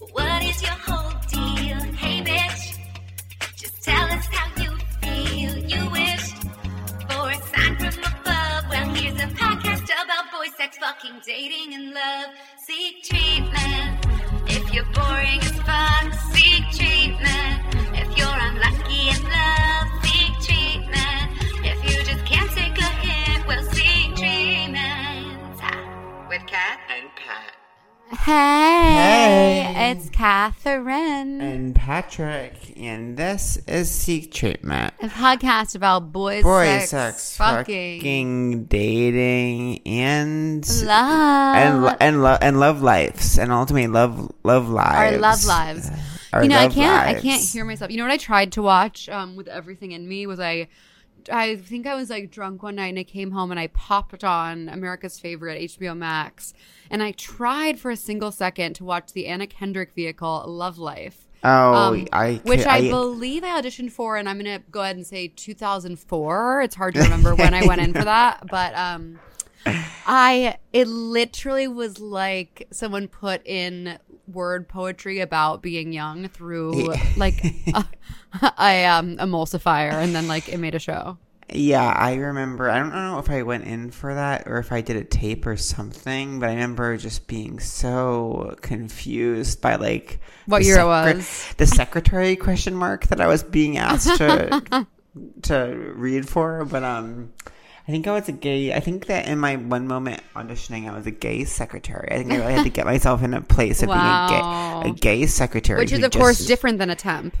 What 0.00 0.42
is 0.42 0.60
your 0.60 0.72
whole 0.72 1.12
deal? 1.28 1.80
Hey, 1.94 2.20
bitch. 2.20 2.78
Just 3.56 3.80
tell 3.84 4.10
us 4.10 4.26
how 4.26 4.62
you 4.62 4.70
feel. 5.00 5.56
You 5.70 5.90
wished 5.90 6.42
for 7.08 7.30
a. 7.30 7.38
Well, 8.70 8.88
here's 8.94 9.14
a 9.14 9.28
podcast 9.38 9.84
about 9.84 10.32
boy 10.32 10.48
sex, 10.58 10.78
fucking, 10.78 11.20
dating, 11.24 11.74
and 11.74 11.94
love. 11.94 12.26
Seek 12.66 13.04
treatment. 13.04 14.04
If 14.48 14.74
you're 14.74 14.90
boring 14.94 15.38
as 15.40 15.58
fuck, 15.62 16.12
seek 16.32 16.64
treatment. 16.74 17.62
If 17.94 18.18
you're 18.18 18.38
unlucky 18.48 19.10
in 19.14 19.22
love, 19.30 19.86
seek 20.02 20.34
treatment. 20.42 21.26
If 21.62 21.78
you 21.84 22.02
just 22.02 22.24
can't 22.26 22.50
take 22.50 22.76
a 22.78 22.90
hint, 23.06 23.46
well, 23.46 23.62
seek 23.70 24.16
treatment. 24.16 25.38
With. 26.28 26.83
Hey, 28.24 29.70
Hey. 29.74 29.90
it's 29.90 30.08
Catherine. 30.08 31.42
And 31.42 31.74
Patrick. 31.74 32.54
And 32.74 33.18
this 33.18 33.58
is 33.68 33.90
Seek 33.90 34.32
Treatment. 34.32 34.94
a 35.02 35.08
podcast 35.08 35.74
about 35.76 36.10
boys, 36.10 36.42
Boy 36.42 36.64
sex, 36.64 36.88
sex, 36.90 37.36
fucking, 37.36 37.98
fucking, 38.00 38.64
dating, 38.64 39.86
and 39.86 40.66
love, 40.86 41.56
and 41.56 41.96
and 42.00 42.22
love 42.22 42.38
and 42.40 42.58
love 42.58 42.80
lives, 42.80 43.38
and 43.38 43.52
ultimately 43.52 43.88
love 43.88 44.32
love 44.42 44.70
lives. 44.70 44.96
our 44.96 45.18
love 45.18 45.44
lives. 45.44 45.90
Our 46.32 46.44
you 46.44 46.48
know, 46.48 46.56
I 46.60 46.68
can't, 46.68 47.06
I 47.06 47.20
can't 47.20 47.42
hear 47.42 47.66
myself. 47.66 47.90
You 47.90 47.98
know 47.98 48.04
what 48.04 48.12
I 48.12 48.16
tried 48.16 48.52
to 48.52 48.62
watch 48.62 49.06
um, 49.10 49.36
with 49.36 49.48
everything 49.48 49.92
in 49.92 50.08
me 50.08 50.26
was 50.26 50.40
I. 50.40 50.68
I 51.32 51.56
think 51.56 51.86
I 51.86 51.94
was 51.94 52.10
like 52.10 52.30
drunk 52.30 52.62
one 52.62 52.76
night 52.76 52.88
and 52.88 52.98
I 52.98 53.04
came 53.04 53.30
home 53.30 53.50
and 53.50 53.58
I 53.60 53.68
popped 53.68 54.24
on 54.24 54.68
America's 54.68 55.18
favorite 55.18 55.60
HBO 55.70 55.96
Max 55.96 56.52
and 56.90 57.02
I 57.02 57.12
tried 57.12 57.78
for 57.78 57.90
a 57.90 57.96
single 57.96 58.30
second 58.32 58.74
to 58.74 58.84
watch 58.84 59.12
the 59.12 59.26
Anna 59.26 59.46
Kendrick 59.46 59.92
vehicle 59.94 60.44
Love 60.46 60.78
Life. 60.78 61.26
Oh, 61.42 61.74
Um, 61.74 62.08
I 62.12 62.40
which 62.44 62.60
could- 62.60 62.68
I, 62.68 62.88
believe 62.88 63.44
I 63.44 63.60
auditioned 63.60 63.92
for, 63.92 64.16
and 64.16 64.28
I'm 64.28 64.38
gonna 64.38 64.60
go 64.70 64.80
ahead 64.80 64.96
and 64.96 65.06
say 65.06 65.28
2004. 65.28 66.62
It's 66.62 66.74
hard 66.74 66.94
to 66.94 67.02
remember 67.02 67.34
when 67.34 67.52
I 67.52 67.66
went 67.66 67.80
in 67.82 67.92
for 67.92 68.04
that, 68.04 68.44
but 68.50 68.74
um, 68.74 69.18
I 69.66 70.58
it 70.72 70.86
literally 70.88 71.68
was 71.68 71.98
like 71.98 72.66
someone 72.70 73.08
put 73.08 73.46
in 73.46 73.98
word 74.26 74.68
poetry 74.68 75.20
about 75.20 75.62
being 75.62 75.92
young 75.92 76.28
through 76.28 76.94
like 77.16 77.44
a, 77.74 77.84
a 78.58 78.84
um 78.86 79.16
emulsifier, 79.16 79.92
and 79.92 80.14
then 80.14 80.28
like 80.28 80.48
it 80.48 80.58
made 80.58 80.74
a 80.74 80.78
show. 80.78 81.18
Yeah, 81.52 81.86
I 81.86 82.14
remember. 82.14 82.70
I 82.70 82.78
don't 82.78 82.92
know 82.94 83.18
if 83.18 83.28
I 83.28 83.42
went 83.42 83.64
in 83.64 83.90
for 83.90 84.14
that 84.14 84.44
or 84.46 84.58
if 84.58 84.72
I 84.72 84.80
did 84.80 84.96
a 84.96 85.04
tape 85.04 85.46
or 85.46 85.56
something, 85.58 86.40
but 86.40 86.48
I 86.48 86.54
remember 86.54 86.96
just 86.96 87.26
being 87.26 87.60
so 87.60 88.56
confused 88.62 89.60
by 89.60 89.76
like 89.76 90.20
What 90.46 90.64
year 90.64 90.80
it 90.80 90.86
was. 90.86 91.54
the 91.58 91.66
secretary 91.66 92.34
question 92.36 92.74
mark 92.74 93.06
that 93.08 93.20
I 93.20 93.26
was 93.26 93.42
being 93.42 93.76
asked 93.76 94.16
to 94.16 94.86
to 95.42 95.92
read 95.94 96.26
for. 96.28 96.64
But 96.64 96.82
um, 96.82 97.34
I 97.86 97.90
think 97.92 98.06
I 98.06 98.12
was 98.12 98.28
a 98.28 98.32
gay. 98.32 98.72
I 98.72 98.80
think 98.80 99.06
that 99.06 99.28
in 99.28 99.38
my 99.38 99.56
one 99.56 99.86
moment 99.86 100.22
auditioning, 100.34 100.88
I 100.90 100.96
was 100.96 101.06
a 101.06 101.10
gay 101.10 101.44
secretary. 101.44 102.08
I 102.10 102.16
think 102.16 102.32
I 102.32 102.36
really 102.38 102.52
had 102.54 102.64
to 102.64 102.70
get 102.70 102.86
myself 102.86 103.22
in 103.22 103.34
a 103.34 103.42
place 103.42 103.82
of 103.82 103.90
Wow. 103.90 104.80
being 104.80 104.94
a 104.94 104.96
gay, 104.96 105.14
a 105.16 105.18
gay 105.20 105.26
secretary, 105.26 105.80
Which 105.80 105.92
is 105.92 106.02
of 106.02 106.10
course 106.12 106.46
different 106.46 106.78
than 106.78 106.88
a 106.88 106.96
temp. 106.96 107.36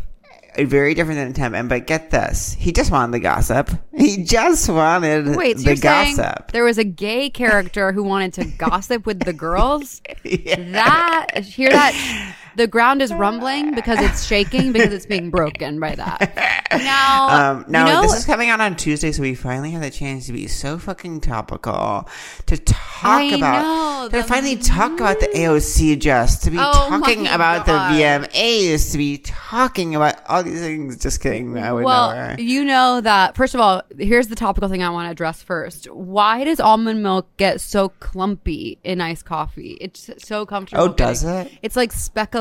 very 0.58 0.92
different 0.94 1.18
than 1.18 1.28
a 1.30 1.32
temp. 1.32 1.54
And 1.54 1.68
but 1.70 1.86
get 1.86 2.10
this, 2.10 2.54
he 2.58 2.72
just 2.72 2.90
wanted 2.90 3.12
the 3.12 3.20
gossip. 3.20 3.70
He 3.96 4.22
just 4.22 4.68
wanted 4.68 5.34
Wait, 5.34 5.58
so 5.60 5.70
the 5.74 5.80
gossip. 5.80 6.52
there 6.52 6.62
was 6.64 6.76
a 6.76 6.84
gay 6.84 7.30
character 7.30 7.90
who 7.92 8.02
wanted 8.02 8.34
to 8.34 8.44
gossip 8.44 9.06
with 9.06 9.20
the 9.20 9.32
girls? 9.32 10.02
Yeah. 10.24 10.56
That 10.72 11.38
hear 11.44 11.70
that 11.70 12.36
the 12.56 12.66
ground 12.66 13.02
is 13.02 13.12
rumbling 13.12 13.74
because 13.74 13.98
it's 14.00 14.24
shaking 14.26 14.72
because 14.72 14.92
it's 14.92 15.06
being 15.06 15.30
broken 15.30 15.80
by 15.80 15.94
that. 15.94 16.66
Now, 16.72 17.28
Um, 17.54 17.64
now 17.68 17.86
you 17.86 17.92
know, 17.94 18.02
this 18.02 18.14
is 18.18 18.24
coming 18.24 18.48
out 18.50 18.60
on 18.60 18.76
Tuesday, 18.76 19.12
so 19.12 19.22
we 19.22 19.34
finally 19.34 19.70
have 19.72 19.82
the 19.82 19.90
chance 19.90 20.26
to 20.26 20.32
be 20.32 20.46
so 20.46 20.78
fucking 20.78 21.20
topical 21.20 22.08
to 22.46 22.56
talk 22.56 23.04
I 23.04 23.22
about 23.36 23.62
know, 23.62 24.08
to 24.10 24.16
the 24.16 24.22
finally 24.24 24.56
talk 24.56 24.92
about 24.94 25.20
the 25.20 25.26
AOC 25.28 25.98
just 26.00 26.42
to 26.44 26.50
be 26.50 26.58
Oh 26.58 26.72
talking 26.88 27.26
about 27.26 27.66
God. 27.66 27.92
the 27.94 28.00
VMAs 28.02 28.92
to 28.92 28.98
be 28.98 29.18
talking 29.18 29.94
about 29.94 30.16
all 30.28 30.42
these 30.42 30.60
things. 30.60 30.96
Just 30.98 31.20
kidding, 31.20 31.56
I 31.58 31.72
would 31.72 31.84
well, 31.84 32.14
never. 32.14 32.40
you 32.40 32.64
know 32.64 33.00
that 33.00 33.36
first 33.36 33.54
of 33.54 33.60
all, 33.60 33.82
here's 33.98 34.28
the 34.28 34.34
topical 34.36 34.68
thing 34.68 34.82
I 34.82 34.90
want 34.90 35.06
to 35.06 35.10
address 35.10 35.42
first. 35.42 35.90
Why 35.90 36.44
does 36.44 36.60
almond 36.60 37.02
milk 37.02 37.28
get 37.36 37.60
so 37.60 37.90
clumpy 38.00 38.78
in 38.84 39.00
iced 39.00 39.24
coffee? 39.24 39.76
It's 39.80 40.10
so 40.18 40.44
comfortable. 40.46 40.84
Oh, 40.84 40.88
does 40.92 41.22
getting- 41.22 41.52
it? 41.52 41.58
It's 41.62 41.76
like 41.76 41.92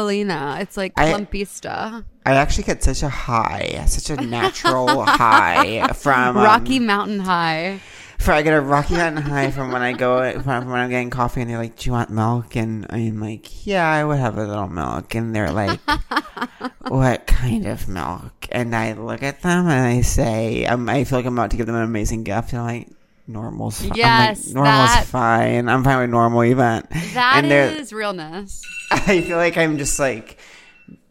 speculina. 0.03 0.61
It's 0.61 0.77
like 0.77 0.93
I- 0.97 1.09
clumpy 1.09 1.45
stuff. 1.45 2.03
I 2.25 2.35
actually 2.35 2.63
get 2.63 2.81
such 2.81 3.03
a 3.03 3.09
high, 3.09 3.83
such 3.87 4.09
a 4.09 4.21
natural 4.21 5.03
high 5.03 5.87
from 5.93 6.37
um, 6.37 6.43
Rocky 6.43 6.79
Mountain 6.79 7.19
High. 7.19 7.81
For 8.19 8.31
I 8.31 8.41
get 8.41 8.53
a 8.53 8.61
Rocky 8.61 8.93
Mountain 8.93 9.23
high 9.23 9.51
from 9.51 9.73
when 9.73 9.81
I 9.81 9.91
go 9.91 10.39
from 10.41 10.69
when 10.69 10.79
I'm 10.79 10.89
getting 10.89 11.09
coffee 11.09 11.41
and 11.41 11.49
they're 11.49 11.57
like, 11.57 11.75
"Do 11.77 11.89
you 11.89 11.91
want 11.91 12.09
milk?" 12.09 12.55
And 12.55 12.85
I'm 12.89 13.19
like, 13.19 13.65
"Yeah, 13.65 13.85
I 13.89 14.05
would 14.05 14.19
have 14.19 14.37
a 14.37 14.45
little 14.45 14.69
milk." 14.69 15.13
And 15.15 15.35
they're 15.35 15.51
like, 15.51 15.81
"What 16.87 17.27
kind 17.27 17.65
of 17.65 17.89
milk?" 17.89 18.47
And 18.49 18.73
I 18.73 18.93
look 18.93 19.23
at 19.23 19.41
them 19.41 19.67
and 19.67 19.85
I 19.97 20.01
say, 20.01 20.65
um, 20.65 20.87
"I 20.87 21.03
feel 21.03 21.19
like 21.19 21.25
I'm 21.25 21.37
about 21.37 21.51
to 21.51 21.57
give 21.57 21.65
them 21.65 21.75
an 21.75 21.83
amazing 21.83 22.23
gift." 22.23 22.53
And 22.53 22.61
I'm 22.61 22.67
like, 22.67 22.87
"Normal's 23.27 23.81
fine." 23.81 23.91
Yes, 23.95 24.47
like, 24.47 24.55
"Normal's 24.55 24.89
that- 24.91 25.05
fine. 25.05 25.69
I'm 25.69 25.83
fine 25.83 25.99
with 25.99 26.09
normal 26.09 26.43
event. 26.43 26.87
That 27.13 27.45
is 27.45 27.93
realness. 27.93 28.61
I 28.91 29.21
feel 29.21 29.37
like 29.37 29.57
I'm 29.57 29.77
just 29.77 29.99
like. 29.99 30.37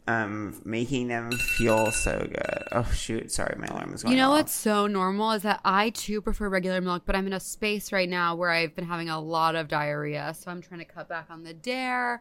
Um, 0.08 0.60
making 0.64 1.06
them 1.06 1.30
feel 1.30 1.92
so 1.92 2.26
good. 2.28 2.64
Oh 2.72 2.90
shoot! 2.92 3.30
Sorry, 3.30 3.54
my 3.56 3.68
alarm 3.68 3.94
is 3.94 4.02
going. 4.02 4.16
You 4.16 4.20
know 4.20 4.30
off. 4.32 4.38
what's 4.38 4.52
so 4.52 4.88
normal 4.88 5.30
is 5.30 5.42
that 5.42 5.60
I 5.64 5.90
too 5.90 6.20
prefer 6.20 6.48
regular 6.48 6.80
milk, 6.80 7.04
but 7.06 7.14
I'm 7.14 7.28
in 7.28 7.32
a 7.32 7.38
space 7.38 7.92
right 7.92 8.08
now 8.08 8.34
where 8.34 8.50
I've 8.50 8.74
been 8.74 8.84
having 8.84 9.10
a 9.10 9.20
lot 9.20 9.54
of 9.54 9.68
diarrhea. 9.68 10.34
So 10.36 10.50
I'm 10.50 10.60
trying 10.60 10.80
to 10.80 10.86
cut 10.86 11.08
back 11.08 11.26
on 11.30 11.44
the 11.44 11.54
dare. 11.54 12.20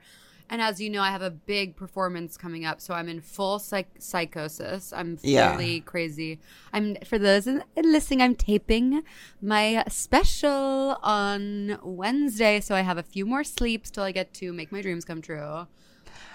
And 0.52 0.62
as 0.62 0.82
you 0.82 0.90
know, 0.90 1.02
I 1.02 1.10
have 1.12 1.22
a 1.22 1.32
big 1.32 1.78
performance 1.78 2.36
coming 2.36 2.66
up. 2.66 2.82
So 2.82 2.94
I'm 2.94 3.08
in 3.08 3.22
full 3.22 3.58
psych- 3.58 3.96
psychosis. 4.00 4.92
I'm 4.92 5.18
Yeah. 5.24 5.54
fully 5.54 5.80
crazy. 5.80 6.40
I'm, 6.74 6.98
for 7.06 7.18
those 7.18 7.48
in- 7.48 7.64
listening, 7.78 8.22
I'm 8.22 8.36
taping 8.36 9.02
my 9.42 9.84
special 9.88 10.98
on 11.02 11.80
Wednesday. 11.82 12.60
So 12.60 12.76
I 12.76 12.82
have 12.82 12.98
a 12.98 13.04
few 13.04 13.26
more 13.26 13.46
sleeps 13.46 13.90
till 13.90 14.04
I 14.04 14.12
get 14.12 14.34
to 14.36 14.52
make 14.52 14.72
my 14.74 14.82
dreams 14.82 15.06
come 15.06 15.22
true. 15.22 15.68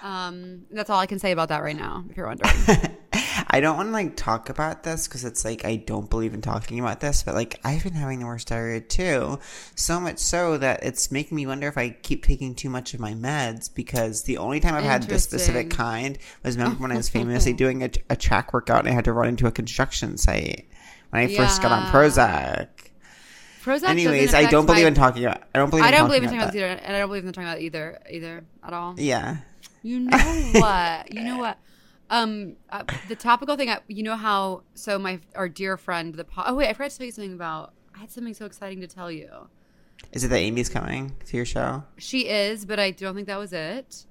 Um, 0.03 0.63
that's 0.71 0.89
all 0.89 0.99
I 0.99 1.07
can 1.07 1.19
say 1.19 1.31
about 1.33 1.49
that 1.51 1.63
right 1.63 1.77
now, 1.77 2.05
if 2.09 2.17
you're 2.17 2.27
wondering. 2.27 2.53
I 3.57 3.61
don't 3.61 3.79
want 3.79 3.89
to 3.89 3.93
like 3.95 4.17
talk 4.17 4.51
about 4.51 4.83
this 4.83 5.09
because 5.09 5.25
it's 5.25 5.43
like 5.43 5.65
I 5.65 5.77
don't 5.77 6.11
believe 6.11 6.35
in 6.35 6.43
talking 6.43 6.79
about 6.79 7.01
this, 7.01 7.23
but 7.23 7.35
like 7.35 7.59
I've 7.65 7.83
been 7.83 7.95
having 7.95 8.19
the 8.19 8.27
worst 8.27 8.49
diarrhea 8.49 8.83
too. 8.83 9.39
So 9.75 9.99
much 9.99 10.19
so 10.19 10.59
that 10.59 10.85
it's 10.85 11.11
making 11.11 11.37
me 11.37 11.47
wonder 11.47 11.67
if 11.67 11.79
I 11.79 11.89
keep 11.89 12.27
taking 12.27 12.55
too 12.55 12.69
much 12.69 12.93
of 12.93 13.01
my 13.01 13.15
meds 13.15 13.75
because 13.75 14.25
the 14.25 14.37
only 14.37 14.61
time 14.61 14.75
I've 14.75 14.85
had 14.85 15.05
this 15.05 15.25
specific 15.25 15.71
kind 15.71 16.19
was 16.43 16.59
remember 16.59 16.83
when 16.83 16.93
I 16.93 16.99
was 16.99 17.09
famously 17.09 17.53
doing 17.55 17.83
a, 17.83 17.89
a 18.11 18.17
track 18.17 18.53
workout 18.53 18.81
and 18.81 18.91
I 18.91 18.93
had 18.93 19.07
to 19.07 19.15
run 19.15 19.29
into 19.29 19.47
a 19.47 19.53
construction 19.53 20.19
site 20.19 20.69
when 21.09 21.23
I 21.23 21.35
first 21.35 21.63
got 21.63 21.73
on 21.73 21.91
Prozac. 21.91 22.69
Prozac 23.65 23.89
Anyways, 23.89 24.35
I 24.35 24.51
don't 24.51 24.67
believe 24.67 24.83
my- 24.83 24.89
in 24.89 24.95
talking 24.95 25.25
about. 25.25 25.45
I 25.55 25.61
don't 25.61 25.71
believe. 25.71 25.83
I 25.87 25.89
in 25.89 25.93
don't 25.95 26.01
talking 26.11 26.21
believe 26.21 26.23
in 26.25 26.29
about 26.37 26.45
talking 26.53 26.61
about 26.61 26.69
that. 26.69 26.75
either, 26.77 26.87
and 26.89 26.95
I 26.95 26.99
don't 26.99 27.09
believe 27.09 27.25
in 27.25 27.33
talking 27.33 27.49
about 27.49 27.61
either, 27.63 27.99
either 28.11 28.45
at 28.63 28.73
all. 28.75 28.95
Yeah. 28.99 29.39
You 29.83 30.01
know 30.01 30.19
what? 30.53 31.11
you 31.11 31.23
know 31.23 31.39
what? 31.39 31.57
Um, 32.09 32.57
uh, 32.71 32.85
the 33.09 33.17
topical 33.17 33.57
thing. 33.57 33.69
I, 33.69 33.81
you 33.89 34.03
know 34.03 34.17
how? 34.17 34.63
So 34.75 34.99
my 34.99 35.19
our 35.35 35.49
dear 35.49 35.77
friend, 35.77 36.15
the 36.15 36.25
po- 36.25 36.45
oh 36.47 36.55
wait, 36.55 36.69
I 36.69 36.73
forgot 36.73 36.91
to 36.93 36.99
tell 36.99 37.07
you 37.07 37.13
something 37.13 37.33
about. 37.33 37.73
I 37.95 38.01
had 38.01 38.11
something 38.11 38.35
so 38.35 38.47
exciting 38.47 38.81
to 38.81 38.87
tell 38.87 39.11
you. 39.11 39.29
Is 40.13 40.23
it 40.23 40.29
that 40.29 40.39
Amy's 40.39 40.69
coming 40.69 41.17
to 41.25 41.37
your 41.37 41.47
show? 41.47 41.83
She 41.97 42.29
is, 42.29 42.65
but 42.65 42.79
I 42.79 42.91
don't 42.91 43.15
think 43.15 43.27
that 43.27 43.39
was 43.39 43.53
it. 43.53 44.07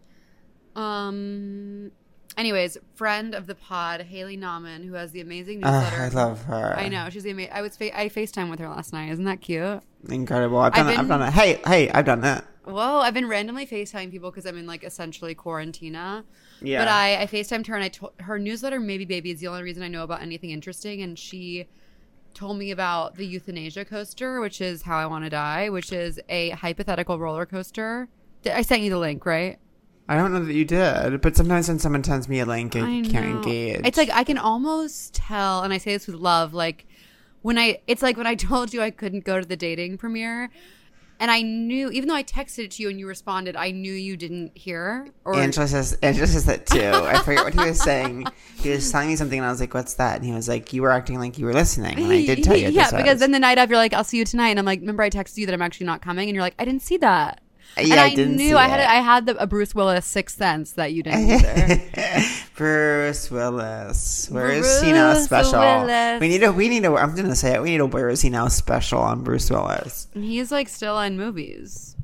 Um. 0.75 1.92
Anyways, 2.38 2.78
friend 2.96 3.34
of 3.34 3.48
the 3.48 3.56
pod, 3.56 4.02
Haley 4.02 4.38
Nahman, 4.38 4.84
who 4.86 4.94
has 4.96 5.12
the 5.12 5.22
amazing 5.22 5.62
newsletter. 5.62 6.02
I 6.02 6.08
love 6.10 6.44
her. 6.44 6.75
I 6.78 6.90
know 6.90 7.10
she's 7.10 7.24
the 7.24 7.30
amazing. 7.30 7.54
I 7.54 7.62
was 7.62 7.78
fa- 7.78 7.98
I 7.98 8.10
Facetime 8.10 8.50
with 8.50 8.60
her 8.60 8.68
last 8.68 8.92
night. 8.92 9.10
Isn't 9.12 9.24
that 9.24 9.40
cute? 9.40 9.81
Incredible. 10.10 10.58
I've 10.58 10.74
I've 10.74 10.86
done 10.86 10.90
it. 10.90 11.00
I've 11.00 11.08
done 11.08 11.22
it. 11.22 11.31
Hey, 11.31 11.62
hey, 11.66 11.90
I've 11.92 12.04
done 12.06 12.22
that. 12.22 12.46
Whoa, 12.66 13.00
I've 13.00 13.14
been 13.14 13.28
randomly 13.28 13.66
FaceTime 13.66 14.12
people 14.12 14.32
because 14.32 14.46
I'm 14.46 14.58
in 14.58 14.66
like 14.66 14.84
essentially 14.84 15.36
quarantina. 15.36 16.24
Yeah. 16.62 16.80
But 16.80 16.88
I, 16.88 17.22
I 17.22 17.28
FaceTimed 17.28 17.68
her 17.68 17.76
and 17.76 17.84
I 17.84 17.90
told 17.90 18.14
her 18.20 18.40
newsletter, 18.40 18.80
Maybe 18.80 19.06
Baby, 19.06 19.32
is 19.32 19.40
the 19.40 19.48
only 19.48 19.64
reason 19.64 19.84
I 19.84 19.88
know 19.88 20.04
about 20.04 20.22
anything 20.22 20.52
interesting. 20.52 21.02
And 21.02 21.18
she 21.18 21.68
told 22.34 22.58
me 22.58 22.72
about 22.72 23.16
the 23.16 23.26
euthanasia 23.26 23.86
coaster, 23.86 24.40
which 24.42 24.62
is 24.62 24.84
how 24.84 24.98
I 24.98 25.06
want 25.06 25.24
to 25.24 25.30
die, 25.30 25.70
which 25.70 25.92
is 25.92 26.20
a 26.30 26.50
hypothetical 26.52 27.18
roller 27.18 27.46
coaster. 27.46 28.10
I 28.46 28.62
sent 28.62 28.82
you 28.82 28.90
the 28.90 29.00
link, 29.00 29.26
right? 29.26 29.58
I 30.08 30.16
don't 30.16 30.34
know 30.34 30.44
that 30.44 30.54
you 30.54 30.66
did, 30.66 31.22
but 31.22 31.36
sometimes 31.36 31.68
when 31.68 31.80
someone 31.80 32.04
sends 32.04 32.30
me 32.30 32.40
a 32.40 32.46
link, 32.46 32.76
I, 32.76 32.80
I 32.80 33.02
can't 33.02 33.14
know. 33.14 33.38
engage. 33.38 33.82
It's 33.86 33.98
like 33.98 34.12
I 34.12 34.24
can 34.24 34.38
almost 34.38 35.16
tell, 35.16 35.64
and 35.64 35.74
I 35.74 35.80
say 35.80 35.94
this 35.94 36.06
with 36.06 36.18
love, 36.18 36.54
like 36.54 36.86
when 37.42 37.58
I, 37.58 37.80
it's 37.88 38.04
like 38.04 38.16
when 38.16 38.28
I 38.28 38.36
told 38.50 38.74
you 38.74 38.82
I 38.82 38.92
couldn't 38.92 39.24
go 39.24 39.40
to 39.40 39.46
the 39.48 39.58
dating 39.58 39.98
premiere. 39.98 40.52
And 41.20 41.32
I 41.32 41.42
knew, 41.42 41.90
even 41.92 42.10
though 42.10 42.16
I 42.16 42.24
texted 42.24 42.66
it 42.66 42.72
to 42.72 42.84
you 42.84 42.90
and 42.90 43.00
you 43.00 43.08
responded, 43.08 43.56
I 43.56 43.72
knew 43.72 43.94
you 43.94 44.18
didn't 44.18 44.58
hear. 44.58 45.08
Or 45.24 45.36
Angelo 45.36 45.66
says 45.66 45.98
Angelo 46.02 46.26
says 46.26 46.46
that 46.46 46.66
too. 46.66 46.92
I 46.94 47.20
forget 47.20 47.44
what 47.44 47.54
he 47.54 47.70
was 47.70 47.82
saying. 47.82 48.26
He 48.58 48.70
was 48.70 48.92
telling 48.92 49.10
me 49.10 49.16
something, 49.16 49.40
and 49.40 49.46
I 49.46 49.50
was 49.50 49.60
like, 49.60 49.74
"What's 49.74 49.94
that?" 49.96 50.18
And 50.18 50.26
he 50.26 50.34
was 50.34 50.50
like, 50.50 50.74
"You 50.74 50.82
were 50.82 50.92
acting 50.92 51.20
like 51.20 51.38
you 51.38 51.46
were 51.46 51.54
listening." 51.54 51.98
And 51.98 52.12
I 52.12 52.26
did 52.26 52.44
tell 52.44 52.56
you. 52.58 52.68
yeah, 52.70 52.90
because 52.92 53.20
then 53.20 53.32
the 53.32 53.40
night 53.40 53.58
of, 53.58 53.70
you're 53.70 53.78
like, 53.78 53.94
"I'll 53.94 54.04
see 54.04 54.18
you 54.18 54.26
tonight," 54.26 54.50
and 54.50 54.60
I'm 54.60 54.66
like, 54.66 54.80
"Remember, 54.80 55.04
I 55.04 55.10
texted 55.10 55.38
you 55.38 55.46
that 55.46 55.54
I'm 55.54 55.62
actually 55.62 55.86
not 55.86 56.02
coming," 56.02 56.28
and 56.30 56.36
you're 56.36 56.44
like, 56.44 56.56
"I 56.60 56.66
didn't 56.66 56.82
see 56.82 56.98
that." 56.98 57.42
And 57.78 57.88
Yeah, 57.88 58.04
I 58.04 58.06
I, 58.06 58.16
didn't 58.16 58.36
knew 58.38 58.58
I 58.58 58.68
had 58.68 58.80
it. 58.80 58.84
a, 58.84 58.90
I 58.92 58.96
had 58.96 59.26
the, 59.26 59.36
a 59.42 59.48
Bruce 59.48 59.74
Willis 59.76 60.06
sixth 60.06 60.38
sense 60.38 60.74
that 60.74 60.94
you 60.94 61.04
didn't 61.04 61.30
either. 61.30 61.82
Bruce 62.56 63.30
Willis. 63.30 64.30
Where 64.30 64.50
is 64.52 64.82
he 64.82 64.92
now 64.94 65.14
special? 65.16 65.60
Willis. 65.60 66.22
We 66.22 66.28
need 66.30 66.44
a 66.44 66.52
we 66.54 66.70
need 66.70 66.86
a 66.86 66.94
I'm 66.96 67.16
gonna 67.16 67.36
say 67.36 67.54
it, 67.54 67.62
we 67.62 67.72
need 67.72 67.82
a 67.82 67.86
where 67.86 68.10
is 68.10 68.22
he 68.22 68.30
now 68.30 68.48
special 68.48 69.00
on 69.00 69.24
Bruce 69.24 69.50
Willis. 69.50 70.08
He's 70.14 70.52
like 70.52 70.70
still 70.70 71.00
in 71.00 71.18
movies. 71.18 71.94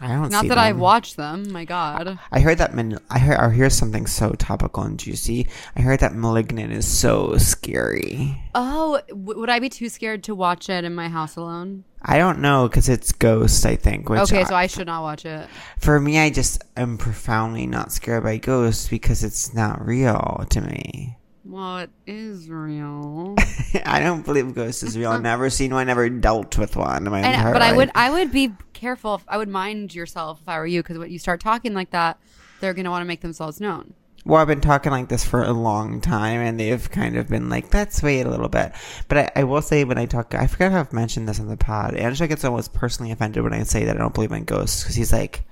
I 0.00 0.08
don't 0.08 0.26
see. 0.26 0.30
Not 0.30 0.42
that 0.42 0.48
them. 0.50 0.58
I've 0.58 0.78
watched 0.78 1.16
them. 1.16 1.50
My 1.52 1.64
God. 1.64 2.18
I 2.30 2.40
heard 2.40 2.58
that 2.58 2.72
man 2.74 2.98
I 3.10 3.18
heard 3.18 3.36
I 3.38 3.52
hear 3.52 3.68
something 3.70 4.06
so 4.06 4.30
topical 4.32 4.84
and 4.84 4.98
juicy. 4.98 5.46
I 5.76 5.80
heard 5.80 6.00
that 6.00 6.14
Malignant 6.14 6.72
is 6.72 6.86
so 6.86 7.36
scary. 7.38 8.40
Oh, 8.54 9.00
w- 9.08 9.38
would 9.40 9.50
I 9.50 9.58
be 9.58 9.68
too 9.68 9.88
scared 9.88 10.22
to 10.24 10.34
watch 10.34 10.68
it 10.68 10.84
in 10.84 10.94
my 10.94 11.08
house 11.08 11.36
alone? 11.36 11.84
I 12.00 12.16
don't 12.18 12.38
know 12.38 12.68
because 12.68 12.88
it's 12.88 13.10
Ghost, 13.10 13.66
I 13.66 13.74
think. 13.74 14.08
Which 14.08 14.20
Okay, 14.20 14.42
I- 14.42 14.44
so 14.44 14.54
I 14.54 14.68
should 14.68 14.86
not 14.86 15.02
watch 15.02 15.24
it. 15.26 15.48
for 15.78 15.98
me, 16.00 16.18
I 16.20 16.30
just 16.30 16.62
am 16.76 16.96
profoundly 16.96 17.66
not 17.66 17.90
scared 17.90 18.22
by 18.22 18.36
ghosts 18.36 18.88
because 18.88 19.24
it's 19.24 19.52
not 19.52 19.84
real 19.84 20.46
to 20.50 20.60
me. 20.60 21.16
Well, 21.44 21.78
it 21.78 21.90
is 22.06 22.48
real. 22.50 23.34
I 23.86 24.00
don't 24.00 24.22
believe 24.24 24.54
ghosts 24.54 24.82
is 24.82 24.96
real. 24.98 25.10
I've 25.12 25.22
never 25.34 25.48
seen 25.50 25.72
one. 25.72 25.86
Never 25.86 26.08
dealt 26.10 26.56
with 26.58 26.76
one. 26.76 27.06
In 27.06 27.10
my 27.10 27.20
And, 27.20 27.52
but 27.54 27.62
I 27.62 27.68
life. 27.68 27.76
would 27.78 27.90
I 27.94 28.10
would 28.10 28.30
be 28.30 28.52
careful. 28.78 29.16
If, 29.16 29.24
I 29.28 29.36
would 29.36 29.48
mind 29.48 29.94
yourself 29.94 30.40
if 30.42 30.48
I 30.48 30.58
were 30.58 30.66
you 30.66 30.82
because 30.82 30.98
when 30.98 31.10
you 31.10 31.18
start 31.18 31.40
talking 31.40 31.74
like 31.74 31.90
that, 31.90 32.18
they're 32.60 32.74
gonna 32.74 32.90
want 32.90 33.02
to 33.02 33.06
make 33.06 33.20
themselves 33.20 33.60
known. 33.60 33.92
Well, 34.24 34.40
I've 34.42 34.48
been 34.48 34.60
talking 34.60 34.92
like 34.92 35.08
this 35.08 35.24
for 35.24 35.42
a 35.42 35.52
long 35.52 36.00
time, 36.00 36.40
and 36.40 36.58
they've 36.60 36.90
kind 36.90 37.16
of 37.16 37.28
been 37.28 37.48
like, 37.48 37.72
"Let's 37.72 38.02
wait 38.02 38.26
a 38.26 38.30
little 38.30 38.48
bit." 38.48 38.72
But 39.08 39.18
I, 39.18 39.30
I 39.40 39.44
will 39.44 39.62
say, 39.62 39.84
when 39.84 39.96
I 39.96 40.06
talk, 40.06 40.34
I 40.34 40.46
forget 40.46 40.72
if 40.72 40.76
I've 40.78 40.92
mentioned 40.92 41.28
this 41.28 41.40
on 41.40 41.48
the 41.48 41.56
pod. 41.56 41.94
Angelo 41.94 42.26
gets 42.28 42.44
almost 42.44 42.72
personally 42.74 43.12
offended 43.12 43.42
when 43.42 43.54
I 43.54 43.62
say 43.62 43.84
that 43.84 43.96
I 43.96 43.98
don't 43.98 44.12
believe 44.14 44.32
in 44.32 44.44
ghosts 44.44 44.82
because 44.82 44.96
he's 44.96 45.12
like, 45.12 45.44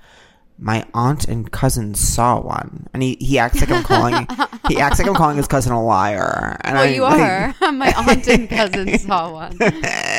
"My 0.59 0.85
aunt 0.93 1.27
and 1.27 1.49
cousin 1.51 1.95
saw 1.95 2.39
one," 2.41 2.87
and 2.93 3.01
he, 3.01 3.17
he 3.19 3.39
acts 3.39 3.61
like 3.61 3.71
I'm 3.71 3.83
calling 3.83 4.27
he 4.67 4.79
acts 4.79 4.99
like 4.99 5.07
I'm 5.07 5.15
calling 5.15 5.37
his 5.37 5.47
cousin 5.47 5.71
a 5.71 5.83
liar. 5.83 6.57
And 6.61 6.75
Well, 6.75 6.83
I, 6.83 6.89
you 6.89 7.01
like- 7.03 7.19
are. 7.61 7.71
My 7.71 7.93
aunt 7.93 8.27
and 8.27 8.49
cousin 8.49 8.99
saw 8.99 9.31
one. 9.31 9.57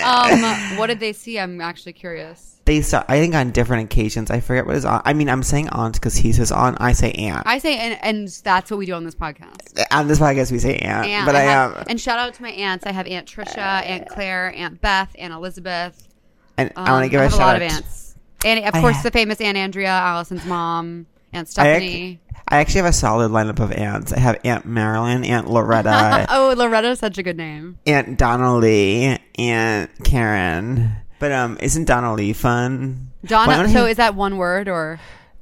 Um, 0.08 0.78
what 0.78 0.86
did 0.86 1.00
they 1.00 1.12
see? 1.12 1.38
I'm 1.38 1.60
actually 1.60 1.92
curious. 1.92 2.57
They 2.68 2.82
saw. 2.82 3.02
I 3.08 3.18
think 3.18 3.34
on 3.34 3.50
different 3.50 3.84
occasions. 3.90 4.30
I 4.30 4.38
forget 4.40 4.66
what 4.66 4.74
his 4.76 4.84
aunt. 4.84 5.02
I 5.04 5.12
mean, 5.14 5.28
I'm 5.28 5.42
saying 5.42 5.68
aunt 5.70 5.94
because 5.94 6.14
he's 6.16 6.36
his 6.36 6.52
aunt. 6.52 6.76
I 6.80 6.92
say 6.92 7.10
aunt. 7.12 7.42
I 7.46 7.58
say, 7.58 7.76
and, 7.78 7.98
and 8.02 8.28
that's 8.28 8.70
what 8.70 8.76
we 8.78 8.86
do 8.86 8.92
on 8.94 9.04
this 9.04 9.14
podcast. 9.14 9.84
on 9.90 10.06
this 10.06 10.18
podcast, 10.20 10.52
we 10.52 10.58
say 10.58 10.76
aunt, 10.76 11.06
Aunt, 11.06 11.26
but 11.26 11.34
I, 11.34 11.40
have- 11.40 11.76
am. 11.76 11.84
and 11.88 12.00
shout 12.00 12.18
out 12.18 12.34
to 12.34 12.42
my 12.42 12.50
aunts. 12.50 12.86
I 12.86 12.92
have 12.92 13.06
Aunt 13.08 13.26
Trisha, 13.26 13.56
Aunt 13.58 14.08
Claire, 14.08 14.52
Aunt 14.54 14.80
Beth, 14.80 15.10
Aunt 15.18 15.32
Elizabeth. 15.32 16.06
and 16.56 16.70
Um, 16.76 16.86
I 16.86 16.92
want 16.92 17.04
to 17.04 17.08
give 17.08 17.20
I 17.20 17.24
a 17.24 17.28
have 17.28 17.32
shout 17.32 17.40
a 17.40 17.44
lot 17.46 17.56
out. 17.56 17.62
of 17.62 17.72
aunts, 17.72 18.14
and 18.44 18.64
of 18.64 18.74
I 18.74 18.80
course 18.80 18.96
ha- 18.96 19.02
the 19.02 19.10
famous 19.10 19.40
Aunt 19.40 19.56
Andrea, 19.56 19.88
Allison's 19.88 20.44
mom, 20.44 21.06
Aunt 21.32 21.48
I, 21.48 21.50
Stephanie. 21.50 22.20
I 22.50 22.58
actually 22.58 22.80
have 22.82 22.90
a 22.90 22.92
solid 22.94 23.30
lineup 23.30 23.60
of 23.60 23.72
aunts. 23.72 24.12
I 24.12 24.20
have 24.20 24.38
Aunt 24.44 24.64
Marilyn, 24.64 25.24
Aunt 25.24 25.50
Loretta, 25.50 26.26
oh, 26.30 26.54
Loretta's 26.56 26.98
such 26.98 27.18
a 27.18 27.22
good 27.22 27.36
name. 27.36 27.78
Aunt 27.86 28.18
Donnelly, 28.18 29.18
Aunt 29.38 29.90
Karen. 30.04 30.92
But 31.18 31.32
um, 31.32 31.58
isn't 31.60 31.86
Donnelly 31.86 32.32
fun? 32.32 33.10
Why 33.22 33.28
Donna. 33.28 33.62
don't 33.64 33.72
So 33.72 33.84
he- 33.84 33.90
is 33.92 33.96
that 33.96 34.14
one 34.14 34.36
word 34.36 34.68
or 34.68 35.00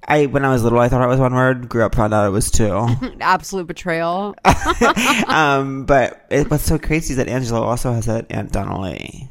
I 0.08 0.26
when 0.26 0.44
I 0.44 0.50
was 0.50 0.62
little, 0.62 0.78
I 0.78 0.88
thought 0.88 1.02
it 1.02 1.08
was 1.08 1.18
one 1.20 1.34
word. 1.34 1.68
Grew 1.68 1.84
up, 1.84 1.94
found 1.94 2.14
out 2.14 2.26
it 2.26 2.30
was 2.30 2.50
two. 2.50 2.86
absolute 3.20 3.66
betrayal? 3.66 4.36
um, 5.26 5.84
but 5.84 6.26
it, 6.30 6.50
what's 6.50 6.64
so 6.64 6.78
crazy 6.78 7.12
is 7.12 7.16
that 7.16 7.28
Angelo 7.28 7.62
also 7.62 7.92
has 7.92 8.06
that 8.06 8.26
Aunt 8.30 8.52
Donnelly. 8.52 9.28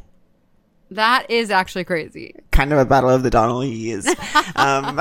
That 0.92 1.26
is 1.30 1.50
actually 1.52 1.84
crazy. 1.84 2.36
Kind 2.52 2.72
of 2.72 2.80
a 2.80 2.86
battle 2.86 3.10
of 3.10 3.24
the 3.24 3.30
Donnellys. 3.32 4.06
um, 4.56 5.00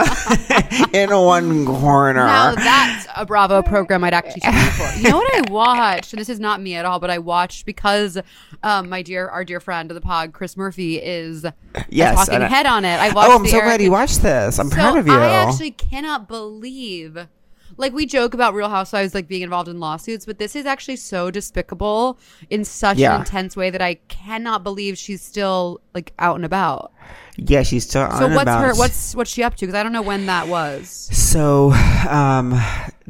in 0.94 1.10
one 1.10 1.66
corner. 1.66 2.24
Now 2.26 2.54
that's 2.54 3.06
a 3.16 3.24
Bravo 3.26 3.62
program 3.62 4.02
I'd 4.04 4.14
actually 4.14 4.40
tune 4.40 4.54
in 4.54 4.70
for. 4.70 4.96
You 4.98 5.10
know 5.10 5.18
what 5.18 5.34
I 5.48 5.50
watched? 5.52 6.12
And 6.12 6.20
this 6.20 6.28
is 6.28 6.40
not 6.40 6.60
me 6.60 6.74
at 6.74 6.84
all, 6.84 6.98
but 7.00 7.10
I 7.10 7.18
watched 7.18 7.66
because 7.66 8.18
um, 8.62 8.88
my 8.88 9.02
dear, 9.02 9.28
our 9.28 9.44
dear 9.44 9.60
friend 9.60 9.90
of 9.90 9.94
the 9.94 10.00
pod, 10.00 10.32
Chris 10.32 10.56
Murphy, 10.56 10.96
is 10.96 11.44
Yes, 11.88 12.16
talking 12.16 12.42
I- 12.42 12.48
head 12.48 12.66
on 12.66 12.84
it. 12.84 12.98
I 12.98 13.12
watched. 13.12 13.30
oh, 13.30 13.36
I'm 13.36 13.46
so 13.46 13.56
Eric 13.56 13.64
glad 13.66 13.82
you 13.82 13.90
watched 13.90 14.22
this. 14.22 14.58
I'm 14.58 14.68
so 14.70 14.74
proud 14.74 14.98
of 14.98 15.06
you. 15.06 15.12
I 15.14 15.30
actually 15.30 15.70
cannot 15.72 16.28
believe. 16.28 17.26
Like 17.76 17.92
we 17.92 18.06
joke 18.06 18.34
about 18.34 18.54
Real 18.54 18.68
Housewives 18.68 19.14
like 19.14 19.26
being 19.28 19.42
involved 19.42 19.68
in 19.68 19.80
lawsuits, 19.80 20.26
but 20.26 20.38
this 20.38 20.54
is 20.56 20.66
actually 20.66 20.96
so 20.96 21.30
despicable 21.30 22.18
in 22.50 22.64
such 22.64 22.98
Yeah. 22.98 23.14
an 23.14 23.20
intense 23.20 23.56
way 23.56 23.70
that 23.70 23.82
I 23.82 23.94
cannot 24.08 24.62
believe 24.62 24.96
she's 24.98 25.22
still 25.22 25.80
like 25.94 26.12
out 26.18 26.36
and 26.36 26.44
about. 26.44 26.92
yeah, 27.36 27.62
she's 27.62 27.84
still 27.86 28.08
So 28.12 28.28
what's 28.28 28.42
about. 28.42 28.64
her 28.64 28.74
what's 28.74 29.14
what's 29.16 29.30
she 29.30 29.42
up 29.42 29.56
to? 29.56 29.66
Because 29.66 29.74
I 29.78 29.82
don't 29.82 29.92
know 29.92 30.02
when 30.02 30.26
that 30.26 30.48
was. 30.48 30.88
So, 31.12 31.72
um, 32.08 32.60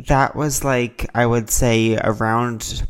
that 0.08 0.34
was 0.34 0.64
like 0.64 1.08
I 1.14 1.26
would 1.26 1.50
say 1.50 1.96
around. 2.02 2.84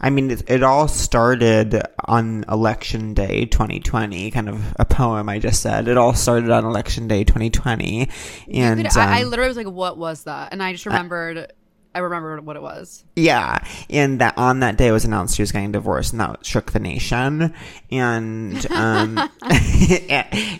I 0.00 0.10
mean, 0.10 0.30
it, 0.30 0.48
it 0.48 0.62
all 0.62 0.86
started 0.86 1.80
on 2.04 2.44
election 2.48 3.14
day 3.14 3.46
2020. 3.46 4.30
Kind 4.30 4.48
of 4.48 4.62
a 4.78 4.84
poem 4.84 5.28
I 5.28 5.38
just 5.38 5.60
said. 5.60 5.88
It 5.88 5.96
all 5.96 6.14
started 6.14 6.50
on 6.50 6.64
election 6.64 7.08
day 7.08 7.24
2020, 7.24 8.08
and 8.52 8.80
Could- 8.82 8.96
I, 8.96 9.18
I 9.18 9.22
um, 9.22 9.30
literally 9.30 9.48
was 9.48 9.56
like, 9.56 9.66
"What 9.66 9.98
was 9.98 10.24
that?" 10.24 10.52
And 10.52 10.62
I 10.62 10.72
just 10.72 10.86
remembered. 10.86 11.52
I 11.94 12.00
remembered 12.00 12.44
what 12.46 12.54
it 12.54 12.62
was. 12.62 13.02
yeah, 13.16 13.58
and 13.90 14.20
that 14.20 14.38
on 14.38 14.60
that 14.60 14.76
day 14.76 14.88
it 14.88 14.92
was 14.92 15.04
announced 15.04 15.34
she 15.34 15.42
was 15.42 15.50
getting 15.50 15.72
divorced, 15.72 16.12
and 16.12 16.20
that 16.20 16.46
shook 16.46 16.70
the 16.70 16.78
nation. 16.78 17.54
And 17.90 18.70
um, 18.70 19.18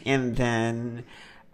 and 0.05 0.35
then 0.35 1.05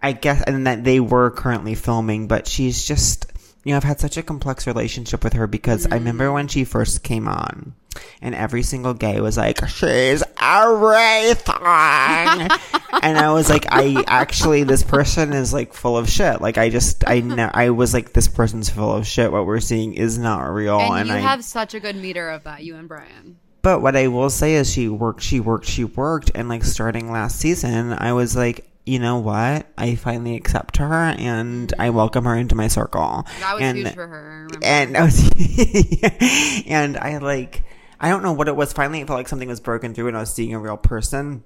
I 0.03 0.13
guess 0.13 0.43
and 0.43 0.67
that 0.67 0.85
they 0.85 1.01
were 1.01 1.31
currently 1.33 1.75
filming, 1.75 2.29
but 2.29 2.47
she's 2.47 2.85
just 2.85 3.27
you 3.65 3.73
know 3.73 3.77
I've 3.79 3.85
had 3.85 4.01
such 4.01 4.17
a 4.17 4.23
complex 4.23 4.67
relationship 4.67 5.25
with 5.25 5.33
her 5.35 5.47
because 5.47 5.87
I 5.87 5.95
remember 5.97 6.31
when 6.33 6.49
she 6.49 6.65
first 6.65 7.03
came 7.03 7.27
on. 7.29 7.75
And 8.21 8.35
every 8.35 8.65
single 8.65 8.93
gay 8.93 9.21
was 9.21 9.37
like, 9.37 9.69
she's 9.69 10.21
everything. 10.41 11.55
and 13.03 13.19
I 13.19 13.33
was 13.33 13.49
like, 13.49 13.67
I 13.71 14.03
actually, 14.07 14.65
this 14.65 14.83
person 14.83 15.33
is 15.33 15.53
like 15.53 15.73
full 15.73 15.97
of 15.97 16.09
shit. 16.11 16.41
Like, 16.41 16.59
I 16.59 16.71
just, 16.71 17.05
I 17.09 17.21
know, 17.21 17.51
I 17.53 17.71
was 17.71 17.95
like, 17.95 18.13
this 18.13 18.29
person's 18.29 18.69
full 18.69 18.93
of 18.93 19.07
shit. 19.07 19.31
What 19.33 19.47
we're 19.47 19.61
seeing 19.61 19.95
is 19.95 20.19
not 20.19 20.43
real. 20.43 20.79
And, 20.81 21.01
And, 21.01 21.09
you 21.09 21.15
I, 21.15 21.19
have 21.19 21.45
such 21.45 21.75
a 21.75 21.81
good 21.81 21.97
meter 21.97 22.31
of 22.31 22.45
that, 22.45 22.65
you 22.65 22.77
and 22.77 22.89
Brian. 22.89 23.39
but 23.63 23.81
what 23.81 23.97
I 23.97 24.09
will 24.09 24.31
say 24.31 24.55
is 24.55 24.71
she 24.73 24.89
worked, 24.89 25.23
she 25.23 25.41
worked, 25.41 25.67
she 25.67 25.85
worked. 25.85 26.31
And 26.35 26.49
like 26.49 26.65
starting 26.65 27.11
last 27.11 27.39
season, 27.39 27.93
I 27.93 28.13
was 28.13 28.35
like, 28.37 28.69
you 28.87 28.99
know 28.99 29.19
what? 29.19 29.67
I 29.79 29.95
finally 29.95 30.37
accept 30.37 30.77
her 30.77 30.93
and 30.93 31.73
I 31.79 31.91
welcome 31.91 32.25
her 32.25 32.37
into 32.37 32.55
my 32.55 32.69
circle. 32.69 33.27
That 33.41 33.55
was 33.55 33.63
and, 33.63 33.79
huge 33.79 33.95
for 33.95 34.07
her. 34.07 34.49
I. 34.53 34.59
And 34.63 34.97
I 34.97 35.05
was, 35.05 36.65
and 36.67 36.97
I 36.99 37.19
like, 37.19 37.65
I 37.99 38.11
don't 38.11 38.23
know 38.23 38.33
what 38.33 38.49
it 38.49 38.57
was. 38.57 38.73
Finally, 38.73 39.01
it 39.01 39.07
felt 39.07 39.19
like 39.19 39.29
something 39.29 39.49
was 39.49 39.61
broken 39.61 39.95
through 39.95 40.09
and 40.09 40.17
I 40.17 40.21
was 40.21 40.35
seeing 40.35 40.53
a 40.53 40.59
real 40.59 40.77
person. 40.77 41.45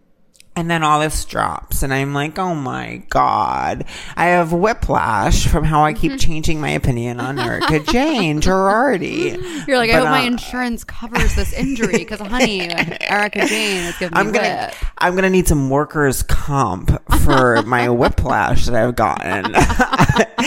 And 0.59 0.69
then 0.69 0.83
all 0.83 0.99
this 0.99 1.25
drops, 1.25 1.85
and 1.85 1.95
I'm 1.95 2.13
like, 2.15 2.37
oh 2.37 2.53
my 2.53 3.01
god. 3.11 3.85
I 4.17 4.25
have 4.27 4.53
whiplash 4.53 5.47
from 5.47 5.63
how 5.63 5.85
I 5.85 5.93
keep 5.93 6.19
changing 6.19 6.61
my 6.61 6.71
opinion 6.71 7.21
on 7.21 7.39
Erika 7.39 7.79
Jayne 7.79 8.41
Girardi. 8.41 9.67
You're 9.69 9.79
like, 9.79 9.91
I 9.91 10.01
But, 10.01 10.07
hope 10.07 10.09
my 10.11 10.23
uh, 10.25 10.27
insurance 10.27 10.83
covers 10.83 11.37
this 11.37 11.53
injury 11.53 11.99
because, 11.99 12.19
honey, 12.19 12.63
Erica 13.03 13.47
Jane 13.47 13.85
is 13.85 13.97
giving 13.99 14.17
me 14.17 14.21
I'm 14.21 14.33
gonna, 14.33 14.67
whip. 14.73 14.75
I'm 14.99 15.15
gonna 15.15 15.31
need 15.31 15.47
some 15.47 15.71
workers' 15.71 16.25
comp 16.25 16.91
for 17.23 17.63
my 17.67 17.89
whiplash 17.89 18.67
that 18.67 18.75
I've 18.75 18.97
gotten. 18.97 19.55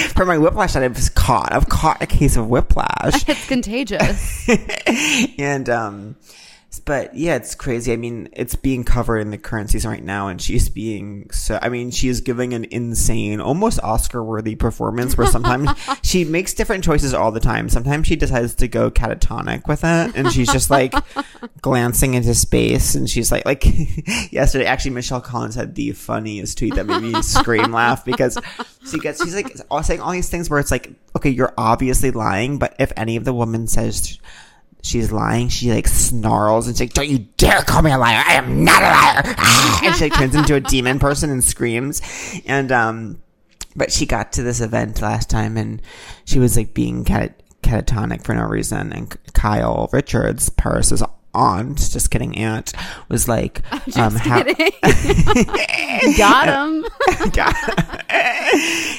for 0.09 0.25
my 0.25 0.37
whiplash 0.37 0.73
that 0.73 0.83
I've 0.83 1.15
caught. 1.15 1.53
I've 1.53 1.69
caught 1.69 2.01
a 2.01 2.05
case 2.05 2.35
of 2.35 2.49
whiplash. 2.49 3.29
It's 3.29 3.47
contagious. 3.47 4.45
and 5.39 5.69
um 5.69 6.15
but 6.85 7.15
yeah 7.15 7.35
it's 7.35 7.55
crazy. 7.55 7.93
I 7.93 7.95
mean 7.95 8.29
it's 8.33 8.55
being 8.55 8.83
covered 8.83 9.19
in 9.19 9.31
the 9.31 9.37
current 9.37 9.69
season 9.69 9.91
right 9.91 10.03
now 10.03 10.27
and 10.27 10.41
she's 10.41 10.69
being 10.69 11.29
so 11.31 11.57
i 11.61 11.69
mean 11.69 11.91
she 11.91 12.07
is 12.07 12.21
giving 12.21 12.53
an 12.53 12.65
insane 12.71 13.39
almost 13.39 13.79
oscar 13.83 14.23
worthy 14.23 14.55
performance 14.55 15.17
where 15.17 15.27
sometimes 15.27 15.69
she 16.03 16.25
makes 16.25 16.53
different 16.53 16.83
choices 16.83 17.13
all 17.13 17.31
the 17.31 17.39
time. 17.39 17.69
Sometimes 17.69 18.07
she 18.07 18.15
decides 18.15 18.55
to 18.55 18.67
go 18.67 18.91
catatonic 18.91 19.67
with 19.67 19.83
it 19.83 20.15
and 20.15 20.31
she's 20.31 20.51
just 20.51 20.69
like 20.69 20.93
glancing 21.61 22.13
into 22.13 22.33
space 22.33 22.95
and 22.95 23.09
she's 23.09 23.31
like 23.31 23.45
like 23.45 23.63
yesterday 24.31 24.65
actually 24.65 24.91
michelle 24.91 25.21
collins 25.21 25.55
had 25.55 25.75
the 25.75 25.91
funniest 25.91 26.57
tweet 26.57 26.75
that 26.75 26.85
made 26.85 27.01
me 27.01 27.21
scream 27.21 27.71
laugh 27.71 28.03
because 28.03 28.37
she 28.89 28.97
gets 28.99 29.23
she's 29.23 29.35
like 29.35 29.55
all- 29.69 29.83
saying 29.83 30.01
all 30.01 30.11
these 30.11 30.29
things 30.29 30.49
where 30.49 30.59
it's 30.59 30.71
like 30.71 30.91
okay 31.15 31.29
you're 31.29 31.53
obviously 31.57 32.11
lying 32.11 32.57
but 32.57 32.75
if 32.79 32.91
any 32.97 33.15
of 33.15 33.25
the 33.25 33.33
woman 33.33 33.67
says 33.67 34.19
she's 34.81 35.11
lying, 35.11 35.49
she 35.49 35.71
like 35.71 35.87
snarls 35.87 36.67
and 36.67 36.75
she's 36.75 36.81
like, 36.81 36.93
"Don't 36.93 37.09
you 37.09 37.19
dare 37.37 37.61
call 37.61 37.81
me 37.81 37.91
a 37.91 37.97
liar! 37.97 38.23
I 38.25 38.33
am 38.33 38.63
not 38.63 38.81
a 38.81 38.85
liar!" 38.85 39.35
And 39.83 39.95
she 39.95 40.05
like 40.05 40.13
turns 40.13 40.35
into 40.35 40.55
a 40.55 40.59
demon 40.59 40.99
person 40.99 41.29
and 41.29 41.43
screams. 41.43 42.01
And 42.45 42.71
um, 42.71 43.21
but 43.75 43.91
she 43.91 44.05
got 44.05 44.33
to 44.33 44.43
this 44.43 44.61
event 44.61 45.01
last 45.01 45.29
time 45.29 45.57
and 45.57 45.81
she 46.25 46.39
was 46.39 46.57
like 46.57 46.73
being 46.73 47.05
cat- 47.05 47.41
catatonic 47.63 48.23
for 48.23 48.35
no 48.35 48.45
reason. 48.45 48.91
And 48.91 49.15
Kyle 49.33 49.89
Richards, 49.91 50.49
Paris's 50.49 51.03
aunt, 51.33 51.77
just 51.91 52.11
kidding, 52.11 52.37
aunt, 52.37 52.73
was 53.09 53.27
like, 53.27 53.61
um, 53.97 54.15
how- 54.15 54.43
Got 56.17 56.47
him. 56.47 56.85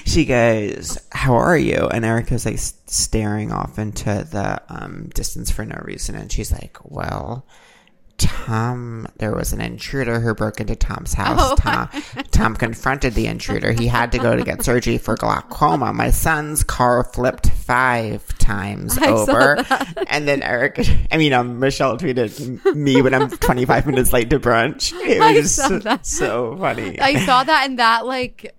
she 0.07 0.25
goes, 0.25 0.99
"How 1.12 1.35
are 1.35 1.57
you?" 1.57 1.89
And 1.93 2.05
Erika's 2.05 2.47
like 2.47 2.59
staring 2.59 3.53
off 3.53 3.79
into 3.79 4.27
the 4.31 4.61
um, 4.69 5.11
distance 5.15 5.51
for 5.51 5.65
no 5.65 5.81
reason, 5.85 6.15
and 6.15 6.31
she's 6.31 6.53
like, 6.53 6.79
"Well." 6.85 7.47
Tom, 8.23 9.09
there 9.17 9.35
was 9.35 9.52
an 9.52 9.61
intruder 9.61 10.21
who 10.21 10.33
broke 10.33 10.61
into 10.61 10.76
Tom's 10.76 11.12
house. 11.12 11.41
Oh, 11.41 11.57
Tom, 11.57 11.88
Tom 12.31 12.55
confronted 12.55 13.14
the 13.14 13.26
intruder. 13.26 13.73
He 13.73 13.88
had 13.88 14.12
to 14.12 14.19
go 14.19 14.37
to 14.37 14.45
get 14.45 14.62
surgery 14.62 14.97
for 14.97 15.17
glaucoma. 15.17 15.93
My 15.93 16.11
son's 16.11 16.62
car 16.62 17.02
flipped 17.02 17.50
five 17.50 18.26
times 18.38 18.97
I 18.97 19.09
over. 19.09 19.64
And 20.07 20.29
then 20.29 20.43
Eric, 20.43 20.81
I 21.11 21.17
mean, 21.17 21.33
um, 21.33 21.59
Michelle 21.59 21.99
tweeted 21.99 22.75
me 22.76 23.02
when 23.02 23.12
I'm 23.12 23.29
25 23.29 23.87
minutes 23.87 24.12
late 24.12 24.31
to 24.31 24.38
brunch. 24.38 24.93
It 25.02 25.19
was 25.35 25.57
that. 25.83 26.07
so 26.07 26.57
funny. 26.57 27.00
I 27.00 27.25
saw 27.26 27.43
that 27.43 27.67
and 27.69 27.79
that 27.81 28.07
like 28.07 28.55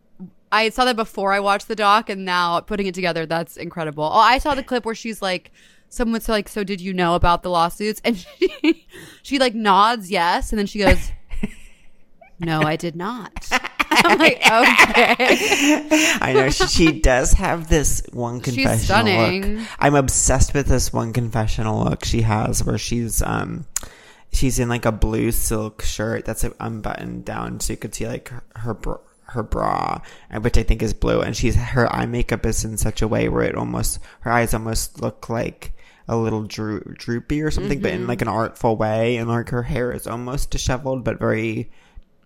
I 0.52 0.70
saw 0.70 0.86
that 0.86 0.96
before 0.96 1.34
I 1.34 1.40
watched 1.40 1.68
the 1.68 1.76
doc 1.76 2.10
and 2.10 2.26
now 2.26 2.60
putting 2.60 2.88
it 2.88 2.94
together 2.94 3.26
that's 3.26 3.58
incredible. 3.58 4.04
Oh, 4.04 4.20
I 4.20 4.40
saw 4.40 4.56
the 4.56 4.64
clip 4.64 4.86
where 4.86 4.96
she's 4.96 5.22
like 5.22 5.52
someone's 5.94 6.28
like 6.28 6.50
so 6.50 6.64
did 6.64 6.82
you 6.82 6.94
know 6.94 7.16
about 7.16 7.44
the 7.44 7.50
lawsuits 7.50 8.02
and 8.04 8.18
she 8.40 8.88
she 9.22 9.40
like 9.40 9.54
nods 9.54 10.10
yes 10.10 10.52
and 10.52 10.60
then 10.60 10.66
she 10.66 10.80
goes 10.80 11.12
no 12.40 12.62
I 12.62 12.76
did 12.76 12.96
not. 12.96 13.48
I'm 13.96 14.18
like 14.18 14.38
okay. 14.38 15.16
I 16.22 16.34
know 16.34 16.50
she, 16.50 16.66
she 16.68 17.00
does 17.00 17.34
have 17.34 17.70
this 17.70 18.04
one 18.12 18.42
confessional 18.42 18.78
she's 18.78 18.86
stunning. 18.86 19.58
look. 19.60 19.68
I'm 19.80 19.96
obsessed 19.96 20.54
with 20.54 20.68
this 20.68 20.92
one 20.92 21.14
confessional 21.14 21.84
look 21.84 22.04
she 22.04 22.22
has 22.22 22.64
where 22.64 22.78
she's 22.78 23.22
um 23.22 23.66
she's 24.32 24.60
in 24.60 24.68
like 24.68 24.86
a 24.86 24.92
blue 24.92 25.32
silk 25.32 25.84
shirt 25.84 26.26
that's 26.26 26.44
like, 26.44 26.56
unbuttoned 26.60 27.24
down 27.24 27.60
so 27.60 27.74
you 27.74 27.78
could 27.78 27.94
see 27.94 28.08
like 28.08 28.30
her 28.30 28.44
her, 28.56 28.74
bra, 28.74 28.98
her 29.26 29.44
bra 29.44 30.02
which 30.42 30.58
I 30.58 30.64
think 30.64 30.82
is 30.82 30.94
blue 30.94 31.22
and 31.22 31.38
she's 31.38 31.56
her 31.56 31.92
eye 31.94 32.08
makeup 32.08 32.46
is 32.46 32.66
in 32.66 32.78
such 32.78 33.02
a 33.02 33.08
way 33.08 33.30
where 33.30 33.44
it 33.44 33.56
almost 33.56 34.00
her 34.22 34.32
eyes 34.32 34.54
almost 34.54 35.02
look 35.02 35.30
like 35.30 35.73
a 36.08 36.18
little 36.18 36.44
dro- 36.44 36.80
droopy 36.98 37.42
or 37.42 37.50
something 37.52 37.80
but 37.80 37.92
in 37.92 38.08
like 38.08 38.22
an 38.22 38.28
artful 38.28 38.76
way 38.76 39.18
and 39.18 39.30
like 39.30 39.50
her 39.50 39.64
hair 39.64 39.92
is 39.92 40.06
almost 40.08 40.50
disheveled 40.52 41.04
but 41.04 41.18
very 41.20 41.72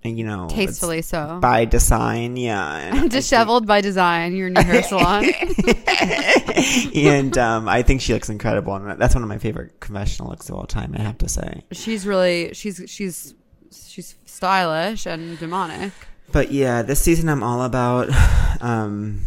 you 0.03 0.23
know 0.23 0.47
Tastefully 0.49 1.01
so. 1.01 1.39
by 1.41 1.65
design 1.65 2.37
yeah 2.37 2.89
I 2.93 2.99
think- 2.99 3.11
Disheveled 3.17 3.67
by 3.67 3.81
design, 3.81 4.35
your 4.35 4.49
new 4.49 4.61
hair 4.61 4.81
salon. 4.83 5.25
and 6.95 7.37
um, 7.37 7.67
I 7.67 7.81
think 7.81 8.01
she 8.01 8.13
looks 8.13 8.29
incredible, 8.29 8.75
and 8.75 8.99
that's 9.01 9.15
one 9.15 9.23
of 9.23 9.29
my 9.29 9.37
favorite 9.37 9.79
confessional 9.79 10.29
looks 10.29 10.49
of 10.49 10.55
all 10.55 10.65
time. 10.65 10.95
I 10.97 11.01
have 11.01 11.17
to 11.19 11.29
say. 11.29 11.63
she's 11.71 12.05
really 12.07 12.53
she's 12.53 12.81
she's 12.87 13.33
she's 13.71 14.15
stylish 14.25 15.05
and 15.05 15.37
demonic. 15.39 15.91
But 16.31 16.51
yeah, 16.51 16.81
this 16.83 17.01
season 17.01 17.27
I'm 17.29 17.43
all 17.43 17.63
about 17.63 18.09
um, 18.61 19.21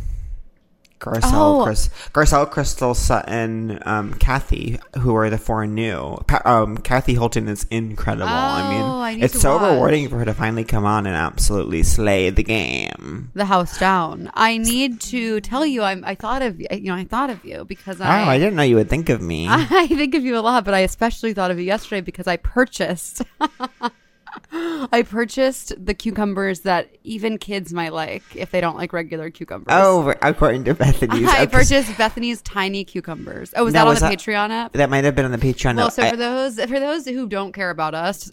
Garcelle, 1.00 1.61
Oh. 1.61 1.64
Chris, 1.64 1.88
Garcelle, 2.12 2.49
Crystal 2.50 2.95
Sutton, 2.95 3.80
um, 3.87 4.12
Kathy, 4.14 4.78
who 4.99 5.14
are 5.16 5.30
the 5.30 5.38
four 5.38 5.66
new. 5.66 6.19
Pa- 6.28 6.42
um, 6.45 6.76
Kathy 6.76 7.14
Hilton 7.14 7.49
is 7.49 7.64
incredible. 7.71 8.28
I 8.28 8.62
Oh, 8.62 8.69
mean, 8.71 8.83
I 8.83 9.25
it's 9.25 9.40
so 9.40 9.57
watch. 9.57 9.73
rewarding 9.73 10.09
for 10.11 10.19
her 10.19 10.25
to 10.26 10.35
finally 10.35 10.64
come 10.64 10.85
on 10.85 11.07
and 11.07 11.16
absolutely 11.16 11.83
slay 11.83 12.28
the 12.30 12.42
game. 12.42 13.30
the 13.35 13.47
house 13.47 13.78
down. 13.78 14.30
I 14.35 14.59
need 14.59 15.00
to 15.02 15.40
tell 15.40 15.64
you, 15.64 15.83
I'm. 15.83 16.04
I 16.04 16.14
thought 16.14 16.42
of 16.42 16.61
you 16.61 16.66
know, 16.83 16.95
I 16.95 17.04
thought 17.04 17.30
of 17.30 17.45
you 17.45 17.64
because 17.64 18.00
I. 18.00 18.07
Oh, 18.07 18.25
I. 18.28 18.35
I 18.35 18.38
didn't 18.38 18.57
know 18.57 18.62
you 18.62 18.76
would 18.76 18.90
think 18.90 19.09
of 19.09 19.23
me. 19.23 19.47
I 19.50 19.87
think 19.87 20.14
of 20.14 20.23
you 20.23 20.37
a 20.37 20.40
lot, 20.40 20.64
but 20.66 20.75
I 20.75 20.80
especially 20.80 21.33
thought 21.33 21.50
of 21.50 21.59
you 21.59 21.64
yesterday 21.64 22.02
because 22.02 22.26
I 22.26 22.37
purchased. 22.37 23.23
I 24.92 25.04
purchased 25.09 25.73
the 25.85 25.95
cucumbers 25.95 26.61
that 26.61 26.90
even 27.04 27.38
kids 27.38 27.73
might 27.73 27.92
like 27.92 28.23
if 28.35 28.50
they 28.50 28.61
don't 28.61 28.76
like 28.76 28.92
regular 28.92 29.30
cucumbers. 29.30 29.69
oh, 29.71 30.12
according 30.23 30.64
to 30.64 30.75
Bethany's. 30.75 31.28
I 31.28 31.42
okay, 31.42 31.47
purchased 31.47 31.97
Bethany's 31.97 32.42
tiny 32.42 32.85
cucumbers. 32.85 33.52
Oh, 33.57 33.64
was 33.64 33.75
Now, 33.75 33.80
that 33.85 33.88
on 33.88 33.92
was 33.95 34.00
the 34.00 34.09
that- 34.09 34.19
Patreon 34.19 34.50
app? 34.50 34.73
That 34.73 34.90
might 34.90 35.04
have 35.04 35.14
been 35.14 35.25
on 35.25 35.30
the 35.30 35.38
Patreon. 35.38 35.76
Well, 35.76 35.87
No, 35.87 35.88
so 35.90 36.02
I- 36.02 36.11
for 36.11 36.16
those 36.16 36.57
for 36.57 36.80
those 36.80 37.07
who 37.07 37.28
don't 37.28 37.52
care 37.52 37.71
about 37.71 37.95
us, 37.95 38.33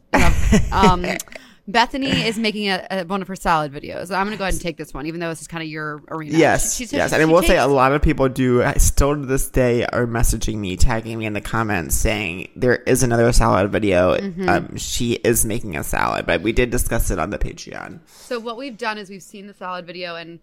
um, 0.71 1.05
Bethany 1.67 2.09
is 2.09 2.37
making 2.39 2.69
a, 2.69 2.87
a, 2.89 3.03
one 3.03 3.21
of 3.21 3.27
her 3.27 3.35
salad 3.35 3.73
videos. 3.73 4.09
I'm 4.09 4.25
going 4.25 4.31
to 4.31 4.37
go 4.37 4.45
ahead 4.45 4.53
and 4.53 4.61
take 4.61 4.77
this 4.77 4.93
one, 4.93 5.05
even 5.05 5.19
though 5.19 5.29
this 5.29 5.41
is 5.41 5.47
kind 5.47 5.61
of 5.61 5.67
your 5.67 6.01
arena. 6.07 6.37
Yes, 6.37 6.77
She- 6.77 6.85
she- 6.85 6.95
yes, 6.95 7.09
she 7.09 7.15
and 7.15 7.21
I 7.21 7.25
will 7.25 7.43
say 7.43 7.57
a 7.57 7.67
lot 7.67 7.91
of 7.91 8.01
people 8.01 8.29
do 8.29 8.61
uh, 8.61 8.77
still 8.77 9.15
to 9.15 9.25
this 9.25 9.49
day 9.49 9.85
are 9.85 10.07
messaging 10.07 10.55
me, 10.59 10.77
tagging 10.77 11.17
me 11.19 11.25
in 11.25 11.33
the 11.33 11.41
comments, 11.41 11.95
saying 11.95 12.49
there 12.55 12.77
is 12.77 13.03
another 13.03 13.31
salad 13.33 13.69
video. 13.71 14.15
Mm-hmm. 14.17 14.47
Um, 14.47 14.77
she 14.77 15.13
is 15.15 15.43
making 15.45 15.75
a 15.75 15.83
salad, 15.83 16.25
but 16.25 16.41
we 16.41 16.53
did 16.53 16.69
discuss 16.69 17.11
it 17.11 17.19
on 17.19 17.31
the 17.31 17.37
Patreon. 17.37 17.99
So 18.07 18.39
what 18.39 18.55
we've 18.55 18.77
done 18.77 18.97
is 18.97 19.09
we've 19.09 19.21
seen 19.21 19.47
the 19.47 19.53
salad 19.53 19.85
video 19.85 20.15
and 20.15 20.39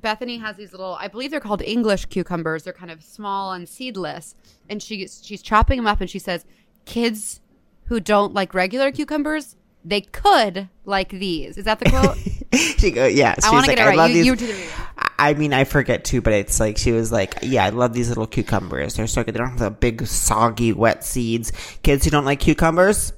Bethany 0.00 0.38
has 0.38 0.56
these 0.56 0.72
little 0.72 0.94
I 0.98 1.08
believe 1.08 1.30
they're 1.30 1.40
called 1.40 1.62
English 1.62 2.06
cucumbers. 2.06 2.64
They're 2.64 2.72
kind 2.72 2.90
of 2.90 3.02
small 3.02 3.52
and 3.52 3.68
seedless. 3.68 4.34
And 4.68 4.82
she 4.82 5.06
she's 5.06 5.42
chopping 5.42 5.76
them 5.78 5.86
up 5.86 6.00
and 6.00 6.08
she 6.10 6.18
says 6.18 6.44
kids 6.86 7.40
who 7.86 8.00
don't 8.00 8.34
like 8.34 8.52
regular 8.54 8.90
cucumbers, 8.92 9.56
they 9.84 10.00
could 10.02 10.68
like 10.84 11.10
these. 11.10 11.56
Is 11.58 11.64
that 11.64 11.78
the 11.80 11.90
quote? 11.90 12.16
she 12.78 12.90
go, 12.90 13.06
yeah, 13.06 13.34
I 13.42 13.50
want 13.52 13.64
to 13.64 13.70
like, 13.70 13.78
get 13.78 13.88
it 13.88 13.92
I 13.92 13.94
love. 13.94 14.10
You, 14.10 14.16
these. 14.16 14.26
you 14.26 14.36
do 14.36 14.46
the. 14.46 14.68
I- 14.98 15.06
I 15.20 15.34
mean, 15.34 15.52
I 15.52 15.64
forget 15.64 16.04
too, 16.04 16.22
but 16.22 16.32
it's 16.32 16.58
like 16.58 16.78
she 16.78 16.92
was 16.92 17.12
like, 17.12 17.34
"Yeah, 17.42 17.66
I 17.66 17.68
love 17.68 17.92
these 17.92 18.08
little 18.08 18.26
cucumbers. 18.26 18.94
They're 18.94 19.06
so 19.06 19.22
good. 19.22 19.34
They 19.34 19.38
don't 19.38 19.50
have 19.50 19.58
the 19.58 19.70
big, 19.70 20.06
soggy, 20.06 20.72
wet 20.72 21.04
seeds. 21.04 21.52
Kids 21.82 22.04
who 22.04 22.10
don't 22.10 22.24
like 22.24 22.40
cucumbers 22.40 23.12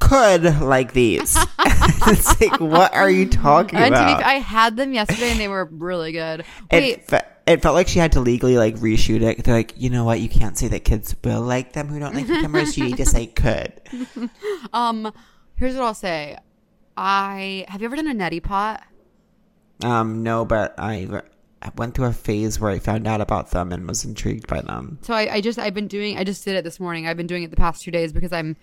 could 0.00 0.42
like 0.60 0.92
these." 0.92 1.38
it's 2.08 2.40
like, 2.40 2.60
what 2.60 2.92
are 2.94 3.10
you 3.10 3.28
talking 3.28 3.78
be, 3.78 3.84
about? 3.86 4.24
I 4.24 4.34
had 4.34 4.76
them 4.76 4.92
yesterday 4.92 5.30
and 5.30 5.40
they 5.40 5.48
were 5.48 5.66
really 5.66 6.10
good. 6.12 6.40
it, 6.40 6.46
Wait, 6.72 7.06
fe- 7.08 7.24
it 7.46 7.62
felt 7.62 7.74
like 7.74 7.86
she 7.86 8.00
had 8.00 8.12
to 8.12 8.20
legally 8.20 8.56
like 8.56 8.76
reshoot 8.76 9.22
it. 9.22 9.44
They're 9.44 9.54
like, 9.54 9.74
you 9.76 9.90
know 9.90 10.04
what? 10.04 10.20
You 10.20 10.28
can't 10.28 10.58
say 10.58 10.68
that 10.68 10.84
kids 10.84 11.14
will 11.22 11.42
like 11.42 11.72
them 11.72 11.88
who 11.88 12.00
don't 12.00 12.14
like 12.14 12.26
cucumbers. 12.26 12.76
you 12.76 12.84
need 12.84 12.96
to 12.96 13.06
say 13.06 13.26
could. 13.26 13.72
um, 14.72 15.12
here's 15.56 15.74
what 15.74 15.84
I'll 15.84 15.94
say. 15.94 16.38
I 16.96 17.64
have 17.68 17.82
you 17.82 17.86
ever 17.86 17.96
done 17.96 18.08
a 18.08 18.14
neti 18.14 18.42
pot? 18.42 18.82
Um, 19.84 20.22
no, 20.22 20.44
but 20.44 20.74
I, 20.78 21.22
I 21.60 21.70
went 21.76 21.94
through 21.94 22.06
a 22.06 22.12
phase 22.12 22.58
where 22.58 22.70
I 22.70 22.78
found 22.78 23.06
out 23.06 23.20
about 23.20 23.50
them 23.50 23.72
and 23.72 23.86
was 23.86 24.04
intrigued 24.04 24.46
by 24.46 24.62
them. 24.62 24.98
So 25.02 25.12
I, 25.12 25.34
I 25.34 25.40
just 25.40 25.58
I've 25.58 25.74
been 25.74 25.88
doing 25.88 26.16
I 26.16 26.24
just 26.24 26.44
did 26.44 26.56
it 26.56 26.64
this 26.64 26.80
morning. 26.80 27.06
I've 27.06 27.16
been 27.16 27.26
doing 27.26 27.42
it 27.42 27.50
the 27.50 27.56
past 27.56 27.82
two 27.82 27.90
days 27.90 28.12
because 28.12 28.32
I'm 28.32 28.56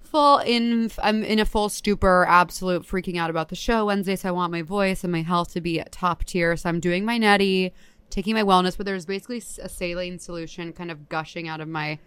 full 0.00 0.38
in 0.38 0.90
I'm 1.02 1.22
in 1.22 1.38
a 1.38 1.44
full 1.44 1.68
stupor, 1.68 2.26
absolute 2.28 2.82
freaking 2.82 3.18
out 3.18 3.30
about 3.30 3.48
the 3.48 3.56
show 3.56 3.86
Wednesday. 3.86 4.16
So 4.16 4.28
I 4.28 4.32
want 4.32 4.52
my 4.52 4.62
voice 4.62 5.04
and 5.04 5.12
my 5.12 5.22
health 5.22 5.52
to 5.52 5.60
be 5.60 5.78
at 5.78 5.92
top 5.92 6.24
tier. 6.24 6.56
So 6.56 6.68
I'm 6.68 6.80
doing 6.80 7.04
my 7.04 7.18
neti, 7.18 7.72
taking 8.10 8.34
my 8.34 8.42
wellness, 8.42 8.76
but 8.76 8.86
there's 8.86 9.06
basically 9.06 9.42
a 9.62 9.68
saline 9.68 10.18
solution 10.18 10.72
kind 10.72 10.90
of 10.90 11.08
gushing 11.08 11.48
out 11.48 11.60
of 11.60 11.68
my 11.68 11.98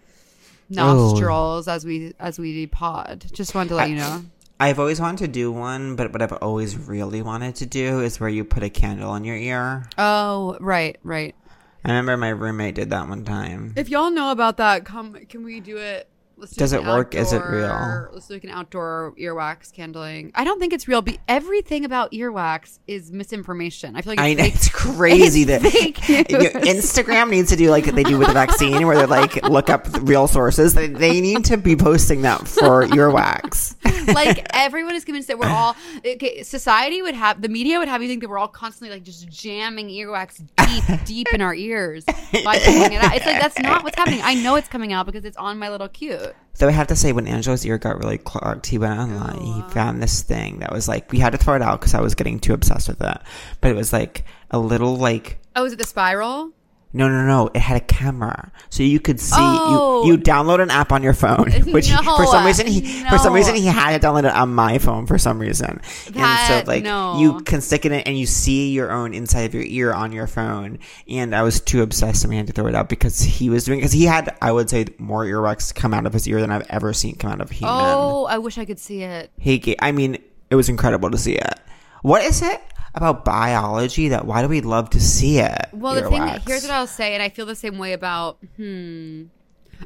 nostrils 0.70 1.68
as 1.68 1.86
we 1.86 2.14
as 2.20 2.40
we 2.40 2.68
pod. 2.68 3.26
Just 3.32 3.56
wanted 3.56 3.70
to 3.70 3.76
let 3.76 3.90
you 3.90 3.96
know. 3.96 4.26
I've 4.60 4.80
always 4.80 5.02
wanted 5.02 5.26
to 5.26 5.28
do 5.28 5.52
one, 5.52 5.98
but 5.98 6.14
what 6.14 6.22
I've 6.22 6.32
always 6.34 6.78
really 6.78 7.22
wanted 7.22 7.56
to 7.56 7.66
do 7.66 8.00
is 8.00 8.20
where 8.20 8.30
you 8.30 8.46
put 8.46 8.64
a 8.64 8.70
candle 8.70 9.14
in 9.16 9.26
your 9.26 9.36
ear. 9.36 9.90
Oh, 9.98 10.58
right, 10.62 10.98
right. 11.04 11.36
I 11.84 11.90
remember 11.90 12.16
my 12.16 12.30
roommate 12.30 12.76
did 12.76 12.90
that 12.92 13.08
one 13.08 13.26
time. 13.26 13.74
If 13.76 13.90
y'all 13.90 14.10
know 14.10 14.32
about 14.32 14.58
that, 14.58 14.86
come. 14.86 15.14
Can 15.28 15.44
we 15.44 15.60
do 15.60 15.78
it? 15.78 16.10
Do 16.40 16.48
Does 16.56 16.74
it 16.74 16.82
an 16.82 16.88
work? 16.88 17.16
Is 17.16 17.32
it 17.34 17.42
real? 17.46 18.10
Let's 18.12 18.28
do 18.28 18.34
like 18.34 18.44
an 18.44 18.50
outdoor 18.50 19.14
earwax 19.18 19.72
candling. 19.72 20.32
I 20.36 20.44
don't 20.44 20.60
think 20.60 20.74
it's 20.74 20.88
real. 20.88 21.02
But 21.02 21.18
everything 21.28 21.86
about 21.86 22.12
earwax 22.12 22.80
is 22.88 23.12
misinformation. 23.12 23.96
I 23.96 24.02
feel 24.02 24.12
like 24.12 24.20
I 24.20 24.28
it's 24.30 24.38
know 24.38 24.44
fake. 24.44 24.56
it's 24.56 24.70
crazy 24.74 25.42
It's 25.44 25.48
that 25.48 25.62
fake 25.62 26.10
Your 26.30 26.42
news. 26.42 26.54
Instagram 26.54 27.30
needs 27.30 27.50
to 27.52 27.56
do 27.56 27.70
like 27.70 27.86
they 27.86 28.04
do 28.04 28.18
with 28.18 28.28
the 28.28 28.34
vaccine, 28.34 28.86
where 28.86 28.98
they're 28.98 29.08
like 29.08 29.44
look 29.48 29.70
up 29.70 29.88
real 30.02 30.28
sources. 30.28 30.74
They, 30.74 30.88
they 30.88 31.22
need 31.22 31.46
to 31.46 31.58
be 31.58 31.76
posting 31.76 32.22
that 32.24 32.48
for 32.48 32.84
earwax. 32.84 33.76
like 34.14 34.46
everyone 34.54 34.96
is 34.96 35.06
convinced 35.06 35.30
that 35.30 35.40
we're 35.40 35.48
all 35.48 35.76
okay, 36.06 36.44
society 36.44 37.02
would 37.02 37.16
have 37.16 37.42
the 37.42 37.50
media 37.50 37.80
would 37.80 37.88
have 37.88 38.02
you 38.02 38.08
think 38.08 38.22
that 38.22 38.30
we're 38.30 38.38
all 38.38 38.48
constantly 38.48 38.94
like 38.94 39.04
just 39.04 39.28
jamming 39.30 39.88
earwax 39.90 40.42
deep 40.68 41.06
deep 41.06 41.28
in 41.34 41.42
our 41.42 41.56
ears 41.56 42.04
by 42.06 42.60
pulling 42.60 42.94
it 42.94 43.04
out. 43.04 43.16
It's 43.16 43.26
like 43.26 43.40
that's 43.40 43.60
not 43.60 43.84
what's 43.84 43.98
happening. 43.98 44.20
I 44.24 44.36
know 44.36 44.56
it's 44.56 44.68
coming 44.68 44.92
out 44.94 45.06
because 45.06 45.24
it's 45.26 45.38
on 45.38 45.58
my 45.58 45.70
little 45.70 45.88
cute. 45.88 46.25
Though 46.58 46.70
I 46.70 46.72
have 46.72 46.88
to 46.88 46.96
say, 46.96 47.12
when 47.12 47.28
Angelo's 47.28 47.66
ear 47.66 47.78
got 47.78 48.00
really 48.00 48.18
clogged, 48.18 48.66
he 48.66 48.78
went 48.78 48.98
online. 48.98 49.42
He 49.42 49.62
found 49.74 50.02
this 50.02 50.22
thing 50.22 50.60
that 50.60 50.72
was 50.72 50.88
like 50.88 51.12
we 51.12 51.20
had 51.20 51.34
to 51.34 51.38
throw 51.38 51.56
it 51.56 51.62
out 51.62 51.82
because 51.82 51.94
I 51.94 52.00
was 52.00 52.16
getting 52.16 52.40
too 52.40 52.54
obsessed 52.54 52.88
with 52.88 53.02
it. 53.02 53.18
But 53.60 53.72
it 53.72 53.76
was 53.76 53.92
like 53.92 54.24
a 54.52 54.60
little 54.60 54.96
like 54.96 55.38
Oh, 55.56 55.66
is 55.66 55.74
it 55.74 55.80
the 55.80 55.86
spiral? 55.86 56.52
No, 56.96 57.10
no, 57.10 57.26
no. 57.26 57.50
It 57.54 57.60
had 57.60 57.76
a 57.76 57.82
camera, 57.82 58.54
so 58.70 58.82
you 58.82 59.02
could 59.02 59.20
see. 59.20 59.36
Oh. 59.38 60.04
You 60.04 60.14
you 60.14 60.14
oh. 60.14 60.18
download 60.18 60.62
an 60.62 60.72
app 60.72 60.94
on 60.94 61.04
your 61.04 61.14
phone, 61.14 61.52
which 61.72 61.90
he- 61.90 61.96
for 61.96 62.26
some 62.26 62.46
reason 62.46 62.68
he 62.68 62.82
for 63.04 63.18
some 63.18 63.34
reason 63.34 63.56
he 63.56 63.66
had 63.66 63.94
it 63.94 64.02
downloaded 64.02 64.34
on 64.34 64.54
my 64.56 64.78
phone 64.78 65.06
for 65.06 65.18
some 65.18 65.38
reason. 65.38 65.82
and 66.16 66.48
so 66.48 66.64
like 66.66 66.84
no. 66.84 67.20
you 67.20 67.42
can 67.42 67.60
stick 67.60 67.86
it 67.86 67.92
in 67.92 68.00
and 68.02 68.18
you 68.18 68.26
see 68.26 68.72
your 68.72 68.92
own 68.92 69.14
inside 69.14 69.42
of 69.42 69.54
your 69.54 69.64
ear 69.64 69.94
on 69.94 70.14
your 70.14 70.26
phone. 70.26 70.80
And 71.10 71.36
I 71.36 71.44
was 71.44 71.60
too 71.60 71.82
obsessed 71.82 72.24
and 72.24 72.30
we 72.32 72.38
had 72.38 72.48
to 72.48 72.54
throw 72.54 72.68
it 72.68 72.76
out 72.76 72.88
because 72.88 73.20
he 73.20 73.50
was 73.50 73.66
doing 73.66 73.80
because 73.80 73.92
he 73.92 74.06
had 74.06 74.36
I 74.42 74.54
would 74.54 74.70
say 74.70 74.86
more 74.98 75.26
earwax 75.26 75.76
come 75.76 75.94
out 75.94 76.06
of 76.06 76.14
his 76.14 76.28
ear 76.28 76.40
than 76.40 76.52
I've 76.52 76.66
ever 76.70 76.94
seen 76.94 77.16
come 77.16 77.32
out 77.32 77.42
of 77.42 77.52
human. 77.52 77.76
Oh, 77.76 78.26
I 78.26 78.38
wish 78.38 78.58
I 78.58 78.64
could 78.64 78.80
see 78.80 79.04
it. 79.04 79.32
He, 79.38 79.76
I 79.80 79.92
mean, 79.92 80.18
it 80.50 80.56
was 80.56 80.70
incredible 80.70 81.12
to 81.12 81.18
see 81.18 81.36
it. 81.36 81.60
What 82.04 82.24
is 82.24 82.42
it 82.42 82.62
about 82.94 83.26
biology 83.26 84.10
that 84.10 84.26
why 84.26 84.42
do 84.42 84.48
we 84.48 84.62
love 84.62 84.90
to 84.92 85.02
see 85.02 85.40
it? 85.40 85.65
Well, 85.80 85.96
the 85.96 86.10
thing 86.10 86.22
Earwax? 86.22 86.48
here's 86.48 86.62
what 86.64 86.72
I'll 86.72 86.88
say, 86.88 87.14
and 87.14 87.22
I 87.24 87.30
feel 87.30 87.46
the 87.46 87.56
same 87.56 87.78
way 87.78 87.94
about 87.94 88.38
hmm. 88.56 89.24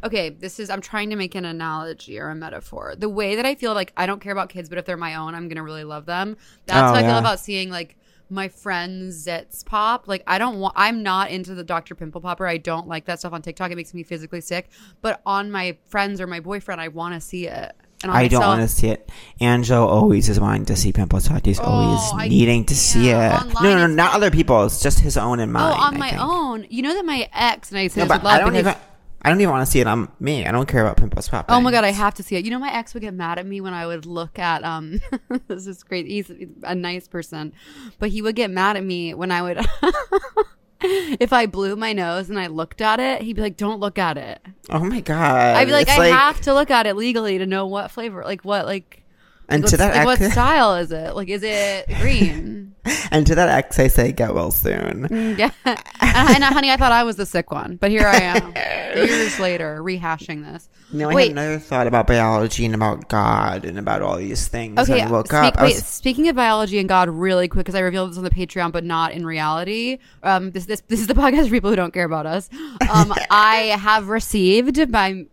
Okay, 0.03 0.29
this 0.29 0.59
is 0.59 0.69
I'm 0.69 0.81
trying 0.81 1.09
to 1.09 1.15
make 1.15 1.33
an 1.35 1.45
analogy 1.45 2.19
or 2.19 2.29
a 2.29 2.35
metaphor. 2.35 2.93
The 2.97 3.09
way 3.09 3.35
that 3.35 3.45
I 3.45 3.55
feel 3.55 3.73
like 3.73 3.91
I 3.97 4.05
don't 4.05 4.21
care 4.21 4.31
about 4.31 4.49
kids, 4.49 4.69
but 4.69 4.77
if 4.77 4.85
they're 4.85 4.97
my 4.97 5.15
own, 5.15 5.33
I'm 5.35 5.47
gonna 5.47 5.63
really 5.63 5.83
love 5.83 6.05
them. 6.05 6.37
That's 6.67 6.91
Oh, 6.91 6.93
how 6.93 6.95
I 6.95 7.01
feel 7.03 7.17
about 7.17 7.39
seeing 7.39 7.69
like 7.69 7.97
my 8.29 8.47
friends 8.47 9.25
zits 9.25 9.65
pop. 9.65 10.07
Like 10.07 10.23
I 10.27 10.37
don't 10.37 10.59
want 10.59 10.75
I'm 10.77 11.01
not 11.01 11.31
into 11.31 11.55
the 11.55 11.63
Dr. 11.63 11.95
Pimple 11.95 12.21
Popper. 12.21 12.45
I 12.45 12.57
don't 12.57 12.87
like 12.87 13.05
that 13.05 13.19
stuff 13.19 13.33
on 13.33 13.41
TikTok. 13.41 13.71
It 13.71 13.75
makes 13.75 13.93
me 13.93 14.03
physically 14.03 14.41
sick. 14.41 14.69
But 15.01 15.21
on 15.25 15.49
my 15.49 15.77
friends 15.85 16.21
or 16.21 16.27
my 16.27 16.39
boyfriend, 16.39 16.79
I 16.79 16.89
want 16.89 17.15
to 17.15 17.19
see 17.21 17.47
it. 17.47 17.75
I 18.03 18.27
don't 18.29 18.41
want 18.41 18.61
to 18.61 18.67
see 18.67 18.87
it. 18.87 19.11
Angelo 19.41 19.85
always 19.85 20.29
is 20.29 20.39
wanting 20.39 20.65
to 20.65 20.75
see 20.75 20.93
pimple 20.93 21.19
talk. 21.19 21.45
He's 21.45 21.59
Oh, 21.59 21.63
always 21.63 22.01
I 22.13 22.27
needing 22.29 22.63
to 22.65 22.75
see 22.75 23.09
it. 23.09 23.13
no, 23.13 23.61
no, 23.61 23.69
it's- 23.75 23.89
not 23.91 24.13
other 24.15 24.31
people. 24.31 24.63
It's 24.65 24.81
just 24.81 24.99
his 25.01 25.17
own 25.17 25.39
and 25.39 25.49
Oh, 25.51 25.53
mine. 25.59 25.73
on 25.73 25.95
I 25.95 25.97
my 25.97 26.09
think. 26.11 26.21
own. 26.21 26.65
You 26.69 26.81
know 26.83 26.93
that 26.93 27.05
my 27.05 27.27
ex 27.33 27.71
and 27.71 27.79
I 27.79 27.87
say 27.87 28.01
No, 28.01 28.07
but 28.07 28.25
I 28.25 28.39
don't 28.39 28.55
even. 28.55 28.75
I 29.21 29.27
don't 29.27 29.41
even 29.41 29.51
want 29.51 29.65
to 29.65 29.69
see 29.69 29.81
it 29.81 29.87
on 29.87 30.09
me. 30.21 30.45
I 30.45 30.51
don't 30.53 30.65
care 30.65 30.81
about 30.81 30.95
pimples 30.95 31.27
popping. 31.27 31.53
Oh 31.53 31.59
my 31.59 31.71
god, 31.71 31.83
I 31.83 31.91
have 31.91 32.13
to 32.15 32.23
see 32.23 32.37
it. 32.37 32.45
You 32.45 32.51
know, 32.51 32.59
my 32.59 32.73
ex 32.73 32.93
would 32.93 33.01
get 33.03 33.13
mad 33.13 33.37
at 33.37 33.45
me 33.45 33.59
when 33.59 33.73
I 33.73 33.85
would 33.85 34.05
look 34.05 34.39
at 34.39 34.63
um. 34.63 35.01
this 35.49 35.67
is 35.67 35.83
great. 35.83 36.05
He's 36.07 36.31
a 36.63 36.73
nice 36.73 37.05
person, 37.09 37.51
but 37.99 38.09
he 38.11 38.21
would 38.21 38.37
get 38.37 38.49
mad 38.49 38.77
at 38.77 38.83
me 38.85 39.13
when 39.13 39.29
I 39.29 39.41
would. 39.41 39.59
if 41.19 41.33
I 41.33 41.45
blew 41.45 41.75
my 41.75 41.93
nose 41.93 42.29
and 42.29 42.39
I 42.39 42.47
looked 42.47 42.81
at 42.81 42.99
it, 42.99 43.21
he'd 43.21 43.35
be 43.35 43.41
like, 43.41 43.57
"Don't 43.57 43.79
look 43.79 43.97
at 43.97 44.17
it." 44.17 44.41
Oh 44.69 44.79
my 44.79 45.01
god. 45.01 45.55
I'd 45.57 45.65
be 45.65 45.71
like, 45.71 45.87
It's 45.87 45.97
"I 45.97 46.07
have 46.07 46.39
to 46.41 46.53
look 46.53 46.71
at 46.71 46.87
it 46.87 46.95
legally 46.95 47.37
to 47.37 47.45
know 47.45 47.65
what 47.67 47.91
flavor, 47.91 48.23
like 48.23 48.45
what, 48.45 48.65
like." 48.65 49.03
And 49.49 49.63
what's- 49.63 49.71
to 49.71 49.77
that 49.77 49.95
like, 49.95 50.05
what 50.19 50.31
style 50.31 50.75
is 50.75 50.91
it? 50.91 51.15
Like, 51.15 51.29
is 51.29 51.43
it 51.43 51.87
green? 51.99 52.57
And 53.11 53.27
to 53.27 53.35
that 53.35 53.49
ex, 53.49 53.77
I 53.77 53.87
say, 53.87 54.11
get 54.11 54.33
well 54.33 54.49
soon. 54.51 55.07
yeah. 55.37 55.51
And, 55.65 55.77
and, 56.01 56.43
honey, 56.43 56.71
I 56.71 56.77
thought 56.77 56.91
I 56.91 57.03
was 57.03 57.17
the 57.17 57.25
sick 57.25 57.51
one, 57.51 57.75
but 57.75 57.91
here 57.91 58.05
I 58.07 58.15
am, 58.17 58.53
years 58.95 59.39
later, 59.39 59.79
rehashing 59.83 60.43
this. 60.43 60.69
No, 60.91 61.09
I 61.09 61.13
Wait, 61.13 61.27
had 61.29 61.31
another 61.37 61.59
thought 61.59 61.85
about 61.87 62.07
biology 62.07 62.65
and 62.65 62.73
about 62.73 63.07
God 63.07 63.63
and 63.65 63.77
about 63.77 64.01
all 64.01 64.17
these 64.17 64.47
things. 64.47 64.79
Okay, 64.79 65.01
I 65.01 65.09
woke 65.09 65.27
speak- 65.27 65.35
up. 65.35 65.57
I 65.57 65.63
wait, 65.65 65.75
was- 65.75 65.85
speaking 65.85 66.27
of 66.29 66.35
biology 66.35 66.79
and 66.79 66.89
God, 66.89 67.09
really 67.09 67.47
quick, 67.47 67.65
because 67.65 67.75
I 67.75 67.81
revealed 67.81 68.11
this 68.11 68.17
on 68.17 68.23
the 68.23 68.31
Patreon, 68.31 68.71
but 68.71 68.83
not 68.83 69.11
in 69.11 69.23
reality. 69.25 69.99
Um, 70.23 70.49
this 70.51 70.65
this 70.65 70.81
this 70.87 70.99
is 70.99 71.07
the 71.07 71.13
podcast 71.13 71.45
for 71.45 71.51
people 71.51 71.69
who 71.69 71.75
don't 71.75 71.93
care 71.93 72.05
about 72.05 72.25
us. 72.25 72.49
Um, 72.91 73.13
I 73.29 73.75
have 73.79 74.09
received 74.09 74.91
by, 74.91 75.25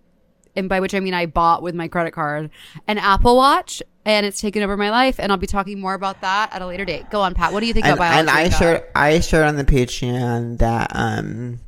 and 0.56 0.68
by 0.68 0.80
which 0.80 0.94
I 0.94 1.00
mean 1.00 1.14
I 1.14 1.26
bought 1.26 1.62
with 1.62 1.74
my 1.74 1.88
credit 1.88 2.12
card, 2.12 2.50
an 2.88 2.98
Apple 2.98 3.36
Watch, 3.36 3.82
and 4.04 4.24
it's 4.26 4.40
taken 4.40 4.62
over 4.62 4.76
my 4.76 4.90
life. 4.90 5.18
And 5.20 5.30
I'll 5.32 5.38
be 5.38 5.46
talking 5.46 5.80
more 5.80 5.94
about 5.94 6.20
that 6.22 6.52
at 6.54 6.62
a 6.62 6.66
later 6.66 6.84
date. 6.84 7.10
Go 7.10 7.20
on, 7.20 7.34
Pat. 7.34 7.52
What 7.52 7.60
do 7.60 7.66
you 7.66 7.72
think 7.72 7.86
and, 7.86 7.94
about 7.94 8.10
biology? 8.10 8.30
and 8.30 8.30
I 8.30 8.48
shared 8.58 8.82
I 8.94 9.20
shared 9.20 9.46
on 9.46 9.56
the 9.56 9.64
Patreon 9.64 10.58
that 10.58 10.90
um 10.94 11.60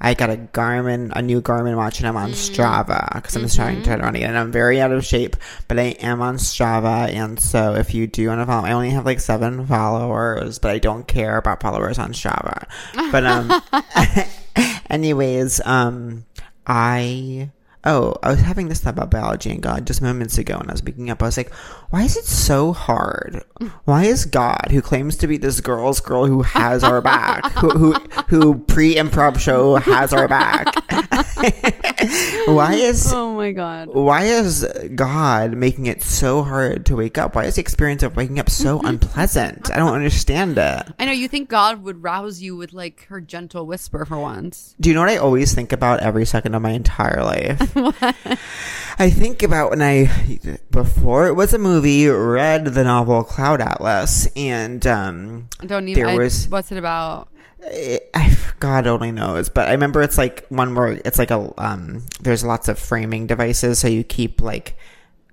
I 0.00 0.12
got 0.12 0.28
a 0.28 0.36
Garmin 0.36 1.12
a 1.16 1.22
new 1.22 1.40
Garmin 1.40 1.76
watch 1.76 1.98
and 1.98 2.06
I'm 2.08 2.16
on 2.16 2.30
Mm. 2.30 2.34
Strava 2.34 3.14
because 3.14 3.36
I'm 3.36 3.44
Mm-hmm. 3.44 3.56
trying 3.56 3.82
to 3.84 3.96
run 3.96 4.16
it 4.16 4.22
and 4.22 4.36
I'm 4.36 4.52
very 4.52 4.80
out 4.80 4.92
of 4.92 5.04
shape 5.04 5.36
but 5.68 5.78
I 5.78 5.96
am 6.00 6.20
on 6.20 6.36
Strava 6.36 7.08
and 7.08 7.40
so 7.40 7.74
if 7.74 7.94
you 7.94 8.06
do 8.06 8.28
want 8.28 8.40
to 8.40 8.46
follow 8.46 8.66
I 8.66 8.72
only 8.72 8.90
have 8.90 9.06
like 9.06 9.20
seven 9.20 9.66
followers 9.66 10.58
but 10.58 10.72
I 10.72 10.78
don't 10.78 11.06
care 11.08 11.38
about 11.38 11.62
followers 11.62 11.98
on 11.98 12.12
Strava 12.12 12.66
but 13.12 13.24
um 13.24 13.62
anyways 14.90 15.60
um 15.64 16.24
I 16.66 17.50
Oh, 17.84 18.16
I 18.22 18.30
was 18.30 18.40
having 18.40 18.68
this 18.68 18.80
thought 18.80 18.94
about 18.94 19.10
biology 19.10 19.50
and 19.50 19.62
God 19.62 19.86
just 19.86 20.00
moments 20.00 20.38
ago, 20.38 20.56
and 20.56 20.70
I 20.70 20.72
was 20.72 20.82
waking 20.82 21.10
up. 21.10 21.22
I 21.22 21.26
was 21.26 21.36
like, 21.36 21.52
"Why 21.90 22.02
is 22.02 22.16
it 22.16 22.24
so 22.24 22.72
hard? 22.72 23.44
Why 23.84 24.04
is 24.04 24.24
God, 24.24 24.68
who 24.70 24.80
claims 24.80 25.16
to 25.18 25.26
be 25.26 25.36
this 25.36 25.60
girl's 25.60 26.00
girl 26.00 26.26
who 26.26 26.42
has 26.42 26.82
our 26.82 27.00
back, 27.00 27.52
who 27.58 27.70
who, 27.70 27.92
who 28.28 28.58
pre 28.58 28.94
improv 28.94 29.38
show 29.38 29.76
has 29.76 30.12
our 30.12 30.28
back? 30.28 30.66
why 32.46 32.74
is 32.74 33.12
Oh 33.12 33.34
my 33.34 33.52
god. 33.52 33.88
why 33.88 34.24
is 34.24 34.66
God 34.94 35.54
making 35.54 35.86
it 35.86 36.02
so 36.02 36.42
hard 36.42 36.86
to 36.86 36.96
wake 36.96 37.18
up? 37.18 37.34
Why 37.34 37.44
is 37.44 37.56
the 37.56 37.60
experience 37.60 38.02
of 38.02 38.16
waking 38.16 38.38
up 38.38 38.50
so 38.50 38.78
mm-hmm. 38.78 38.86
unpleasant? 38.86 39.70
I 39.70 39.76
don't 39.76 39.94
understand 39.94 40.58
it. 40.58 40.86
I 40.98 41.04
know 41.04 41.12
you 41.12 41.28
think 41.28 41.48
God 41.48 41.82
would 41.82 42.02
rouse 42.02 42.40
you 42.40 42.56
with 42.56 42.72
like 42.72 43.06
her 43.06 43.20
gentle 43.20 43.66
whisper 43.66 44.04
for 44.04 44.18
once. 44.18 44.74
Do 44.80 44.88
you 44.88 44.94
know 44.94 45.02
what 45.02 45.10
I 45.10 45.16
always 45.16 45.54
think 45.54 45.72
about 45.72 46.00
every 46.00 46.24
second 46.24 46.54
of 46.54 46.62
my 46.62 46.70
entire 46.70 47.22
life? 47.22 47.73
I 47.76 49.10
think 49.10 49.42
about 49.42 49.70
when 49.70 49.82
I, 49.82 50.08
before 50.70 51.26
it 51.26 51.34
was 51.34 51.52
a 51.52 51.58
movie, 51.58 52.06
read 52.08 52.66
the 52.66 52.84
novel 52.84 53.24
Cloud 53.24 53.60
Atlas, 53.60 54.28
and 54.36 54.86
um, 54.86 55.48
Don't 55.66 55.88
even. 55.88 56.02
There 56.04 56.12
I- 56.12 56.16
was- 56.16 56.48
what's 56.48 56.70
it 56.72 56.78
about? 56.78 57.28
I, 57.64 58.00
I- 58.14 58.36
God 58.60 58.86
only 58.86 59.10
knows, 59.12 59.48
but 59.48 59.68
I 59.68 59.72
remember 59.72 60.00
it's 60.02 60.16
like 60.18 60.46
one 60.48 60.74
where 60.74 60.92
it's 60.92 61.18
like 61.18 61.30
a 61.30 61.52
um. 61.58 62.04
There's 62.20 62.44
lots 62.44 62.68
of 62.68 62.78
framing 62.78 63.26
devices, 63.26 63.78
so 63.78 63.88
you 63.88 64.04
keep 64.04 64.40
like. 64.40 64.76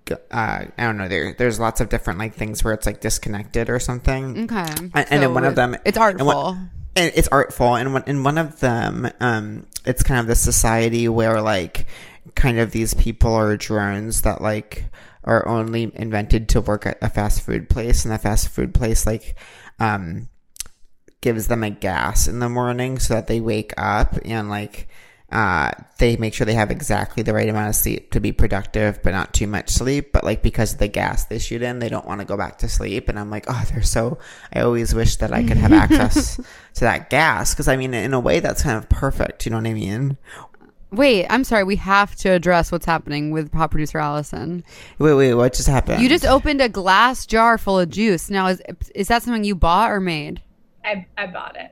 Uh, 0.10 0.66
I 0.78 0.84
don't 0.84 0.98
know. 0.98 1.08
There, 1.08 1.34
there's 1.38 1.60
lots 1.60 1.80
of 1.80 1.88
different 1.88 2.20
like 2.20 2.34
things 2.34 2.64
where 2.64 2.74
it's 2.74 2.86
like 2.86 3.00
disconnected 3.00 3.70
or 3.70 3.80
something. 3.80 4.44
Okay. 4.52 4.66
And, 4.94 5.06
and 5.10 5.24
in 5.24 5.34
one 5.34 5.46
of 5.46 5.56
them, 5.56 5.78
it's 5.86 5.98
and 5.98 6.20
one- 6.26 6.36
artful. 6.36 6.58
and 6.98 7.12
it's 7.16 7.28
artful 7.30 7.76
and 7.76 7.94
one, 7.94 8.04
in 8.08 8.24
one 8.24 8.38
of 8.38 8.60
them 8.60 9.10
um 9.22 9.66
it's 9.86 10.04
kind 10.04 10.20
of 10.20 10.28
the 10.28 10.36
society 10.36 11.08
where 11.08 11.40
like 11.42 11.86
kind 12.36 12.60
of 12.60 12.72
these 12.72 12.94
people 12.94 13.34
are 13.34 13.58
drones 13.58 14.22
that 14.22 14.42
like 14.42 14.86
are 15.24 15.48
only 15.48 15.92
invented 15.96 16.50
to 16.50 16.62
work 16.62 16.86
at 16.86 16.98
a 17.02 17.10
fast 17.10 17.42
food 17.42 17.70
place 17.70 18.06
and 18.06 18.14
the 18.14 18.18
fast 18.18 18.50
food 18.50 18.74
place 18.74 19.06
like 19.06 19.36
um 19.80 20.28
gives 21.22 21.48
them 21.48 21.64
a 21.64 21.70
gas 21.70 22.28
in 22.28 22.40
the 22.40 22.50
morning 22.50 22.98
so 22.98 23.14
that 23.14 23.28
they 23.28 23.40
wake 23.40 23.74
up 23.78 24.18
and 24.26 24.50
like 24.50 24.88
uh, 25.32 25.72
they 25.98 26.18
make 26.18 26.34
sure 26.34 26.44
they 26.44 26.54
have 26.54 26.72
exactly 26.72 27.24
the 27.24 27.34
right 27.34 27.48
amount 27.48 27.70
of 27.70 27.76
sleep 27.76 28.12
to 28.12 28.20
be 28.20 28.34
productive, 28.34 29.02
but 29.02 29.12
not 29.12 29.34
too 29.34 29.48
much 29.48 29.70
sleep. 29.70 30.12
But 30.12 30.26
like 30.26 30.42
because 30.42 30.74
of 30.74 30.80
the 30.80 30.90
gas 30.90 31.26
they 31.26 31.40
shoot 31.40 31.62
in, 31.62 31.80
they 31.80 31.88
don't 31.88 32.06
want 32.06 32.20
to 32.20 32.26
go 32.26 32.36
back 32.36 32.58
to 32.60 32.68
sleep. 32.68 33.08
And 33.08 33.18
I'm 33.18 33.30
like, 33.30 33.46
oh, 33.48 33.64
they're 33.72 33.82
so. 33.82 34.20
I 34.54 34.60
always 34.60 34.94
wish 34.94 35.16
that 35.18 35.32
I 35.32 35.44
could 35.44 35.56
have 35.56 35.72
access 35.92 36.36
to 36.36 36.82
that 36.82 37.10
gas 37.10 37.54
because 37.54 37.70
I 37.70 37.78
mean, 37.78 37.94
in 37.94 38.14
a 38.14 38.20
way, 38.20 38.42
that's 38.42 38.64
kind 38.64 38.78
of 38.78 38.90
perfect. 38.90 39.46
You 39.46 39.52
know 39.52 39.58
what 39.58 39.68
I 39.68 39.74
mean? 39.74 40.18
Wait, 40.92 41.26
I'm 41.30 41.44
sorry. 41.46 41.64
We 41.64 41.78
have 41.78 42.16
to 42.18 42.30
address 42.30 42.72
what's 42.72 42.86
happening 42.86 43.32
with 43.32 43.52
pop 43.52 43.72
producer 43.72 43.98
Allison. 43.98 44.64
Wait, 45.00 45.14
wait, 45.14 45.34
what 45.36 45.54
just 45.54 45.70
happened? 45.70 46.02
You 46.04 46.10
just 46.10 46.26
opened 46.26 46.60
a 46.62 46.68
glass 46.68 47.26
jar 47.26 47.58
full 47.58 47.80
of 47.80 47.90
juice. 47.90 48.30
Now, 48.30 48.48
is 48.48 48.62
is 48.94 49.08
that 49.08 49.24
something 49.24 49.44
you 49.46 49.56
bought 49.56 49.92
or 49.92 50.00
made? 50.02 50.42
I, 50.84 51.06
I 51.18 51.28
bought 51.28 51.56
it. 51.56 51.72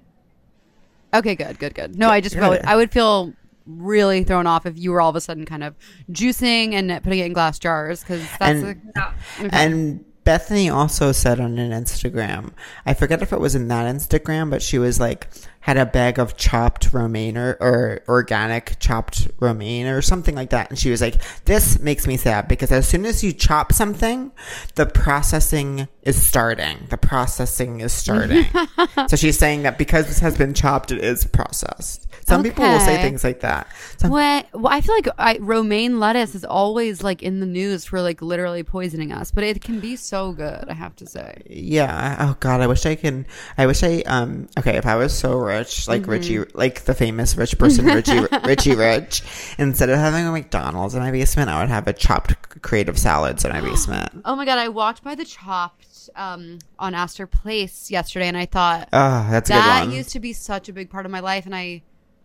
Okay, 1.14 1.36
good, 1.36 1.60
good, 1.60 1.74
good. 1.74 1.98
No, 1.98 2.10
I 2.10 2.22
just 2.22 2.36
Good. 2.36 2.44
I 2.44 2.50
would, 2.50 2.66
I 2.66 2.76
would 2.76 2.92
feel 2.92 3.34
really 3.66 4.24
thrown 4.24 4.48
off 4.48 4.66
if 4.66 4.78
you 4.78 4.92
were 4.92 5.02
all 5.02 5.10
of 5.10 5.16
a 5.16 5.22
sudden 5.22 5.46
kind 5.46 5.64
of 5.64 5.76
juicing 6.12 6.74
and 6.74 7.04
putting 7.04 7.20
it 7.20 7.26
in 7.26 7.34
glass 7.34 7.60
jars 7.60 8.02
because 8.02 8.22
that's 8.40 8.62
And- 8.64 8.82
a, 8.96 9.00
No. 9.00 9.08
okay. 9.48 9.50
And 9.52 10.06
Bethany 10.24 10.70
also 10.70 11.12
said 11.12 11.40
on 11.40 11.58
an 11.58 11.72
Instagram, 11.72 12.52
I 12.86 12.94
forget 12.94 13.22
if 13.22 13.34
it 13.34 13.40
was 13.40 13.56
in 13.56 13.68
that 13.70 13.94
Instagram, 13.94 14.50
but 14.52 14.62
she 14.62 14.78
was 14.78 15.00
like, 15.00 15.28
had 15.62 15.78
a 15.78 15.86
bag 15.86 16.20
of 16.20 16.38
chopped 16.38 16.94
romaine 16.94 17.38
or, 17.38 17.58
or 17.60 18.02
organic 18.08 18.80
chopped 18.80 19.28
romaine 19.40 19.86
or 19.86 20.02
something 20.02 20.36
like 20.36 20.52
that. 20.52 20.70
And 20.70 20.80
she 20.80 20.90
was 20.90 21.02
like, 21.02 21.22
this 21.46 21.80
makes 21.80 22.08
me 22.08 22.18
sad 22.18 22.48
because 22.48 22.72
as 22.72 22.88
soon 22.88 23.06
as 23.06 23.24
you 23.24 23.34
chop 23.34 23.74
something, 23.74 24.32
the 24.76 24.86
processing 24.86 25.88
is 26.04 26.22
starting. 26.22 26.88
The 26.90 26.98
processing 26.98 27.82
is 27.82 27.92
starting. 27.94 28.46
so 29.08 29.16
she's 29.16 29.38
saying 29.38 29.64
that 29.64 29.78
because 29.78 30.08
this 30.08 30.20
has 30.20 30.38
been 30.38 30.54
chopped, 30.54 30.92
it 30.92 31.04
is 31.04 31.26
processed. 31.26 32.08
Some 32.26 32.44
people 32.44 32.64
will 32.64 32.80
say 32.80 33.02
things 33.02 33.24
like 33.24 33.40
that. 33.42 33.68
Some? 33.98 34.12
Well, 34.12 34.46
I 34.68 34.82
feel 34.82 34.96
like 34.96 35.08
I, 35.18 35.38
romaine 35.40 36.00
lettuce 36.00 36.36
is 36.36 36.46
always 36.46 37.04
like 37.04 37.24
in 37.24 37.40
the 37.40 37.46
news 37.46 37.86
for 37.86 38.02
like 38.02 38.22
literally 38.22 38.64
poisoning 38.64 39.12
us, 39.12 39.32
but 39.32 39.44
it 39.44 39.62
can 39.62 39.80
be 39.80 39.96
so 39.96 40.32
good. 40.34 40.66
I 40.70 40.74
have 40.74 40.96
to 40.98 41.08
say. 41.08 41.42
Yeah. 41.48 42.18
Oh 42.20 42.38
God, 42.40 42.62
I 42.62 42.68
wish 42.68 42.86
I 42.86 42.96
can. 42.96 43.26
I 43.58 43.66
wish 43.66 43.84
I. 43.84 44.04
Um. 44.06 44.48
Okay, 44.58 44.78
if 44.78 44.86
I 44.86 44.96
was 44.96 45.18
so 45.18 45.38
rich, 45.50 45.88
like 45.88 46.04
Mm-hmm. 46.04 46.12
Richie, 46.12 46.40
like 46.54 46.86
the 46.86 46.94
famous 46.94 47.36
rich 47.36 47.58
person, 47.58 47.86
Richie, 47.86 48.20
Richie 48.46 48.76
Rich, 48.76 49.24
instead 49.58 49.90
of 49.90 49.98
having 50.00 50.26
a 50.26 50.32
McDonald's 50.32 50.96
in 50.96 51.02
my 51.02 51.12
basement, 51.12 51.50
I 51.50 51.60
would 51.60 51.70
have 51.70 51.88
a 51.88 51.94
chopped 51.94 52.62
creative 52.62 52.98
salads 52.98 53.44
in 53.46 53.52
my 53.52 53.62
basement. 53.62 54.22
Oh 54.26 54.36
my 54.36 54.46
god! 54.46 54.58
I 54.58 54.70
walked 54.70 55.04
by 55.04 55.16
the 55.16 55.26
Chopped 55.26 56.10
um, 56.16 56.60
on 56.78 56.94
Astor 56.96 57.28
Place 57.28 57.92
yesterday, 57.92 58.28
and 58.28 58.38
I 58.38 58.46
thought 58.46 58.88
Oh, 58.94 59.28
that's 59.30 59.50
a 59.50 59.54
that 59.54 59.82
good 59.82 59.88
one. 59.90 59.98
used 59.98 60.12
to 60.12 60.20
be 60.20 60.34
such 60.34 60.70
a 60.70 60.74
big 60.74 60.90
part 60.90 61.06
of 61.06 61.12
my 61.12 61.20
life, 61.20 61.46
and 61.46 61.56
I 61.56 61.82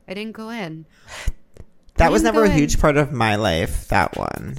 I 0.09 0.15
didn't 0.15 0.33
go 0.33 0.51
in. 0.51 0.87
That 1.97 2.11
was 2.11 2.25
never 2.25 2.43
a 2.43 2.49
go 2.49 2.53
in. 2.53 2.59
huge 2.59 2.81
part 2.81 2.97
of 2.97 3.13
my 3.13 3.37
life, 3.37 3.87
that 3.89 4.17
one. 4.17 4.57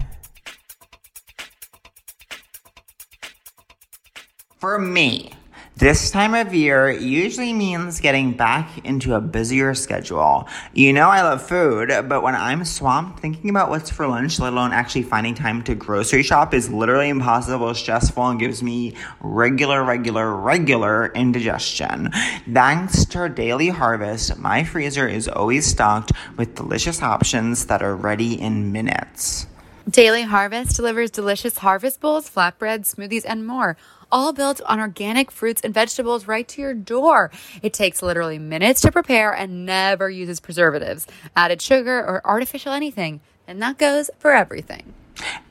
For 4.60 4.80
me, 4.80 5.34
this 5.78 6.10
time 6.10 6.34
of 6.34 6.54
year 6.54 6.90
usually 6.90 7.52
means 7.52 8.00
getting 8.00 8.32
back 8.32 8.86
into 8.86 9.14
a 9.14 9.20
busier 9.20 9.74
schedule. 9.74 10.48
You 10.74 10.94
know, 10.94 11.10
I 11.10 11.22
love 11.22 11.46
food, 11.46 11.90
but 12.08 12.24
when 12.24 12.34
I'm 12.34 12.64
swamped, 12.64 13.20
thinking 13.20 13.50
about 13.50 13.70
what's 13.70 13.90
for 13.90 14.08
lunch, 14.08 14.40
let 14.40 14.54
alone 14.54 14.72
actually 14.72 15.04
finding 15.04 15.36
time 15.36 15.64
to 15.64 15.76
grocery 15.76 16.24
shop, 16.24 16.54
is 16.54 16.70
literally 16.70 17.10
impossible, 17.10 17.74
stressful, 17.74 18.26
and 18.26 18.40
gives 18.40 18.64
me 18.64 18.96
regular, 19.20 19.84
regular, 19.84 20.34
regular 20.34 21.08
indigestion. 21.08 22.10
Thanks 22.54 23.04
to 23.08 23.28
Daily 23.28 23.68
Harvest, 23.68 24.38
my 24.38 24.64
freezer 24.64 25.10
is 25.10 25.28
always 25.28 25.66
stocked 25.66 26.14
with 26.38 26.56
delicious 26.56 27.02
options 27.02 27.66
that 27.66 27.84
are 27.84 27.98
ready 27.98 28.40
in 28.40 28.72
minutes. 28.72 29.48
Daily 29.88 30.24
Harvest 30.24 30.76
delivers 30.76 31.12
delicious 31.12 31.60
harvest 31.60 32.00
bowls, 32.00 32.28
flatbreads, 32.28 32.96
smoothies, 32.96 33.24
and 33.24 33.46
more, 33.46 33.78
all 34.12 34.34
built 34.34 34.62
on 34.62 34.80
organic 34.80 35.32
fruits 35.32 35.62
and 35.62 35.74
vegetables 35.74 36.28
right 36.28 36.48
to 36.50 36.62
your 36.62 36.74
door. 36.74 37.32
It 37.62 37.74
takes 37.74 38.02
literally 38.02 38.40
minutes 38.40 38.82
to 38.82 38.92
prepare 38.92 39.32
and 39.32 39.66
never 39.66 40.10
uses 40.10 40.40
preservatives, 40.40 41.08
added 41.36 41.62
sugar, 41.62 42.00
or 42.00 42.22
artificial 42.26 42.74
anything. 42.74 43.22
And 43.48 43.62
that 43.62 43.78
goes 43.78 44.10
for 44.20 44.34
everything. 44.34 44.94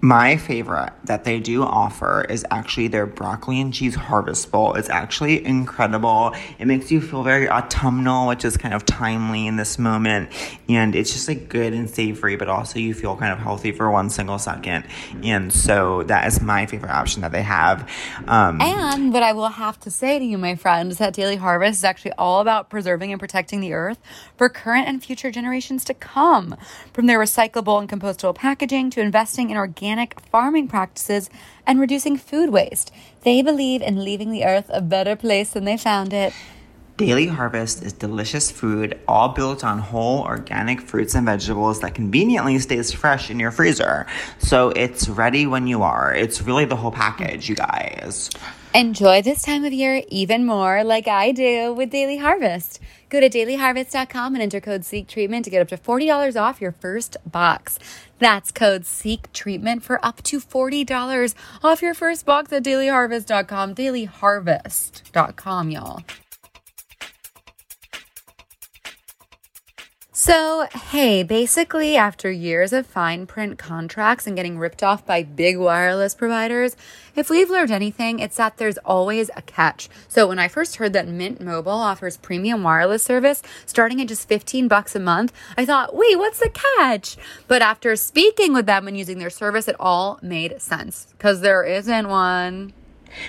My 0.00 0.36
favorite 0.36 0.92
that 1.04 1.24
they 1.24 1.40
do 1.40 1.62
offer 1.62 2.26
is 2.28 2.44
actually 2.50 2.88
their 2.88 3.06
broccoli 3.06 3.60
and 3.60 3.72
cheese 3.72 3.94
harvest 3.94 4.50
bowl. 4.50 4.74
It's 4.74 4.90
actually 4.90 5.44
incredible. 5.44 6.34
It 6.58 6.66
makes 6.66 6.90
you 6.90 7.00
feel 7.00 7.22
very 7.22 7.48
autumnal, 7.48 8.28
which 8.28 8.44
is 8.44 8.58
kind 8.58 8.74
of 8.74 8.84
timely 8.84 9.46
in 9.46 9.56
this 9.56 9.78
moment. 9.78 10.30
And 10.68 10.94
it's 10.94 11.12
just 11.12 11.26
like 11.26 11.48
good 11.48 11.72
and 11.72 11.88
savory, 11.88 12.36
but 12.36 12.48
also 12.48 12.78
you 12.78 12.92
feel 12.92 13.16
kind 13.16 13.32
of 13.32 13.38
healthy 13.38 13.72
for 13.72 13.90
one 13.90 14.10
single 14.10 14.38
second. 14.38 14.84
And 15.22 15.50
so 15.50 16.02
that 16.04 16.26
is 16.26 16.42
my 16.42 16.66
favorite 16.66 16.92
option 16.92 17.22
that 17.22 17.32
they 17.32 17.42
have. 17.42 17.88
Um, 18.26 18.60
And 18.60 19.12
what 19.12 19.22
I 19.22 19.32
will 19.32 19.48
have 19.48 19.80
to 19.80 19.90
say 19.90 20.18
to 20.18 20.24
you, 20.24 20.36
my 20.36 20.54
friend, 20.54 20.90
is 20.92 20.98
that 20.98 21.14
Daily 21.14 21.36
Harvest 21.36 21.78
is 21.78 21.84
actually 21.84 22.12
all 22.12 22.40
about 22.40 22.68
preserving 22.68 23.10
and 23.10 23.18
protecting 23.18 23.60
the 23.60 23.72
earth 23.72 23.98
for 24.36 24.50
current 24.50 24.86
and 24.86 25.02
future 25.02 25.30
generations 25.30 25.84
to 25.84 25.94
come. 25.94 26.56
From 26.92 27.06
their 27.06 27.18
recyclable 27.18 27.80
and 27.80 27.88
compostable 27.88 28.34
packaging 28.34 28.90
to 28.90 29.00
investing 29.00 29.50
in 29.50 29.53
organic 29.56 30.20
farming 30.20 30.68
practices 30.68 31.30
and 31.66 31.80
reducing 31.80 32.16
food 32.16 32.50
waste, 32.50 32.92
they 33.22 33.42
believe 33.42 33.82
in 33.82 34.04
leaving 34.04 34.30
the 34.30 34.44
earth 34.44 34.70
a 34.72 34.80
better 34.80 35.16
place 35.16 35.50
than 35.50 35.64
they 35.64 35.76
found 35.76 36.12
it. 36.12 36.32
Daily 36.96 37.26
Harvest 37.26 37.82
is 37.82 37.92
delicious 37.92 38.52
food, 38.52 39.00
all 39.08 39.30
built 39.30 39.64
on 39.64 39.80
whole 39.80 40.22
organic 40.22 40.80
fruits 40.80 41.16
and 41.16 41.26
vegetables 41.26 41.80
that 41.80 41.92
conveniently 41.92 42.56
stays 42.60 42.92
fresh 42.92 43.30
in 43.30 43.40
your 43.40 43.50
freezer. 43.50 44.06
So 44.38 44.68
it's 44.70 45.08
ready 45.08 45.44
when 45.44 45.66
you 45.66 45.82
are. 45.82 46.14
It's 46.14 46.40
really 46.42 46.66
the 46.66 46.76
whole 46.76 46.92
package, 46.92 47.48
you 47.48 47.56
guys. 47.56 48.30
Enjoy 48.76 49.22
this 49.22 49.42
time 49.42 49.64
of 49.64 49.72
year 49.72 50.04
even 50.06 50.46
more 50.46 50.84
like 50.84 51.08
I 51.08 51.32
do 51.32 51.72
with 51.74 51.90
Daily 51.90 52.16
Harvest. 52.16 52.78
Go 53.14 53.20
to 53.20 53.30
dailyharvest.com 53.30 54.34
and 54.34 54.42
enter 54.42 54.60
code 54.60 54.84
SEEK 54.84 55.06
Treatment 55.06 55.44
to 55.44 55.50
get 55.52 55.62
up 55.62 55.68
to 55.68 55.76
$40 55.76 56.34
off 56.34 56.60
your 56.60 56.72
first 56.72 57.16
box. 57.24 57.78
That's 58.18 58.50
code 58.50 58.84
SEEK 58.84 59.32
Treatment 59.32 59.84
for 59.84 60.04
up 60.04 60.20
to 60.24 60.40
$40 60.40 61.34
off 61.62 61.80
your 61.80 61.94
first 61.94 62.26
box 62.26 62.52
at 62.52 62.64
dailyharvest.com. 62.64 63.76
Dailyharvest.com, 63.76 65.70
y'all. 65.70 66.02
So, 70.26 70.66
hey, 70.72 71.22
basically, 71.22 71.98
after 71.98 72.30
years 72.30 72.72
of 72.72 72.86
fine 72.86 73.26
print 73.26 73.58
contracts 73.58 74.26
and 74.26 74.34
getting 74.34 74.58
ripped 74.58 74.82
off 74.82 75.04
by 75.04 75.22
big 75.22 75.58
wireless 75.58 76.14
providers, 76.14 76.76
if 77.14 77.28
we've 77.28 77.50
learned 77.50 77.70
anything, 77.70 78.20
it's 78.20 78.38
that 78.38 78.56
there's 78.56 78.78
always 78.78 79.28
a 79.36 79.42
catch. 79.42 79.90
So, 80.08 80.26
when 80.26 80.38
I 80.38 80.48
first 80.48 80.76
heard 80.76 80.94
that 80.94 81.06
Mint 81.06 81.42
Mobile 81.42 81.72
offers 81.72 82.16
premium 82.16 82.62
wireless 82.62 83.02
service 83.02 83.42
starting 83.66 84.00
at 84.00 84.08
just 84.08 84.26
15 84.26 84.66
bucks 84.66 84.96
a 84.96 84.98
month, 84.98 85.30
I 85.58 85.66
thought, 85.66 85.94
wait, 85.94 86.16
what's 86.16 86.40
the 86.40 86.48
catch? 86.78 87.18
But 87.46 87.60
after 87.60 87.94
speaking 87.94 88.54
with 88.54 88.64
them 88.64 88.88
and 88.88 88.96
using 88.96 89.18
their 89.18 89.28
service, 89.28 89.68
it 89.68 89.76
all 89.78 90.18
made 90.22 90.58
sense 90.62 91.08
because 91.18 91.42
there 91.42 91.64
isn't 91.64 92.08
one. 92.08 92.72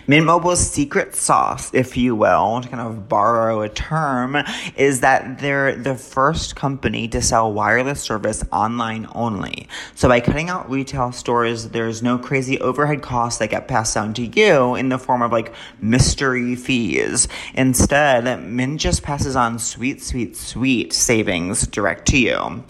Mint 0.08 0.26
Mobile's 0.26 0.60
secret 0.60 1.16
sauce, 1.16 1.74
if 1.74 1.98
you 1.98 2.16
will, 2.16 2.62
to 2.62 2.68
kind 2.68 2.82
of 2.82 3.08
borrow 3.10 3.62
a 3.62 3.70
term, 3.70 4.38
is 4.76 5.02
that 5.02 5.40
they're 5.40 5.76
the 5.76 5.96
first 5.96 6.56
company 6.56 7.08
to 7.10 7.22
sell 7.22 7.52
wireless 7.52 8.02
service 8.02 8.44
online 8.52 9.08
only. 9.14 9.68
So 9.96 10.08
by 10.08 10.20
cutting 10.20 10.50
out 10.50 10.70
retail 10.70 11.12
stores, 11.12 11.70
there's 11.70 12.04
no 12.04 12.18
crazy 12.18 12.60
overhead 12.60 13.02
costs 13.02 13.40
that 13.40 13.50
get 13.50 13.68
passed 13.68 13.96
down 13.96 14.14
to 14.16 14.26
you 14.26 14.76
in 14.76 14.90
the 14.90 14.98
form 14.98 15.22
of 15.22 15.32
like 15.32 15.54
mystery 15.82 16.56
fees. 16.56 17.28
Instead, 17.54 18.44
Mint 18.44 18.80
just 18.80 19.04
passes 19.04 19.36
on 19.36 19.60
sweet, 19.60 20.02
sweet, 20.02 20.36
sweet 20.36 20.94
savings 20.94 21.68
direct 21.68 22.08
to 22.10 22.18
you. 22.18 22.64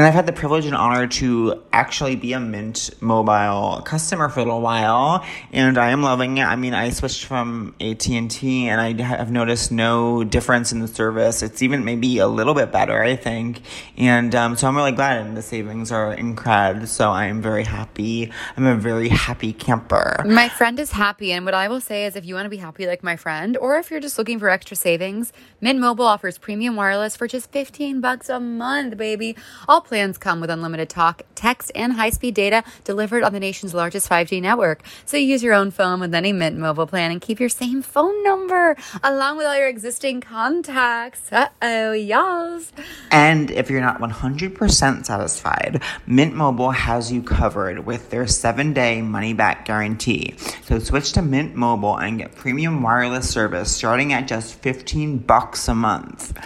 And 0.00 0.06
I've 0.06 0.14
had 0.14 0.24
the 0.24 0.32
privilege 0.32 0.64
and 0.64 0.74
honor 0.74 1.06
to 1.08 1.62
actually 1.74 2.16
be 2.16 2.32
a 2.32 2.40
Mint 2.40 2.88
mobile 3.02 3.82
customer 3.82 4.30
for 4.30 4.40
a 4.40 4.44
little 4.44 4.62
while, 4.62 5.26
and 5.52 5.76
I 5.76 5.90
am 5.90 6.02
loving 6.02 6.38
it. 6.38 6.44
I 6.44 6.56
mean, 6.56 6.72
I 6.72 6.88
switched 6.88 7.26
from 7.26 7.74
AT 7.82 8.08
and 8.08 8.30
T, 8.30 8.66
and 8.66 8.80
I 8.80 8.94
have 9.02 9.30
noticed 9.30 9.70
no 9.70 10.24
difference 10.24 10.72
in 10.72 10.80
the 10.80 10.88
service. 10.88 11.42
It's 11.42 11.60
even 11.60 11.84
maybe 11.84 12.16
a 12.16 12.28
little 12.28 12.54
bit 12.54 12.72
better, 12.72 13.02
I 13.02 13.14
think. 13.14 13.60
And 13.98 14.34
um, 14.34 14.56
so 14.56 14.68
I'm 14.68 14.74
really 14.74 14.92
glad, 14.92 15.18
and 15.18 15.36
the 15.36 15.42
savings 15.42 15.92
are 15.92 16.14
incredible. 16.14 16.86
So 16.86 17.10
I 17.10 17.26
am 17.26 17.42
very 17.42 17.64
happy. 17.64 18.32
I'm 18.56 18.64
a 18.64 18.76
very 18.76 19.10
happy 19.10 19.52
camper. 19.52 20.24
My 20.26 20.48
friend 20.48 20.80
is 20.80 20.92
happy, 20.92 21.30
and 21.30 21.44
what 21.44 21.52
I 21.52 21.68
will 21.68 21.82
say 21.82 22.06
is 22.06 22.16
if 22.16 22.24
you 22.24 22.34
want 22.34 22.46
to 22.46 22.50
be 22.50 22.56
happy 22.56 22.86
like 22.86 23.02
my 23.02 23.16
friend, 23.16 23.54
or 23.58 23.76
if 23.76 23.90
you're 23.90 24.00
just 24.00 24.16
looking 24.16 24.38
for 24.38 24.48
extra 24.48 24.78
savings, 24.78 25.30
Mint 25.60 25.78
Mobile 25.78 26.06
offers 26.06 26.38
premium 26.38 26.74
wireless 26.74 27.16
for 27.16 27.28
just 27.28 27.52
15 27.52 28.00
bucks 28.00 28.30
a 28.30 28.40
month, 28.40 28.96
baby. 28.96 29.36
All 29.68 29.82
plans 29.90 30.16
come 30.18 30.40
with 30.40 30.50
unlimited 30.50 30.88
talk, 30.88 31.22
text, 31.34 31.72
and 31.74 31.92
high-speed 31.94 32.32
data 32.32 32.62
delivered 32.84 33.24
on 33.24 33.32
the 33.32 33.40
nation's 33.40 33.74
largest 33.74 34.08
5G 34.08 34.40
network. 34.40 34.84
So 35.04 35.16
you 35.16 35.26
use 35.26 35.42
your 35.42 35.52
own 35.52 35.72
phone 35.72 35.98
with 35.98 36.14
any 36.14 36.32
Mint 36.32 36.56
Mobile 36.56 36.86
plan 36.86 37.10
and 37.10 37.20
keep 37.20 37.40
your 37.40 37.48
same 37.48 37.82
phone 37.82 38.22
number 38.22 38.76
along 39.02 39.36
with 39.36 39.46
all 39.46 39.56
your 39.56 39.66
existing 39.66 40.20
contacts. 40.20 41.32
Uh-oh, 41.32 41.90
y'alls. 41.90 42.72
And 43.10 43.50
if 43.50 43.68
you're 43.68 43.80
not 43.80 44.00
100% 44.00 45.04
satisfied, 45.04 45.82
Mint 46.06 46.34
Mobile 46.36 46.70
has 46.70 47.10
you 47.10 47.20
covered 47.20 47.84
with 47.84 48.10
their 48.10 48.28
seven 48.28 48.72
day 48.72 49.02
money 49.02 49.34
back 49.34 49.64
guarantee. 49.64 50.36
So 50.66 50.78
switch 50.78 51.10
to 51.14 51.22
Mint 51.22 51.56
Mobile 51.56 51.96
and 51.96 52.18
get 52.18 52.36
premium 52.36 52.80
wireless 52.80 53.28
service 53.28 53.74
starting 53.74 54.12
at 54.12 54.28
just 54.28 54.54
15 54.62 55.18
bucks 55.18 55.66
a 55.66 55.74
month. 55.74 56.38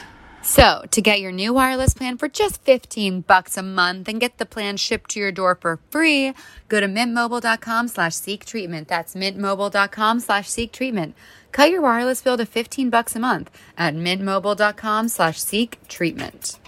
So, 0.47 0.85
to 0.91 1.01
get 1.01 1.23
your 1.23 1.33
new 1.33 1.55
wireless 1.55 1.95
plan 1.95 2.19
for 2.19 2.29
just 2.29 2.63
15 2.65 3.23
bucks 3.23 3.57
a 3.57 3.63
month 3.63 4.09
and 4.09 4.21
get 4.21 4.37
the 4.37 4.45
plan 4.45 4.77
shipped 4.77 5.11
to 5.13 5.19
your 5.19 5.33
door 5.33 5.55
for 5.55 5.81
free, 5.89 6.35
go 6.69 6.81
to 6.81 6.87
mintmobile.com 6.87 7.89
slash 7.89 8.15
seek 8.15 8.45
treatment. 8.45 8.87
That's 8.87 9.15
mintmobile.com 9.15 10.21
slash 10.21 10.51
seek 10.51 10.71
treatment. 10.71 11.17
Cut 11.51 11.71
your 11.71 11.81
wireless 11.81 12.21
bill 12.21 12.37
to 12.37 12.45
15 12.45 12.91
bucks 12.91 13.17
a 13.17 13.21
month 13.21 13.51
at 13.79 13.95
mintmobile.com 13.95 15.09
slash 15.09 15.41
seek 15.41 15.79
treatment. 15.89 16.59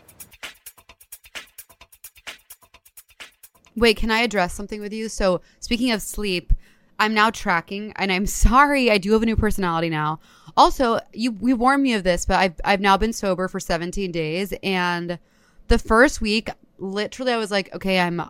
Wait, 3.76 3.98
can 3.98 4.10
I 4.10 4.20
address 4.20 4.54
something 4.54 4.80
with 4.80 4.94
you? 4.94 5.10
So, 5.10 5.42
speaking 5.60 5.90
of 5.92 6.00
sleep, 6.00 6.54
I'm 6.98 7.12
now 7.14 7.30
tracking, 7.30 7.92
and 7.96 8.11
I'm 8.12 8.26
sorry, 8.46 8.90
I 8.90 8.98
do 8.98 9.12
have 9.12 9.22
a 9.22 9.26
new 9.26 9.37
personality 9.37 9.88
now. 9.90 10.20
Also, 10.56 10.98
you 11.12 11.32
we 11.32 11.52
warned 11.52 11.82
me 11.82 11.92
of 11.94 12.02
this, 12.04 12.24
but 12.26 12.38
I've 12.38 12.54
I've 12.64 12.80
now 12.80 12.96
been 12.96 13.12
sober 13.12 13.48
for 13.48 13.61
17 13.61 14.11
days, 14.12 14.54
and 14.62 15.18
the 15.68 15.78
first 15.78 16.20
week, 16.20 16.48
literally, 16.78 17.32
I 17.32 17.37
was 17.37 17.50
like, 17.50 17.74
okay, 17.74 18.00
I'm 18.00 18.22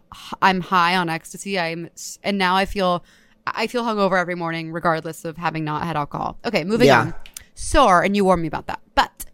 I'm 0.42 0.60
high 0.60 0.96
on 0.96 1.08
ecstasy. 1.08 1.58
I'm, 1.58 1.90
and 2.24 2.38
now 2.38 2.56
I 2.56 2.64
feel 2.64 3.04
I 3.46 3.66
feel 3.68 3.84
hungover 3.84 4.18
every 4.18 4.34
morning, 4.34 4.72
regardless 4.72 5.24
of 5.24 5.36
having 5.36 5.64
not 5.64 5.84
had 5.84 5.96
alcohol. 5.96 6.38
Okay, 6.44 6.64
moving 6.64 6.88
Yeah. 6.88 7.00
on. 7.00 7.14
Sore, 7.54 8.02
and 8.02 8.14
you 8.16 8.24
warned 8.24 8.42
me 8.42 8.48
about 8.48 8.66
that, 8.66 8.80
but 8.94 9.24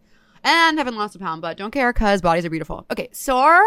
and 0.45 0.77
haven't 0.79 0.97
lost 0.97 1.17
a 1.17 1.19
pound, 1.19 1.41
but 1.43 1.57
don't 1.57 1.71
care 1.71 1.93
because 1.93 2.21
bodies 2.21 2.45
are 2.45 2.51
beautiful. 2.51 2.85
Okay, 2.91 3.09
sore. 3.13 3.63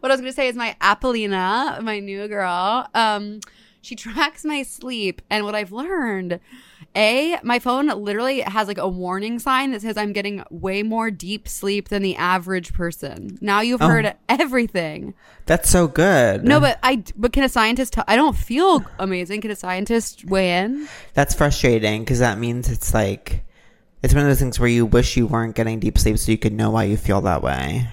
What 0.00 0.10
I 0.10 0.14
was 0.14 0.20
gonna 0.20 0.32
say 0.32 0.48
is 0.48 0.56
my 0.56 0.76
Apollina, 0.80 1.80
my 1.82 1.98
new 2.00 2.26
girl. 2.28 2.88
Um, 2.94 3.40
she 3.82 3.94
tracks 3.96 4.44
my 4.44 4.62
sleep, 4.62 5.20
and 5.28 5.44
what 5.44 5.54
I've 5.54 5.72
learned, 5.72 6.40
a 6.96 7.38
my 7.42 7.58
phone 7.58 7.88
literally 7.88 8.40
has 8.40 8.68
like 8.68 8.78
a 8.78 8.88
warning 8.88 9.38
sign 9.38 9.72
that 9.72 9.82
says 9.82 9.96
I'm 9.96 10.12
getting 10.12 10.42
way 10.50 10.82
more 10.82 11.10
deep 11.10 11.48
sleep 11.48 11.88
than 11.88 12.02
the 12.02 12.16
average 12.16 12.72
person. 12.72 13.38
Now 13.40 13.60
you've 13.60 13.82
oh. 13.82 13.88
heard 13.88 14.14
everything. 14.28 15.14
That's 15.46 15.68
so 15.68 15.88
good. 15.88 16.44
No, 16.44 16.60
but 16.60 16.78
I 16.82 17.02
but 17.16 17.32
can 17.32 17.44
a 17.44 17.48
scientist? 17.48 17.94
T- 17.94 18.02
I 18.06 18.16
don't 18.16 18.36
feel 18.36 18.84
amazing. 18.98 19.40
Can 19.40 19.50
a 19.50 19.56
scientist 19.56 20.24
weigh 20.24 20.58
in? 20.58 20.88
That's 21.14 21.34
frustrating 21.34 22.02
because 22.02 22.20
that 22.20 22.38
means 22.38 22.70
it's 22.70 22.94
like, 22.94 23.42
it's 24.02 24.14
one 24.14 24.22
of 24.22 24.28
those 24.28 24.38
things 24.38 24.60
where 24.60 24.68
you 24.68 24.86
wish 24.86 25.16
you 25.16 25.26
weren't 25.26 25.56
getting 25.56 25.80
deep 25.80 25.98
sleep 25.98 26.18
so 26.18 26.30
you 26.30 26.38
could 26.38 26.52
know 26.52 26.70
why 26.70 26.84
you 26.84 26.96
feel 26.96 27.20
that 27.22 27.42
way. 27.42 27.88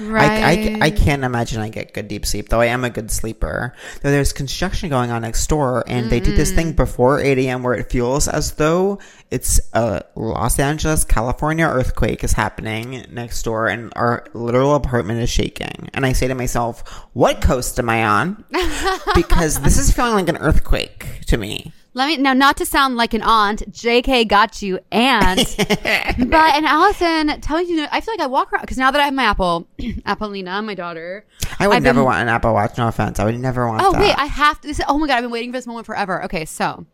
I, 0.00 0.04
Right. 0.10 0.82
I, 0.82 0.86
I 0.86 0.90
can't 0.90 1.24
imagine 1.24 1.60
I 1.60 1.68
get 1.68 1.92
good 1.92 2.08
deep 2.08 2.24
sleep, 2.24 2.48
though 2.48 2.60
I 2.60 2.66
am 2.66 2.84
a 2.84 2.90
good 2.90 3.10
sleeper. 3.10 3.74
Though 4.02 4.10
there's 4.10 4.32
construction 4.32 4.88
going 4.88 5.10
on 5.10 5.22
next 5.22 5.46
door, 5.46 5.84
and 5.86 6.10
they 6.10 6.20
do 6.20 6.34
this 6.34 6.52
thing 6.52 6.72
mm. 6.72 6.76
before 6.76 7.20
8 7.20 7.38
a.m. 7.38 7.62
where 7.62 7.74
it 7.74 7.90
feels 7.90 8.26
as 8.28 8.52
though 8.52 8.98
it's 9.30 9.60
a 9.72 10.02
Los 10.14 10.58
Angeles, 10.58 11.04
California 11.04 11.66
earthquake 11.66 12.24
is 12.24 12.32
happening 12.32 13.04
next 13.10 13.42
door, 13.42 13.68
and 13.68 13.92
our 13.94 14.24
literal 14.34 14.74
apartment 14.74 15.20
is 15.20 15.30
shaking. 15.30 15.88
And 15.94 16.06
I 16.06 16.12
say 16.12 16.28
to 16.28 16.34
myself, 16.34 16.88
what 17.12 17.40
coast 17.40 17.78
am 17.78 17.90
I 17.90 18.04
on? 18.04 18.44
because 19.14 19.60
this 19.60 19.78
is 19.78 19.92
feeling 19.92 20.14
like 20.14 20.28
an 20.28 20.38
earthquake 20.38 21.20
to 21.26 21.36
me. 21.36 21.72
Let 21.92 22.06
me 22.06 22.16
now, 22.18 22.32
not 22.34 22.56
to 22.58 22.64
sound 22.66 22.96
like 22.96 23.14
an 23.14 23.22
aunt. 23.22 23.68
J.K. 23.72 24.24
got 24.26 24.62
you, 24.62 24.78
and 24.92 25.38
but 25.58 26.54
and 26.54 26.64
Allison, 26.66 27.40
tell 27.40 27.60
you, 27.60 27.86
I 27.90 28.00
feel 28.00 28.14
like 28.14 28.20
I 28.20 28.26
walk 28.26 28.52
around 28.52 28.62
because 28.62 28.78
now 28.78 28.92
that 28.92 29.00
I 29.00 29.06
have 29.06 29.14
my 29.14 29.24
Apple, 29.24 29.66
Appleina, 30.06 30.62
my 30.64 30.74
daughter. 30.74 31.26
I 31.58 31.66
would 31.66 31.76
I've 31.76 31.82
never 31.82 31.98
been- 32.00 32.04
want 32.04 32.22
an 32.22 32.28
Apple 32.28 32.52
Watch. 32.54 32.78
No 32.78 32.86
offense. 32.88 33.18
I 33.18 33.24
would 33.24 33.38
never 33.40 33.66
want 33.66 33.82
Oh 33.84 33.90
that. 33.92 34.00
wait, 34.00 34.14
I 34.16 34.26
have 34.26 34.60
to. 34.60 34.68
This, 34.68 34.80
oh 34.88 34.98
my 34.98 35.08
god, 35.08 35.16
I've 35.16 35.22
been 35.24 35.32
waiting 35.32 35.50
for 35.50 35.58
this 35.58 35.66
moment 35.66 35.84
forever. 35.86 36.22
Okay, 36.24 36.44
so 36.44 36.86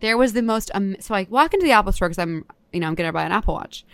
there 0.00 0.16
was 0.18 0.32
the 0.32 0.42
most. 0.42 0.72
Um, 0.74 0.96
so 0.98 1.14
I 1.14 1.26
walk 1.30 1.54
into 1.54 1.64
the 1.64 1.72
Apple 1.72 1.92
store 1.92 2.08
because 2.08 2.18
I'm, 2.18 2.44
you 2.72 2.80
know, 2.80 2.88
I'm 2.88 2.96
gonna 2.96 3.12
buy 3.12 3.22
an 3.24 3.30
Apple 3.32 3.54
Watch, 3.54 3.84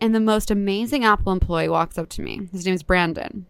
and 0.00 0.14
the 0.14 0.20
most 0.20 0.50
amazing 0.50 1.06
Apple 1.06 1.32
employee 1.32 1.70
walks 1.70 1.96
up 1.96 2.10
to 2.10 2.22
me. 2.22 2.48
His 2.52 2.66
name 2.66 2.74
is 2.74 2.82
Brandon, 2.82 3.46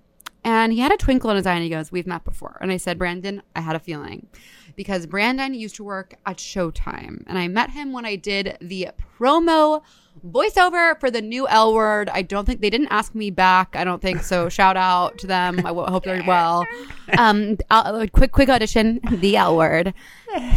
and 0.46 0.72
he 0.72 0.78
had 0.78 0.92
a 0.92 0.96
twinkle 0.96 1.28
in 1.30 1.36
his 1.36 1.44
eye, 1.44 1.54
and 1.54 1.64
he 1.64 1.68
goes, 1.68 1.90
"We've 1.90 2.06
met 2.06 2.24
before." 2.24 2.56
And 2.60 2.70
I 2.70 2.76
said, 2.76 2.98
"Brandon, 2.98 3.42
I 3.56 3.60
had 3.60 3.74
a 3.74 3.80
feeling." 3.80 4.28
Because 4.76 5.06
Brandon 5.06 5.54
used 5.54 5.74
to 5.76 5.84
work 5.84 6.14
at 6.24 6.36
Showtime, 6.36 7.24
and 7.26 7.36
I 7.36 7.48
met 7.48 7.70
him 7.70 7.92
when 7.92 8.04
I 8.04 8.14
did 8.14 8.56
the 8.60 8.90
promo 9.18 9.82
voiceover 10.24 10.98
for 11.00 11.10
the 11.10 11.20
new 11.20 11.48
L 11.48 11.74
word. 11.74 12.08
I 12.10 12.22
don't 12.22 12.44
think 12.44 12.60
they 12.60 12.70
didn't 12.70 12.88
ask 12.88 13.12
me 13.14 13.30
back. 13.30 13.74
I 13.74 13.82
don't 13.82 14.00
think 14.00 14.22
so. 14.22 14.48
Shout 14.58 14.76
out 14.76 15.18
to 15.18 15.26
them. 15.26 15.58
I 15.60 15.70
w- 15.70 15.88
hope 15.88 16.04
they're 16.04 16.22
well. 16.26 16.64
Um, 17.18 17.56
uh, 17.70 18.06
quick, 18.12 18.32
quick 18.32 18.48
audition. 18.48 18.98
The 19.08 19.36
L 19.36 19.56
word. 19.56 19.94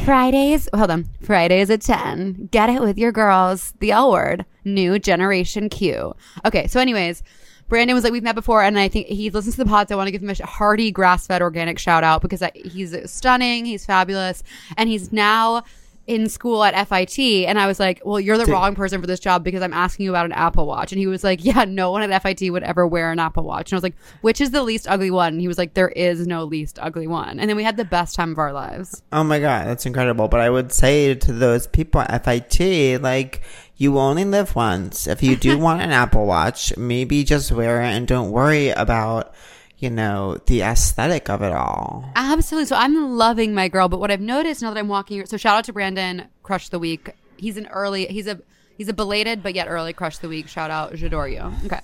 Fridays. 0.04 0.67
Hold 0.73 0.89
on. 0.89 1.08
Fridays 1.21 1.69
at 1.69 1.82
ten. 1.82 2.49
Get 2.52 2.71
it 2.71 2.82
with 2.82 2.97
your 2.97 3.12
girls. 3.12 3.73
The 3.80 3.91
L 3.91 4.12
word. 4.12 4.45
New 4.65 4.97
generation 4.97 5.69
Q. 5.69 6.15
Okay. 6.45 6.65
So, 6.65 6.80
anyways. 6.80 7.21
Brandon 7.69 7.93
was 7.93 8.03
like, 8.03 8.12
we've 8.12 8.23
met 8.23 8.36
before, 8.36 8.63
and 8.63 8.77
I 8.77 8.89
think 8.89 9.08
he 9.08 9.29
listens 9.29 9.55
to 9.55 9.63
the 9.63 9.69
pod, 9.69 9.88
so 9.88 9.95
I 9.95 9.97
want 9.97 10.08
to 10.08 10.12
give 10.12 10.23
him 10.23 10.29
a 10.29 10.45
hearty 10.45 10.91
grass 10.91 11.27
fed 11.27 11.41
organic 11.41 11.77
shout 11.77 12.03
out 12.03 12.21
because 12.21 12.43
he's 12.55 12.95
stunning, 13.10 13.65
he's 13.65 13.86
fabulous, 13.86 14.43
and 14.75 14.89
he's 14.89 15.13
now 15.13 15.63
in 16.10 16.28
school 16.28 16.63
at 16.63 16.88
FIT. 16.88 17.19
And 17.19 17.60
I 17.60 17.67
was 17.67 17.80
like, 17.80 18.02
well, 18.04 18.19
you're 18.19 18.39
the 18.39 18.48
wrong 18.48 18.74
person 18.74 19.00
for 19.00 19.06
this 19.06 19.19
job 19.19 19.43
because 19.43 19.62
I'm 19.62 19.74
asking 19.74 20.06
you 20.06 20.10
about 20.10 20.26
an 20.26 20.32
Apple 20.32 20.65
Watch. 20.65 20.91
And 20.91 20.98
he 20.98 21.06
was 21.06 21.24
like, 21.24 21.45
yeah, 21.45 21.65
no 21.65 21.91
one 21.91 22.02
at 22.02 22.24
FIT 22.24 22.52
would 22.52 22.63
ever 22.63 22.88
wear 22.88 23.12
an 23.12 23.19
Apple 23.19 23.43
Watch. 23.43 23.72
And 23.72 23.76
I 23.76 23.78
was 23.78 23.84
like, 23.84 23.95
which 24.22 24.41
is 24.41 24.50
the 24.50 24.63
least 24.63 24.88
ugly 24.89 25.12
one? 25.12 25.34
And 25.34 25.41
he 25.41 25.48
was 25.48 25.60
like, 25.60 25.76
there 25.76 25.89
is 25.89 26.26
no 26.26 26.45
least 26.45 26.80
ugly 26.82 27.06
one. 27.06 27.39
And 27.39 27.48
then 27.48 27.56
we 27.56 27.63
had 27.63 27.78
the 27.78 27.86
best 27.86 28.15
time 28.15 28.32
of 28.32 28.39
our 28.39 28.52
lives. 28.52 29.04
Oh 29.12 29.24
my 29.24 29.39
god, 29.39 29.67
that's 29.67 29.86
incredible. 29.86 30.28
But 30.28 30.39
I 30.39 30.50
would 30.50 30.72
say 30.72 31.13
to 31.13 31.32
those 31.32 31.67
people 31.67 32.02
at 32.02 32.26
FIT, 32.26 33.04
like, 33.04 33.43
you 33.78 34.00
only 34.00 34.26
live 34.26 34.56
once. 34.56 35.06
If 35.06 35.22
you 35.22 35.36
do 35.36 35.58
want 35.60 35.84
an 35.84 35.91
Apple 35.91 36.26
Watch, 36.26 36.76
maybe 36.76 37.24
just 37.24 37.52
wear 37.52 37.84
it 37.84 37.89
and 37.89 38.08
don't 38.08 38.32
worry 38.32 38.69
about, 38.69 39.32
you 39.80 39.89
know, 39.89 40.38
the 40.46 40.62
aesthetic 40.62 41.30
of 41.30 41.42
it 41.42 41.54
all. 41.54 42.06
Absolutely. 42.15 42.68
So 42.68 42.76
I'm 42.76 43.18
loving 43.18 43.54
my 43.54 43.68
girl, 43.70 43.88
but 43.88 44.00
what 44.00 44.12
I've 44.12 44.22
noticed 44.22 44.62
now 44.62 44.74
that 44.74 44.80
I'm 44.80 44.88
walking, 44.89 45.26
so 45.26 45.38
shout 45.38 45.58
out 45.58 45.63
to 45.65 45.74
Brandon, 45.74 46.26
Crush 46.44 46.70
the 46.70 46.80
Week. 46.80 47.12
He's 47.38 47.56
an 47.58 47.68
early, 47.68 48.06
he's 48.08 48.28
a, 48.28 48.39
he's 48.78 48.89
a 48.89 48.94
belated 48.94 49.42
but 49.42 49.56
yet 49.56 49.68
early 49.70 49.94
Crush 49.94 50.18
the 50.18 50.28
Week. 50.28 50.48
Shout 50.50 50.70
out, 50.70 50.94
j'adore 50.94 51.32
you. 51.32 51.54
Okay. 51.65 51.80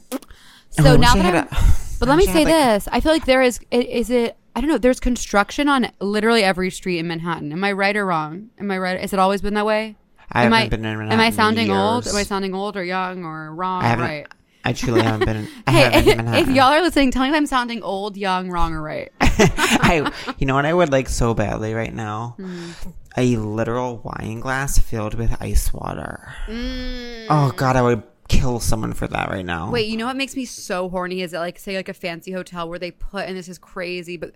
So 0.72 0.84
Oh, 0.94 0.96
now 0.98 1.16
that 1.16 1.26
I'm, 1.26 1.36
a- 1.48 1.48
but 2.00 2.10
let 2.10 2.18
me 2.18 2.26
say 2.26 2.44
like- 2.44 2.48
this: 2.48 2.90
I 2.92 3.00
feel 3.00 3.14
like 3.14 3.26
there 3.26 3.42
is, 3.42 3.60
is 3.72 4.10
it? 4.10 4.36
I 4.58 4.62
don't 4.62 4.70
know. 4.70 4.78
There's 4.78 5.00
construction 5.00 5.68
on 5.70 5.92
literally 6.00 6.44
every 6.44 6.70
street 6.70 7.00
in 7.00 7.08
Manhattan. 7.08 7.52
Am 7.52 7.64
I 7.64 7.72
right 7.74 7.96
or 7.96 8.06
wrong? 8.06 8.50
Am 8.60 8.72
I 8.72 8.78
right? 8.78 9.00
Has 9.00 9.12
it 9.14 9.20
always 9.20 9.42
been 9.42 9.54
that 9.56 9.66
way? 9.66 9.96
I 10.32 10.44
am 10.44 10.52
haven't 10.52 10.66
I, 10.66 10.70
been 10.70 10.86
in 10.86 10.98
Manhattan. 10.98 11.12
Am 11.14 11.20
I 11.20 11.26
in 11.28 11.34
sounding 11.34 11.72
old? 11.72 12.08
Am 12.08 12.16
I 12.16 12.24
sounding 12.24 12.54
old 12.56 12.76
or 12.78 12.84
young 12.84 13.24
or 13.26 13.54
wrong? 13.54 13.84
I 13.84 13.88
haven't, 13.88 14.06
right. 14.06 14.28
I 14.65 14.73
truly 14.73 15.01
haven't 15.04 15.25
been, 15.25 15.47
I 15.67 15.71
Hey, 15.71 15.82
haven't 16.01 16.25
been 16.25 16.34
if 16.36 16.47
y'all 16.49 16.71
are 16.73 16.82
listening, 16.82 17.12
tell 17.12 17.21
me 17.23 17.30
if 17.30 17.36
I'm 17.36 17.45
sounding 17.45 17.84
old, 17.84 18.17
young, 18.17 18.49
wrong, 18.49 18.73
or 18.73 18.82
right. 18.82 19.12
I, 19.21 20.12
you 20.39 20.47
know 20.47 20.56
what 20.56 20.65
I 20.65 20.73
would 20.73 20.91
like 20.91 21.08
so 21.08 21.34
badly 21.34 21.73
right 21.73 21.93
now? 21.93 22.36
Hmm. 22.38 22.69
A 23.17 23.38
literal 23.38 23.97
wine 24.04 24.39
glass 24.41 24.78
filled 24.80 25.13
with 25.13 25.38
ice 25.41 25.71
water. 25.73 26.34
Mm. 26.47 27.28
Oh 27.30 27.54
god, 27.56 27.75
I 27.78 27.82
would 27.82 28.04
kill 28.28 28.60
someone 28.60 28.91
for 28.93 29.08
that 29.08 29.30
right 29.30 29.45
now. 29.45 29.69
Wait, 29.71 29.88
you 29.88 29.95
know 29.97 30.06
what 30.08 30.17
makes 30.17 30.36
me 30.36 30.43
so 30.45 30.89
horny 30.89 31.21
is 31.21 31.32
it 31.34 31.38
like 31.39 31.58
say 31.60 31.75
like 31.78 31.88
a 31.88 31.93
fancy 31.93 32.32
hotel 32.32 32.67
where 32.67 32.80
they 32.80 32.91
put 32.91 33.25
and 33.28 33.38
this 33.38 33.47
is 33.47 33.58
crazy, 33.58 34.17
but 34.17 34.34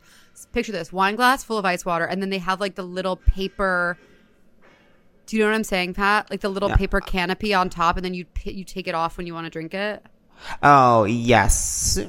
picture 0.54 0.72
this 0.72 0.94
wine 0.94 1.16
glass 1.16 1.44
full 1.44 1.58
of 1.58 1.66
ice 1.66 1.84
water, 1.86 2.06
and 2.06 2.22
then 2.22 2.30
they 2.30 2.38
have 2.38 2.62
like 2.62 2.76
the 2.76 2.84
little 2.84 3.16
paper. 3.18 3.98
Do 5.26 5.36
you 5.36 5.44
know 5.44 5.50
what 5.50 5.56
I'm 5.56 5.64
saying, 5.64 5.94
Pat? 5.96 6.30
Like 6.32 6.40
the 6.42 6.50
little 6.50 6.70
Yeah. 6.70 6.78
paper 6.78 7.02
canopy 7.02 7.54
on 7.54 7.70
top, 7.70 7.98
and 7.98 8.06
then 8.06 8.14
you 8.14 8.26
you 8.46 8.64
take 8.64 8.88
it 8.88 8.96
off 8.96 9.18
when 9.18 9.28
you 9.28 9.34
want 9.34 9.46
to 9.46 9.50
drink 9.50 9.74
it. 9.74 10.06
Oh 10.64 11.04
yes. 11.06 12.00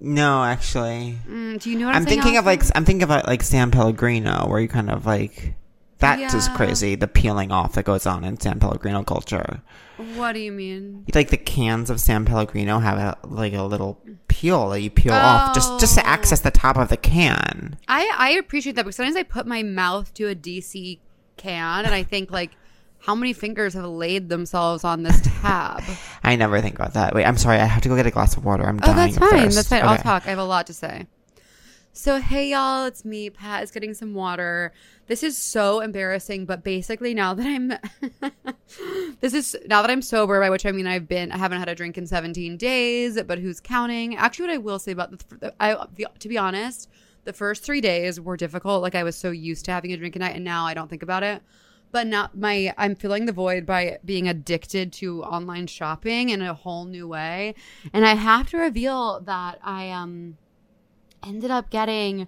No, 0.00 0.44
actually, 0.44 1.18
Mm, 1.28 1.60
do 1.60 1.70
you 1.70 1.76
know 1.78 1.86
what 1.86 1.96
I'm, 1.96 2.02
I'm 2.02 2.06
thinking 2.06 2.36
of 2.36 2.46
like 2.46 2.62
I'm 2.76 2.84
thinking 2.84 3.02
of 3.02 3.10
uh, 3.10 3.22
like 3.26 3.42
San 3.42 3.70
Pellegrino, 3.72 4.46
where 4.48 4.60
you 4.60 4.68
kind 4.68 4.88
of 4.90 5.04
like 5.04 5.54
that 5.98 6.20
is 6.34 6.46
Yeah. 6.46 6.56
crazy. 6.56 6.94
The 6.94 7.08
peeling 7.08 7.50
off 7.50 7.72
that 7.74 7.84
goes 7.84 8.06
on 8.06 8.22
in 8.24 8.38
San 8.38 8.60
Pellegrino 8.60 9.02
culture. 9.02 9.62
What 10.16 10.32
do 10.32 10.40
you 10.40 10.52
mean? 10.52 11.04
Like 11.14 11.30
the 11.30 11.36
cans 11.36 11.90
of 11.90 12.00
San 12.00 12.24
Pellegrino 12.24 12.78
have 12.78 12.98
a, 12.98 13.16
like 13.26 13.52
a 13.54 13.62
little 13.62 14.00
peel 14.28 14.68
that 14.70 14.80
you 14.80 14.90
peel 14.90 15.12
off 15.14 15.54
just 15.54 15.80
just 15.80 15.94
to 15.96 16.02
Oh. 16.02 16.06
access 16.08 16.40
the 16.40 16.50
top 16.52 16.76
of 16.76 16.88
the 16.88 16.96
can. 16.96 17.76
I 17.88 18.12
I 18.16 18.30
appreciate 18.32 18.76
that 18.76 18.82
because 18.84 18.96
sometimes 18.96 19.16
I 19.16 19.22
put 19.24 19.46
my 19.46 19.62
mouth 19.64 20.12
to 20.14 20.28
a 20.28 20.34
DC 20.36 20.98
can 21.36 21.84
and 21.84 21.94
I 21.94 22.04
think 22.04 22.30
like. 22.30 22.52
How 23.04 23.14
many 23.14 23.34
fingers 23.34 23.74
have 23.74 23.84
laid 23.84 24.30
themselves 24.30 24.82
on 24.82 25.02
this 25.02 25.20
tab? 25.42 25.82
I 26.22 26.36
never 26.36 26.60
think 26.62 26.74
about 26.76 26.94
that. 26.94 27.14
Wait, 27.14 27.24
I'm 27.26 27.36
sorry. 27.36 27.58
I 27.58 27.64
have 27.66 27.82
to 27.82 27.88
go 27.90 27.96
get 27.96 28.06
a 28.06 28.10
glass 28.10 28.34
of 28.36 28.44
water. 28.46 28.64
I'm 28.66 28.78
Oh, 28.82 28.86
dying. 28.86 29.12
that's 29.14 29.18
fine. 29.18 29.42
thirst. 29.42 29.56
That's 29.56 29.68
fine. 29.68 29.82
I'll 29.82 29.98
talk. 29.98 30.26
I 30.26 30.30
have 30.30 30.38
a 30.38 30.44
lot 30.44 30.66
to 30.68 30.72
say. 30.72 31.06
So, 31.92 32.18
hey, 32.18 32.50
y'all, 32.50 32.86
it's 32.86 33.04
me. 33.04 33.28
Pat 33.30 33.62
is 33.62 33.70
getting 33.70 33.92
some 33.94 34.14
water. 34.14 34.72
This 35.06 35.22
is 35.22 35.36
so 35.36 35.80
embarrassing, 35.80 36.46
but 36.46 36.64
basically, 36.64 37.12
now 37.14 37.34
that 37.34 37.46
I'm, 37.46 37.74
this 39.20 39.34
is 39.34 39.54
now 39.66 39.82
that 39.82 39.90
I'm 39.90 40.02
sober, 40.02 40.40
by 40.40 40.48
which 40.50 40.64
I 40.66 40.72
mean 40.72 40.86
I've 40.86 41.06
been, 41.06 41.30
I 41.30 41.36
haven't 41.36 41.58
had 41.60 41.68
a 41.68 41.74
drink 41.74 41.96
in 41.98 42.06
17 42.06 42.56
days, 42.56 43.22
but 43.22 43.38
who's 43.38 43.60
counting? 43.60 44.16
Actually, 44.16 44.48
what 44.48 44.54
I 44.54 44.58
will 44.58 44.78
say 44.78 44.92
about 44.92 45.10
the, 45.40 45.54
I, 45.60 45.86
the, 45.94 46.06
to 46.18 46.28
be 46.28 46.38
honest, 46.38 46.88
the 47.24 47.32
first 47.34 47.62
three 47.62 47.80
days 47.82 48.18
were 48.18 48.36
difficult. 48.38 48.82
Like 48.82 48.94
I 48.94 49.04
was 49.04 49.14
so 49.14 49.30
used 49.30 49.66
to 49.66 49.72
having 49.72 49.92
a 49.92 49.96
drink 49.96 50.16
a 50.16 50.18
night, 50.20 50.34
and 50.34 50.44
now 50.44 50.64
I 50.66 50.74
don't 50.74 50.88
think 50.88 51.02
about 51.02 51.22
it. 51.22 51.42
But 51.94 52.08
now 52.08 52.28
my 52.34 52.74
I'm 52.76 52.96
filling 52.96 53.26
the 53.26 53.32
void 53.32 53.64
by 53.64 53.98
being 54.04 54.26
addicted 54.26 54.92
to 54.94 55.22
online 55.22 55.68
shopping 55.68 56.30
in 56.30 56.42
a 56.42 56.52
whole 56.52 56.86
new 56.86 57.06
way. 57.06 57.54
And 57.92 58.04
I 58.04 58.16
have 58.16 58.50
to 58.50 58.56
reveal 58.56 59.20
that 59.20 59.60
I 59.62 59.90
um 59.90 60.36
ended 61.24 61.52
up 61.52 61.70
getting 61.70 62.26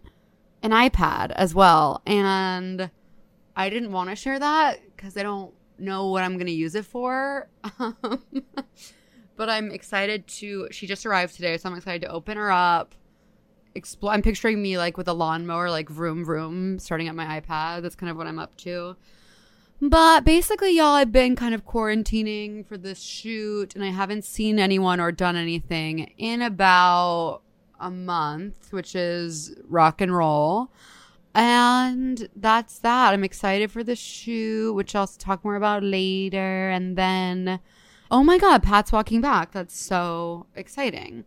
an 0.63 0.71
iPad 0.71 1.33
as 1.33 1.53
well. 1.53 2.01
And 2.07 2.93
I 3.57 3.69
didn't 3.69 3.91
want 3.91 4.09
to 4.11 4.15
share 4.15 4.39
that 4.39 4.79
because 4.95 5.17
I 5.17 5.25
don't 5.25 5.53
know 5.81 6.11
what 6.11 6.23
I'm 6.23 6.35
going 6.35 6.47
to 6.47 6.53
use 6.53 6.77
it 6.77 6.85
for. 6.85 7.49
but 9.37 9.51
I'm 9.51 9.73
excited 9.73 10.29
to, 10.29 10.69
she 10.71 10.87
just 10.87 11.05
arrived 11.05 11.35
today, 11.35 11.57
so 11.57 11.69
I'm 11.69 11.77
excited 11.77 12.03
to 12.03 12.13
open 12.13 12.37
her 12.37 12.53
up. 12.53 12.95
Explore, 13.75 14.13
I'm 14.13 14.23
picturing 14.23 14.63
me 14.63 14.79
like 14.79 14.97
with 14.97 15.09
a 15.09 15.13
lawnmower, 15.13 15.71
like 15.71 15.89
vroom 15.89 16.25
vroom, 16.25 16.79
starting 16.79 17.09
at 17.09 17.17
my 17.17 17.41
iPad. 17.41 17.83
That's 17.83 17.97
kind 17.97 18.11
of 18.11 18.17
what 18.17 18.29
I'm 18.29 18.39
up 18.39 18.57
to. 18.59 18.97
But 19.81 20.25
basically, 20.25 20.77
y'all, 20.77 20.95
I've 20.95 21.13
been 21.13 21.37
kind 21.37 21.55
of 21.55 21.67
quarantining 21.67 22.67
for 22.67 22.79
this 22.79 23.01
shoot, 23.03 23.75
and 23.75 23.85
I 23.85 23.91
haven't 23.91 24.25
seen 24.25 24.59
anyone 24.59 25.01
or 25.01 25.13
done 25.13 25.37
anything 25.37 26.13
in 26.17 26.41
about 26.41 27.43
a 27.79 27.91
month, 27.91 28.73
which 28.73 28.95
is 28.95 29.55
rock 29.69 30.01
and 30.01 30.17
roll. 30.17 30.71
And 31.35 32.27
that's 32.35 32.79
that. 32.79 33.13
I'm 33.13 33.23
excited 33.23 33.71
for 33.71 33.85
the 33.85 33.95
shoot, 33.95 34.73
which 34.73 34.95
I'll 34.95 35.07
talk 35.07 35.45
more 35.45 35.57
about 35.57 35.83
later. 35.83 36.71
And 36.71 36.97
then, 36.97 37.61
oh 38.11 38.25
my 38.25 38.39
God, 38.39 38.63
Pat's 38.63 38.93
walking 38.93 39.21
back. 39.21 39.53
That's 39.53 39.79
so 39.79 40.47
exciting. 40.55 41.27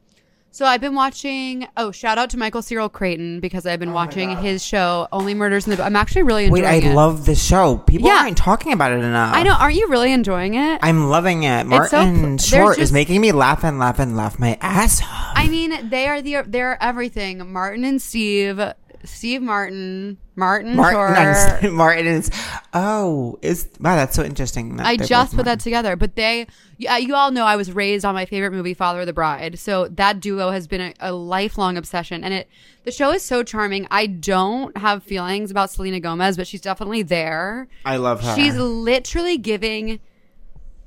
So 0.52 0.66
I've 0.66 0.82
been 0.82 0.96
watching. 0.96 1.68
Oh, 1.78 1.92
shout 1.92 2.18
out 2.18 2.32
to 2.32 2.38
Michael 2.38 2.62
Cyril 2.64 2.90
Creighton 2.90 3.40
because 3.40 3.68
I've 3.68 3.80
been 3.80 3.90
oh 3.90 3.94
watching 3.94 4.36
his 4.38 4.66
show, 4.66 5.08
Only 5.12 5.34
Murders 5.36 5.68
in 5.68 5.76
the. 5.76 5.84
I'm 5.84 5.96
actually 5.96 6.24
really 6.24 6.46
enjoying 6.46 6.64
Wait, 6.64 6.68
I 6.68 6.90
it. 6.90 6.96
love 6.96 7.26
this 7.26 7.44
show. 7.44 7.78
People 7.78 8.08
Yeah. 8.10 8.24
aren't 8.24 8.38
talking 8.38 8.74
about 8.74 8.92
it 8.92 9.00
enough. 9.04 9.36
I 9.36 9.44
know. 9.44 9.54
Aren't 9.54 9.76
you 9.76 9.88
really 9.90 10.12
enjoying 10.12 10.56
it? 10.56 10.80
I'm 10.82 11.08
loving 11.08 11.44
it. 11.44 11.62
So 11.64 11.68
Martin 11.70 12.24
there's 12.24 12.46
Short 12.48 12.80
is 12.80 12.92
making 12.92 13.22
me 13.22 13.32
laugh 13.32 13.64
and 13.64 13.78
laugh 13.78 14.00
and 14.00 14.18
laugh 14.18 14.40
my 14.40 14.58
ass 14.60 15.02
off. 15.04 15.34
I 15.36 15.48
mean, 15.48 15.90
they 15.90 16.08
are 16.08 16.22
the 16.22 16.42
they're 16.48 16.82
everything. 16.82 17.54
Martin 17.54 17.84
and 17.86 18.02
Steve, 18.02 18.60
Steve 19.04 19.42
Martin, 19.42 20.18
Martin, 20.36 20.76
Martin, 20.76 21.60
Short. 21.62 21.74
Martin 21.74 22.08
is. 22.08 22.30
Oh, 22.74 23.38
is 23.42 23.70
wow. 23.80 23.96
That's 23.96 24.16
so 24.16 24.24
interesting. 24.24 24.78
that 24.78 24.86
I 24.86 24.98
just 24.98 25.36
put 25.36 25.46
that 25.46 25.60
together, 25.60 25.96
but 25.96 26.16
they, 26.16 26.48
yeah, 26.78 26.98
you 26.98 27.16
all 27.16 27.32
know 27.32 27.46
I 27.46 27.56
was 27.56 27.72
raised 27.72 28.06
on 28.06 28.14
my 28.14 28.26
favorite 28.26 28.52
movie, 28.52 28.74
Father 28.74 29.02
of 29.02 29.06
the 29.06 29.14
Bride. 29.14 29.60
So 29.60 29.88
that 29.90 30.20
duo 30.20 30.52
has 30.52 30.68
been 30.68 30.82
a, 30.82 30.94
a 31.00 31.14
lifelong 31.14 31.78
obsession, 31.78 32.24
and 32.24 32.34
it 32.34 32.50
the 32.84 32.92
show 32.92 33.12
is 33.12 33.24
so 33.24 33.44
charming. 33.44 33.88
I 33.92 34.06
don't 34.08 34.76
have 34.78 35.04
feelings 35.04 35.52
about 35.52 35.70
Selena 35.70 36.00
Gomez, 36.00 36.38
but 36.38 36.48
she's 36.48 36.62
definitely 36.62 37.04
there. 37.04 37.68
I 37.86 37.98
love 37.98 38.22
her. 38.22 38.36
She's 38.36 38.56
literally 38.56 39.38
giving, 39.38 40.00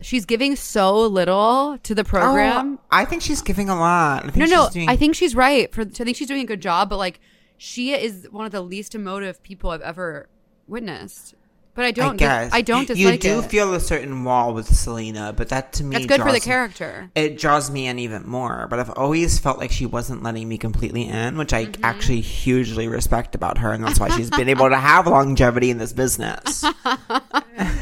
she's 0.01 0.25
giving 0.25 0.57
so 0.57 1.07
little 1.07 1.79
to 1.83 1.95
the 1.95 2.05
program. 2.05 2.79
Oh, 2.79 2.87
I 2.91 3.05
think 3.05 3.23
she's 3.23 3.43
giving 3.43 3.69
a 3.69 3.77
lot. 3.77 4.25
I 4.25 4.31
think 4.31 4.37
no, 4.37 4.47
no, 4.47 4.65
she's 4.65 4.75
doing- 4.75 4.89
I 4.89 4.97
think 4.97 5.15
she's 5.15 5.35
right. 5.35 5.73
For 5.73 5.83
I 5.83 5.85
think 5.85 6.17
she's 6.17 6.29
doing 6.29 6.43
a 6.43 6.47
good 6.47 6.63
job, 6.63 6.89
but 6.89 6.97
like 6.99 7.21
she 7.65 7.93
is 7.95 8.27
one 8.33 8.45
of 8.45 8.51
the 8.51 8.61
least 8.61 8.95
emotive 8.97 9.41
people 9.45 9.71
I've 9.71 9.83
ever 9.83 10.29
witnessed. 10.67 11.35
But 11.75 11.85
I 11.85 11.89
I 11.89 11.91
don't. 11.93 12.17
dis- 12.19 12.27
guess 12.29 12.51
I 12.53 12.61
don't 12.61 12.87
dislike 12.87 13.25
You 13.25 13.31
do 13.31 13.39
it. 13.39 13.47
feel 13.49 13.73
a 13.73 13.81
certain 13.81 14.25
wall 14.25 14.53
with 14.53 14.67
Selena, 14.75 15.33
but 15.35 15.49
that 15.51 15.73
to 15.75 15.85
me 15.85 15.95
That's 15.95 16.05
good 16.07 16.21
for 16.21 16.31
the 16.33 16.39
character. 16.41 17.11
It 17.15 17.39
draws 17.39 17.71
me 17.71 17.87
in 17.87 17.99
even 17.99 18.29
more. 18.29 18.67
But 18.69 18.79
I've 18.81 18.91
always 18.91 19.39
felt 19.39 19.57
like 19.59 19.71
she 19.71 19.87
wasn't 19.87 20.23
letting 20.23 20.47
me 20.49 20.59
completely 20.59 21.05
in, 21.09 21.39
which 21.39 21.53
I 21.55 21.67
Mm-hmm. 21.67 21.83
actually 21.85 22.21
hugely 22.21 22.89
respect 22.89 23.35
about 23.35 23.57
her, 23.59 23.73
and 23.73 23.83
that's 23.83 23.99
why 24.01 24.11
she's 24.11 24.29
been 24.29 24.51
able 24.51 24.69
to 24.69 24.77
have 24.77 25.07
longevity 25.07 25.71
in 25.71 25.79
this 25.79 25.93
business. 25.95 26.63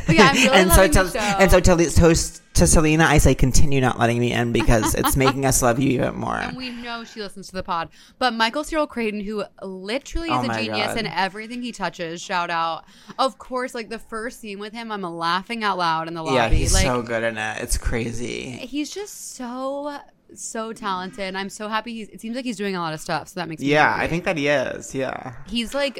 Yeah, 0.08 0.28
I'm 0.28 0.34
really 0.36 0.48
and 0.48 0.72
so 0.72 0.88
the 0.88 1.20
and 1.38 1.50
so 1.50 1.60
to, 1.60 1.76
to 1.76 2.14
to 2.54 2.66
Selena, 2.66 3.04
I 3.04 3.18
say 3.18 3.34
continue 3.34 3.80
not 3.80 3.98
letting 3.98 4.18
me 4.18 4.32
in 4.32 4.52
because 4.52 4.94
it's 4.94 5.16
making 5.16 5.46
us 5.46 5.62
love 5.62 5.78
you 5.78 5.90
even 5.90 6.16
more. 6.16 6.36
and 6.36 6.56
we 6.56 6.70
know 6.70 7.04
she 7.04 7.20
listens 7.20 7.46
to 7.48 7.52
the 7.54 7.62
pod. 7.62 7.88
But 8.18 8.34
Michael 8.34 8.64
Cyril 8.64 8.86
Creighton, 8.86 9.20
who 9.20 9.44
literally 9.62 10.28
is 10.28 10.34
Oh 10.46 10.50
a 10.50 10.54
genius 10.54 10.88
God. 10.88 10.98
in 10.98 11.06
everything 11.06 11.62
he 11.62 11.72
touches, 11.72 12.20
shout 12.20 12.50
out. 12.50 12.84
Of 13.18 13.38
course, 13.38 13.74
like 13.74 13.88
the 13.88 13.98
first 13.98 14.40
scene 14.40 14.58
with 14.58 14.72
him, 14.72 14.90
I'm 14.92 15.02
laughing 15.02 15.62
out 15.64 15.78
loud 15.78 16.08
in 16.08 16.14
the 16.14 16.22
lobby. 16.22 16.34
yeah, 16.36 16.48
he's 16.48 16.74
like 16.74 16.84
so 16.84 17.02
good 17.02 17.22
in 17.22 17.38
it. 17.38 17.62
It's 17.62 17.78
crazy. 17.78 18.50
he's 18.50 18.90
just 18.90 19.34
so 19.36 19.98
so 20.34 20.72
talented. 20.72 21.20
And 21.24 21.36
I'm 21.38 21.48
so 21.48 21.68
happy 21.68 21.92
he's 21.94 22.08
it 22.08 22.20
seems 22.20 22.36
like 22.36 22.44
he's 22.44 22.56
doing 22.56 22.76
a 22.76 22.80
lot 22.80 22.92
of 22.94 23.00
stuff, 23.00 23.28
so 23.28 23.40
that 23.40 23.48
makes 23.48 23.62
me 23.62 23.68
Yeah, 23.68 23.90
happy. 23.92 24.04
I 24.04 24.08
think 24.08 24.24
that 24.24 24.36
he 24.36 24.48
is. 24.48 24.94
Yeah. 24.94 25.34
he's 25.48 25.72
like 25.74 25.98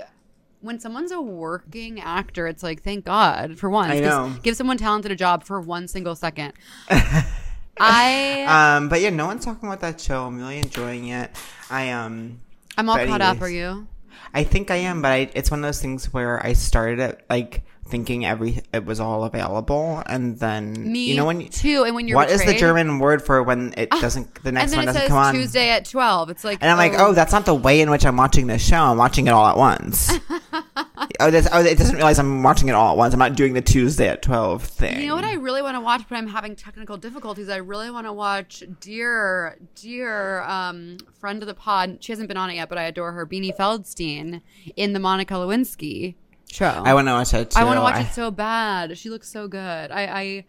when 0.61 0.79
someone's 0.79 1.11
a 1.11 1.21
working 1.21 2.01
actor, 2.01 2.47
it's 2.47 2.63
like 2.63 2.83
thank 2.83 3.05
God 3.05 3.59
for 3.59 3.71
once. 3.71 3.93
I 3.93 4.01
know. 4.01 4.33
Give 4.43 4.57
someone 4.57 4.77
talented 4.77 5.11
a 5.11 5.17
job 5.17 5.45
for 5.45 5.61
one 5.61 5.89
single 5.89 6.15
second. 6.15 6.53
I 7.81 8.77
Um, 8.77 8.89
but 8.89 9.01
yeah, 9.01 9.11
no 9.11 9.27
one's 9.27 9.45
talking 9.45 9.69
about 9.69 9.81
that 9.81 10.01
show. 10.01 10.27
I'm 10.27 10.37
really 10.39 10.59
enjoying 10.59 11.09
it. 11.09 11.31
I 11.71 11.91
um, 11.91 12.41
I'm 12.77 12.89
all 12.89 12.97
caught 12.99 13.23
up. 13.23 13.41
Are 13.41 13.49
you? 13.49 13.87
I 14.35 14.45
think 14.45 14.71
I 14.71 14.77
am, 14.77 15.03
but 15.03 15.13
I, 15.13 15.31
it's 15.35 15.51
one 15.51 15.61
of 15.61 15.69
those 15.69 15.81
things 15.81 16.13
where 16.13 16.45
I 16.45 16.53
started 16.53 17.01
it 17.01 17.25
like 17.31 17.63
thinking 17.91 18.25
every 18.25 18.63
it 18.73 18.85
was 18.85 19.01
all 19.01 19.25
available, 19.25 20.03
and 20.07 20.39
then 20.39 20.91
Me 20.91 21.07
you 21.07 21.17
know 21.17 21.27
when 21.27 21.41
you, 21.41 21.49
too. 21.49 21.85
And 21.85 21.95
when 21.95 22.09
you're 22.09 22.17
what 22.17 22.31
is 22.31 22.45
the 22.45 22.55
German 22.55 22.99
word 22.99 23.23
for 23.23 23.43
when 23.43 23.75
it 23.77 23.91
doesn't 23.91 24.43
the 24.43 24.53
next 24.53 24.75
one 24.75 24.87
doesn't 24.87 25.09
come 25.09 25.19
on? 25.19 25.35
Tuesday 25.35 25.71
at 25.71 25.85
twelve. 25.85 26.31
It's 26.31 26.45
like 26.45 26.59
And 26.61 26.71
I'm 26.71 26.79
like, 26.79 26.95
oh, 26.97 27.13
that's 27.13 27.33
not 27.33 27.45
the 27.45 27.55
way 27.55 27.81
in 27.81 27.91
which 27.91 28.07
I'm 28.07 28.17
watching 28.17 28.47
this 28.47 28.65
show. 28.65 28.77
I'm 28.77 28.97
watching 28.97 29.27
it 29.27 29.31
all 29.31 29.47
at 29.47 29.57
once. 29.57 30.13
oh, 31.21 31.31
this, 31.31 31.49
oh, 31.53 31.61
it 31.63 31.79
doesn't 31.79 31.97
realize 31.97 32.19
I'm 32.19 32.43
watching 32.43 32.69
it 32.69 32.73
all 32.73 32.93
at 32.93 32.97
once. 32.97 33.13
I'm 33.13 33.19
not 33.19 33.35
doing 33.35 33.55
the 33.55 33.61
Tuesday 33.61 34.09
at 34.09 34.23
12 34.23 34.65
thing. 34.65 35.01
You 35.01 35.09
know 35.09 35.15
what 35.15 35.25
I 35.25 35.35
really 35.35 35.63
want 35.63 35.77
to 35.77 35.81
watch, 35.81 36.03
but 36.09 36.17
I'm 36.17 36.27
having 36.27 36.57
technical 36.57 36.97
difficulties. 36.97 37.49
I 37.49 37.57
really 37.57 37.91
want 37.91 38.07
to 38.07 38.13
watch 38.13 38.63
dear, 38.81 39.59
dear 39.75 40.43
um, 40.43 40.99
friend 41.19 41.43
of 41.43 41.47
the 41.47 41.55
pod. 41.55 41.99
She 42.01 42.13
hasn't 42.13 42.29
been 42.29 42.37
on 42.37 42.51
it 42.51 42.55
yet, 42.55 42.69
but 42.69 42.79
I 42.79 42.85
adore 42.85 43.13
her. 43.13 43.27
Beanie 43.27 43.57
Feldstein 43.57 44.43
in 44.77 44.93
the 44.93 44.99
Monica 44.99 45.35
Lewinsky 45.35 46.15
show. 46.53 46.83
I 46.85 46.95
want 46.95 47.09
to 47.09 47.13
watch 47.13 47.35
it 47.35 47.51
too. 47.53 47.59
I 47.59 47.65
want 47.65 47.77
to 47.79 47.83
watch 47.83 47.97
I- 47.97 48.03
it 48.03 48.13
so 48.13 48.31
bad. 48.31 48.97
She 48.99 49.11
looks 49.11 49.29
so 49.29 49.49
good. 49.49 49.91
I, 49.91 50.03
I, 50.03 50.47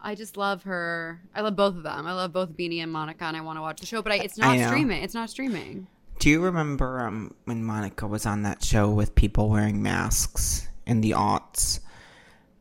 I 0.00 0.14
just 0.14 0.36
love 0.36 0.62
her. 0.64 1.20
I 1.34 1.40
love 1.40 1.56
both 1.56 1.76
of 1.76 1.82
them. 1.82 2.06
I 2.06 2.12
love 2.12 2.32
both 2.32 2.50
Beanie 2.56 2.82
and 2.82 2.92
Monica, 2.92 3.24
and 3.24 3.36
I 3.36 3.40
want 3.40 3.58
to 3.58 3.62
watch 3.62 3.80
the 3.80 3.86
show. 3.86 4.02
But 4.02 4.12
I, 4.12 4.16
it's 4.16 4.38
not 4.38 4.58
streaming. 4.58 5.02
It's 5.02 5.14
not 5.14 5.30
streaming. 5.30 5.86
Do 6.18 6.30
you 6.30 6.40
remember 6.42 7.00
um, 7.00 7.34
when 7.44 7.64
Monica 7.64 8.06
was 8.06 8.24
on 8.24 8.42
that 8.42 8.62
show 8.62 8.88
with 8.90 9.14
people 9.14 9.48
wearing 9.48 9.82
masks 9.82 10.68
in 10.86 11.00
the 11.00 11.10
aughts? 11.12 11.80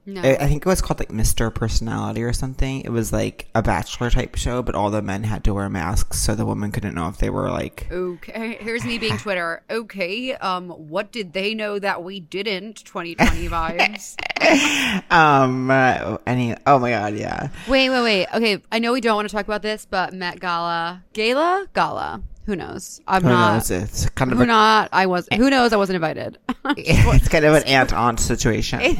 No. 0.06 0.22
I, 0.22 0.36
I 0.36 0.48
think 0.48 0.66
it 0.66 0.70
was 0.70 0.82
called 0.82 1.00
like 1.00 1.10
Mr. 1.10 1.54
Personality 1.54 2.24
or 2.24 2.34
something. 2.34 2.82
It 2.82 2.90
was 2.92 3.14
like 3.14 3.48
a 3.56 3.62
bachelor 3.62 4.10
type 4.10 4.36
show, 4.36 4.62
but 4.62 4.76
all 4.76 4.90
the 4.90 5.02
men 5.02 5.24
had 5.24 5.44
to 5.46 5.54
wear 5.54 5.70
masks 5.70 6.20
so 6.20 6.36
the 6.36 6.46
woman 6.46 6.72
couldn't 6.72 6.94
know 6.94 7.08
if 7.08 7.18
they 7.18 7.30
were 7.30 7.50
like. 7.50 7.88
Okay, 7.92 8.58
here's 8.60 8.84
me 8.84 8.98
being 8.98 9.18
Twitter. 9.20 9.64
Okay, 9.70 10.34
um, 10.36 10.70
what 10.70 11.12
did 11.12 11.34
they 11.34 11.54
know 11.54 11.80
that 11.80 12.04
we 12.04 12.20
didn't? 12.20 12.84
2020 12.84 13.48
vibes. 13.50 15.12
Um. 15.12 15.72
Uh, 15.72 16.18
any. 16.28 16.56
Oh 16.68 16.80
my 16.80 16.90
god. 16.92 17.16
Yeah. 17.16 17.50
Wait, 17.68 17.90
wait, 17.90 18.04
wait. 18.04 18.28
Okay, 18.34 18.62
I 18.72 18.80
know 18.80 18.94
we 18.94 19.02
don't 19.02 19.16
want 19.16 19.30
to 19.30 19.34
talk 19.34 19.46
about 19.46 19.62
this, 19.62 19.86
but 19.90 20.14
Met 20.14 20.40
Gala, 20.40 21.04
Gala, 21.14 21.68
Gala. 21.74 22.22
Who 22.46 22.56
knows? 22.56 23.00
I'm 23.08 23.24
Who 23.24 23.30
not. 23.30 23.54
knows? 23.54 23.72
It's 23.72 24.10
kind 24.10 24.32
of 24.32 24.38
Who 24.38 24.44
a, 24.44 24.48
not? 24.48 24.90
I 24.92 25.06
was. 25.06 25.28
Eh. 25.32 25.38
Who 25.38 25.50
knows? 25.50 25.72
I 25.74 25.78
wasn't 25.78 25.96
invited. 25.96 26.38
it's 26.78 27.28
kind 27.30 27.46
of 27.46 27.54
an 27.54 27.64
aunt 27.68 27.94
aunt 27.94 28.20
situation. 28.20 28.80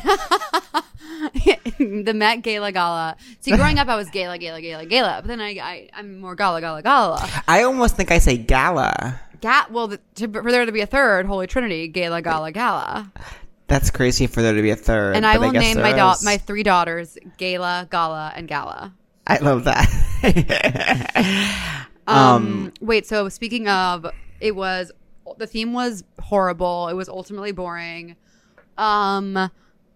the 1.78 2.14
Met 2.16 2.42
Gala 2.42 2.72
Gala. 2.72 3.16
See, 3.42 3.56
growing 3.56 3.80
up, 3.80 3.88
I 3.88 3.96
was 3.96 4.10
Gala, 4.10 4.38
Gala, 4.38 4.62
Gala, 4.62 4.86
Gala, 4.86 5.18
but 5.22 5.28
then 5.28 5.42
I, 5.42 5.50
I 5.60 5.90
I'm 5.94 6.20
more 6.20 6.36
Gala, 6.36 6.62
Gala, 6.62 6.82
Gala. 6.82 7.30
I 7.48 7.64
almost 7.64 7.96
think 7.98 8.12
I 8.12 8.20
say 8.20 8.38
gala. 8.38 9.20
Ga- 9.42 9.66
well, 9.70 9.88
the, 9.88 10.00
to, 10.16 10.28
for 10.30 10.52
there 10.52 10.66
to 10.66 10.72
be 10.72 10.82
a 10.82 10.86
third 10.86 11.26
Holy 11.26 11.48
Trinity, 11.48 11.88
Gala, 11.90 12.22
Gala, 12.22 12.52
Gala, 12.54 13.12
That's 13.68 13.90
crazy 13.92 14.28
for 14.28 14.42
there 14.42 14.54
to 14.54 14.62
be 14.62 14.70
a 14.70 14.76
third. 14.78 15.16
and 15.18 15.26
I 15.26 15.38
will 15.38 15.52
guess 15.52 15.62
name 15.62 15.82
my 15.82 15.92
da- 15.92 16.16
my 16.24 16.38
three 16.38 16.64
daughters 16.64 17.18
Gala, 17.38 17.88
Gala, 17.90 18.32
and 18.36 18.48
Gala. 18.48 18.94
I 19.28 19.38
love 19.40 19.64
that. 19.66 19.88
Um, 22.08 22.74
wait, 22.82 23.06
so 23.06 23.30
speaking 23.30 23.68
of, 23.68 24.06
it 24.40 24.56
was 24.56 24.92
the 25.38 25.48
theme 25.48 25.74
was 25.74 26.04
horrible. 26.20 26.88
It 26.90 26.94
was 26.94 27.08
ultimately 27.10 27.52
boring. 27.52 28.16
Um, 28.78 29.50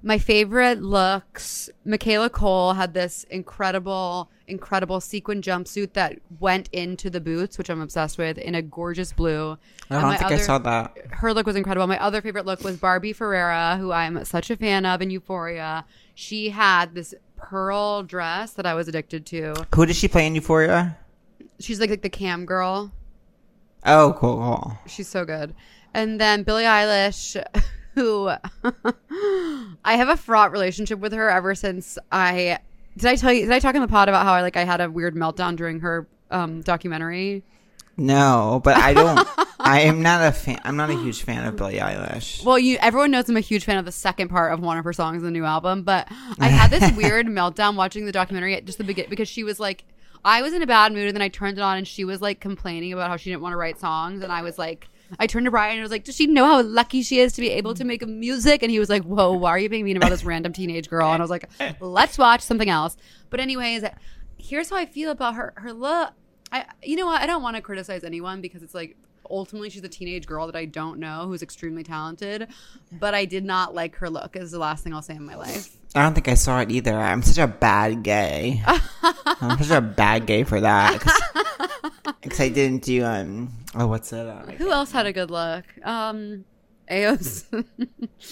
my 0.04 0.17
favorite 0.20 0.82
looks, 0.82 1.70
Michaela 1.84 2.30
Coel 2.30 2.74
had 2.76 2.93
this 2.93 3.26
incredible, 3.26 4.30
incredible 4.48 5.02
sequin 5.02 5.41
jumpsuit 5.41 5.93
that 5.93 6.20
went 6.39 6.70
into 6.72 7.10
the 7.10 7.20
boots, 7.20 7.58
which 7.58 7.70
I'm 7.70 7.82
obsessed 7.82 8.17
with, 8.17 8.38
in 8.38 8.56
a 8.56 8.62
gorgeous 8.62 9.12
blue. 9.12 9.58
I 9.89 10.02
don't 10.02 10.17
think 10.17 10.32
I 10.32 10.38
saw 10.38 10.60
that. 10.60 10.96
Her 11.10 11.34
look 11.34 11.46
was 11.46 11.56
incredible. 11.56 11.88
My 11.88 12.02
other 12.02 12.22
favorite 12.22 12.46
look 12.46 12.63
was 12.63 12.78
Barbie 12.78 13.13
Ferreira, 13.13 13.78
who 13.78 13.91
I'm 13.91 14.24
such 14.24 14.50
a 14.50 14.56
fan 14.56 14.86
of 14.86 15.02
in 15.02 15.10
Euphoria. 15.10 15.84
She 16.13 16.52
had 16.52 16.93
this 16.93 17.13
pearl 17.36 18.04
dress 18.04 18.54
that 18.54 18.65
I 18.65 18.76
was 18.76 18.88
addicted 18.88 19.26
to. 19.28 19.56
Who 19.76 19.86
did 19.86 19.96
she 19.96 20.08
play 20.08 20.28
in 20.28 20.36
Euphoria? 20.36 20.98
She's 21.60 21.80
like, 21.80 21.89
like 21.89 22.02
the 22.02 22.10
cam 22.10 22.46
girl. 22.46 22.91
Oh, 23.86 24.15
cool, 24.17 24.38
cool. 24.38 24.78
She's 24.88 25.08
so 25.08 25.26
good. 25.26 25.56
And 25.93 26.20
then 26.20 26.43
Billie 26.43 26.63
Eilish, 26.63 27.41
who 27.96 28.28
I 29.84 29.96
have 29.96 30.10
a 30.10 30.17
fraught 30.17 30.52
relationship 30.52 31.00
with 31.00 31.13
her 31.13 31.30
ever 31.30 31.56
since 31.56 31.98
I 32.12 32.60
did 32.96 33.06
I 33.08 33.15
tell 33.15 33.32
you 33.32 33.41
did 33.41 33.52
I 33.52 33.60
talk 33.60 33.76
in 33.76 33.82
the 33.82 33.88
pod 33.88 34.10
about 34.10 34.26
how 34.26 34.34
I 34.34 34.41
like 34.41 34.58
I 34.58 34.65
had 34.65 34.82
a 34.82 34.89
weird 34.89 35.15
meltdown 35.15 35.56
during 35.56 35.80
her 35.80 36.08
um 36.30 36.62
documentary? 36.62 37.43
No, 37.98 38.62
but 38.63 38.78
I 38.78 38.93
don't. 38.93 39.28
I 39.60 39.82
am 39.82 40.04
not 40.04 40.22
a 40.22 40.32
fan. 40.32 40.60
I'm 40.63 40.78
not 40.78 40.91
a 40.91 40.93
huge 40.93 41.24
fan 41.24 41.46
of 41.46 41.56
Billie 41.56 41.80
Eilish. 41.80 42.46
Well, 42.46 42.60
you 42.60 42.78
everyone 42.80 43.12
knows 43.12 43.28
I'm 43.28 43.38
a 43.38 43.41
huge 43.41 43.65
fan 43.65 43.78
of 43.78 43.86
the 43.86 43.91
second 43.91 44.30
part 44.30 44.54
of 44.54 44.60
one 44.60 44.78
of 44.78 44.84
her 44.84 44.93
songs 44.93 45.17
in 45.17 45.26
the 45.26 45.32
new 45.32 45.46
album, 45.46 45.84
but 45.84 46.08
I 46.39 46.50
had 46.50 46.70
this 46.70 46.91
weird 46.96 47.26
meltdown 47.26 47.76
watching 47.76 48.06
the 48.06 48.12
documentary 48.12 48.56
at 48.56 48.65
just 48.65 48.78
the 48.78 48.84
beginning 48.84 49.10
because 49.10 49.28
she 49.28 49.43
was 49.43 49.60
like 49.60 49.84
I 50.23 50.41
was 50.41 50.53
in 50.53 50.62
a 50.62 50.67
bad 50.67 50.93
mood 50.93 51.08
and 51.08 51.15
then 51.15 51.21
I 51.21 51.30
turned 51.30 51.58
it 51.58 51.62
on 51.62 51.77
and 51.77 51.88
she 51.88 52.03
was 52.03 52.21
like 52.21 52.39
complaining 52.39 52.93
about 52.93 53.10
how 53.10 53.17
she 53.17 53.30
didn't 53.30 53.41
want 53.41 53.53
to 53.53 53.58
write 53.58 53.80
songs 53.80 54.23
and 54.23 54.32
I 54.32 54.41
was 54.41 54.58
like 54.58 54.89
I 55.19 55.27
turned 55.27 55.45
to 55.45 55.51
Brian 55.51 55.73
and 55.73 55.80
I 55.80 55.84
was 55.84 55.91
like, 55.91 56.03
Does 56.03 56.15
she 56.15 56.27
know 56.27 56.45
how 56.45 56.62
lucky 56.62 57.01
she 57.01 57.19
is 57.19 57.34
to 57.34 57.41
be 57.41 57.49
able 57.49 57.73
to 57.75 57.84
make 57.84 58.06
music? 58.06 58.62
And 58.62 58.71
he 58.71 58.80
was 58.80 58.89
like, 58.89 59.03
Whoa, 59.03 59.32
why 59.34 59.51
are 59.51 59.60
you 59.60 59.69
being 59.69 59.86
mean 59.86 59.97
about 59.97 60.10
this 60.10 60.23
random 60.23 60.53
teenage 60.53 60.89
girl? 60.89 61.12
And 61.12 61.21
I 61.21 61.23
was 61.23 61.32
like, 61.32 61.49
Let's 61.80 62.17
watch 62.17 62.41
something 62.41 62.69
else. 62.69 62.97
But 63.30 63.39
anyways, 63.39 63.84
here's 64.38 64.69
how 64.69 64.75
I 64.75 64.86
feel 64.86 65.12
about 65.12 65.36
her 65.36 65.53
her 65.58 65.73
look. 65.73 66.13
I 66.51 66.65
you 66.84 66.95
know 66.95 67.06
what? 67.06 67.21
I 67.21 67.25
don't 67.25 67.41
want 67.41 67.56
to 67.56 67.62
criticize 67.62 68.03
anyone 68.03 68.41
because 68.41 68.63
it's 68.63 68.75
like 68.75 68.97
ultimately 69.30 69.70
she's 69.70 69.84
a 69.84 69.90
teenage 69.90 70.26
girl 70.26 70.46
that 70.48 70.56
I 70.56 70.66
don't 70.66 71.00
know 71.00 71.28
who's 71.28 71.42
extremely 71.42 71.84
talented, 71.84 72.48
but 72.92 73.13
I 73.13 73.26
did 73.26 73.46
not 73.46 73.74
like 73.76 73.96
her 73.98 74.10
look 74.10 74.36
is 74.36 74.52
the 74.52 74.60
last 74.60 74.84
thing 74.84 74.94
I'll 74.94 75.02
say 75.02 75.16
in 75.16 75.26
my 75.26 75.36
life. 75.36 75.76
I 75.95 76.04
don't 76.04 76.14
think 76.14 76.28
I 76.28 76.36
saw 76.36 76.60
it 76.60 76.72
either. 76.72 76.93
I'm 76.97 77.22
such 77.22 77.38
a 77.38 77.47
bad 77.47 78.04
gay. 78.04 78.62
I'm 79.41 79.58
such 79.62 79.76
a 79.76 79.82
bad 79.82 80.26
gay 80.26 80.43
for 80.43 80.62
that. 80.62 81.04
Because 82.22 82.39
I 82.41 82.49
didn't 82.49 82.84
do 82.84 83.04
um. 83.04 83.51
Oh, 83.76 83.88
what's 83.88 84.12
it? 84.14 84.28
Uh, 84.28 84.43
Who 84.58 84.72
else 84.72 84.91
had 84.91 85.06
a 85.06 85.14
good 85.14 85.32
look? 85.32 85.66
Um 85.84 86.45
AOC. 86.89 87.66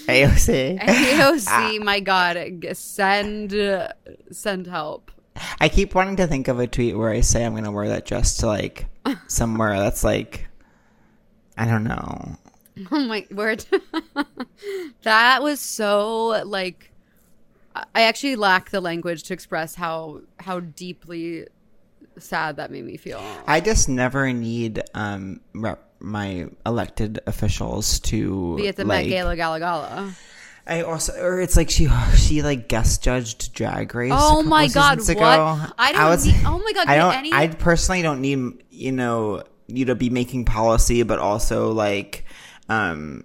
AOC. 0.08 0.80
AOC, 0.80 1.80
my 1.84 2.00
god, 2.00 2.38
send 2.74 3.54
send 4.32 4.68
help. 4.68 5.12
I 5.60 5.68
keep 5.68 5.94
wanting 5.96 6.16
to 6.18 6.28
think 6.28 6.48
of 6.48 6.60
a 6.60 6.68
tweet 6.68 6.98
where 6.98 7.10
I 7.10 7.22
say 7.22 7.46
I'm 7.46 7.56
gonna 7.56 7.72
wear 7.72 7.90
that 7.90 8.06
dress 8.06 8.38
to 8.38 8.48
like 8.48 8.86
somewhere 9.28 9.78
that's 9.80 10.04
like 10.04 10.48
I 11.58 11.66
don't 11.66 11.84
know. 11.84 12.38
Oh 12.92 13.00
my 13.06 13.26
word. 13.32 13.66
that 15.04 15.42
was 15.42 15.60
so 15.62 16.44
like 16.46 16.92
I 17.74 17.86
I 17.96 18.02
actually 18.04 18.36
lack 18.36 18.70
the 18.70 18.82
language 18.82 19.24
to 19.24 19.34
express 19.34 19.76
how 19.76 20.22
how 20.40 20.60
deeply 20.60 21.48
sad 22.20 22.58
that 22.58 22.72
made 22.72 22.84
me 22.86 22.98
feel. 22.98 23.22
I 23.48 23.62
just 23.62 23.88
never 23.88 24.32
need 24.34 24.82
um 24.94 25.40
rep- 25.54 25.90
my 26.00 26.48
elected 26.66 27.20
officials 27.28 28.00
to 28.02 28.58
Be 28.58 28.68
at 28.68 28.76
the 28.76 28.84
like, 28.86 29.06
Met 29.06 29.10
Gala 29.10 29.36
Gala 29.38 29.60
Gala. 29.60 30.14
I 30.68 30.82
also, 30.82 31.14
or 31.22 31.40
it's 31.42 31.56
like 31.56 31.70
she 31.70 31.88
she 32.18 32.42
like 32.42 32.68
guest 32.68 33.04
judged 33.04 33.54
Drag 33.54 33.94
Race. 33.94 34.12
Oh 34.14 34.42
my 34.44 34.68
God, 34.68 34.98
what? 35.00 35.10
ago. 35.10 35.62
I 35.78 35.92
don't 35.94 36.26
need- 36.26 36.44
oh 36.46 36.60
my 36.60 36.74
God, 36.74 36.88
I 36.88 36.96
don't. 36.98 37.16
any- 37.16 37.34
I 37.34 37.48
personally 37.48 38.02
don't 38.02 38.20
need 38.20 38.64
you 38.72 38.92
know 38.92 39.44
you 39.68 39.86
to 39.86 39.96
be 39.96 40.10
making 40.10 40.46
policy, 40.46 41.04
but 41.04 41.20
also 41.20 41.72
like 41.72 42.26
um 42.70 43.24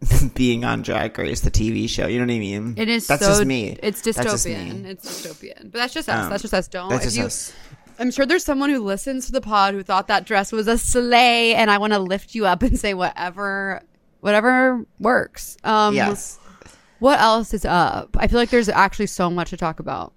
being 0.34 0.64
on 0.64 0.82
Drag 0.82 1.18
Race, 1.18 1.40
the 1.40 1.50
TV 1.50 1.88
show. 1.88 2.06
You 2.06 2.18
know 2.18 2.26
what 2.26 2.34
I 2.34 2.38
mean? 2.38 2.74
It 2.76 2.88
is 2.88 3.06
That's 3.06 3.22
so 3.22 3.28
just 3.28 3.44
me. 3.44 3.78
It's 3.82 4.02
just 4.02 4.18
dystopian. 4.18 4.82
me. 4.82 4.90
It's 4.90 5.06
dystopian. 5.06 5.72
But 5.72 5.74
that's 5.74 5.94
just 5.94 6.08
us. 6.08 6.24
Um, 6.24 6.30
that's 6.30 6.42
just 6.42 6.54
us. 6.54 6.68
Don't 6.68 6.90
that's 6.90 7.04
just 7.04 7.16
you 7.16 7.24
us. 7.24 7.52
I'm 7.98 8.10
sure 8.10 8.26
there's 8.26 8.44
someone 8.44 8.68
who 8.68 8.84
listens 8.84 9.26
to 9.26 9.32
the 9.32 9.40
pod 9.40 9.72
who 9.72 9.82
thought 9.82 10.08
that 10.08 10.26
dress 10.26 10.52
was 10.52 10.68
a 10.68 10.76
sleigh 10.76 11.54
and 11.54 11.70
I 11.70 11.78
want 11.78 11.94
to 11.94 11.98
lift 11.98 12.34
you 12.34 12.46
up 12.46 12.62
and 12.62 12.78
say 12.78 12.94
whatever 12.94 13.82
whatever 14.20 14.84
works. 14.98 15.56
Um 15.64 15.94
yes. 15.94 16.38
What 16.98 17.20
else 17.20 17.52
is 17.52 17.64
up? 17.64 18.16
I 18.18 18.26
feel 18.26 18.38
like 18.38 18.50
there's 18.50 18.68
actually 18.68 19.06
so 19.06 19.30
much 19.30 19.50
to 19.50 19.56
talk 19.56 19.80
about. 19.80 20.12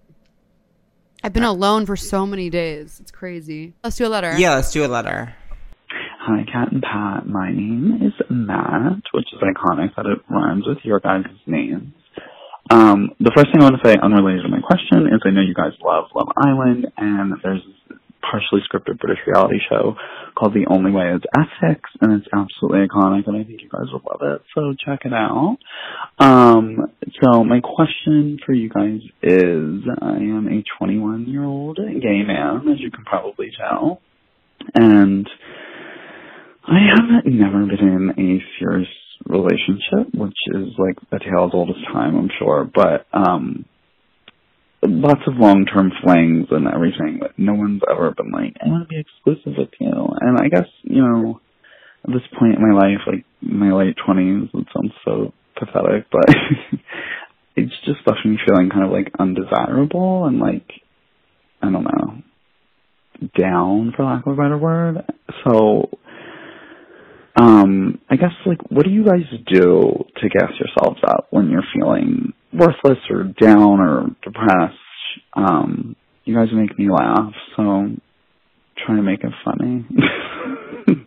I've 1.21 1.33
been 1.33 1.43
alone 1.43 1.85
for 1.85 1.97
so 1.97 2.25
many 2.25 2.49
days. 2.49 2.99
It's 3.01 3.11
crazy. 3.11 3.73
Let's 3.83 3.97
do 3.97 4.05
a 4.05 4.09
letter. 4.09 4.37
Yeah. 4.37 4.55
Let's 4.55 4.71
do 4.71 4.85
a 4.85 4.87
letter. 4.87 5.35
Hi, 6.29 6.45
Kat 6.45 6.71
and 6.71 6.83
Pat. 6.83 7.25
My 7.25 7.49
name 7.49 8.05
is 8.05 8.13
Matt, 8.29 9.01
which 9.15 9.25
is 9.33 9.41
iconic 9.41 9.95
that 9.95 10.05
it 10.05 10.19
rhymes 10.29 10.63
with 10.67 10.77
your 10.83 10.99
guys' 10.99 11.25
names. 11.47 11.91
Um, 12.69 13.09
the 13.19 13.31
first 13.35 13.47
thing 13.49 13.61
I 13.61 13.63
want 13.63 13.81
to 13.81 13.89
say, 13.89 13.95
unrelated 13.97 14.43
to 14.43 14.49
my 14.49 14.61
question, 14.61 15.09
is 15.09 15.25
I 15.25 15.31
know 15.31 15.41
you 15.41 15.55
guys 15.55 15.73
love 15.81 16.05
Love 16.13 16.29
Island, 16.37 16.85
and 16.97 17.33
there's 17.41 17.65
this 17.65 17.97
partially 18.21 18.61
scripted 18.69 18.99
British 18.99 19.17
reality 19.25 19.57
show 19.71 19.95
called 20.37 20.53
The 20.53 20.67
Only 20.69 20.91
Way 20.91 21.17
is 21.17 21.21
Essex, 21.33 21.89
and 21.99 22.21
it's 22.21 22.29
absolutely 22.31 22.85
iconic, 22.85 23.25
and 23.25 23.35
I 23.35 23.43
think 23.43 23.63
you 23.63 23.69
guys 23.69 23.89
will 23.91 24.05
love 24.05 24.21
it, 24.21 24.45
so 24.53 24.75
check 24.85 25.09
it 25.09 25.13
out. 25.13 25.57
Um, 26.19 26.93
so 27.23 27.43
my 27.43 27.59
question 27.59 28.37
for 28.45 28.53
you 28.53 28.69
guys 28.69 29.01
is, 29.23 29.81
I 29.99 30.21
am 30.21 30.45
a 30.45 30.61
21 30.77 31.25
year 31.25 31.43
old 31.43 31.77
gay 31.77 32.21
man, 32.21 32.69
as 32.69 32.79
you 32.79 32.91
can 32.91 33.03
probably 33.03 33.49
tell, 33.57 33.99
and 34.75 35.27
I 36.69 36.79
have 36.95 37.25
never 37.25 37.65
been 37.65 37.79
in 37.79 38.09
a 38.11 38.59
serious 38.59 38.87
relationship, 39.25 40.13
which 40.13 40.37
is 40.53 40.67
like 40.77 40.97
a 41.11 41.17
tale 41.17 41.47
as 41.47 41.51
old 41.53 41.69
as 41.69 41.93
time, 41.93 42.15
I'm 42.15 42.29
sure. 42.37 42.69
But 42.73 43.07
um 43.11 43.65
lots 44.83 45.21
of 45.27 45.33
long 45.35 45.65
term 45.65 45.91
flings 46.03 46.47
and 46.51 46.67
everything, 46.67 47.17
but 47.19 47.37
no 47.37 47.53
one's 47.53 47.81
ever 47.89 48.11
been 48.11 48.31
like, 48.31 48.55
I 48.63 48.67
want 48.69 48.87
to 48.87 48.93
be 48.93 49.01
exclusive 49.01 49.57
with 49.57 49.73
you. 49.79 49.91
And 50.21 50.37
I 50.39 50.47
guess, 50.47 50.69
you 50.83 51.01
know, 51.01 51.41
at 52.07 52.13
this 52.13 52.39
point 52.39 52.55
in 52.55 52.61
my 52.61 52.77
life, 52.77 53.01
like 53.07 53.25
my 53.41 53.73
late 53.73 53.95
twenties, 54.05 54.49
it 54.53 54.67
sounds 54.73 54.93
so 55.03 55.33
pathetic, 55.57 56.05
but 56.11 56.29
it's 57.55 57.73
just 57.85 58.05
left 58.05 58.25
me 58.25 58.37
feeling 58.47 58.69
kind 58.69 58.85
of 58.85 58.91
like 58.91 59.11
undesirable 59.19 60.25
and 60.25 60.39
like 60.39 60.69
I 61.63 61.71
don't 61.71 61.83
know 61.83 62.21
down 63.37 63.93
for 63.95 64.05
lack 64.05 64.25
of 64.25 64.33
a 64.33 64.35
better 64.35 64.57
word. 64.57 65.03
So 65.43 65.89
um 67.39 67.99
I 68.09 68.15
guess 68.15 68.31
like 68.45 68.59
what 68.69 68.85
do 68.85 68.91
you 68.91 69.03
guys 69.05 69.23
do 69.47 70.05
to 70.17 70.29
gas 70.29 70.51
yourselves 70.59 70.99
up 71.07 71.27
when 71.31 71.49
you're 71.49 71.63
feeling 71.75 72.33
worthless 72.53 72.99
or 73.09 73.23
down 73.39 73.79
or 73.79 74.07
depressed? 74.23 74.75
Um 75.33 75.95
you 76.25 76.35
guys 76.35 76.47
make 76.53 76.77
me 76.77 76.89
laugh, 76.91 77.33
so 77.55 77.89
try 78.85 78.95
to 78.95 79.01
make 79.01 79.23
it 79.23 79.31
funny. 79.43 79.85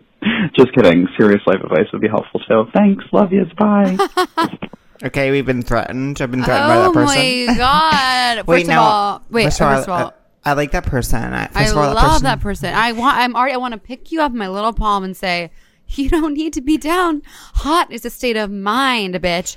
Just 0.56 0.74
kidding. 0.74 1.06
Serious 1.18 1.40
life 1.46 1.60
advice 1.62 1.86
would 1.92 2.02
be 2.02 2.08
helpful 2.08 2.40
too. 2.48 2.64
Thanks. 2.74 3.04
Love 3.12 3.32
you. 3.32 3.44
Bye. 3.58 3.96
Okay, 5.04 5.32
we've 5.32 5.46
been 5.46 5.62
threatened. 5.62 6.20
I've 6.20 6.30
been 6.30 6.44
threatened 6.44 6.68
by 6.68 6.76
that 6.76 6.92
person. 6.92 7.18
Oh 7.18 7.46
my 7.46 7.56
god. 7.56 8.36
First 8.36 8.46
Wait, 8.48 8.62
of 8.62 8.68
now, 8.68 8.82
all, 8.82 9.22
wait, 9.30 9.44
first 9.44 9.58
first 9.58 9.82
of 9.82 9.88
all, 9.88 9.98
of 9.98 10.04
all, 10.04 10.08
uh, 10.08 10.12
I 10.44 10.52
like 10.52 10.70
that 10.72 10.86
person. 10.86 11.20
I, 11.20 11.46
first 11.46 11.56
I 11.56 11.70
of 11.70 11.76
all, 11.76 11.94
love 11.94 12.10
person, 12.12 12.24
that 12.24 12.40
person. 12.40 12.72
I 12.72 12.92
want. 12.92 13.16
I'm 13.16 13.34
already. 13.34 13.54
I 13.54 13.56
want 13.56 13.74
to 13.74 13.80
pick 13.80 14.12
you 14.12 14.20
up 14.22 14.30
in 14.30 14.38
my 14.38 14.48
little 14.48 14.72
palm 14.72 15.02
and 15.02 15.16
say, 15.16 15.50
"You 15.98 16.08
don't 16.10 16.34
need 16.34 16.52
to 16.54 16.60
be 16.60 16.76
down. 16.76 17.22
Hot 17.56 17.92
is 17.92 18.04
a 18.04 18.10
state 18.10 18.36
of 18.36 18.50
mind, 18.50 19.14
bitch." 19.16 19.56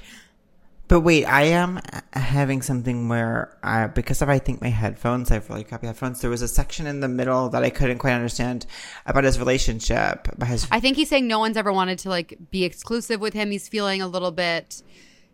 But 0.88 1.00
wait, 1.02 1.26
I 1.26 1.44
am 1.44 1.80
having 2.14 2.62
something 2.62 3.10
where, 3.10 3.58
I, 3.64 3.88
because 3.88 4.22
of 4.22 4.30
I 4.30 4.38
think 4.38 4.62
my 4.62 4.68
headphones, 4.70 5.32
I 5.32 5.36
have 5.36 5.50
really 5.50 5.64
crappy 5.64 5.88
headphones. 5.88 6.22
There 6.22 6.30
was 6.30 6.44
a 6.44 6.48
section 6.48 6.86
in 6.86 7.00
the 7.00 7.08
middle 7.08 7.50
that 7.50 7.64
I 7.64 7.72
couldn't 7.72 7.98
quite 7.98 8.14
understand 8.14 8.68
about 9.08 9.24
his 9.24 9.40
relationship. 9.40 10.28
About 10.32 10.48
his, 10.48 10.68
I 10.70 10.80
think 10.80 10.96
he's 10.98 11.10
saying 11.10 11.28
no 11.28 11.40
one's 11.40 11.58
ever 11.58 11.74
wanted 11.74 11.98
to 12.00 12.10
like 12.10 12.38
be 12.52 12.64
exclusive 12.64 13.20
with 13.20 13.34
him. 13.34 13.50
He's 13.50 13.68
feeling 13.68 14.00
a 14.04 14.08
little 14.08 14.30
bit. 14.30 14.84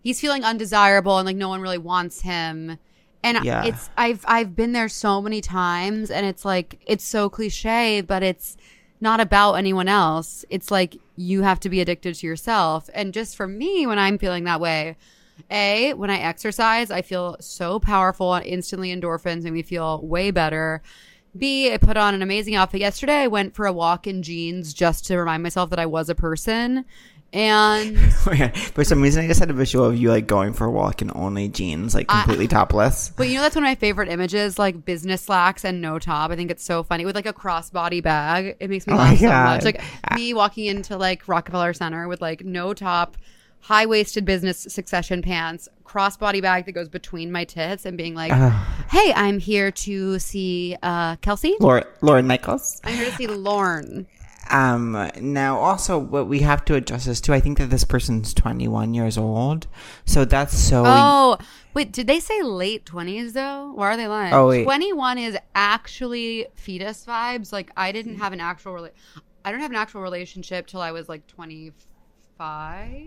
He's 0.02 0.22
feeling 0.22 0.45
undesirable 0.45 1.18
and 1.18 1.26
like 1.26 1.36
no 1.36 1.49
one 1.49 1.60
really 1.60 1.78
wants 1.78 2.22
him. 2.22 2.78
And 3.22 3.43
Yeah. 3.43 3.66
it's 3.66 3.89
I've 3.97 4.24
I've 4.28 4.56
been 4.56 4.72
there 4.72 4.88
so 4.88 5.22
many 5.22 5.41
times 5.41 6.10
and 6.10 6.26
it's 6.26 6.45
like 6.45 6.82
it's 6.88 7.04
so 7.04 7.30
cliche, 7.30 7.99
but 7.99 8.24
it's 8.24 8.56
not 9.02 9.20
about 9.20 9.54
anyone 9.54 9.88
else. 9.88 10.45
It's 10.49 10.72
like 10.72 10.97
you 11.16 11.41
have 11.41 11.60
to 11.62 11.70
be 11.70 11.82
addicted 11.82 12.16
to 12.16 12.28
yourself. 12.28 12.89
And 12.93 13.14
just 13.14 13.36
for 13.36 13.47
me 13.47 13.88
when 13.88 13.99
I'm 13.99 14.18
feeling 14.18 14.43
that 14.45 14.62
way, 14.62 14.95
A, 15.49 15.93
when 15.95 16.10
I 16.10 16.20
exercise, 16.20 16.91
I 16.91 17.02
feel 17.02 17.36
so 17.39 17.80
powerful 17.80 18.36
and 18.36 18.45
instantly 18.45 18.95
endorphins 18.95 19.43
make 19.43 19.54
me 19.54 19.64
feel 19.64 20.02
way 20.06 20.32
better. 20.32 20.82
B, 21.36 21.72
I 21.74 21.78
put 21.78 21.97
on 21.97 22.14
an 22.14 22.22
amazing 22.22 22.56
outfit. 22.56 22.82
Yesterday 22.82 23.22
I 23.22 23.28
went 23.28 23.56
for 23.56 23.66
a 23.66 23.74
walk 23.74 24.06
in 24.06 24.22
jeans 24.22 24.74
just 24.74 25.06
to 25.06 25.18
remind 25.18 25.43
myself 25.43 25.70
that 25.70 25.80
I 25.80 25.86
was 25.86 26.10
a 26.10 26.16
person. 26.16 26.86
And 27.34 27.97
for 28.73 28.84
some 28.84 29.01
reason, 29.01 29.23
I 29.23 29.27
just 29.27 29.39
had 29.39 29.49
a 29.49 29.53
visual 29.53 29.86
of 29.86 29.97
you 29.97 30.09
like 30.09 30.27
going 30.27 30.51
for 30.51 30.65
a 30.65 30.71
walk 30.71 31.01
in 31.01 31.11
only 31.15 31.47
jeans, 31.47 31.95
like 31.95 32.07
completely 32.07 32.47
topless. 32.47 33.11
But 33.21 33.29
you 33.29 33.36
know 33.36 33.41
that's 33.41 33.55
one 33.55 33.63
of 33.63 33.69
my 33.69 33.75
favorite 33.75 34.09
images, 34.09 34.57
like 34.59 34.84
business 34.84 35.21
slacks 35.21 35.63
and 35.63 35.79
no 35.82 35.99
top. 35.99 36.32
I 36.32 36.36
think 36.36 36.51
it's 36.51 36.63
so 36.63 36.84
funny 36.84 37.05
with 37.05 37.15
like 37.15 37.25
a 37.25 37.34
crossbody 37.34 38.01
bag. 38.01 38.57
It 38.59 38.69
makes 38.69 38.88
me 38.88 38.93
Oh 38.93 38.97
laugh 38.97 39.17
so 39.17 39.27
much. 39.27 39.63
Like 39.63 39.82
me 40.15 40.34
walking 40.34 40.65
into 40.65 40.97
like 40.97 41.27
Rockefeller 41.27 41.73
Center 41.73 42.07
with 42.07 42.21
like 42.21 42.43
no 42.43 42.73
top, 42.73 43.15
high 43.59 43.86
waisted 43.86 44.25
business 44.25 44.59
succession 44.69 45.21
pants, 45.21 45.69
crossbody 45.86 46.41
bag 46.41 46.65
that 46.65 46.71
goes 46.73 46.89
between 46.89 47.32
my 47.32 47.45
tits, 47.45 47.86
and 47.86 47.97
being 47.97 48.15
like, 48.15 48.32
"Hey, 48.89 49.13
I'm 49.13 49.39
here 49.39 49.71
to 49.71 50.19
see 50.19 50.75
uh, 50.84 51.15
Kelsey. 51.17 51.55
Lorne, 51.59 51.84
Lorne 52.01 52.27
Michaels. 52.27 52.82
I'm 52.84 52.95
here 52.95 53.05
to 53.05 53.15
see 53.15 53.27
Lorne." 53.27 54.07
Um, 54.52 55.10
now 55.22 55.58
also 55.58 55.97
what 55.97 56.28
we 56.28 56.39
have 56.39 56.66
to 56.66 56.76
adjust 56.76 57.06
this 57.06 57.22
to, 57.22 57.34
I 57.34 57.39
think 57.39 57.58
that 57.58 57.70
this 57.70 57.84
person's 57.84 58.34
21 58.34 58.93
years 58.93 59.18
old. 59.18 59.68
So 60.06 60.26
that's 60.26 60.58
so, 60.58 60.84
Oh, 60.86 61.38
wait, 61.74 61.91
did 61.93 62.08
they 62.08 62.20
say 62.20 62.41
late 62.43 62.86
20s 62.86 63.34
though? 63.34 63.72
Why 63.74 63.93
are 63.93 63.97
they 63.97 64.08
lying? 64.08 64.34
Oh, 64.34 64.49
wait. 64.49 64.64
21 64.64 65.18
is 65.18 65.38
actually 65.56 66.47
fetus 66.56 67.06
vibes. 67.06 67.52
Like, 67.54 67.72
I 67.78 67.91
didn't 67.91 68.18
have 68.18 68.34
an 68.34 68.41
actual, 68.41 68.74
rela- 68.74 68.91
I 69.45 69.52
don't 69.52 69.62
have 69.62 69.72
an 69.72 69.78
actual 69.78 70.02
relationship 70.02 70.68
till 70.68 70.82
I 70.82 70.91
was 70.91 71.08
like 71.10 71.26
25. 71.28 72.97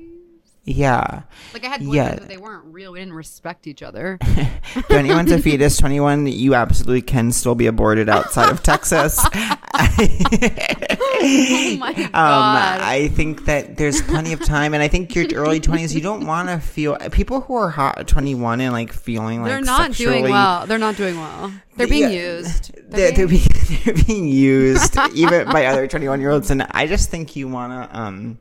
Yeah. 0.65 1.23
Like, 1.53 1.65
I 1.65 1.69
had 1.69 1.81
boyfriends, 1.83 1.95
Yeah. 1.95 2.15
but 2.17 2.29
they 2.29 2.37
weren't 2.37 2.65
real. 2.67 2.93
We 2.93 3.01
didn't 3.01 3.15
respect 3.15 3.67
each 3.67 3.83
other. 3.83 4.19
21's 4.21 5.33
a 5.33 5.39
fetus. 5.39 5.77
21, 5.77 6.27
you 6.27 6.55
absolutely 6.55 7.03
can 7.03 7.33
still 7.33 7.55
be 7.55 7.67
aborted 7.67 8.09
outside 8.09 8.51
of 8.51 8.63
Texas. 8.63 9.19
oh 9.75 11.77
my 11.79 11.93
God. 11.97 12.05
Um, 12.07 12.11
I 12.15 13.11
think 13.15 13.45
that 13.47 13.77
there's 13.77 14.03
plenty 14.03 14.33
of 14.33 14.45
time, 14.45 14.75
and 14.75 14.83
I 14.83 14.89
think 14.89 15.15
your 15.15 15.27
early 15.35 15.61
20s, 15.61 15.95
you 15.95 16.01
don't 16.01 16.27
want 16.27 16.49
to 16.49 16.59
feel 16.59 16.97
people 17.13 17.41
who 17.43 17.55
are 17.55 17.71
hot 17.71 17.99
at 17.99 18.09
21 18.09 18.61
and 18.61 18.73
like 18.73 18.93
feeling 18.93 19.43
like 19.43 19.51
They're 19.51 19.61
not 19.61 19.93
doing 19.93 20.25
well. 20.25 20.67
They're 20.67 20.79
not 20.79 20.97
doing 20.97 21.17
well. 21.17 21.53
They're 21.77 21.87
being 21.89 22.05
Yeah. 22.13 22.37
used. 22.39 22.73
They're, 22.91 23.13
they're, 23.13 23.29
being- 23.29 23.47
being, 23.69 23.81
they're 23.85 24.05
being 24.05 24.29
used 24.29 24.97
even 25.15 25.47
by 25.51 25.67
other 25.67 25.87
21 25.87 26.21
year 26.21 26.31
olds, 26.31 26.51
and 26.51 26.63
I 26.71 26.87
just 26.87 27.11
think 27.11 27.37
you 27.37 27.49
want 27.49 27.73
to. 27.91 27.99
Um, 28.01 28.39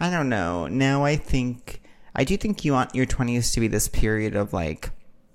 I 0.00 0.10
don't 0.10 0.28
know. 0.28 0.66
Now 0.66 1.04
I 1.04 1.16
think 1.16 1.82
I 2.14 2.24
do 2.24 2.36
think 2.36 2.64
you 2.64 2.72
want 2.72 2.94
your 2.94 3.06
20s 3.06 3.52
to 3.54 3.60
be 3.60 3.68
this 3.68 3.88
period 3.88 4.34
of 4.34 4.52
like 4.52 4.90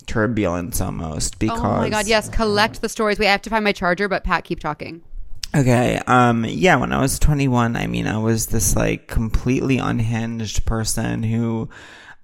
turbulence 0.05 0.81
almost 0.81 1.39
because 1.39 1.59
Oh 1.59 1.77
my 1.77 1.89
God, 1.89 2.07
yes. 2.07 2.29
Collect 2.29 2.81
the 2.81 2.89
stories. 2.89 3.19
Wait, 3.19 3.27
I 3.27 3.31
have 3.31 3.41
to 3.43 3.49
find 3.49 3.63
my 3.63 3.71
charger, 3.71 4.07
but 4.07 4.23
Pat, 4.23 4.43
keep 4.43 4.59
talking. 4.59 5.01
Okay. 5.55 5.99
Um. 6.07 6.45
Yeah. 6.45 6.75
When 6.75 6.91
I 6.91 6.99
was 6.99 7.19
21, 7.19 7.75
I 7.75 7.87
mean, 7.87 8.07
I 8.07 8.17
was 8.17 8.47
this 8.47 8.75
like 8.75 9.07
completely 9.07 9.77
unhinged 9.77 10.65
person 10.65 11.23
who, 11.23 11.69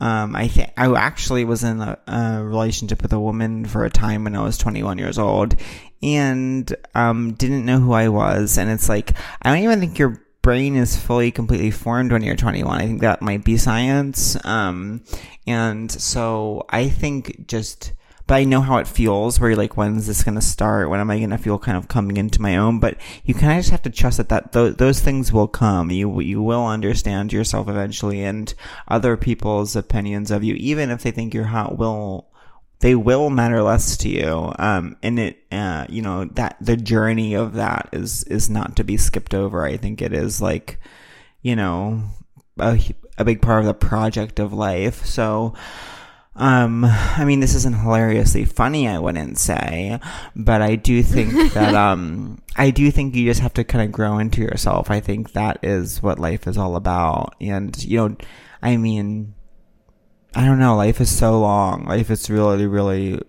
um, 0.02 0.36
I 0.36 0.48
think 0.48 0.72
I 0.76 0.94
actually 0.94 1.46
was 1.46 1.64
in 1.64 1.80
a, 1.80 1.98
a 2.08 2.44
relationship 2.44 3.02
with 3.02 3.14
a 3.14 3.20
woman 3.20 3.66
for 3.66 3.86
a 3.86 3.89
time 3.89 4.26
when 4.26 4.36
I 4.36 4.44
was 4.44 4.58
21 4.58 4.98
years 4.98 5.18
old, 5.18 5.56
and 6.04 6.76
um, 6.94 7.34
didn't 7.34 7.66
know 7.66 7.80
who 7.80 7.94
I 7.94 8.10
was. 8.10 8.58
And 8.58 8.70
it's 8.70 8.89
like 8.89 9.14
I 9.42 9.54
don't 9.54 9.64
even 9.64 9.80
think 9.80 9.98
you're 9.98 10.22
brain 10.42 10.76
is 10.76 10.98
fully 10.98 11.32
completely 11.32 11.72
formed 11.72 12.12
when 12.12 12.24
you're 12.24 12.36
21. 12.36 12.82
I 12.82 12.86
think 12.86 13.02
that 13.02 13.22
might 13.22 13.44
be 13.44 13.58
science. 13.58 14.38
Um, 14.46 15.04
and 15.46 15.92
so 15.92 16.66
I 16.70 16.89
think 16.89 17.48
just, 17.48 17.94
but 18.28 18.36
I 18.36 18.44
know 18.44 18.62
how 18.62 18.78
it 18.78 18.88
feels 18.88 19.39
where 19.39 19.50
you're 19.50 19.58
like, 19.58 19.78
when's 19.78 20.08
this 20.08 20.24
going 20.24 20.36
to 20.36 20.42
start? 20.42 20.89
When 20.89 21.00
am 21.00 21.12
I 21.12 21.18
going 21.18 21.32
to 21.32 21.38
feel 21.38 21.60
kind 21.60 21.78
of 21.78 21.88
coming 21.88 22.18
into 22.18 22.42
my 22.42 22.56
own? 22.58 22.80
But 22.80 22.98
you 23.24 23.34
kind 23.34 23.54
of 23.54 23.60
just 23.60 23.72
have 23.72 23.82
to 23.84 23.89
trust 23.89 24.18
that, 24.18 24.30
that 24.30 24.54
th- 24.54 24.78
those 24.78 25.00
things 25.00 25.32
will 25.32 25.48
come. 25.48 25.92
You, 25.92 26.20
you 26.22 26.42
will 26.42 26.66
understand 26.66 27.34
yourself 27.34 27.68
eventually 27.68 28.24
and 28.24 28.54
other 28.88 29.18
people's 29.18 29.76
opinions 29.76 30.32
of 30.32 30.44
you, 30.44 30.56
even 30.56 30.89
if 30.89 31.04
they 31.04 31.12
think 31.12 31.34
you're 31.34 31.46
hot, 31.46 31.78
will, 31.78 32.31
they 32.82 32.96
will 32.96 33.30
matter 33.30 33.62
less 33.62 33.96
to 33.98 34.10
you. 34.10 34.54
Um, 34.60 34.98
and 35.02 35.20
it, 35.20 35.38
uh, 35.52 35.86
you 35.88 36.02
know, 36.02 36.26
that 36.26 36.58
the 36.60 36.76
journey 36.76 37.36
of 37.36 37.54
that 37.54 37.90
is, 37.92 38.24
is 38.24 38.50
not 38.50 38.76
to 38.76 38.84
be 38.84 38.98
skipped 38.98 39.34
over. 39.34 39.64
I 39.64 39.78
think 39.78 40.02
it 40.02 40.14
is 40.14 40.42
like, 40.42 40.80
you 41.42 41.56
know, 41.56 42.04
a, 42.60 42.80
a 43.18 43.26
big 43.26 43.42
part 43.42 43.60
of 43.60 43.66
the 43.66 43.74
project 43.74 44.40
of 44.40 44.52
life. 44.52 45.06
So, 45.06 45.54
um, 46.36 46.86
I 46.86 47.24
mean, 47.24 47.40
this 47.40 47.56
isn't 47.56 47.82
hilariously 47.82 48.46
funny, 48.46 48.88
I 48.88 48.98
wouldn't 49.00 49.38
say, 49.38 50.00
but 50.36 50.62
I 50.62 50.76
do 50.76 51.04
think 51.04 51.34
that, 51.54 51.76
um, 51.76 52.42
I 52.56 52.72
do 52.72 52.90
think 52.90 53.16
you 53.16 53.26
just 53.26 53.42
have 53.42 53.54
to 53.56 53.64
kind 53.64 53.84
of 53.84 53.92
grow 53.92 54.18
into 54.18 54.42
yourself. 54.42 54.90
I 54.90 55.02
think 55.02 55.34
that 55.34 55.60
is 55.62 56.02
what 56.02 56.20
life 56.20 56.48
is 56.48 56.58
all 56.58 56.76
about. 56.76 57.36
And, 57.40 57.82
you 57.84 57.98
know, 57.98 58.16
I 58.62 58.78
mean, 58.78 59.36
I 60.34 60.46
don't 60.46 60.60
know. 60.60 60.76
Life 60.76 61.02
is 61.02 61.16
so 61.16 61.40
long. 61.40 61.86
Life 61.86 62.10
is 62.10 62.30
really, 62.30 62.66
really 62.66 63.20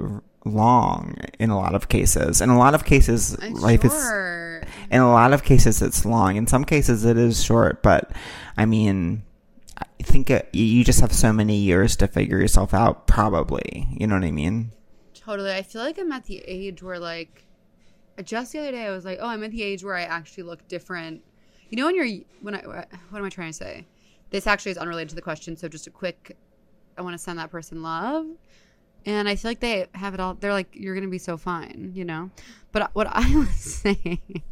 long 0.44 1.16
in 1.38 1.50
a 1.50 1.56
lot 1.56 1.74
of 1.74 1.88
cases. 1.88 2.40
In 2.40 2.48
a 2.48 2.58
lot 2.58 2.74
of 2.74 2.84
cases, 2.84 3.38
life 3.50 3.84
is. 3.84 3.92
Sure. 3.92 4.62
In 4.90 5.00
a 5.00 5.10
lot 5.10 5.32
of 5.32 5.42
cases, 5.42 5.82
it's 5.82 6.04
long. 6.04 6.36
In 6.36 6.46
some 6.46 6.64
cases, 6.64 7.04
it 7.04 7.16
is 7.16 7.42
short. 7.42 7.82
But 7.82 8.12
I 8.56 8.66
mean, 8.66 9.22
I 9.78 10.02
think 10.02 10.30
uh, 10.30 10.34
it, 10.34 10.54
you 10.54 10.84
just 10.84 11.00
have 11.00 11.12
so 11.12 11.32
many 11.32 11.56
years 11.56 11.96
to 11.96 12.06
figure 12.06 12.38
yourself 12.38 12.72
out. 12.74 13.06
Probably, 13.06 13.88
you 13.90 14.06
know 14.06 14.14
what 14.14 14.24
I 14.24 14.30
mean. 14.30 14.72
Totally. 15.14 15.52
I 15.52 15.62
feel 15.62 15.82
like 15.82 15.98
I'm 15.98 16.12
at 16.12 16.24
the 16.24 16.38
age 16.46 16.82
where 16.82 16.98
like 16.98 17.44
just 18.22 18.52
the 18.52 18.60
other 18.60 18.72
day 18.72 18.86
I 18.86 18.90
was 18.90 19.04
like, 19.04 19.18
"Oh, 19.20 19.26
I'm 19.26 19.42
at 19.42 19.50
the 19.50 19.62
age 19.62 19.82
where 19.82 19.96
I 19.96 20.02
actually 20.02 20.44
look 20.44 20.66
different." 20.68 21.22
You 21.68 21.76
know 21.78 21.86
when 21.86 21.96
you're 21.96 22.20
when 22.42 22.54
I 22.54 22.60
what 23.10 23.18
am 23.18 23.24
I 23.24 23.28
trying 23.28 23.50
to 23.50 23.56
say? 23.56 23.86
This 24.30 24.46
actually 24.46 24.72
is 24.72 24.78
unrelated 24.78 25.10
to 25.10 25.14
the 25.14 25.22
question, 25.22 25.56
so 25.56 25.68
just 25.68 25.86
a 25.86 25.90
quick 25.90 26.36
I 26.96 27.02
want 27.02 27.14
to 27.14 27.18
send 27.18 27.38
that 27.38 27.50
person 27.50 27.82
love. 27.82 28.26
And 29.04 29.28
I 29.28 29.34
feel 29.34 29.50
like 29.50 29.60
they 29.60 29.86
have 29.94 30.14
it 30.14 30.20
all. 30.20 30.34
They're 30.34 30.52
like, 30.52 30.68
"You're 30.74 30.94
going 30.94 31.04
to 31.04 31.10
be 31.10 31.18
so 31.18 31.36
fine," 31.36 31.90
you 31.94 32.04
know? 32.04 32.30
But 32.70 32.90
what 32.94 33.08
I 33.10 33.34
was 33.36 33.48
saying, 33.50 34.42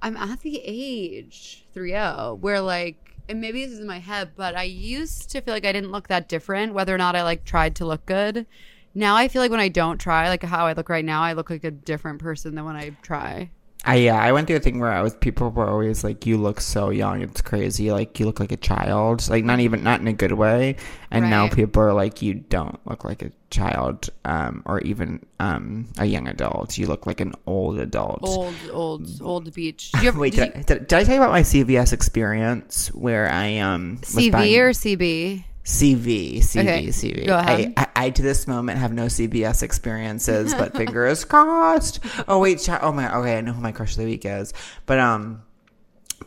I'm 0.00 0.16
at 0.16 0.40
the 0.40 0.60
age 0.64 1.66
3 1.74 1.92
where 2.40 2.60
like 2.60 3.12
and 3.28 3.40
maybe 3.40 3.64
this 3.64 3.74
is 3.74 3.80
in 3.80 3.86
my 3.86 3.98
head, 3.98 4.32
but 4.36 4.56
I 4.56 4.64
used 4.64 5.30
to 5.30 5.40
feel 5.40 5.54
like 5.54 5.64
I 5.64 5.72
didn't 5.72 5.92
look 5.92 6.08
that 6.08 6.28
different, 6.28 6.74
whether 6.74 6.94
or 6.94 6.98
not 6.98 7.16
I 7.16 7.22
like 7.22 7.44
tried 7.44 7.76
to 7.76 7.86
look 7.86 8.04
good. 8.04 8.46
Now 8.94 9.16
I 9.16 9.28
feel 9.28 9.40
like 9.40 9.50
when 9.50 9.60
I 9.60 9.68
don't 9.68 9.98
try, 9.98 10.28
like 10.28 10.42
how 10.42 10.66
I 10.66 10.72
look 10.72 10.88
right 10.88 11.04
now, 11.04 11.22
I 11.22 11.32
look 11.32 11.48
like 11.48 11.64
a 11.64 11.70
different 11.70 12.18
person 12.18 12.54
than 12.54 12.64
when 12.64 12.76
I 12.76 12.90
try. 13.02 13.50
I 13.84 13.96
yeah, 13.96 14.22
I 14.22 14.30
went 14.30 14.46
through 14.46 14.56
a 14.56 14.60
thing 14.60 14.78
where 14.78 14.92
I 14.92 15.02
was 15.02 15.14
people 15.16 15.50
were 15.50 15.68
always 15.68 16.04
like, 16.04 16.24
"You 16.24 16.36
look 16.38 16.60
so 16.60 16.90
young, 16.90 17.20
it's 17.20 17.40
crazy. 17.40 17.90
Like 17.90 18.20
you 18.20 18.26
look 18.26 18.38
like 18.38 18.52
a 18.52 18.56
child. 18.56 19.28
Like 19.28 19.44
not 19.44 19.58
even 19.58 19.82
not 19.82 20.00
in 20.00 20.06
a 20.06 20.12
good 20.12 20.32
way." 20.32 20.76
And 21.10 21.28
now 21.30 21.48
people 21.48 21.82
are 21.82 21.92
like, 21.92 22.22
"You 22.22 22.34
don't 22.34 22.78
look 22.86 23.04
like 23.04 23.22
a 23.22 23.32
child, 23.50 24.08
um, 24.24 24.62
or 24.66 24.80
even 24.82 25.26
um 25.40 25.88
a 25.98 26.04
young 26.04 26.28
adult. 26.28 26.78
You 26.78 26.86
look 26.86 27.06
like 27.06 27.20
an 27.20 27.34
old 27.44 27.80
adult." 27.80 28.20
Old, 28.22 28.54
old, 28.70 29.08
old 29.20 29.52
beach. 29.52 29.90
Did 29.94 30.02
you 30.02 30.08
ever, 30.08 30.20
Wait, 30.20 30.34
did 30.34 30.52
did, 30.52 30.56
I- 30.56 30.62
did, 30.62 30.86
did 30.86 30.98
I 30.98 31.04
tell 31.04 31.14
you 31.16 31.20
about 31.20 31.32
my 31.32 31.42
CVS 31.42 31.92
experience 31.92 32.86
where 32.94 33.28
I 33.28 33.58
um 33.58 33.98
CV 34.02 34.30
buying- 34.30 34.54
or 34.60 34.70
CB? 34.70 35.44
CV, 35.64 36.38
CV, 36.38 36.60
Okay, 36.60 36.86
CV. 36.88 37.26
go 37.26 37.38
ahead. 37.38 37.72
I, 37.76 37.82
I, 37.96 38.06
I 38.06 38.10
to 38.10 38.22
this 38.22 38.46
moment 38.48 38.78
have 38.78 38.92
no 38.92 39.06
CBS 39.06 39.62
experiences, 39.62 40.54
but 40.54 40.76
fingers 40.76 41.24
crossed. 41.24 42.00
Oh 42.26 42.40
wait, 42.40 42.58
ch- 42.60 42.70
oh 42.70 42.92
my, 42.92 43.14
okay, 43.18 43.38
I 43.38 43.40
know 43.42 43.52
who 43.52 43.60
my 43.62 43.72
crush 43.72 43.92
of 43.92 43.98
the 43.98 44.04
week 44.06 44.24
is, 44.24 44.52
but 44.86 44.98
um, 44.98 45.42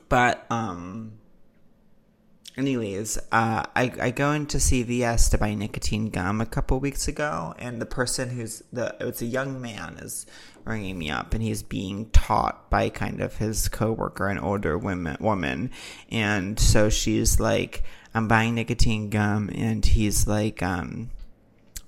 but 0.07 0.45
um, 0.49 1.13
anyways, 2.57 3.17
uh, 3.31 3.63
I 3.75 3.91
I 4.01 4.11
go 4.11 4.31
into 4.31 4.57
CVS 4.57 5.29
to 5.31 5.37
buy 5.37 5.53
nicotine 5.53 6.09
gum 6.09 6.41
a 6.41 6.45
couple 6.45 6.79
weeks 6.79 7.07
ago, 7.07 7.53
and 7.59 7.81
the 7.81 7.85
person 7.85 8.29
who's 8.29 8.63
the 8.71 8.95
it's 9.01 9.21
a 9.21 9.25
young 9.25 9.61
man 9.61 9.97
is 10.01 10.25
ringing 10.63 10.97
me 10.97 11.09
up, 11.11 11.33
and 11.33 11.43
he's 11.43 11.61
being 11.61 12.09
taught 12.11 12.69
by 12.69 12.89
kind 12.89 13.21
of 13.21 13.35
his 13.37 13.67
coworker, 13.67 14.27
an 14.27 14.39
older 14.39 14.77
woman 14.77 15.17
woman, 15.19 15.71
and 16.09 16.59
so 16.59 16.89
she's 16.89 17.39
like, 17.39 17.83
I'm 18.15 18.27
buying 18.27 18.55
nicotine 18.55 19.09
gum, 19.11 19.51
and 19.53 19.85
he's 19.85 20.27
like, 20.27 20.63
um. 20.63 21.11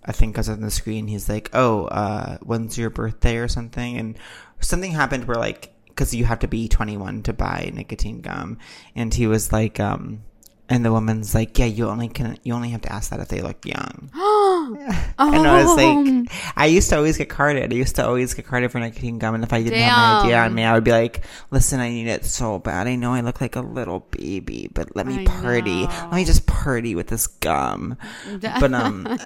I 0.06 0.14
think 0.14 0.36
because 0.36 0.48
on 0.48 0.62
the 0.62 0.72
screen 0.72 1.08
he's 1.08 1.28
like, 1.28 1.50
"Oh, 1.54 1.86
uh, 1.86 2.38
when's 2.38 2.78
your 2.78 2.90
birthday 2.90 3.38
or 3.38 3.50
something?" 3.50 3.98
And 3.98 4.18
something 4.62 4.92
happened 4.92 5.26
where 5.26 5.36
like, 5.36 5.74
because 5.88 6.14
you 6.14 6.24
have 6.24 6.40
to 6.40 6.48
be 6.48 6.70
21 6.70 7.24
to 7.24 7.34
buy 7.34 7.72
nicotine 7.74 8.22
gum, 8.22 8.58
and 8.96 9.14
he 9.14 9.28
was 9.28 9.52
like, 9.52 9.82
um, 9.82 10.24
and 10.70 10.84
the 10.84 10.92
woman's 10.92 11.34
like, 11.34 11.58
"Yeah, 11.58 11.66
you 11.66 11.88
only 11.88 12.08
can, 12.10 12.38
you 12.44 12.54
only 12.54 12.70
have 12.70 12.82
to 12.82 12.92
ask 12.92 13.10
that 13.12 13.20
if 13.20 13.28
they 13.30 13.42
look 13.42 13.66
young." 13.66 14.10
And 15.20 15.48
I 15.48 15.64
was 15.64 15.76
like, 15.76 16.32
I 16.56 16.66
used 16.68 16.90
to 16.90 16.98
always 16.98 17.18
get 17.18 17.30
carded. 17.30 17.72
I 17.72 17.76
used 17.76 17.96
to 17.96 18.06
always 18.06 18.34
get 18.34 18.46
carded 18.46 18.72
for 18.72 18.80
nicotine 18.80 19.18
gum, 19.18 19.36
and 19.36 19.44
if 19.44 19.54
I 19.54 19.64
didn't 19.64 19.80
have 19.80 20.22
an 20.22 20.26
idea 20.26 20.40
on 20.40 20.54
me, 20.54 20.64
I 20.64 20.74
would 20.74 20.84
be 20.84 20.92
like, 20.92 21.24
"Listen, 21.52 21.80
I 21.80 21.90
need 21.90 22.08
it 22.08 22.26
so 22.26 22.60
bad. 22.60 22.88
I 22.88 22.96
know 22.96 23.14
I 23.14 23.22
look 23.22 23.42
like 23.42 23.56
a 23.56 23.62
little 23.62 24.02
baby, 24.12 24.70
but 24.74 24.96
let 24.96 25.08
me 25.08 25.22
I 25.22 25.26
party. 25.26 25.86
Let 25.86 26.14
me 26.14 26.26
just 26.26 26.46
party 26.46 26.96
with 26.96 27.08
this 27.08 27.28
gum." 27.28 27.98
But 28.42 28.74
um. 28.74 29.18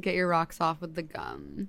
Get 0.00 0.14
your 0.14 0.28
rocks 0.28 0.60
off 0.60 0.80
with 0.80 0.94
the 0.94 1.02
gum. 1.02 1.68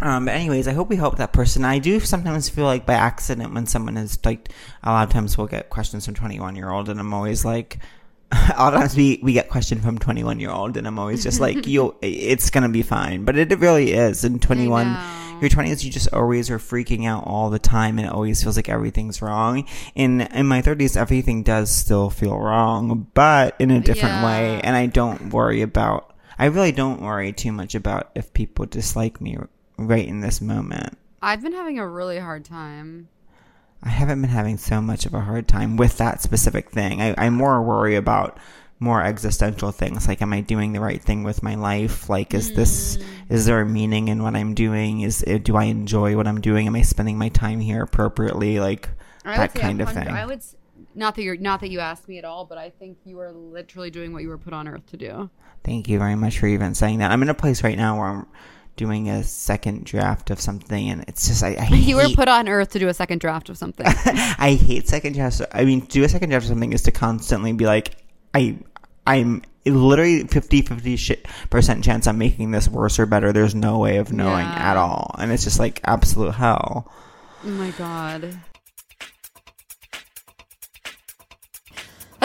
Um, 0.00 0.26
but 0.26 0.34
anyways, 0.34 0.68
I 0.68 0.72
hope 0.72 0.88
we 0.88 0.96
help 0.96 1.16
that 1.18 1.32
person. 1.32 1.64
I 1.64 1.78
do 1.78 2.00
sometimes 2.00 2.48
feel 2.48 2.64
like 2.64 2.84
by 2.84 2.94
accident 2.94 3.54
when 3.54 3.66
someone 3.66 3.96
is 3.96 4.18
like, 4.24 4.50
a 4.82 4.90
lot 4.90 5.08
of 5.08 5.12
times 5.12 5.38
we'll 5.38 5.46
get 5.46 5.70
questions 5.70 6.04
from 6.04 6.14
21 6.14 6.56
year 6.56 6.70
old 6.70 6.88
and 6.88 7.00
I'm 7.00 7.14
always 7.14 7.44
like, 7.44 7.78
a 8.32 8.56
lot 8.58 8.74
of 8.74 8.80
times 8.80 8.96
we, 8.96 9.20
we 9.22 9.32
get 9.32 9.48
question 9.48 9.80
from 9.80 9.98
21 9.98 10.40
year 10.40 10.50
old 10.50 10.76
and 10.76 10.86
I'm 10.86 10.98
always 10.98 11.22
just 11.22 11.40
like, 11.40 11.66
you, 11.66 11.96
it's 12.02 12.50
gonna 12.50 12.68
be 12.68 12.82
fine. 12.82 13.24
But 13.24 13.38
it, 13.38 13.58
really 13.58 13.92
is. 13.92 14.24
In 14.24 14.38
21, 14.38 14.86
your 15.40 15.48
20s, 15.48 15.82
you 15.82 15.90
just 15.90 16.12
always 16.12 16.50
are 16.50 16.58
freaking 16.58 17.06
out 17.06 17.24
all 17.26 17.48
the 17.48 17.58
time 17.58 17.98
and 17.98 18.06
it 18.06 18.12
always 18.12 18.42
feels 18.42 18.56
like 18.56 18.68
everything's 18.68 19.22
wrong. 19.22 19.66
In, 19.94 20.20
in 20.20 20.46
my 20.46 20.60
30s, 20.60 20.96
everything 20.96 21.42
does 21.42 21.70
still 21.70 22.10
feel 22.10 22.38
wrong, 22.38 23.06
but 23.14 23.56
in 23.58 23.70
a 23.70 23.80
different 23.80 24.24
way. 24.24 24.60
And 24.62 24.76
I 24.76 24.86
don't 24.86 25.30
worry 25.30 25.62
about, 25.62 26.14
I 26.38 26.46
really 26.46 26.72
don't 26.72 27.00
worry 27.00 27.32
too 27.32 27.52
much 27.52 27.74
about 27.74 28.10
if 28.14 28.34
people 28.34 28.66
dislike 28.66 29.22
me 29.22 29.38
right 29.76 30.06
in 30.06 30.20
this 30.20 30.40
moment. 30.40 30.96
I've 31.22 31.42
been 31.42 31.52
having 31.52 31.78
a 31.78 31.88
really 31.88 32.18
hard 32.18 32.44
time. 32.44 33.08
I 33.82 33.90
haven't 33.90 34.20
been 34.20 34.30
having 34.30 34.58
so 34.58 34.80
much 34.80 35.06
of 35.06 35.14
a 35.14 35.20
hard 35.20 35.48
time 35.48 35.76
with 35.76 35.98
that 35.98 36.22
specific 36.22 36.70
thing. 36.70 37.00
I, 37.00 37.14
I 37.18 37.30
more 37.30 37.62
worry 37.62 37.96
about 37.96 38.38
more 38.78 39.02
existential 39.02 39.72
things 39.72 40.06
like 40.06 40.20
am 40.20 40.34
I 40.34 40.42
doing 40.42 40.72
the 40.72 40.80
right 40.80 41.02
thing 41.02 41.22
with 41.22 41.42
my 41.42 41.54
life? 41.54 42.10
Like 42.10 42.34
is 42.34 42.52
this 42.52 42.96
mm. 42.96 43.04
is 43.30 43.46
there 43.46 43.60
a 43.60 43.66
meaning 43.66 44.08
in 44.08 44.22
what 44.22 44.36
I'm 44.36 44.54
doing? 44.54 45.00
Is 45.00 45.24
eh, 45.26 45.38
do 45.38 45.56
I 45.56 45.64
enjoy 45.64 46.16
what 46.16 46.26
I'm 46.26 46.40
doing? 46.40 46.66
Am 46.66 46.76
I 46.76 46.82
spending 46.82 47.16
my 47.16 47.30
time 47.30 47.60
here 47.60 47.82
appropriately? 47.82 48.60
Like 48.60 48.90
that 49.24 49.54
kind 49.54 49.80
of 49.80 49.90
thing. 49.92 50.08
I 50.08 50.26
would 50.26 50.42
not 50.94 51.14
that 51.14 51.22
you're 51.22 51.36
not 51.36 51.60
that 51.60 51.70
you 51.70 51.80
asked 51.80 52.08
me 52.08 52.18
at 52.18 52.24
all, 52.24 52.44
but 52.44 52.58
I 52.58 52.70
think 52.70 52.98
you 53.04 53.18
are 53.20 53.32
literally 53.32 53.90
doing 53.90 54.12
what 54.12 54.22
you 54.22 54.28
were 54.28 54.38
put 54.38 54.52
on 54.52 54.68
earth 54.68 54.86
to 54.88 54.96
do. 54.96 55.30
Thank 55.64 55.88
you 55.88 55.98
very 55.98 56.14
much 56.14 56.38
for 56.38 56.46
even 56.46 56.74
saying 56.74 56.98
that. 56.98 57.10
I'm 57.10 57.22
in 57.22 57.28
a 57.28 57.34
place 57.34 57.64
right 57.64 57.76
now 57.76 57.98
where 57.98 58.08
I'm 58.08 58.26
doing 58.76 59.08
a 59.08 59.22
second 59.24 59.84
draft 59.84 60.30
of 60.30 60.40
something 60.40 60.90
and 60.90 61.04
it's 61.08 61.26
just 61.28 61.42
I, 61.42 61.56
I 61.58 61.66
You 61.74 61.96
were 61.96 62.08
put 62.14 62.28
on 62.28 62.48
earth 62.48 62.70
to 62.70 62.78
do 62.78 62.88
a 62.88 62.94
second 62.94 63.20
draft 63.20 63.48
of 63.48 63.56
something. 63.58 63.86
I 64.06 64.58
hate 64.60 64.86
second 64.88 65.14
drafts. 65.14 65.40
I 65.52 65.64
mean, 65.64 65.80
to 65.82 65.86
do 65.88 66.04
a 66.04 66.08
second 66.08 66.30
draft 66.30 66.44
of 66.44 66.48
something 66.50 66.72
is 66.72 66.82
to 66.82 66.92
constantly 66.92 67.52
be 67.52 67.64
like, 67.66 67.96
I, 68.34 68.58
I'm 69.06 69.42
literally 69.64 70.24
50 70.24 70.62
50 70.62 70.96
shit 70.96 71.26
percent 71.50 71.82
chance 71.84 72.06
I'm 72.06 72.18
making 72.18 72.50
this 72.52 72.68
worse 72.68 72.98
or 72.98 73.06
better. 73.06 73.32
There's 73.32 73.54
no 73.54 73.78
way 73.78 73.96
of 73.96 74.12
knowing 74.12 74.44
Yeah. 74.46 74.70
at 74.72 74.76
all. 74.76 75.14
And 75.18 75.32
it's 75.32 75.44
just 75.44 75.58
like 75.58 75.80
absolute 75.84 76.32
hell. 76.34 76.92
oh 77.44 77.48
my 77.48 77.70
god. 77.72 78.38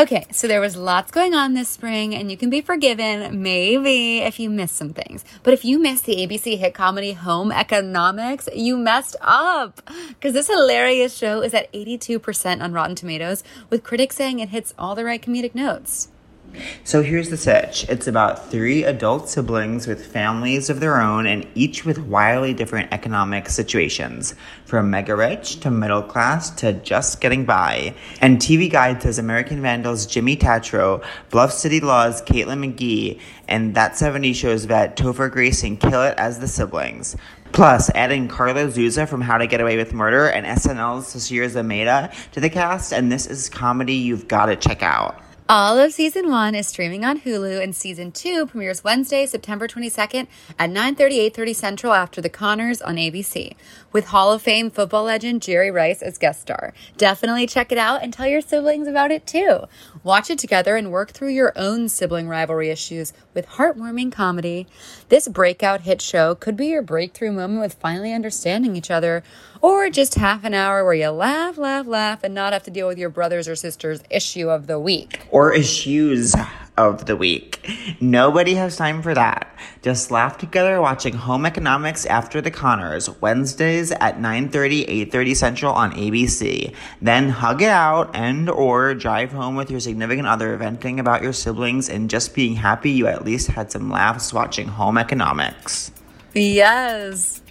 Okay, 0.02 0.26
so 0.32 0.48
there 0.48 0.60
was 0.60 0.76
lots 0.76 1.12
going 1.12 1.36
on 1.36 1.54
this 1.54 1.70
spring, 1.70 2.16
and 2.16 2.32
you 2.32 2.36
can 2.36 2.50
be 2.50 2.60
forgiven, 2.60 3.44
maybe, 3.44 4.18
if 4.18 4.40
you 4.40 4.50
missed 4.50 4.76
some 4.76 4.94
things. 4.94 5.24
But 5.44 5.54
if 5.54 5.64
you 5.64 5.78
missed 5.78 6.06
the 6.06 6.16
ABC 6.16 6.58
hit 6.58 6.74
comedy 6.74 7.14
Home 7.14 7.52
Economics, 7.52 8.50
you 8.52 8.78
messed 8.78 9.16
up. 9.22 9.80
Because 10.08 10.34
this 10.34 10.48
hilarious 10.48 11.16
show 11.16 11.44
is 11.44 11.54
at 11.54 11.72
82% 11.72 12.64
on 12.64 12.74
Rotten 12.74 12.96
Tomatoes, 12.96 13.44
with 13.70 13.84
critics 13.84 14.16
saying 14.16 14.40
it 14.40 14.50
hits 14.50 14.74
all 14.76 14.96
the 14.96 15.06
right 15.06 15.22
comedic 15.22 15.54
notes. 15.54 16.08
So 16.84 17.02
here's 17.02 17.30
the 17.30 17.38
sitch. 17.38 17.86
It's 17.90 18.08
about 18.08 18.50
three 18.50 18.84
adult 18.84 19.30
siblings 19.30 19.88
with 19.88 20.06
families 20.06 20.70
of 20.70 20.80
their 20.80 21.02
own 21.02 21.26
and 21.26 21.48
each 21.56 21.86
with 21.86 22.00
wildly 22.00 22.54
different 22.54 22.92
economic 22.92 23.50
situations, 23.50 24.36
from 24.66 24.90
mega 24.90 25.16
rich 25.16 25.60
to 25.62 25.72
middle 25.72 26.02
class 26.02 26.50
to 26.52 26.74
just 26.74 27.22
getting 27.22 27.46
by. 27.46 27.96
And 28.20 28.38
TV 28.38 28.72
Guide 28.72 29.02
says 29.02 29.20
American 29.20 29.62
Vandals 29.62 30.06
Jimmy 30.06 30.36
Tatro, 30.36 31.04
Bluff 31.30 31.54
City 31.54 31.80
Law's 31.80 32.22
Caitlin 32.22 32.74
McGee, 32.74 33.20
and 33.48 33.76
That 33.76 33.98
70 33.98 34.34
Show's 34.34 34.66
vet 34.66 34.98
Topher 34.98 35.32
Grace 35.32 35.62
kill 35.62 36.04
it 36.04 36.18
as 36.18 36.40
the 36.40 36.48
siblings. 36.48 37.16
Plus, 37.52 37.92
adding 37.96 38.30
Karla 38.30 38.72
Souza 38.72 39.06
from 39.06 39.20
How 39.20 39.38
to 39.38 39.46
Get 39.46 39.60
Away 39.60 39.76
with 39.76 39.94
Murder 39.94 40.28
and 40.28 40.46
SNL's 40.46 41.14
Sasheer 41.14 41.50
Zamata 41.50 42.14
to 42.32 42.40
the 42.40 42.50
cast, 42.50 42.94
and 42.94 43.12
this 43.12 43.28
is 43.28 43.50
comedy 43.50 43.96
you've 43.96 44.28
got 44.28 44.46
to 44.46 44.56
check 44.56 44.82
out. 44.82 45.22
All 45.54 45.78
of 45.78 45.92
season 45.92 46.30
one 46.30 46.56
is 46.56 46.68
streaming 46.68 47.04
on 47.04 47.20
Hulu, 47.20 47.62
and 47.62 47.76
season 47.76 48.14
two 48.14 48.46
premieres 48.46 48.86
Wednesday, 48.86 49.26
September 49.26 49.68
22nd 49.68 50.28
at 50.58 50.70
9:30, 50.70 51.20
8:30 51.20 51.54
Central 51.54 51.92
after 51.92 52.22
The 52.22 52.30
Conners 52.30 52.82
on 52.82 52.96
ABC, 52.96 53.58
with 53.92 54.06
Hall 54.06 54.32
of 54.32 54.42
Fame 54.42 54.72
football 54.72 55.04
legend 55.04 55.42
Jerry 55.42 55.70
Rice 55.70 56.02
as 56.02 56.18
guest 56.18 56.40
star. 56.40 56.72
Definitely 56.96 57.48
check 57.48 57.74
it 57.74 57.78
out 57.78 58.02
and 58.02 58.14
tell 58.14 58.28
your 58.28 58.40
siblings 58.40 58.88
about 58.88 59.12
it 59.12 59.28
too. 59.28 59.66
Watch 60.06 60.30
it 60.30 60.40
together 60.40 60.78
and 60.78 60.90
work 60.90 61.12
through 61.12 61.32
your 61.32 61.52
own 61.58 61.90
sibling 61.90 62.30
rivalry 62.30 62.70
issues 62.70 63.12
with 63.34 63.46
heartwarming 63.50 64.14
comedy. 64.14 64.68
This 65.10 65.28
breakout 65.28 65.82
hit 65.82 66.02
show 66.02 66.34
could 66.34 66.56
be 66.56 66.68
your 66.68 66.82
breakthrough 66.82 67.34
moment 67.34 67.60
with 67.60 67.74
finally 67.74 68.14
understanding 68.14 68.78
each 68.78 68.90
other, 68.90 69.22
or 69.62 69.90
just 69.90 70.16
half 70.16 70.44
an 70.44 70.54
hour 70.54 70.84
where 70.84 70.94
you 70.94 71.10
laugh, 71.10 71.58
laugh, 71.58 71.86
laugh, 71.88 72.24
and 72.24 72.34
not 72.34 72.54
have 72.54 72.64
to 72.64 72.72
deal 72.72 72.88
with 72.88 72.98
your 72.98 73.10
brothers 73.10 73.48
or 73.48 73.56
sisters' 73.56 74.02
issue 74.10 74.50
of 74.50 74.68
the 74.68 74.80
week. 74.80 75.28
or 75.32 75.54
issues 75.54 76.36
of 76.78 77.06
the 77.06 77.16
week. 77.16 77.60
Nobody 78.00 78.56
has 78.56 78.76
time 78.76 79.02
for 79.02 79.14
that. 79.14 79.56
Just 79.82 80.10
laugh 80.10 80.38
together 80.38 80.82
watching 80.82 81.14
Home 81.14 81.46
Economics 81.46 82.06
After 82.06 82.42
the 82.42 82.50
Conners, 82.50 83.10
Wednesdays 83.22 83.92
at 83.92 84.20
9:30, 84.20 84.86
8:30 84.88 85.36
Central 85.36 85.74
on 85.74 85.92
ABC. 85.94 86.74
Then 87.02 87.30
hug 87.30 87.62
it 87.62 87.70
out 87.70 88.16
and 88.16 88.50
or 88.50 88.96
drive 88.96 89.32
home 89.32 89.56
with 89.56 89.70
your 89.70 89.80
significant 89.80 90.28
other 90.28 90.56
venting 90.58 91.00
about 91.00 91.22
your 91.22 91.34
siblings 91.34 91.90
and 91.90 92.10
just 92.10 92.34
being 92.34 92.56
happy 92.56 92.90
you 92.92 93.06
at 93.06 93.26
least 93.26 93.50
had 93.50 93.72
some 93.72 93.92
laughs 93.92 94.34
watching 94.34 94.68
Home 94.70 94.98
Economics. 94.98 95.92
Yes. 96.34 97.42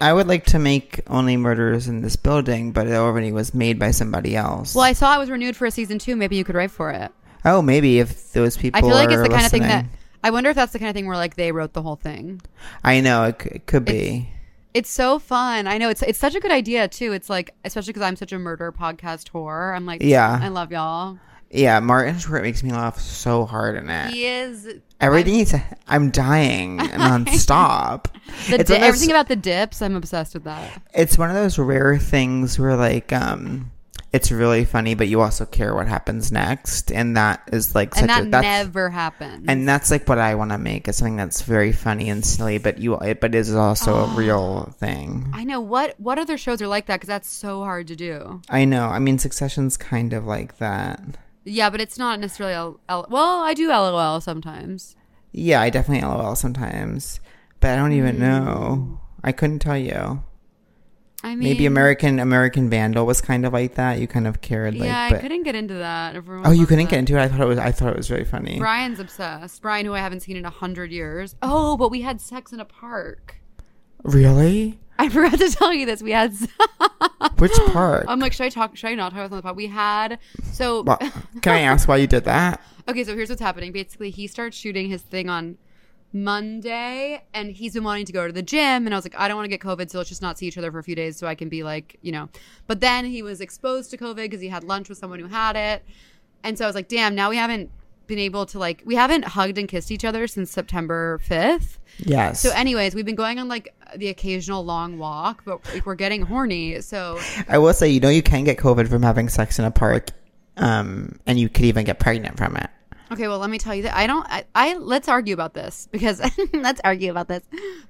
I 0.00 0.12
would 0.12 0.28
like 0.28 0.44
to 0.46 0.58
make 0.58 1.00
Only 1.08 1.36
Murders 1.36 1.88
in 1.88 2.02
This 2.02 2.16
Building, 2.16 2.72
but 2.72 2.86
it 2.86 2.94
already 2.94 3.32
was 3.32 3.52
made 3.52 3.78
by 3.78 3.90
somebody 3.90 4.36
else. 4.36 4.74
Well, 4.74 4.84
I 4.84 4.92
saw 4.92 5.14
it 5.16 5.18
was 5.18 5.30
renewed 5.30 5.56
for 5.56 5.66
a 5.66 5.70
season 5.70 5.98
two. 5.98 6.14
Maybe 6.16 6.36
you 6.36 6.44
could 6.44 6.54
write 6.54 6.70
for 6.70 6.90
it. 6.90 7.10
oh, 7.44 7.62
maybe 7.62 7.98
if 7.98 8.32
those 8.32 8.56
people 8.56 8.78
I 8.78 8.80
feel 8.82 8.90
like 8.90 9.10
it's 9.10 9.22
the 9.22 9.28
kind 9.28 9.44
of 9.44 9.50
thing 9.50 9.62
that. 9.62 9.86
I 10.22 10.30
wonder 10.30 10.50
if 10.50 10.56
that's 10.56 10.72
the 10.72 10.78
kind 10.78 10.88
of 10.88 10.94
thing 10.94 11.06
where 11.06 11.16
like 11.16 11.36
they 11.36 11.52
wrote 11.52 11.72
the 11.72 11.82
whole 11.82 11.96
thing. 11.96 12.40
I 12.84 13.00
know 13.00 13.24
it, 13.24 13.42
c- 13.42 13.50
it 13.54 13.66
could 13.66 13.84
be. 13.84 14.28
It's 14.74 14.90
so 14.90 15.18
fun. 15.18 15.66
I 15.66 15.78
know 15.78 15.88
it's 15.88 16.02
it's 16.02 16.18
such 16.18 16.34
a 16.34 16.40
good 16.40 16.50
idea 16.52 16.86
too. 16.88 17.12
It's 17.12 17.30
like 17.30 17.54
especially 17.64 17.92
because 17.92 18.02
I'm 18.02 18.16
such 18.16 18.32
a 18.32 18.38
murder 18.38 18.70
podcast 18.70 19.30
whore. 19.30 19.74
I'm 19.74 19.86
like, 19.86 20.02
Yeah. 20.02 20.38
I 20.42 20.48
love 20.48 20.70
y'all. 20.72 21.18
Yeah, 21.50 21.80
Martin 21.80 22.18
Short 22.18 22.42
makes 22.42 22.62
me 22.62 22.72
laugh 22.72 22.98
so 23.00 23.46
hard 23.46 23.76
in 23.76 23.88
it. 23.88 24.10
He 24.10 24.26
is 24.26 24.68
Everything 25.00 25.36
is, 25.40 25.54
I'm 25.86 26.10
dying 26.10 26.78
nonstop. 27.28 28.04
the 28.48 28.60
it's, 28.60 28.70
di- 28.70 28.76
everything 28.76 29.10
about 29.10 29.28
the 29.28 29.36
dips. 29.36 29.80
I'm 29.80 29.96
obsessed 29.96 30.34
with 30.34 30.44
that. 30.44 30.82
it's 30.94 31.16
one 31.16 31.30
of 31.30 31.36
those 31.36 31.58
rare 31.58 31.96
things 31.98 32.58
where 32.58 32.76
like 32.76 33.12
um, 33.12 33.70
it's 34.12 34.32
really 34.32 34.64
funny, 34.64 34.94
but 34.94 35.06
you 35.08 35.20
also 35.20 35.46
care 35.46 35.74
what 35.74 35.86
happens 35.86 36.32
next, 36.32 36.90
and 36.90 37.16
that 37.16 37.42
is 37.52 37.74
like 37.74 37.94
such 37.94 38.08
And 38.10 38.32
that 38.32 38.40
a 38.44 38.48
never 38.48 38.90
happens. 38.90 39.44
and 39.48 39.68
that's 39.68 39.90
like 39.90 40.08
what 40.08 40.18
I 40.18 40.34
want 40.34 40.50
to 40.50 40.58
make 40.58 40.88
is 40.88 40.96
something 40.96 41.16
that's 41.16 41.42
very 41.42 41.72
funny 41.72 42.10
and 42.10 42.24
silly, 42.24 42.58
but 42.58 42.78
you 42.78 42.96
it, 42.98 43.20
but 43.20 43.34
is 43.34 43.54
also 43.54 43.94
Oh. 43.94 44.04
a 44.04 44.14
real 44.16 44.74
thing. 44.78 45.30
I 45.32 45.44
know 45.44 45.60
what 45.60 45.94
what 45.98 46.18
other 46.18 46.36
shows 46.38 46.60
are 46.60 46.68
like 46.68 46.86
that 46.86 46.96
because 46.96 47.08
that's 47.08 47.28
so 47.30 47.60
hard 47.62 47.86
to 47.88 47.96
do. 47.96 48.42
I 48.50 48.64
know. 48.64 48.86
I 48.86 48.98
mean, 48.98 49.18
Succession's 49.18 49.76
kind 49.76 50.12
of 50.12 50.26
like 50.26 50.58
that. 50.58 51.00
Yeah, 51.48 51.70
but 51.70 51.80
it's 51.80 51.98
not 51.98 52.20
necessarily 52.20 52.54
L- 52.54 52.80
L- 52.88 53.06
well. 53.10 53.42
I 53.42 53.54
do 53.54 53.68
LOL 53.68 54.20
sometimes. 54.20 54.96
Yeah, 55.32 55.60
I 55.60 55.70
definitely 55.70 56.06
LOL 56.06 56.34
sometimes, 56.36 57.20
but 57.60 57.70
I 57.70 57.76
don't 57.76 57.92
even 57.92 58.16
Hmm. 58.16 58.20
know. 58.22 59.00
I 59.24 59.32
couldn't 59.32 59.58
tell 59.60 59.76
you. 59.78 60.22
I 61.24 61.30
mean, 61.30 61.40
Maybe 61.40 61.66
American 61.66 62.20
American 62.20 62.70
Vandal 62.70 63.04
was 63.04 63.20
kind 63.20 63.44
of 63.44 63.52
like 63.52 63.74
that. 63.74 63.98
You 63.98 64.06
kind 64.06 64.26
of 64.28 64.40
cared, 64.40 64.74
like, 64.76 64.86
Yeah, 64.86 65.08
but 65.10 65.18
I 65.18 65.20
couldn't 65.20 65.42
get 65.42 65.56
into 65.56 65.74
that. 65.74 66.14
Everyone 66.14 66.46
oh, 66.46 66.52
you 66.52 66.64
couldn't 66.64 66.84
that. 66.84 66.90
get 66.92 66.98
into 67.00 67.16
it. 67.18 67.20
I 67.22 67.26
thought 67.28 67.40
it 67.40 67.46
was. 67.46 67.58
I 67.58 67.72
thought 67.72 67.90
it 67.90 67.96
was 67.96 68.06
very 68.06 68.24
funny. 68.24 68.58
Brian's 68.60 69.00
obsessed. 69.00 69.60
Brian, 69.60 69.84
who 69.84 69.94
I 69.94 69.98
haven't 69.98 70.20
seen 70.20 70.36
in 70.36 70.44
a 70.44 70.50
hundred 70.50 70.92
years. 70.92 71.34
Oh, 71.42 71.76
but 71.76 71.90
we 71.90 72.02
had 72.02 72.20
sex 72.20 72.52
in 72.52 72.60
a 72.60 72.64
park. 72.64 73.40
Really? 74.04 74.78
I 74.98 75.08
forgot 75.08 75.38
to 75.38 75.50
tell 75.50 75.72
you 75.72 75.86
this. 75.86 76.02
We 76.02 76.10
had. 76.12 76.34
Which 77.38 77.52
part? 77.68 78.06
I'm 78.08 78.18
like, 78.18 78.32
should 78.32 78.44
I 78.46 78.48
talk? 78.48 78.76
Should 78.76 78.88
I 78.88 78.94
not 78.94 79.12
talk 79.12 79.26
about 79.26 79.36
the 79.36 79.42
pod? 79.42 79.56
We 79.56 79.66
had. 79.68 80.18
So 80.52 80.82
Well, 80.82 80.98
can 81.42 81.52
I 81.54 81.60
ask 81.60 81.88
why 81.88 81.96
you 81.96 82.06
did 82.06 82.24
that? 82.24 82.60
okay, 82.88 83.04
so 83.04 83.14
here's 83.14 83.28
what's 83.28 83.40
happening. 83.40 83.70
Basically, 83.70 84.10
he 84.10 84.26
starts 84.26 84.56
shooting 84.56 84.88
his 84.88 85.02
thing 85.02 85.28
on 85.28 85.56
Monday, 86.12 87.22
and 87.34 87.50
he's 87.52 87.74
been 87.74 87.84
wanting 87.84 88.06
to 88.06 88.12
go 88.12 88.26
to 88.26 88.32
the 88.32 88.42
gym. 88.42 88.86
And 88.86 88.94
I 88.94 88.96
was 88.96 89.04
like, 89.04 89.14
I 89.18 89.28
don't 89.28 89.36
want 89.36 89.44
to 89.44 89.50
get 89.56 89.60
COVID, 89.60 89.90
so 89.90 89.98
let's 89.98 90.08
just 90.08 90.22
not 90.22 90.38
see 90.38 90.46
each 90.46 90.58
other 90.58 90.72
for 90.72 90.78
a 90.78 90.82
few 90.82 90.94
days, 90.94 91.16
so 91.16 91.26
I 91.26 91.34
can 91.34 91.48
be 91.48 91.62
like, 91.62 91.96
you 92.02 92.12
know. 92.12 92.28
But 92.66 92.80
then 92.80 93.04
he 93.04 93.22
was 93.22 93.40
exposed 93.40 93.90
to 93.92 93.98
COVID 93.98 94.16
because 94.16 94.40
he 94.40 94.48
had 94.48 94.64
lunch 94.64 94.88
with 94.88 94.98
someone 94.98 95.20
who 95.20 95.26
had 95.28 95.54
it, 95.56 95.84
and 96.42 96.56
so 96.58 96.64
I 96.64 96.68
was 96.68 96.74
like, 96.74 96.88
damn, 96.88 97.14
now 97.14 97.30
we 97.30 97.36
haven't 97.36 97.70
been 98.06 98.18
able 98.18 98.46
to 98.46 98.58
like, 98.58 98.82
we 98.86 98.94
haven't 98.94 99.22
hugged 99.24 99.58
and 99.58 99.68
kissed 99.68 99.90
each 99.90 100.04
other 100.04 100.26
since 100.26 100.50
September 100.50 101.20
5th. 101.28 101.76
Yes. 101.98 102.40
So, 102.40 102.50
anyways, 102.52 102.94
we've 102.94 103.04
been 103.04 103.14
going 103.14 103.38
on 103.38 103.48
like 103.48 103.74
the 103.96 104.08
occasional 104.08 104.64
long 104.64 104.98
walk, 104.98 105.42
but 105.44 105.60
like, 105.72 105.86
we're 105.86 105.94
getting 105.94 106.22
horny. 106.22 106.80
So, 106.80 107.18
I 107.48 107.58
will 107.58 107.72
say, 107.72 107.88
you 107.88 108.00
know, 108.00 108.08
you 108.08 108.22
can 108.22 108.44
get 108.44 108.58
COVID 108.58 108.88
from 108.88 109.02
having 109.02 109.28
sex 109.28 109.58
in 109.58 109.64
a 109.64 109.70
park, 109.70 110.08
um, 110.56 111.18
and 111.26 111.38
you 111.38 111.48
could 111.48 111.64
even 111.64 111.84
get 111.84 111.98
pregnant 111.98 112.36
from 112.36 112.56
it. 112.56 112.68
okay, 113.12 113.28
well, 113.28 113.38
let 113.38 113.48
me 113.50 113.58
tell 113.58 113.74
you 113.74 113.82
that 113.84 113.96
I 113.96 114.06
don't. 114.06 114.26
I, 114.28 114.44
I 114.54 114.74
let's 114.74 115.08
argue 115.08 115.32
about 115.34 115.54
this 115.54 115.88
because 115.90 116.20
let's 116.52 116.80
argue 116.84 117.10
about 117.10 117.28
this 117.28 117.42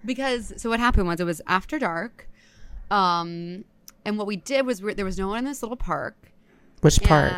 because 0.05 0.53
so 0.57 0.69
what 0.71 0.79
happened 0.81 1.09
was 1.09 1.19
it 1.21 1.25
was 1.25 1.41
after 1.47 1.79
dark, 1.79 2.29
um, 2.91 3.65
and 4.05 4.17
what 4.19 4.27
we 4.27 4.37
did 4.37 4.65
was 4.67 4.83
we 4.83 4.95
there 4.95 5.05
was 5.05 5.19
no 5.19 5.29
one 5.29 5.39
in 5.39 5.45
this 5.45 5.63
little 5.63 5.77
park. 5.77 6.17
Which 6.81 7.03
park? 7.03 7.33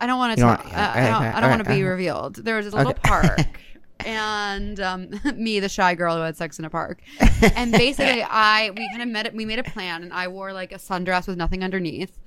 I 0.00 0.06
don't 0.06 0.18
want 0.18 0.36
to. 0.36 0.40
You 0.40 0.46
Tell, 0.46 0.56
don't- 0.56 0.72
uh, 0.74 0.92
I 0.94 1.00
don't, 1.08 1.22
I 1.34 1.40
don't 1.40 1.50
want 1.50 1.64
to 1.64 1.68
be 1.70 1.82
uh, 1.82 1.86
uh, 1.86 1.90
revealed. 1.90 2.36
There 2.36 2.56
was 2.56 2.66
a 2.66 2.70
little 2.76 2.92
Okay. 2.92 3.00
park, 3.02 3.60
and 4.00 4.80
um, 4.80 5.10
me, 5.36 5.60
the 5.60 5.68
shy 5.68 5.94
girl 5.94 6.16
who 6.16 6.22
had 6.22 6.36
sex 6.36 6.58
in 6.58 6.64
a 6.64 6.70
park, 6.70 7.00
and 7.56 7.72
basically, 7.72 8.22
I 8.22 8.70
we 8.70 8.88
kind 8.90 9.02
of 9.02 9.08
met. 9.08 9.34
We 9.34 9.44
made 9.44 9.58
a 9.58 9.64
plan, 9.64 10.02
and 10.02 10.12
I 10.12 10.28
wore 10.28 10.52
like 10.52 10.72
a 10.72 10.76
sundress 10.76 11.26
with 11.26 11.36
nothing 11.36 11.62
underneath, 11.62 12.18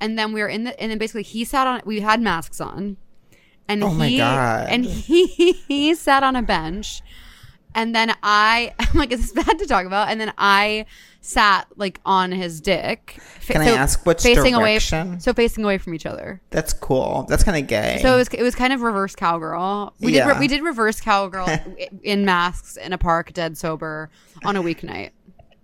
and 0.00 0.18
then 0.18 0.32
we 0.32 0.40
were 0.40 0.48
in 0.48 0.64
the, 0.64 0.80
and 0.80 0.90
then 0.90 0.98
basically 0.98 1.22
he 1.24 1.44
sat 1.44 1.66
on. 1.66 1.82
We 1.84 2.00
had 2.00 2.20
masks 2.20 2.60
on, 2.60 2.96
and 3.68 3.82
Oh 3.82 3.92
my 3.92 4.08
he 4.08 4.18
God. 4.18 4.68
and 4.70 4.84
he 4.84 5.26
he 5.52 5.94
sat 5.94 6.22
on 6.22 6.36
a 6.36 6.42
bench. 6.42 7.02
And 7.78 7.94
then 7.94 8.12
I, 8.24 8.74
I'm 8.80 8.98
like, 8.98 9.12
is 9.12 9.30
this 9.32 9.44
bad 9.44 9.56
to 9.60 9.66
talk 9.66 9.86
about? 9.86 10.08
And 10.08 10.20
then 10.20 10.32
I 10.36 10.84
sat 11.20 11.68
like 11.76 12.00
on 12.04 12.32
his 12.32 12.60
dick. 12.60 13.18
Can 13.46 13.60
I 13.62 13.70
ask 13.70 14.04
which 14.04 14.20
facing 14.22 14.54
away? 14.54 14.72
direction? 14.74 15.20
So 15.20 15.32
facing 15.32 15.64
away 15.64 15.78
from 15.78 15.94
each 15.94 16.04
other. 16.04 16.40
That's 16.50 16.72
cool. 16.72 17.24
That's 17.28 17.44
kind 17.44 17.56
of 17.56 17.68
gay. 17.68 17.98
So 18.02 18.14
it 18.14 18.16
was 18.16 18.28
it 18.28 18.42
was 18.42 18.54
kind 18.56 18.72
of 18.72 18.82
reverse 18.82 19.14
cowgirl. 19.14 19.94
We 20.00 20.12
did 20.12 20.18
Yeah. 20.18 20.32
re- 20.32 20.38
we 20.40 20.48
did 20.48 20.62
reverse 20.62 21.00
cowgirl 21.00 21.48
in 22.02 22.24
masks 22.24 22.76
in 22.76 22.92
a 22.92 22.98
park, 22.98 23.32
dead 23.32 23.56
sober, 23.56 24.10
on 24.44 24.56
a 24.56 24.62
weeknight. 24.62 25.10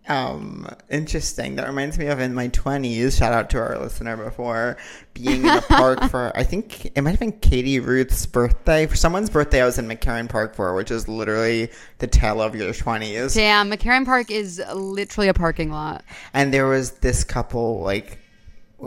Um, 0.06 0.68
interesting. 0.90 1.56
That 1.56 1.66
reminds 1.66 1.98
me 1.98 2.06
of 2.06 2.20
in 2.20 2.34
my 2.34 2.48
twenties. 2.48 3.16
Shout 3.16 3.32
out 3.32 3.48
to 3.50 3.58
our 3.58 3.78
listener 3.78 4.16
before 4.16 4.76
being 5.14 5.42
in 5.42 5.48
a 5.48 5.62
park 5.62 6.02
for. 6.10 6.36
I 6.36 6.42
think 6.42 6.86
it 6.94 7.00
might 7.00 7.12
have 7.12 7.20
been 7.20 7.32
Katie 7.32 7.80
Ruth's 7.80 8.26
birthday. 8.26 8.86
For 8.86 8.96
someone's 8.96 9.30
birthday, 9.30 9.62
I 9.62 9.64
was 9.64 9.78
in 9.78 9.88
McCarren 9.88 10.28
Park 10.28 10.54
for, 10.54 10.74
which 10.74 10.90
is 10.90 11.08
literally 11.08 11.70
the 11.98 12.06
tale 12.06 12.42
of 12.42 12.54
your 12.54 12.74
twenties. 12.74 13.34
Damn, 13.34 13.70
McCarren 13.70 14.04
Park 14.04 14.30
is 14.30 14.62
literally 14.74 15.28
a 15.28 15.34
parking 15.34 15.70
lot. 15.70 16.04
And 16.34 16.52
there 16.52 16.66
was 16.66 16.92
this 16.98 17.24
couple 17.24 17.80
like 17.80 18.18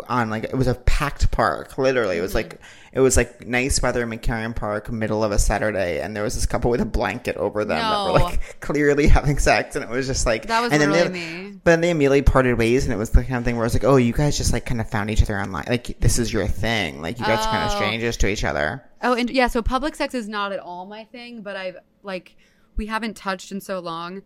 on 0.08 0.30
like 0.30 0.46
it 0.46 0.56
was 0.56 0.68
a 0.68 0.76
packed 0.76 1.32
park. 1.32 1.78
Literally, 1.78 2.18
it 2.18 2.22
was 2.22 2.36
like 2.36 2.56
mm-hmm. 2.56 2.98
it 2.98 3.00
was 3.00 3.18
like 3.18 3.48
nice 3.48 3.82
weather 3.82 4.04
in 4.04 4.10
McCarren 4.10 4.56
Park, 4.56 4.92
middle 4.92 5.24
of 5.24 5.32
a 5.32 5.40
Saturday, 5.40 6.02
and 6.02 6.16
there 6.16 6.24
was 6.24 6.36
this 6.36 6.46
couple 6.46 6.72
with 6.72 6.82
a 6.82 6.86
blanket 6.86 7.38
over 7.38 7.64
them 7.64 7.80
that 7.80 8.06
were 8.06 8.20
like 8.20 8.60
clearly 8.60 9.08
having 9.08 9.38
sex, 9.40 9.76
and 9.76 9.84
it 9.84 9.90
was 9.90 10.08
just 10.08 10.26
like 10.26 10.48
That 10.48 10.62
was 10.62 10.72
and 10.72 10.82
then 10.82 10.92
literally 10.92 11.20
they, 11.20 11.42
me. 11.44 11.52
But 11.64 11.72
then 11.72 11.82
they 11.82 11.90
immediately 11.90 12.22
parted 12.22 12.58
ways, 12.58 12.86
and 12.86 12.94
it 12.94 12.98
was 12.98 13.12
the 13.12 13.24
kind 13.24 13.36
of 13.38 13.46
thing 13.46 13.58
where 13.58 13.66
it's 13.66 13.76
like, 13.76 13.84
oh, 13.84 13.98
you 13.98 14.14
guys 14.14 14.38
just 14.38 14.54
like 14.54 14.66
kind 14.66 14.82
of 14.82 14.90
found 14.90 15.10
each 15.10 15.22
other 15.22 15.40
online, 15.40 15.66
like 15.68 16.00
this 16.00 16.20
is 16.20 16.32
your 16.34 16.48
thing, 16.48 17.02
like 17.02 17.20
you 17.20 17.26
guys 17.26 17.46
are 17.46 17.52
kind 17.52 17.64
of 17.64 17.68
Oh. 17.72 17.76
strangers 17.76 18.18
to 18.18 18.28
each 18.28 18.44
other. 18.44 18.84
Oh, 19.02 19.14
and 19.14 19.30
yeah, 19.30 19.48
so 19.48 19.62
public 19.62 19.96
sex 19.96 20.14
is 20.14 20.28
not 20.28 20.52
at 20.52 20.60
all 20.60 20.86
my 20.86 21.04
thing, 21.06 21.42
but 21.42 21.56
I've 21.56 21.78
like 22.04 22.36
we 22.76 22.86
haven't 22.86 23.18
touched 23.18 23.52
in 23.52 23.62
so 23.62 23.80
long. 23.80 24.22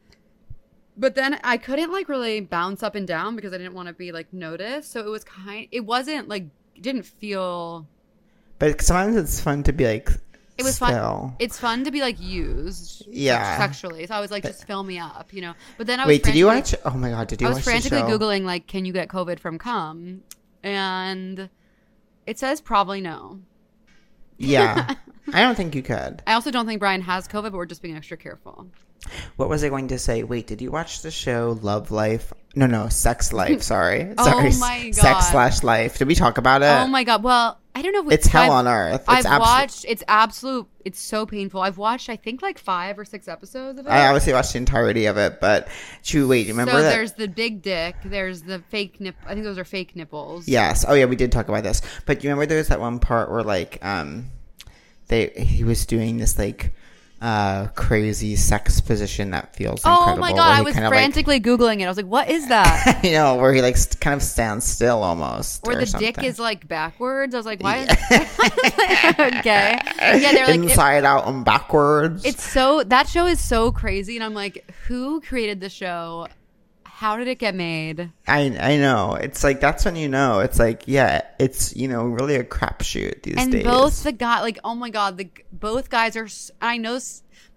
But 0.97 1.15
then 1.15 1.39
I 1.43 1.57
couldn't 1.57 1.91
like 1.91 2.09
really 2.09 2.41
bounce 2.41 2.83
up 2.83 2.95
and 2.95 3.07
down 3.07 3.35
because 3.35 3.53
I 3.53 3.57
didn't 3.57 3.73
want 3.73 3.87
to 3.87 3.93
be 3.93 4.11
like 4.11 4.31
noticed. 4.33 4.91
So 4.91 4.99
it 5.05 5.09
was 5.09 5.23
kind 5.23 5.67
it 5.71 5.81
wasn't 5.85 6.27
like 6.27 6.43
it 6.75 6.81
didn't 6.83 7.03
feel 7.03 7.87
But 8.59 8.81
sometimes 8.81 9.15
it's 9.15 9.39
fun 9.39 9.63
to 9.63 9.73
be 9.73 9.85
like. 9.85 10.09
It 10.57 10.63
was 10.63 10.75
still. 10.75 10.87
fun. 10.89 11.35
It's 11.39 11.57
fun 11.57 11.85
to 11.85 11.91
be 11.91 12.01
like 12.01 12.21
used, 12.21 13.07
Yeah. 13.09 13.57
sexually. 13.57 14.05
So 14.05 14.13
I 14.13 14.19
was 14.19 14.29
like, 14.29 14.43
just 14.43 14.67
fill 14.67 14.83
me 14.83 14.99
up, 14.99 15.33
you 15.33 15.41
know. 15.41 15.53
But 15.77 15.87
then 15.87 15.99
I 15.99 16.03
was 16.05 16.09
Wait, 16.09 16.23
did 16.23 16.35
you 16.35 16.45
watch? 16.45 16.75
Oh 16.85 16.91
my 16.91 17.09
god, 17.09 17.27
did 17.29 17.41
you 17.41 17.47
watch? 17.47 17.53
I 17.53 17.55
was 17.55 17.63
frantically 17.63 18.01
googling 18.01 18.43
like, 18.43 18.67
can 18.67 18.85
you 18.85 18.93
get 18.93 19.07
COVID 19.07 19.39
from 19.39 19.57
cum? 19.57 20.21
And 20.61 21.49
it 22.27 22.37
says 22.37 22.61
probably 22.61 23.01
no. 23.01 23.39
Yeah, 24.37 24.95
I 25.33 25.41
don't 25.41 25.55
think 25.55 25.75
you 25.75 25.83
could. 25.83 26.21
I 26.27 26.33
also 26.33 26.51
don't 26.51 26.65
think 26.65 26.79
Brian 26.79 27.01
has 27.01 27.27
COVID, 27.27 27.43
but 27.43 27.53
we're 27.53 27.65
just 27.65 27.81
being 27.81 27.95
extra 27.95 28.17
careful. 28.17 28.67
What 29.35 29.49
was 29.49 29.63
I 29.63 29.69
going 29.69 29.87
to 29.87 29.97
say? 29.97 30.21
Wait, 30.23 30.45
did 30.45 30.61
you 30.61 30.69
watch 30.71 31.01
the 31.01 31.09
show 31.09 31.57
Love 31.61 31.89
Life? 31.89 32.33
No, 32.55 32.67
no, 32.67 32.87
Sex 32.89 33.33
Life. 33.33 33.63
Sorry, 33.63 34.13
Oh 34.17 34.23
sorry. 34.25 34.51
my 34.59 34.83
God. 34.85 34.95
Sex 34.95 35.27
slash 35.29 35.63
Life. 35.63 35.97
Did 35.97 36.07
we 36.07 36.15
talk 36.15 36.37
about 36.37 36.61
it? 36.61 36.65
oh 36.67 36.85
my 36.87 37.03
god! 37.03 37.23
Well, 37.23 37.57
I 37.73 37.81
don't 37.81 37.93
know. 37.93 38.05
If 38.07 38.13
It's 38.13 38.27
hell 38.27 38.43
I've- 38.43 38.51
on 38.51 38.67
earth. 38.67 39.01
It's 39.01 39.09
I've 39.09 39.25
absolute- 39.25 39.39
watched. 39.39 39.85
It's 39.87 40.03
absolute. 40.07 40.67
It's 40.85 40.99
so 40.99 41.25
painful. 41.25 41.61
I've 41.61 41.77
watched. 41.79 42.09
I 42.09 42.15
think 42.15 42.41
like 42.43 42.59
five 42.59 42.99
or 42.99 43.05
six 43.05 43.27
episodes 43.27 43.79
of 43.79 43.87
it. 43.87 43.89
I 43.89 44.05
obviously 44.07 44.33
watched 44.33 44.51
the 44.53 44.57
entirety 44.59 45.05
of 45.07 45.17
it, 45.17 45.39
but 45.41 45.67
you 46.05 46.27
wait. 46.27 46.45
You 46.45 46.53
remember 46.53 46.73
so 46.73 46.81
that? 46.83 46.89
there's 46.91 47.13
the 47.13 47.27
big 47.27 47.63
dick. 47.63 47.95
There's 48.05 48.43
the 48.43 48.59
fake 48.69 48.99
nip. 49.01 49.15
I 49.25 49.33
think 49.33 49.45
those 49.45 49.57
are 49.57 49.63
fake 49.65 49.95
nipples. 49.95 50.47
Yes. 50.47 50.85
Oh 50.87 50.93
yeah, 50.93 51.05
we 51.05 51.15
did 51.15 51.31
talk 51.31 51.47
about 51.47 51.63
this. 51.63 51.81
But 52.05 52.23
you 52.23 52.29
remember 52.29 52.45
there 52.45 52.57
was 52.59 52.67
that 52.67 52.79
one 52.79 52.99
part 52.99 53.31
where 53.31 53.41
like 53.43 53.79
um 53.83 54.29
they 55.11 55.27
he 55.27 55.63
was 55.63 55.85
doing 55.85 56.17
this 56.17 56.39
like 56.39 56.73
uh 57.21 57.67
crazy 57.75 58.35
sex 58.35 58.81
position 58.81 59.29
that 59.29 59.55
feels 59.55 59.81
Oh 59.85 59.91
incredible. 60.09 60.21
my 60.21 60.31
god! 60.31 60.57
I 60.57 60.61
was 60.63 60.75
of, 60.75 60.81
like- 60.81 60.89
frantically 60.91 61.39
googling 61.39 61.79
it. 61.79 61.83
I 61.85 61.87
was 61.87 61.97
like, 61.97 62.07
"What 62.07 62.29
is 62.31 62.47
that?" 62.49 62.99
you 63.03 63.11
know, 63.11 63.35
where 63.35 63.53
he 63.53 63.61
like 63.61 63.77
st- 63.77 64.01
kind 64.01 64.15
of 64.15 64.23
stands 64.23 64.65
still 64.65 65.03
almost. 65.03 65.63
Where 65.63 65.77
or 65.77 65.81
the 65.81 65.85
something. 65.85 66.13
dick 66.13 66.23
is 66.23 66.39
like 66.39 66.67
backwards. 66.67 67.35
I 67.35 67.37
was 67.37 67.45
like, 67.45 67.61
"Why?" 67.61 67.83
okay. 69.19 69.77
Yeah, 69.99 70.31
they're 70.33 70.47
like, 70.47 70.55
it- 70.55 70.63
inside 70.63 71.05
out 71.05 71.27
and 71.27 71.45
backwards. 71.45 72.25
it's 72.25 72.43
so 72.43 72.83
that 72.85 73.07
show 73.07 73.27
is 73.27 73.39
so 73.39 73.71
crazy, 73.71 74.15
and 74.17 74.23
I'm 74.23 74.33
like, 74.33 74.67
who 74.87 75.21
created 75.21 75.59
the 75.59 75.69
show? 75.69 76.27
How 77.01 77.17
did 77.17 77.27
it 77.27 77.39
get 77.39 77.55
made? 77.55 78.11
I 78.27 78.55
I 78.61 78.77
know. 78.77 79.15
It's 79.15 79.43
like 79.43 79.59
that's 79.59 79.85
when 79.85 79.95
you 79.95 80.07
know. 80.07 80.39
It's 80.39 80.59
like 80.59 80.83
yeah, 80.85 81.21
it's 81.39 81.75
you 81.75 81.87
know 81.87 82.03
really 82.05 82.35
a 82.35 82.43
crapshoot 82.43 83.23
these 83.23 83.33
and 83.39 83.51
days. 83.51 83.63
both 83.63 84.03
the 84.03 84.11
guy 84.11 84.41
like 84.41 84.59
oh 84.63 84.75
my 84.75 84.91
god 84.91 85.17
the 85.17 85.27
both 85.51 85.89
guys 85.89 86.15
are 86.15 86.27
I 86.61 86.77
know 86.77 86.99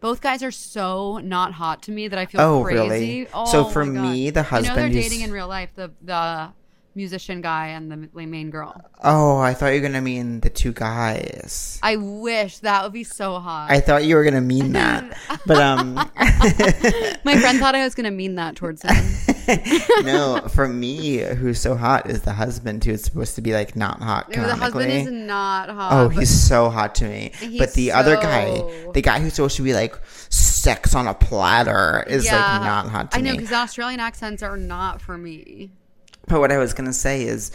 both 0.01 0.23
guys 0.23 0.43
are 0.43 0.51
so 0.51 1.19
not 1.19 1.53
hot 1.53 1.83
to 1.83 1.93
me 1.93 2.09
that 2.09 2.19
i 2.19 2.25
feel 2.25 2.41
Oh, 2.41 2.63
crazy 2.63 2.79
really? 2.79 3.29
oh 3.35 3.45
So 3.45 3.65
for 3.67 3.85
me, 3.85 4.31
the 4.31 4.43
husband. 4.43 4.73
I 4.73 4.83
know 4.83 4.89
they're 4.89 5.03
dating 5.03 5.21
in 5.21 5.31
real 5.31 5.49
life 5.49 5.71
the 5.75 5.93
the 6.01 6.49
musician 6.95 7.41
guy 7.41 7.69
and 7.69 7.91
the 7.91 8.27
main 8.27 8.51
girl 8.51 8.73
oh, 9.03 9.39
I 9.41 9.53
thought 9.53 9.69
you 9.75 9.81
were 9.83 9.89
gonna 9.89 10.01
mean 10.01 10.41
the 10.41 10.49
two 10.51 10.73
guys. 10.73 11.81
i 11.83 11.97
wish 11.97 12.59
that 12.61 12.85
would 12.85 12.93
be 12.93 13.03
so 13.05 13.41
hot 13.41 13.71
I 13.71 13.81
thought 13.81 14.05
you 14.05 14.15
were 14.15 14.23
gonna 14.25 14.41
mean 14.41 14.73
that, 14.73 15.19
but 15.45 15.59
um, 15.59 15.95
my 17.25 17.37
friend 17.41 17.59
thought 17.59 17.75
i 17.75 17.83
was 17.83 17.95
gonna 17.97 18.13
mean 18.13 18.37
that 18.37 18.55
towards 18.57 18.83
him 18.83 18.95
no. 20.03 20.47
For 20.49 20.69
me, 20.69 21.19
who's 21.19 21.61
so 21.61 21.77
hot 21.77 22.09
is 22.09 22.23
the 22.23 22.33
husband 22.33 22.85
who 22.85 22.93
is 22.93 23.03
supposed 23.03 23.35
to 23.37 23.43
be 23.43 23.53
like 23.53 23.77
not 23.77 24.01
hot. 24.01 24.31
the 24.31 24.55
husband 24.55 24.91
is 24.91 25.11
not 25.11 25.71
oh, 25.71 25.75
hot 25.75 25.93
Oh, 25.93 26.09
he's 26.09 26.31
so 26.31 26.71
hot 26.71 26.95
to 26.97 27.05
me. 27.09 27.33
But 27.59 27.75
the 27.75 27.93
other 27.93 28.17
guy, 28.17 28.63
the 28.93 29.03
guy 29.03 29.21
who's 29.21 29.35
supposed 29.35 29.57
to 29.57 29.63
be 29.63 29.75
like 29.75 29.97
sex 30.29 30.95
on 30.95 31.07
a 31.07 31.15
platter, 31.15 32.05
is 32.07 32.25
yeah, 32.25 32.59
like 32.59 32.63
not 32.63 32.89
hot 32.89 33.11
to 33.13 33.21
me. 33.21 33.29
i 33.29 33.31
know 33.31 33.37
because 33.37 33.53
australian 33.53 34.01
accents 34.01 34.43
are 34.43 34.57
not 34.57 35.01
for 35.01 35.17
me 35.19 35.71
But 36.27 36.41
what 36.41 36.51
I 36.51 36.59
was 36.59 36.73
gonna 36.73 36.93
say 36.93 37.25
is 37.25 37.53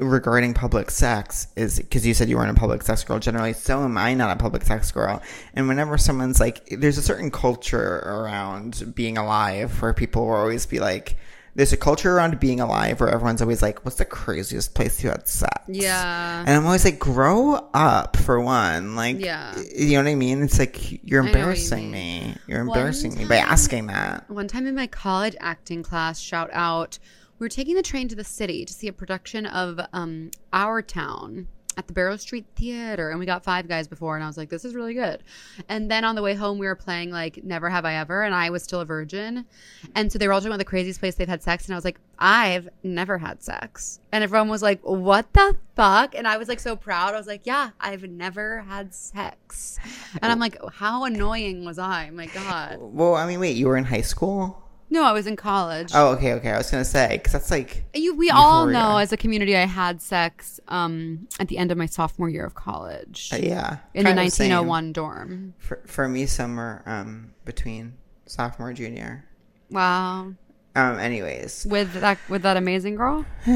regarding 0.00 0.54
public 0.54 0.90
sex 0.90 1.48
is 1.56 1.78
because 1.78 2.06
you 2.06 2.14
said 2.14 2.28
you 2.28 2.36
weren't 2.36 2.50
a 2.50 2.60
public 2.60 2.82
sex 2.82 3.04
girl 3.04 3.18
generally. 3.18 3.52
So 3.52 3.82
am 3.82 3.96
I 3.98 4.14
not 4.14 4.30
a 4.36 4.36
public 4.40 4.62
sex 4.64 4.90
girl. 4.92 5.22
And 5.54 5.68
whenever 5.68 5.98
someone's 5.98 6.40
like, 6.40 6.66
there's 6.70 6.98
a 6.98 7.02
certain 7.02 7.30
culture 7.30 7.98
around 7.98 8.94
being 8.94 9.18
alive 9.18 9.80
where 9.82 9.92
people 9.92 10.26
will 10.26 10.34
always 10.34 10.66
be 10.66 10.80
like. 10.80 11.16
There's 11.56 11.72
a 11.72 11.76
culture 11.76 12.14
around 12.14 12.38
being 12.38 12.60
alive 12.60 13.00
where 13.00 13.08
everyone's 13.08 13.42
always 13.42 13.60
like, 13.60 13.84
"What's 13.84 13.96
the 13.96 14.04
craziest 14.04 14.72
place 14.72 15.02
you 15.02 15.10
had 15.10 15.26
sex?" 15.26 15.52
Yeah. 15.66 16.44
and 16.46 16.48
I'm 16.48 16.64
always 16.64 16.84
like, 16.84 17.00
"Grow 17.00 17.54
up 17.74 18.16
for 18.16 18.40
one." 18.40 18.94
Like, 18.94 19.18
Yeah. 19.18 19.52
you 19.76 19.94
know 19.94 20.04
what 20.04 20.10
I 20.10 20.14
mean? 20.14 20.44
It's 20.44 20.60
like 20.60 21.04
you're 21.04 21.22
what 21.22 21.32
you 21.32 21.36
embarrassing 21.36 21.90
me. 21.90 22.36
You're 22.46 22.60
embarrassing 22.60 23.16
me 23.18 23.24
by 23.24 23.38
asking 23.38 23.88
that. 23.88 24.30
One 24.30 24.46
time 24.46 24.68
in 24.68 24.76
my 24.76 24.86
college 24.86 25.34
acting 25.40 25.82
class, 25.82 26.20
shout 26.20 26.50
out, 26.52 27.00
we 27.40 27.44
were 27.46 27.48
taking 27.48 27.74
the 27.74 27.82
train 27.82 28.06
to 28.06 28.14
the 28.14 28.22
city 28.22 28.66
to 28.66 28.72
see 28.72 28.86
a 28.86 28.92
production 28.92 29.46
of 29.46 29.80
um, 29.94 30.30
Our 30.52 30.82
Town 30.82 31.48
at 31.78 31.86
the 31.86 31.94
Barrow 31.94 32.18
Street 32.18 32.44
Theater. 32.54 33.08
And 33.08 33.18
we 33.18 33.24
got 33.24 33.42
five 33.42 33.66
guys 33.66 33.88
before, 33.88 34.14
and 34.14 34.22
I 34.22 34.26
was 34.26 34.36
like, 34.36 34.50
this 34.50 34.66
is 34.66 34.74
really 34.74 34.92
good. 34.92 35.22
And 35.66 35.90
then 35.90 36.04
on 36.04 36.16
the 36.16 36.20
way 36.20 36.34
home, 36.34 36.58
we 36.58 36.66
were 36.66 36.74
playing 36.74 37.10
like 37.10 37.42
Never 37.42 37.70
Have 37.70 37.86
I 37.86 37.94
Ever, 37.94 38.24
and 38.24 38.34
I 38.34 38.50
was 38.50 38.62
still 38.62 38.80
a 38.80 38.84
virgin. 38.84 39.46
And 39.94 40.12
so 40.12 40.18
they 40.18 40.26
were 40.26 40.34
all 40.34 40.40
talking 40.40 40.50
about 40.50 40.58
the 40.58 40.66
craziest 40.66 41.00
place 41.00 41.14
they've 41.14 41.26
had 41.26 41.42
sex. 41.42 41.64
And 41.64 41.72
I 41.72 41.78
was 41.78 41.84
like, 41.84 41.98
I've 42.18 42.68
never 42.82 43.16
had 43.16 43.42
sex. 43.42 44.00
And 44.12 44.22
everyone 44.22 44.50
was 44.50 44.60
like, 44.60 44.80
what 44.82 45.32
the 45.32 45.56
fuck? 45.76 46.14
And 46.14 46.28
I 46.28 46.36
was 46.36 46.48
like 46.48 46.60
so 46.60 46.76
proud. 46.76 47.14
I 47.14 47.16
was 47.16 47.26
like, 47.26 47.46
yeah, 47.46 47.70
I've 47.80 48.02
never 48.02 48.60
had 48.60 48.94
sex. 48.94 49.78
And 50.20 50.30
I'm 50.30 50.40
like, 50.40 50.58
how 50.74 51.04
annoying 51.04 51.64
was 51.64 51.78
I? 51.78 52.10
My 52.10 52.26
God. 52.26 52.76
Well, 52.80 53.14
I 53.14 53.26
mean, 53.26 53.40
wait, 53.40 53.56
you 53.56 53.68
were 53.68 53.78
in 53.78 53.84
high 53.84 54.02
school? 54.02 54.62
No, 54.92 55.04
I 55.04 55.12
was 55.12 55.26
in 55.28 55.36
college. 55.36 55.92
Oh, 55.94 56.08
okay, 56.14 56.32
okay. 56.34 56.50
I 56.50 56.58
was 56.58 56.70
gonna 56.70 56.84
say 56.84 57.08
because 57.16 57.32
that's 57.32 57.50
like 57.50 57.84
You, 57.94 58.14
we 58.16 58.28
all 58.30 58.66
know 58.66 58.96
as 58.98 59.12
a 59.12 59.16
community, 59.16 59.56
I 59.56 59.64
had 59.66 60.02
sex 60.02 60.58
um, 60.68 61.28
at 61.38 61.46
the 61.48 61.58
end 61.58 61.70
of 61.70 61.78
my 61.78 61.86
sophomore 61.86 62.28
year 62.28 62.44
of 62.44 62.54
college 62.54 63.30
uh, 63.32 63.36
yeah 63.36 63.78
in 63.94 64.04
the 64.04 64.10
kind 64.10 64.18
of 64.18 64.24
1901 64.24 64.92
dorm. 64.92 65.54
For, 65.58 65.80
for 65.86 66.08
me, 66.08 66.26
somewhere 66.26 66.82
um 66.86 67.32
between 67.44 67.94
sophomore 68.26 68.72
junior. 68.72 69.24
Wow, 69.70 70.34
Um. 70.74 70.98
Anyways, 70.98 71.66
with 71.70 71.92
that 71.94 72.18
with 72.28 72.42
that 72.42 72.56
amazing 72.56 72.96
girl. 72.96 73.24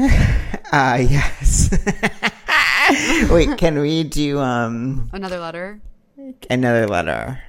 uh, 0.71 0.97
yes. 1.01 1.69
wait, 3.29 3.57
can 3.57 3.79
we 3.79 4.03
do 4.03 4.39
um 4.39 5.09
Another 5.11 5.39
letter. 5.39 5.81
another 6.49 6.87
letter? 6.87 7.41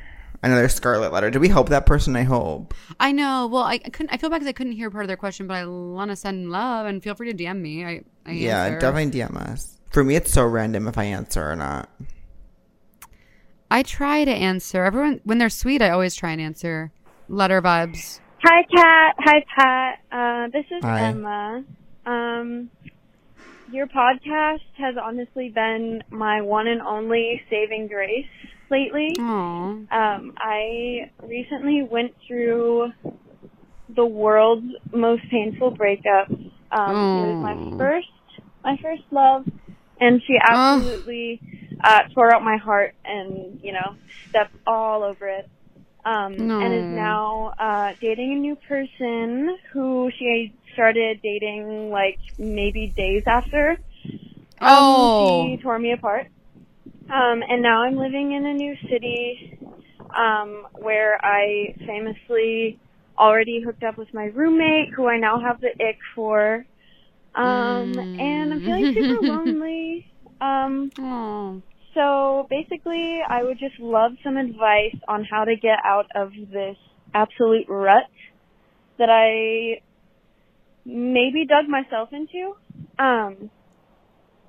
Another 0.42 0.68
scarlet 0.68 1.12
letter. 1.12 1.30
Do 1.30 1.40
we 1.40 1.48
help 1.48 1.68
that 1.70 1.86
person? 1.86 2.14
I 2.16 2.22
hope. 2.22 2.74
I 3.00 3.12
know. 3.12 3.46
Well, 3.46 3.62
I, 3.62 3.74
I 3.74 3.78
couldn't. 3.90 4.10
I 4.12 4.16
feel 4.18 4.30
bad 4.30 4.36
because 4.36 4.48
I 4.48 4.52
couldn't 4.52 4.72
hear 4.74 4.90
part 4.90 5.04
of 5.04 5.08
their 5.08 5.16
question, 5.16 5.46
but 5.46 5.54
I 5.54 5.66
want 5.66 6.10
to 6.10 6.16
send 6.16 6.50
love 6.50 6.86
and 6.86 7.02
feel 7.02 7.14
free 7.14 7.32
to 7.32 7.44
DM 7.44 7.60
me. 7.60 7.84
I, 7.84 8.02
I 8.26 8.32
Yeah, 8.32 8.64
answer. 8.64 8.80
definitely 8.80 9.18
DM 9.20 9.36
us. 9.36 9.78
For 9.90 10.04
me, 10.04 10.14
it's 10.16 10.30
so 10.32 10.44
random 10.44 10.86
if 10.88 10.98
I 10.98 11.04
answer 11.04 11.50
or 11.50 11.56
not. 11.56 11.88
I 13.70 13.82
try 13.82 14.24
to 14.24 14.30
answer 14.30 14.84
everyone 14.84 15.20
when 15.24 15.38
they're 15.38 15.48
sweet. 15.50 15.82
I 15.82 15.90
always 15.90 16.14
try 16.14 16.30
and 16.32 16.40
answer. 16.40 16.92
Letter 17.28 17.60
vibes. 17.60 18.20
Hi, 18.44 18.62
Kat. 18.72 19.14
Hi, 19.18 19.44
Pat. 19.56 19.98
Uh, 20.12 20.48
this 20.52 20.66
is 20.70 20.82
Hi. 20.84 21.00
Emma. 21.08 21.64
Um, 22.04 22.70
your 23.72 23.88
podcast 23.88 24.60
has 24.76 24.94
honestly 25.02 25.48
been 25.48 26.04
my 26.10 26.40
one 26.42 26.68
and 26.68 26.80
only 26.82 27.42
saving 27.50 27.88
grace 27.88 28.26
lately. 28.70 29.16
Aww. 29.18 29.86
Um, 29.90 30.32
I 30.36 31.10
recently 31.22 31.82
went 31.88 32.12
through 32.26 32.90
the 33.94 34.04
world's 34.06 34.66
most 34.92 35.22
painful 35.30 35.70
breakup. 35.70 36.28
Um, 36.70 36.96
it 37.14 37.26
was 37.26 37.36
my 37.40 37.56
first, 37.78 38.06
my 38.64 38.76
first 38.82 39.02
love, 39.10 39.44
and 40.00 40.20
she 40.26 40.36
absolutely 40.42 41.40
uh, 41.82 42.00
tore 42.14 42.34
out 42.34 42.42
my 42.42 42.56
heart 42.56 42.94
and 43.04 43.60
you 43.62 43.72
know 43.72 43.96
stepped 44.28 44.56
all 44.66 45.02
over 45.02 45.28
it. 45.28 45.48
Um, 46.04 46.52
and 46.60 46.72
is 46.72 46.86
now 46.90 47.52
uh, 47.58 47.90
dating 48.00 48.32
a 48.32 48.38
new 48.38 48.56
person 48.68 49.58
who 49.72 50.08
she 50.16 50.52
started 50.72 51.20
dating 51.20 51.90
like 51.90 52.18
maybe 52.38 52.92
days 52.96 53.24
after. 53.26 53.76
Um, 54.60 54.86
Oh. 54.88 55.44
she 55.56 55.58
tore 55.62 55.78
me 55.78 55.92
apart. 55.92 56.28
Um, 57.12 57.42
and 57.48 57.62
now 57.62 57.82
I'm 57.82 57.96
living 57.96 58.32
in 58.32 58.46
a 58.46 58.54
new 58.54 58.74
city, 58.90 59.58
um, 60.16 60.66
where 60.74 61.18
I 61.24 61.74
famously 61.86 62.78
already 63.18 63.62
hooked 63.64 63.82
up 63.82 63.96
with 63.98 64.12
my 64.12 64.24
roommate, 64.24 64.92
who 64.94 65.06
I 65.08 65.18
now 65.18 65.40
have 65.40 65.60
the 65.60 65.68
ick 65.68 65.98
for. 66.14 66.64
Um, 67.34 67.44
Mm. 67.44 68.04
and 68.18 68.52
I'm 68.52 68.60
feeling 68.62 68.88
super 68.94 69.14
lonely. 69.22 70.06
Um, 70.40 70.90
so 71.94 72.46
basically, 72.50 73.20
I 73.28 73.42
would 73.42 73.58
just 73.58 73.78
love 73.78 74.12
some 74.24 74.36
advice 74.36 74.96
on 75.08 75.24
how 75.24 75.44
to 75.44 75.56
get 75.56 75.78
out 75.84 76.06
of 76.14 76.30
this 76.52 76.76
absolute 77.14 77.66
rut 77.68 78.04
that 78.98 79.08
I 79.10 79.80
maybe 80.84 81.46
dug 81.46 81.68
myself 81.68 82.10
into. 82.12 82.54
Um, 82.98 83.50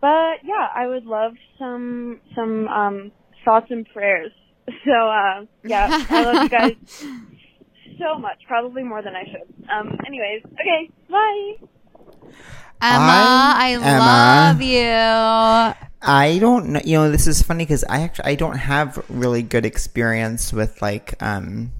but 0.02 0.44
yeah, 0.44 0.68
I 0.76 0.88
would 0.88 1.06
love 1.06 1.34
some 1.60 2.20
some 2.36 2.68
um, 2.68 3.12
thoughts 3.46 3.68
and 3.70 3.88
prayers. 3.94 4.32
So 4.84 4.92
uh, 4.92 5.46
yeah, 5.64 6.06
I 6.10 6.24
love 6.24 6.44
you 6.44 6.50
guys 6.50 6.76
so 8.00 8.20
much, 8.20 8.38
probably 8.48 8.84
more 8.84 9.02
than 9.02 9.16
I 9.16 9.24
should. 9.24 9.70
Um, 9.72 9.98
anyways, 10.06 10.44
okay, 10.46 10.90
bye. 11.10 11.54
Emma, 12.82 13.54
I 13.56 13.76
I'm 13.76 13.82
Emma. 13.82 14.54
love 14.54 14.62
you. 14.62 15.88
I 16.02 16.38
don't 16.40 16.70
know. 16.70 16.82
You 16.84 16.98
know, 16.98 17.12
this 17.12 17.28
is 17.28 17.42
funny 17.42 17.64
because 17.66 17.84
I 17.86 18.02
actually 18.02 18.26
I 18.32 18.36
don't 18.36 18.58
have 18.58 19.04
really 19.10 19.42
good 19.42 19.66
experience 19.66 20.52
with 20.54 20.82
like 20.82 21.16
um, 21.24 21.72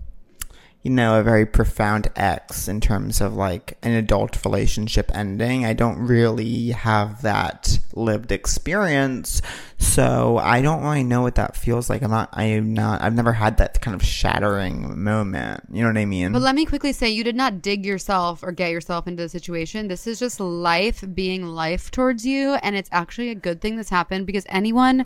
you 0.88 0.94
know, 0.94 1.20
a 1.20 1.24
very 1.24 1.46
profound 1.46 2.08
ex 2.16 2.70
in 2.70 2.80
terms 2.80 3.20
of 3.20 3.36
like 3.36 3.78
an 3.84 3.92
adult 3.92 4.46
relationship 4.46 5.12
ending. 5.14 5.66
I 5.66 5.74
don't 5.74 5.98
really 5.98 6.70
have 6.70 7.24
that 7.24 7.78
lived 7.94 8.32
experience, 8.32 9.42
so 9.78 10.38
I 10.38 10.62
don't 10.62 10.82
really 10.82 11.04
know 11.04 11.24
what 11.24 11.36
that 11.36 11.58
feels 11.58 11.90
like. 11.90 12.04
I'm 12.04 12.12
not. 12.12 12.30
I 12.32 12.46
am 12.46 12.74
not. 12.74 13.02
I've 13.02 13.16
never 13.16 13.34
had 13.34 13.58
that 13.58 13.82
kind 13.82 13.96
of 13.96 14.02
shattering 14.02 15.04
moment. 15.04 15.66
You 15.70 15.82
know 15.82 15.90
what 15.90 15.98
I 15.98 16.06
mean? 16.06 16.32
But 16.32 16.42
let 16.42 16.56
me 16.56 16.66
quickly 16.66 16.94
say, 16.94 17.10
you 17.10 17.26
did 17.26 17.36
not 17.36 17.62
dig 17.62 17.86
yourself 17.86 18.42
or 18.42 18.54
get 18.54 18.72
yourself 18.72 19.10
into 19.10 19.24
the 19.24 19.28
situation. 19.28 19.90
This 19.90 20.08
is 20.08 20.20
just 20.20 20.40
life 20.40 21.04
being 21.14 21.48
life 21.48 21.92
towards 21.92 22.26
you, 22.26 22.54
and 22.64 22.78
it's 22.78 22.90
actually 22.94 23.28
a 23.28 23.36
good 23.36 23.60
thing 23.60 23.76
that's 23.76 23.90
happened 23.90 24.26
because 24.26 24.46
anyone 24.48 25.06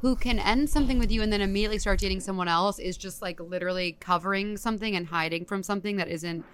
who 0.00 0.14
can 0.14 0.38
end 0.38 0.70
something 0.70 0.98
with 0.98 1.10
you 1.10 1.22
and 1.22 1.32
then 1.32 1.40
immediately 1.40 1.78
start 1.78 1.98
dating 1.98 2.20
someone 2.20 2.48
else 2.48 2.78
is 2.78 2.96
just 2.96 3.20
like 3.20 3.40
literally 3.40 3.96
covering 4.00 4.56
something 4.56 4.94
and 4.94 5.06
hiding 5.06 5.44
from 5.44 5.62
something 5.62 5.96
that 5.96 6.08
isn't 6.08 6.44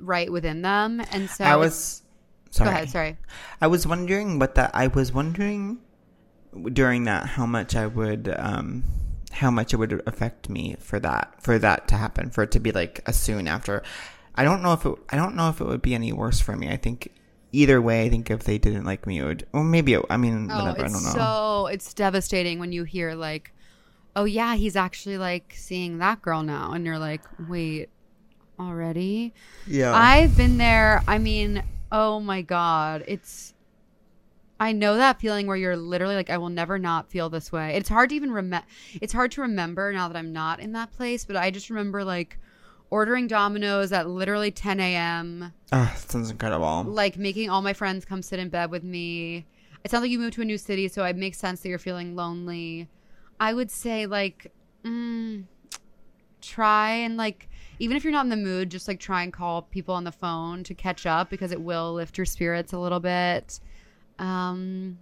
right 0.00 0.30
within 0.30 0.62
them. 0.62 1.00
And 1.12 1.30
so 1.30 1.44
I 1.44 1.56
was. 1.56 2.02
Sorry. 2.50 2.70
Go 2.70 2.74
ahead. 2.74 2.90
Sorry. 2.90 3.16
I 3.60 3.68
was 3.68 3.86
wondering 3.86 4.38
what 4.38 4.56
that. 4.56 4.72
I 4.74 4.88
was 4.88 5.12
wondering 5.12 5.78
during 6.72 7.04
that 7.04 7.26
how 7.26 7.46
much 7.46 7.74
I 7.76 7.86
would, 7.86 8.34
um, 8.36 8.84
how 9.30 9.50
much 9.50 9.72
it 9.72 9.76
would 9.76 10.02
affect 10.06 10.48
me 10.48 10.76
for 10.78 10.98
that, 11.00 11.42
for 11.42 11.58
that 11.58 11.88
to 11.88 11.94
happen, 11.94 12.30
for 12.30 12.42
it 12.42 12.50
to 12.50 12.60
be 12.60 12.72
like 12.72 13.00
a 13.06 13.12
soon 13.12 13.48
after. 13.48 13.82
I 14.34 14.44
don't 14.44 14.62
know 14.62 14.72
if 14.72 14.84
it. 14.84 14.94
I 15.08 15.16
don't 15.16 15.36
know 15.36 15.48
if 15.48 15.60
it 15.60 15.66
would 15.66 15.82
be 15.82 15.94
any 15.94 16.12
worse 16.12 16.40
for 16.40 16.56
me. 16.56 16.68
I 16.68 16.76
think 16.76 17.12
either 17.52 17.80
way. 17.80 18.04
I 18.04 18.08
think 18.10 18.30
if 18.30 18.44
they 18.44 18.58
didn't 18.58 18.84
like 18.84 19.06
me, 19.06 19.18
it 19.20 19.24
would. 19.24 19.46
Well, 19.52 19.62
maybe. 19.64 19.94
It, 19.94 20.04
I 20.10 20.16
mean, 20.16 20.48
Oh, 20.50 20.58
whatever. 20.64 20.84
I 20.86 20.88
don't 20.88 21.04
know. 21.04 21.10
so 21.10 21.66
it's 21.66 21.92
devastating 21.94 22.58
when 22.58 22.72
you 22.72 22.84
hear 22.84 23.14
like, 23.14 23.52
oh 24.16 24.24
yeah, 24.24 24.56
he's 24.56 24.76
actually 24.76 25.18
like 25.18 25.54
seeing 25.56 25.98
that 25.98 26.20
girl 26.22 26.42
now, 26.42 26.72
and 26.72 26.84
you're 26.84 26.98
like, 26.98 27.22
wait, 27.48 27.88
already? 28.58 29.32
yeah. 29.66 29.92
I've 29.94 30.36
been 30.36 30.58
there. 30.58 31.02
I 31.06 31.18
mean, 31.18 31.62
oh 31.90 32.20
my 32.20 32.42
god, 32.42 33.04
it's. 33.06 33.54
I 34.60 34.70
know 34.70 34.94
that 34.94 35.18
feeling 35.20 35.48
where 35.48 35.56
you're 35.56 35.76
literally 35.76 36.14
like, 36.14 36.30
I 36.30 36.38
will 36.38 36.48
never 36.48 36.78
not 36.78 37.10
feel 37.10 37.28
this 37.28 37.50
way. 37.50 37.74
It's 37.74 37.88
hard 37.88 38.10
to 38.10 38.14
even 38.14 38.30
remember. 38.30 38.64
It's 39.00 39.12
hard 39.12 39.32
to 39.32 39.40
remember 39.40 39.92
now 39.92 40.06
that 40.06 40.16
I'm 40.16 40.32
not 40.32 40.60
in 40.60 40.70
that 40.72 40.92
place, 40.92 41.24
but 41.24 41.34
I 41.36 41.50
just 41.50 41.68
remember 41.68 42.04
like 42.04 42.38
ordering 42.92 43.26
Domino's 43.26 43.90
at 43.90 44.06
literally 44.06 44.50
10 44.50 44.78
a.m. 44.78 45.50
Ah, 45.72 45.94
sounds 45.96 46.30
incredible. 46.30 46.84
like 46.84 47.16
making 47.16 47.48
all 47.48 47.62
my 47.62 47.72
friends 47.72 48.04
come 48.04 48.20
sit 48.20 48.38
in 48.38 48.50
bed 48.50 48.70
with 48.70 48.84
me. 48.84 49.46
It 49.82 49.90
sounds 49.90 50.02
like 50.02 50.10
you 50.10 50.18
moved 50.18 50.34
to 50.34 50.42
a 50.42 50.44
new 50.44 50.58
city, 50.58 50.86
so 50.88 51.02
it 51.04 51.16
makes 51.16 51.38
sense 51.38 51.62
that 51.62 51.70
you're 51.70 51.78
feeling 51.78 52.14
lonely. 52.14 52.88
I 53.40 53.54
would 53.54 53.70
say 53.70 54.04
like 54.04 54.52
mm, 54.84 55.44
try 56.42 56.90
and 56.90 57.16
like 57.16 57.48
even 57.78 57.96
if 57.96 58.04
you're 58.04 58.12
not 58.12 58.26
in 58.26 58.30
the 58.30 58.36
mood, 58.36 58.70
just 58.70 58.86
like 58.86 59.00
try 59.00 59.22
and 59.22 59.32
call 59.32 59.62
people 59.62 59.94
on 59.94 60.04
the 60.04 60.12
phone 60.12 60.62
to 60.64 60.74
catch 60.74 61.06
up 61.06 61.30
because 61.30 61.50
it 61.50 61.60
will 61.62 61.94
lift 61.94 62.18
your 62.18 62.26
spirits 62.26 62.74
a 62.74 62.78
little 62.78 63.00
bit. 63.00 63.58
Um, 64.18 64.98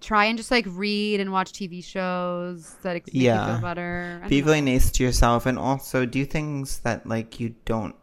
try 0.00 0.24
and 0.26 0.36
just 0.38 0.50
like 0.50 0.66
read 0.68 1.20
and 1.20 1.30
watch 1.32 1.52
TV 1.52 1.82
shows 1.84 2.74
that 2.82 2.94
make 2.94 3.04
Yeah. 3.12 3.46
you 3.46 3.52
feel 3.54 3.62
better. 3.62 4.22
Be 4.28 4.40
know. 4.40 4.46
really 4.46 4.60
nice 4.60 4.90
to 4.92 5.04
yourself 5.04 5.46
and 5.46 5.58
also 5.58 6.04
do 6.06 6.24
things 6.24 6.80
that 6.80 7.06
like 7.06 7.38
you 7.40 7.54
don't 7.64 7.94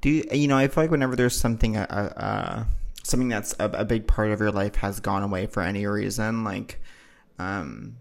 do 0.00 0.22
you 0.32 0.48
know 0.48 0.56
i 0.56 0.66
feel 0.66 0.84
like 0.84 0.90
whenever 0.90 1.14
there's 1.14 1.38
something 1.38 1.76
uh, 1.76 1.84
uh 2.16 2.64
something 3.02 3.28
that's 3.28 3.54
a, 3.58 3.64
a 3.64 3.84
big 3.84 4.06
part 4.06 4.30
of 4.30 4.40
your 4.40 4.50
life 4.50 4.76
has 4.76 4.98
gone 4.98 5.22
away 5.22 5.46
for 5.46 5.62
any 5.62 5.86
reason 5.86 6.42
like 6.42 6.80
um 7.38 7.96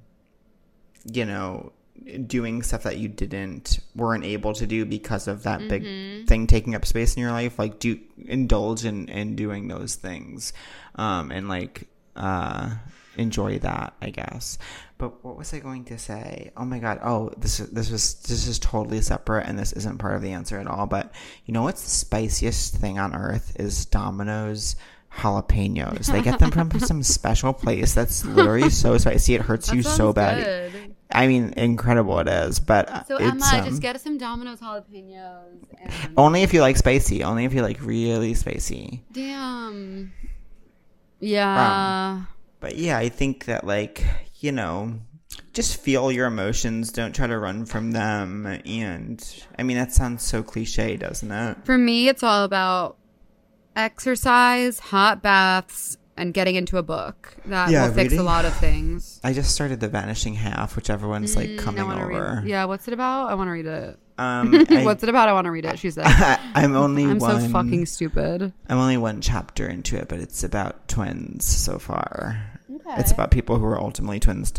you 1.12 1.26
know 1.26 1.74
doing 2.26 2.64
stuff 2.64 2.84
that 2.84 2.98
you 2.98 3.10
didn't 3.10 3.80
weren't 3.96 4.24
able 4.24 4.54
to 4.54 4.66
do 4.66 4.86
because 4.86 5.28
of 5.28 5.44
that 5.44 5.60
big 5.68 5.84
thing 6.28 6.48
taking 6.48 6.74
up 6.74 6.86
space 6.86 7.16
in 7.16 7.22
your 7.22 7.32
life 7.32 7.60
like 7.60 7.80
do 7.80 8.00
indulge 8.26 8.86
in 8.86 9.10
in 9.10 9.36
doing 9.36 9.68
those 9.68 9.96
things 9.96 10.54
um 10.96 11.32
and 11.32 11.50
like 11.50 11.88
uh 12.16 12.70
enjoy 13.20 13.60
that 13.60 13.94
i 14.02 14.10
guess 14.10 14.58
but 14.98 15.24
what 15.24 15.38
was 15.38 15.54
i 15.54 15.60
going 15.60 15.84
to 15.84 15.98
say 15.98 16.52
oh 16.58 16.66
my 16.66 16.80
god 16.80 17.00
oh 17.04 17.32
this 17.38 17.60
is 17.60 17.70
this 17.72 17.92
was 17.92 18.16
this 18.16 18.48
is 18.48 18.60
totally 18.60 19.02
separate 19.02 19.46
and 19.48 19.58
this 19.58 19.74
isn't 19.74 19.98
part 19.98 20.16
of 20.16 20.22
the 20.22 20.32
answer 20.32 20.58
at 20.60 20.68
all 20.68 20.86
but 20.86 21.12
you 21.46 21.54
know 21.54 21.64
what's 21.64 21.84
the 21.84 21.90
spiciest 21.90 22.76
thing 22.76 22.98
on 22.98 23.16
earth 23.16 23.56
is 23.60 23.86
domino's 23.86 24.76
jalapenos 25.18 26.12
they 26.12 26.22
get 26.22 26.40
them 26.40 26.52
from 26.52 26.70
some 26.80 27.04
special 27.18 27.52
place 27.54 27.94
that's 27.94 28.24
literally 28.26 28.70
so 28.70 28.98
spicy 28.98 29.36
it 29.36 29.42
hurts 29.42 29.68
That 29.68 29.76
you 29.76 29.84
so 29.84 30.14
bad 30.14 30.44
good. 30.44 30.96
I 31.12 31.26
mean, 31.26 31.54
incredible 31.58 32.20
it 32.20 32.28
is, 32.28 32.60
but 32.60 33.08
So 33.08 33.18
Emma, 33.18 33.44
um, 33.54 33.66
just 33.66 33.82
get 33.82 33.96
us 33.96 34.04
some 34.04 34.20
Domino's 34.20 34.60
jalapenos. 34.60 35.64
And 35.82 36.14
only 36.18 36.44
if 36.44 36.54
you 36.54 36.62
like 36.62 36.78
spicy. 36.78 37.24
Only 37.24 37.46
if 37.46 37.54
you 37.54 37.64
like 37.64 37.82
really 37.82 38.36
spicy. 38.36 39.04
Damn. 39.12 40.14
Yeah. 41.20 42.26
But 42.60 42.76
yeah, 42.78 42.98
I 42.98 43.10
think 43.10 43.46
that 43.46 43.66
like 43.66 44.04
you 44.42 44.52
know, 44.52 45.00
just 45.54 45.80
feel 45.82 46.12
your 46.12 46.28
emotions. 46.28 46.92
Don't 46.92 47.14
try 47.14 47.28
to 47.28 47.38
run 47.38 47.66
from 47.66 47.92
them. 47.92 48.46
And 48.66 49.44
I 49.58 49.64
mean, 49.64 49.78
that 49.78 49.92
sounds 49.94 50.24
so 50.24 50.44
cliche, 50.44 50.96
doesn't 50.98 51.32
it? 51.32 51.58
For 51.66 51.78
me, 51.78 52.08
it's 52.08 52.24
all 52.24 52.44
about 52.44 52.98
exercise, 53.76 54.80
hot 54.80 55.22
baths, 55.22 55.98
and 56.18 56.34
getting 56.34 56.56
into 56.56 56.78
a 56.78 56.84
book. 56.84 57.36
That 57.46 57.70
Yeah, 57.70 57.88
will 57.88 57.94
fix 57.94 58.14
a 58.18 58.24
lot 58.24 58.46
of 58.46 58.56
things. 58.58 59.20
I 59.24 59.34
just 59.34 59.52
started 59.54 59.80
the 59.80 59.88
Vanishing 59.88 60.36
Half, 60.36 60.76
which 60.76 60.90
everyone's 60.90 61.36
like 61.36 61.50
Mm, 61.50 61.58
coming 61.60 61.86
wanna 61.86 62.04
over. 62.04 62.40
Read. 62.42 62.50
Yeah, 62.50 62.66
what's 62.66 62.88
it 62.88 62.94
about? 62.94 63.30
I 63.30 63.36
want 63.36 63.48
to 63.48 63.52
read 63.52 63.66
it. 63.66 64.00
Um, 64.18 64.66
I, 64.70 64.84
what's 64.84 65.02
it 65.04 65.08
about? 65.10 65.30
I 65.30 65.34
want 65.34 65.46
to 65.46 65.52
read 65.52 65.64
it. 65.66 65.80
She 65.80 65.92
said. 65.92 66.04
I'm 66.56 66.76
only 66.76 67.06
I'm 67.06 67.20
one. 67.20 67.40
so 67.42 67.48
fucking 67.48 67.86
stupid. 67.86 68.52
I'm 68.68 68.78
only 68.78 68.98
one 68.98 69.22
chapter 69.22 69.66
into 69.68 69.96
it, 69.98 70.10
but 70.10 70.20
it's 70.20 70.44
about 70.44 70.88
twins 70.90 71.46
so 71.46 71.80
far. 71.80 72.49
It's 72.98 73.12
about 73.12 73.32
people 73.32 73.58
who 73.60 73.66
are 73.66 73.80
ultimately 73.80 74.20
twins. 74.20 74.52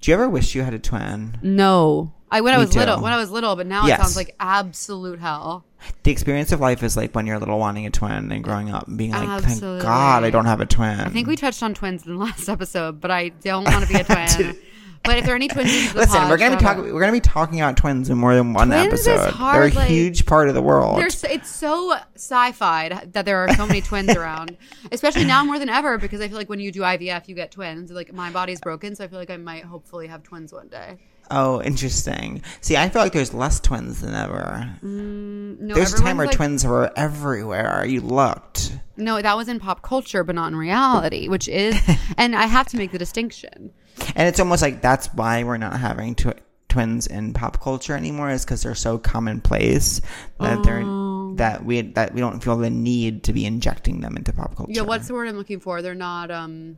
Do 0.00 0.10
you 0.10 0.14
ever 0.14 0.28
wish 0.28 0.54
you 0.54 0.62
had 0.62 0.74
a 0.74 0.78
twin? 0.78 1.38
No. 1.42 2.12
I 2.30 2.42
when 2.42 2.52
I 2.52 2.58
Me 2.58 2.66
was 2.66 2.76
little, 2.76 3.00
when 3.00 3.12
I 3.12 3.16
was 3.16 3.30
little, 3.30 3.56
but 3.56 3.66
now 3.66 3.86
Yes. 3.86 3.98
it 3.98 4.02
sounds 4.02 4.16
like 4.16 4.34
absolute 4.38 5.18
hell. 5.18 5.64
The 6.02 6.10
experience 6.10 6.52
of 6.52 6.60
life 6.60 6.82
is 6.82 6.96
like 6.96 7.14
when 7.14 7.26
you're 7.26 7.38
little 7.38 7.58
wanting 7.58 7.86
a 7.86 7.90
twin 7.90 8.30
and 8.30 8.44
growing 8.44 8.70
up 8.70 8.86
and 8.86 8.98
being 8.98 9.12
like, 9.12 9.42
thank 9.44 9.60
God 9.60 10.24
I 10.24 10.30
don't 10.30 10.44
have 10.44 10.60
a 10.60 10.66
twin. 10.66 11.00
I 11.00 11.08
think 11.08 11.26
we 11.26 11.36
touched 11.36 11.62
on 11.62 11.72
twins 11.72 12.06
in 12.06 12.14
the 12.16 12.20
last 12.20 12.48
episode, 12.50 13.00
but 13.00 13.10
I 13.10 13.30
don't 13.30 13.64
want 13.64 13.86
to 13.86 13.92
be 13.92 13.98
a 14.00 14.04
twin. 14.36 14.56
But 15.04 15.18
if 15.18 15.24
there 15.24 15.32
are 15.32 15.36
any 15.36 15.48
twins, 15.48 15.92
the 15.92 16.00
Listen, 16.00 16.18
pod, 16.20 16.30
we're 16.30 16.36
gonna 16.36 16.56
be 16.56 16.62
talking. 16.62 16.92
We're 16.92 17.00
gonna 17.00 17.12
be 17.12 17.20
talking 17.20 17.60
about 17.60 17.76
twins 17.76 18.10
in 18.10 18.18
more 18.18 18.34
than 18.34 18.52
one 18.52 18.68
Twins 18.68 18.92
is 19.00 19.08
episode. 19.08 19.30
hard, 19.32 19.54
They're 19.56 19.68
a 19.70 19.74
like- 19.74 19.88
huge 19.88 20.26
part 20.26 20.48
of 20.48 20.54
the 20.54 20.62
world. 20.62 20.98
There's, 20.98 21.22
it's 21.24 21.48
so 21.48 21.96
sci-fi 22.14 22.88
that 23.12 23.24
there 23.24 23.38
are 23.38 23.54
so 23.54 23.66
many 23.66 23.80
twins 23.80 24.10
around, 24.16 24.56
especially 24.92 25.24
now 25.24 25.44
more 25.44 25.58
than 25.58 25.68
ever 25.68 25.98
because 25.98 26.20
I 26.20 26.28
feel 26.28 26.36
like 26.36 26.48
when 26.48 26.60
you 26.60 26.70
do 26.72 26.80
IVF, 26.82 27.28
you 27.28 27.34
get 27.34 27.50
twins. 27.50 27.90
Like 27.90 28.12
my 28.12 28.30
body's 28.30 28.60
broken, 28.60 28.94
so 28.94 29.04
I 29.04 29.08
feel 29.08 29.18
like 29.18 29.30
I 29.30 29.36
might 29.36 29.64
hopefully 29.64 30.06
have 30.08 30.22
twins 30.22 30.52
one 30.52 30.68
day. 30.68 30.98
Oh, 31.30 31.60
interesting. 31.62 32.42
See, 32.60 32.76
I 32.76 32.88
feel 32.88 33.02
like 33.02 33.12
there's 33.12 33.34
less 33.34 33.60
twins 33.60 34.00
than 34.00 34.14
ever. 34.14 34.70
No, 34.82 35.74
there's 35.74 35.92
a 35.94 35.98
time 35.98 36.16
where 36.16 36.26
like- 36.26 36.36
twins 36.36 36.64
were 36.64 36.90
everywhere. 36.96 37.84
You 37.86 38.00
looked. 38.00 38.72
No, 38.96 39.20
that 39.22 39.36
was 39.36 39.48
in 39.48 39.60
pop 39.60 39.82
culture, 39.82 40.24
but 40.24 40.34
not 40.34 40.48
in 40.48 40.56
reality, 40.56 41.28
which 41.28 41.46
is, 41.48 41.78
and 42.16 42.34
I 42.34 42.46
have 42.46 42.66
to 42.68 42.76
make 42.76 42.90
the 42.92 42.98
distinction. 42.98 43.72
And 44.16 44.26
it's 44.28 44.40
almost 44.40 44.62
like 44.62 44.80
that's 44.80 45.06
why 45.14 45.44
we're 45.44 45.56
not 45.58 45.78
having 45.78 46.14
tw- 46.14 46.38
twins 46.68 47.06
in 47.06 47.32
pop 47.32 47.60
culture 47.60 47.94
anymore 47.96 48.30
is 48.30 48.44
because 48.44 48.62
they're 48.62 48.74
so 48.74 48.98
commonplace 48.98 50.00
that 50.40 50.62
they're 50.64 50.82
Oh. 50.84 51.34
that 51.36 51.64
we 51.64 51.80
that 51.82 52.14
we 52.14 52.20
don't 52.20 52.42
feel 52.42 52.56
the 52.56 52.70
need 52.70 53.24
to 53.24 53.32
be 53.32 53.44
injecting 53.44 54.00
them 54.00 54.16
into 54.16 54.32
pop 54.32 54.56
culture. 54.56 54.72
Yeah, 54.72 54.82
what's 54.82 55.06
the 55.08 55.14
word 55.14 55.28
I'm 55.28 55.36
looking 55.36 55.60
for? 55.60 55.82
They're 55.82 55.94
not 55.94 56.30
um 56.30 56.76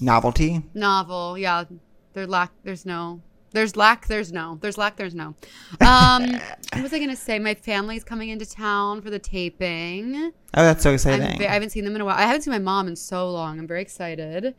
novelty? 0.00 0.62
novel. 0.74 1.38
Yeah, 1.38 1.64
they're 2.12 2.26
lack. 2.26 2.52
There's 2.64 2.86
no. 2.86 3.20
There's 3.52 3.76
lack. 3.76 4.06
There's 4.06 4.32
no. 4.32 4.58
There's 4.60 4.78
lack. 4.78 4.96
There's 4.96 5.14
no. 5.14 5.34
Um, 5.80 6.32
what 6.72 6.82
was 6.82 6.92
I 6.92 6.98
gonna 6.98 7.16
say? 7.16 7.38
My 7.38 7.54
family's 7.54 8.04
coming 8.04 8.30
into 8.30 8.48
town 8.48 9.02
for 9.02 9.10
the 9.10 9.18
taping. 9.18 10.32
Oh, 10.54 10.62
that's 10.62 10.82
so 10.82 10.92
exciting. 10.92 11.38
ve- 11.38 11.46
I 11.46 11.52
haven't 11.52 11.70
seen 11.70 11.84
them 11.84 11.94
in 11.94 12.00
a 12.00 12.04
while. 12.04 12.16
I 12.16 12.22
haven't 12.22 12.42
seen 12.42 12.52
my 12.52 12.58
mom 12.58 12.88
in 12.88 12.96
so 12.96 13.30
long. 13.30 13.58
I'm 13.58 13.66
very 13.66 13.82
excited. 13.82 14.54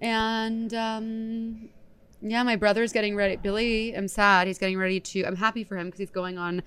And 0.00 0.72
um, 0.74 1.68
yeah, 2.22 2.42
my 2.42 2.56
brother's 2.56 2.92
getting 2.92 3.16
ready. 3.16 3.36
Billy, 3.36 3.96
I'm 3.96 4.08
sad. 4.08 4.46
He's 4.46 4.58
getting 4.58 4.78
ready 4.78 5.00
to. 5.00 5.24
I'm 5.24 5.36
happy 5.36 5.64
for 5.64 5.76
him 5.76 5.86
because 5.86 5.98
he's 6.00 6.10
going 6.10 6.38
on 6.38 6.62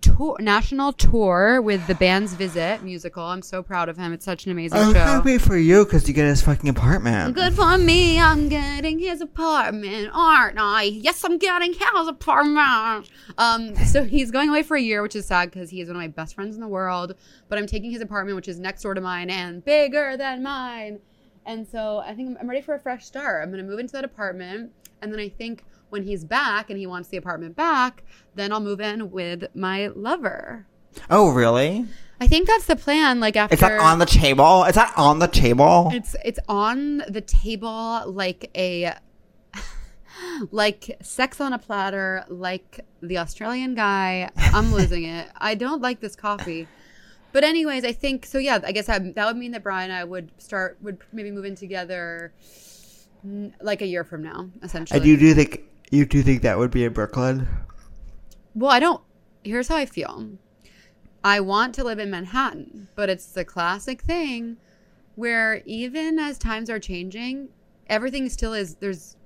tour, 0.00 0.36
national 0.40 0.92
tour 0.92 1.60
with 1.62 1.86
the 1.86 1.94
band's 1.94 2.34
Visit 2.34 2.82
musical. 2.82 3.22
I'm 3.22 3.42
so 3.42 3.62
proud 3.62 3.88
of 3.88 3.96
him. 3.96 4.12
It's 4.12 4.24
such 4.24 4.46
an 4.46 4.52
amazing 4.52 4.78
I'm 4.78 4.92
show. 4.92 4.98
happy 5.00 5.38
for 5.38 5.56
you 5.56 5.84
because 5.84 6.06
you 6.08 6.14
get 6.14 6.26
his 6.26 6.42
fucking 6.42 6.68
apartment. 6.68 7.34
Good 7.34 7.54
for 7.54 7.76
me. 7.78 8.18
I'm 8.20 8.48
getting 8.48 8.98
his 8.98 9.20
apartment, 9.20 10.10
aren't 10.12 10.58
I? 10.58 10.82
Yes, 10.84 11.22
I'm 11.24 11.38
getting 11.38 11.72
his 11.72 12.08
apartment. 12.08 13.10
Um, 13.38 13.74
so 13.86 14.04
he's 14.04 14.30
going 14.30 14.48
away 14.48 14.62
for 14.62 14.76
a 14.76 14.80
year, 14.80 15.02
which 15.02 15.16
is 15.16 15.26
sad 15.26 15.50
because 15.50 15.70
he 15.70 15.80
is 15.80 15.88
one 15.88 15.96
of 15.96 16.00
my 16.00 16.08
best 16.08 16.34
friends 16.34 16.54
in 16.54 16.60
the 16.60 16.68
world. 16.68 17.14
But 17.48 17.58
I'm 17.58 17.66
taking 17.66 17.90
his 17.90 18.00
apartment, 18.00 18.36
which 18.36 18.48
is 18.48 18.58
next 18.58 18.82
door 18.82 18.94
to 18.94 19.00
mine 19.00 19.30
and 19.30 19.64
bigger 19.64 20.16
than 20.16 20.42
mine. 20.42 21.00
And 21.46 21.66
so 21.66 21.98
I 21.98 22.14
think 22.14 22.28
I'm- 22.28 22.38
I'm 22.40 22.48
ready 22.48 22.60
for 22.62 22.74
a 22.74 22.78
fresh 22.78 23.04
start. 23.06 23.42
I'm 23.42 23.50
going 23.50 23.62
to 23.64 23.68
move 23.68 23.78
into 23.80 23.92
that 23.92 24.04
apartment. 24.04 24.72
And 25.02 25.10
then 25.12 25.18
I 25.20 25.28
think 25.30 25.64
when 25.90 26.04
he's 26.04 26.24
back 26.24 26.70
and 26.70 26.78
he 26.78 26.86
wants 26.86 27.08
the 27.08 27.16
apartment 27.16 27.56
back, 27.56 28.02
then 28.34 28.52
I'll 28.52 28.60
move 28.60 28.80
in 28.80 29.10
with 29.10 29.44
my 29.54 29.88
lover. 29.88 30.66
Oh, 31.08 31.30
really? 31.30 31.86
I 32.20 32.26
think 32.26 32.46
that's 32.46 32.66
the 32.66 32.76
plan. 32.76 33.20
Like 33.20 33.36
after 33.36 33.54
Is 33.54 33.60
that 33.60 33.80
on 33.80 33.98
the 33.98 34.06
table? 34.06 34.64
Is 34.64 34.74
that 34.74 34.92
on 34.96 35.18
the 35.18 35.28
table? 35.28 35.90
It's 35.92 36.14
it's 36.24 36.38
on 36.48 36.98
the 37.08 37.22
table 37.22 38.02
like 38.06 38.50
a 38.54 38.94
like 40.50 40.98
sex 41.02 41.40
on 41.40 41.52
a 41.52 41.58
platter, 41.58 42.24
like 42.28 42.84
the 43.00 43.18
Australian 43.18 43.74
guy. 43.74 44.28
I'm 44.36 44.72
losing 44.74 45.04
it. 45.04 45.28
I 45.36 45.54
don't 45.54 45.80
like 45.80 46.00
this 46.00 46.14
coffee. 46.14 46.68
But 47.32 47.44
anyways, 47.44 47.84
I 47.84 47.92
think 47.92 48.26
so. 48.26 48.38
Yeah, 48.38 48.58
I 48.64 48.72
guess 48.72 48.88
I, 48.88 48.98
that 48.98 49.26
would 49.26 49.36
mean 49.36 49.52
that 49.52 49.62
Brian 49.62 49.90
and 49.90 49.98
I 49.98 50.04
would 50.04 50.30
start 50.38 50.78
would 50.82 50.98
maybe 51.12 51.30
move 51.30 51.44
in 51.44 51.54
together, 51.54 52.34
mm, 53.24 53.52
like 53.62 53.82
a 53.82 53.86
year 53.86 54.04
from 54.04 54.22
now, 54.22 54.50
essentially. 54.62 54.98
And 54.98 55.06
you 55.06 55.16
do 55.16 55.32
think 55.34 55.62
you 55.90 56.06
do 56.06 56.22
think 56.22 56.42
that 56.42 56.58
would 56.58 56.70
be 56.70 56.84
in 56.84 56.92
Brooklyn? 56.92 57.48
Well, 58.54 58.70
I 58.70 58.78
don't. 58.78 59.02
Here's 59.44 59.68
how 59.68 59.76
I 59.76 59.86
feel. 59.86 60.30
I 61.22 61.40
want 61.40 61.74
to 61.74 61.84
live 61.84 61.98
in 61.98 62.10
Manhattan, 62.10 62.88
but 62.94 63.10
it's 63.10 63.26
the 63.26 63.44
classic 63.44 64.02
thing 64.02 64.56
where 65.16 65.62
even 65.66 66.18
as 66.18 66.38
times 66.38 66.70
are 66.70 66.78
changing, 66.78 67.48
everything 67.88 68.28
still 68.28 68.54
is. 68.54 68.76
There's. 68.76 69.16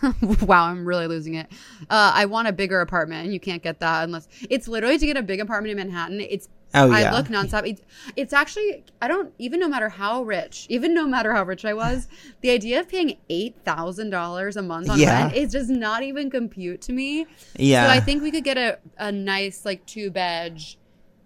wow, 0.42 0.66
I'm 0.66 0.86
really 0.86 1.06
losing 1.06 1.34
it. 1.34 1.48
Uh, 1.90 2.12
I 2.14 2.24
want 2.24 2.48
a 2.48 2.52
bigger 2.52 2.80
apartment, 2.80 3.24
and 3.24 3.34
you 3.34 3.40
can't 3.40 3.62
get 3.62 3.80
that 3.80 4.04
unless 4.04 4.28
it's 4.48 4.68
literally 4.68 4.96
to 4.96 5.06
get 5.06 5.16
a 5.16 5.22
big 5.22 5.40
apartment 5.40 5.72
in 5.72 5.76
Manhattan. 5.76 6.20
It's 6.20 6.48
Oh, 6.74 6.90
I 6.90 7.00
yeah. 7.02 7.12
I 7.12 7.16
look 7.18 7.26
nonstop. 7.28 7.68
It's, 7.68 7.82
it's 8.16 8.32
actually 8.32 8.84
I 9.02 9.08
don't 9.08 9.32
even 9.38 9.60
no 9.60 9.68
matter 9.68 9.88
how 9.90 10.22
rich, 10.22 10.66
even 10.70 10.94
no 10.94 11.06
matter 11.06 11.32
how 11.34 11.42
rich 11.44 11.64
I 11.64 11.74
was, 11.74 12.08
the 12.40 12.50
idea 12.50 12.80
of 12.80 12.88
paying 12.88 13.18
eight 13.28 13.56
thousand 13.64 14.10
dollars 14.10 14.56
a 14.56 14.62
month 14.62 14.88
on 14.88 14.98
Yeah. 14.98 15.24
rent 15.24 15.34
it 15.36 15.50
does 15.50 15.68
not 15.68 16.02
even 16.02 16.30
compute 16.30 16.80
to 16.82 16.92
me. 16.92 17.26
Yeah. 17.56 17.86
So 17.86 17.90
I 17.92 18.00
think 18.00 18.22
we 18.22 18.30
could 18.30 18.44
get 18.44 18.56
a, 18.56 18.78
a 18.98 19.12
nice 19.12 19.64
like 19.64 19.84
two 19.86 20.10
bed 20.10 20.62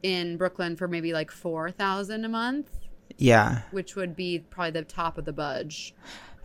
in 0.02 0.36
Brooklyn 0.36 0.76
for 0.76 0.88
maybe 0.88 1.12
like 1.12 1.30
four 1.30 1.70
thousand 1.70 2.24
a 2.24 2.28
month, 2.28 2.68
Yeah. 3.16 3.62
which 3.70 3.94
would 3.96 4.16
be 4.16 4.40
probably 4.50 4.72
the 4.72 4.82
top 4.82 5.16
of 5.18 5.24
the 5.24 5.32
budge. 5.32 5.94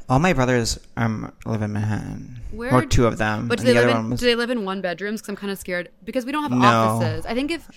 All 0.09 0.19
my 0.19 0.33
brothers 0.33 0.79
um 0.97 1.31
live 1.45 1.61
in 1.61 1.73
Manhattan. 1.73 2.41
Where- 2.51 2.73
or 2.73 2.85
two 2.85 3.07
of 3.07 3.17
them. 3.17 3.47
But 3.47 3.59
do 3.59 3.63
they 3.65 3.73
the 3.73 3.79
live 3.81 3.89
in 3.89 3.95
one 3.95 4.09
was 4.11 4.19
do 4.19 4.25
they 4.27 4.35
live 4.35 4.49
in 4.51 4.63
one 4.65 4.81
bedrooms? 4.81 5.21
Because 5.21 5.29
I'm 5.29 5.35
kind 5.37 5.51
of 5.51 5.57
scared 5.57 5.89
because 6.03 6.25
we 6.25 6.31
don't 6.31 6.43
have 6.43 6.51
No. 6.51 6.67
offices. 6.67 7.25
I 7.25 7.33
think 7.33 7.49
if 7.49 7.67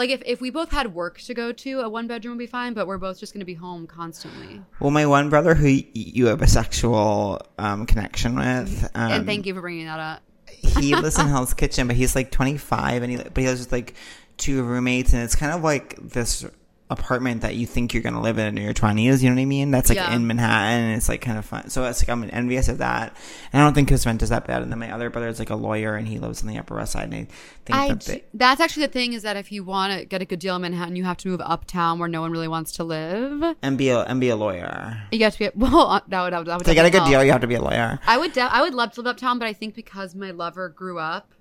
like 0.00 0.08
if, 0.08 0.22
if 0.24 0.40
we 0.40 0.48
both 0.48 0.70
had 0.70 0.94
work 0.94 1.20
to 1.20 1.34
go 1.34 1.52
to, 1.52 1.80
a 1.80 1.88
one 1.88 2.06
bedroom 2.06 2.36
would 2.36 2.38
be 2.38 2.46
fine. 2.46 2.72
But 2.72 2.86
we're 2.86 2.96
both 2.96 3.20
just 3.20 3.34
going 3.34 3.42
to 3.42 3.46
be 3.46 3.52
home 3.52 3.86
constantly. 3.86 4.62
Well, 4.80 4.90
my 4.90 5.04
one 5.04 5.28
brother 5.28 5.54
who 5.54 5.68
you 5.92 6.26
have 6.28 6.40
a 6.40 6.46
sexual 6.46 7.42
um, 7.58 7.84
connection 7.84 8.34
with. 8.34 8.90
Um, 8.94 9.12
and 9.12 9.26
thank 9.26 9.44
you 9.44 9.54
for 9.54 9.60
bringing 9.60 9.84
that 9.84 10.00
up. 10.00 10.22
he 10.46 10.96
lives 10.96 11.18
in 11.18 11.26
Hell's 11.26 11.52
Kitchen, 11.52 11.86
but 11.86 11.96
he's 11.96 12.16
like 12.16 12.30
25, 12.30 13.02
and 13.02 13.12
he 13.12 13.18
but 13.18 13.36
he 13.36 13.44
has 13.44 13.58
just 13.58 13.72
like 13.72 13.94
two 14.38 14.62
roommates, 14.62 15.12
and 15.12 15.22
it's 15.22 15.36
kind 15.36 15.52
of 15.52 15.62
like 15.62 15.96
this 16.00 16.46
apartment 16.90 17.42
that 17.42 17.54
you 17.54 17.66
think 17.66 17.94
you're 17.94 18.02
gonna 18.02 18.20
live 18.20 18.38
in 18.38 18.58
in 18.58 18.64
your 18.64 18.74
20s. 18.74 19.22
You 19.22 19.30
know 19.30 19.36
what 19.36 19.42
I 19.42 19.44
mean? 19.46 19.70
That's 19.70 19.88
like 19.88 19.96
Yeah. 19.96 20.14
in 20.14 20.26
Manhattan, 20.26 20.80
and 20.84 20.96
it's 20.96 21.08
like 21.08 21.20
kind 21.20 21.38
of 21.38 21.44
fun. 21.44 21.70
So 21.70 21.84
it's 21.84 22.02
like 22.02 22.08
I'm 22.10 22.28
envious 22.32 22.68
of 22.68 22.78
that, 22.78 23.16
and 23.52 23.62
I 23.62 23.64
don't 23.64 23.74
think 23.74 23.88
his 23.90 24.04
rent 24.04 24.22
is 24.22 24.28
that 24.30 24.46
bad. 24.46 24.62
And 24.62 24.70
then 24.72 24.78
my 24.78 24.92
other 24.92 25.08
brother 25.10 25.28
is 25.28 25.38
like 25.38 25.50
a 25.50 25.54
lawyer, 25.54 25.94
and 25.96 26.06
he 26.08 26.18
lives 26.18 26.42
on 26.42 26.48
the 26.48 26.58
Upper 26.58 26.74
West 26.76 26.92
Side, 26.92 27.04
and 27.12 27.14
I 27.14 27.26
think 27.64 27.78
I 27.78 27.88
that 27.88 28.00
they, 28.04 28.24
that's 28.34 28.60
actually 28.60 28.86
the 28.86 28.92
thing 28.92 29.12
is 29.12 29.22
that 29.22 29.36
if 29.36 29.52
you 29.52 29.62
want 29.64 29.98
to 29.98 30.04
get 30.04 30.20
a 30.20 30.24
good 30.24 30.38
deal 30.40 30.56
in 30.56 30.62
Manhattan, 30.62 30.96
you 30.96 31.04
have 31.04 31.16
to 31.18 31.28
move 31.28 31.40
uptown 31.44 31.98
where 31.98 32.08
no 32.08 32.20
one 32.20 32.32
really 32.32 32.48
wants 32.48 32.72
to 32.72 32.84
live. 32.84 33.56
and 33.62 33.78
be 33.78 33.88
a 33.90 34.00
and 34.02 34.20
be 34.20 34.28
a 34.28 34.36
lawyer. 34.36 35.02
You 35.12 35.22
have 35.24 35.34
to 35.34 35.38
be 35.38 35.50
well. 35.54 35.86
uh, 35.88 36.00
That 36.08 36.22
would, 36.22 36.32
that 36.32 36.38
would, 36.38 36.46
that 36.48 36.56
would 36.58 36.66
To 36.66 36.74
get 36.74 36.84
a 36.84 36.90
good 36.90 36.98
definitely 36.98 37.12
deal, 37.14 37.24
you 37.24 37.32
have 37.32 37.40
to 37.42 37.46
be 37.46 37.54
a 37.54 37.62
lawyer. 37.62 38.00
I 38.06 38.18
would 38.18 38.32
de- 38.32 38.40
I 38.52 38.60
would 38.62 38.74
love 38.74 38.92
to 38.92 39.00
live 39.02 39.10
uptown, 39.12 39.38
but 39.38 39.46
I 39.46 39.52
think 39.52 39.74
because 39.74 40.14
my 40.14 40.30
lover 40.32 40.68
grew 40.68 40.98
up 40.98 41.34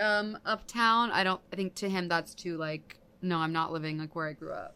um 0.00 0.36
uptown, 0.44 1.10
I 1.12 1.22
don't 1.24 1.40
I 1.52 1.56
think 1.56 1.74
to 1.76 1.88
him 1.88 2.08
that's 2.08 2.34
too 2.34 2.56
like 2.56 2.98
no, 3.24 3.38
I'm 3.38 3.52
not 3.52 3.72
living 3.72 3.98
like 3.98 4.16
where 4.16 4.26
I 4.28 4.32
grew 4.32 4.52
up. 4.52 4.74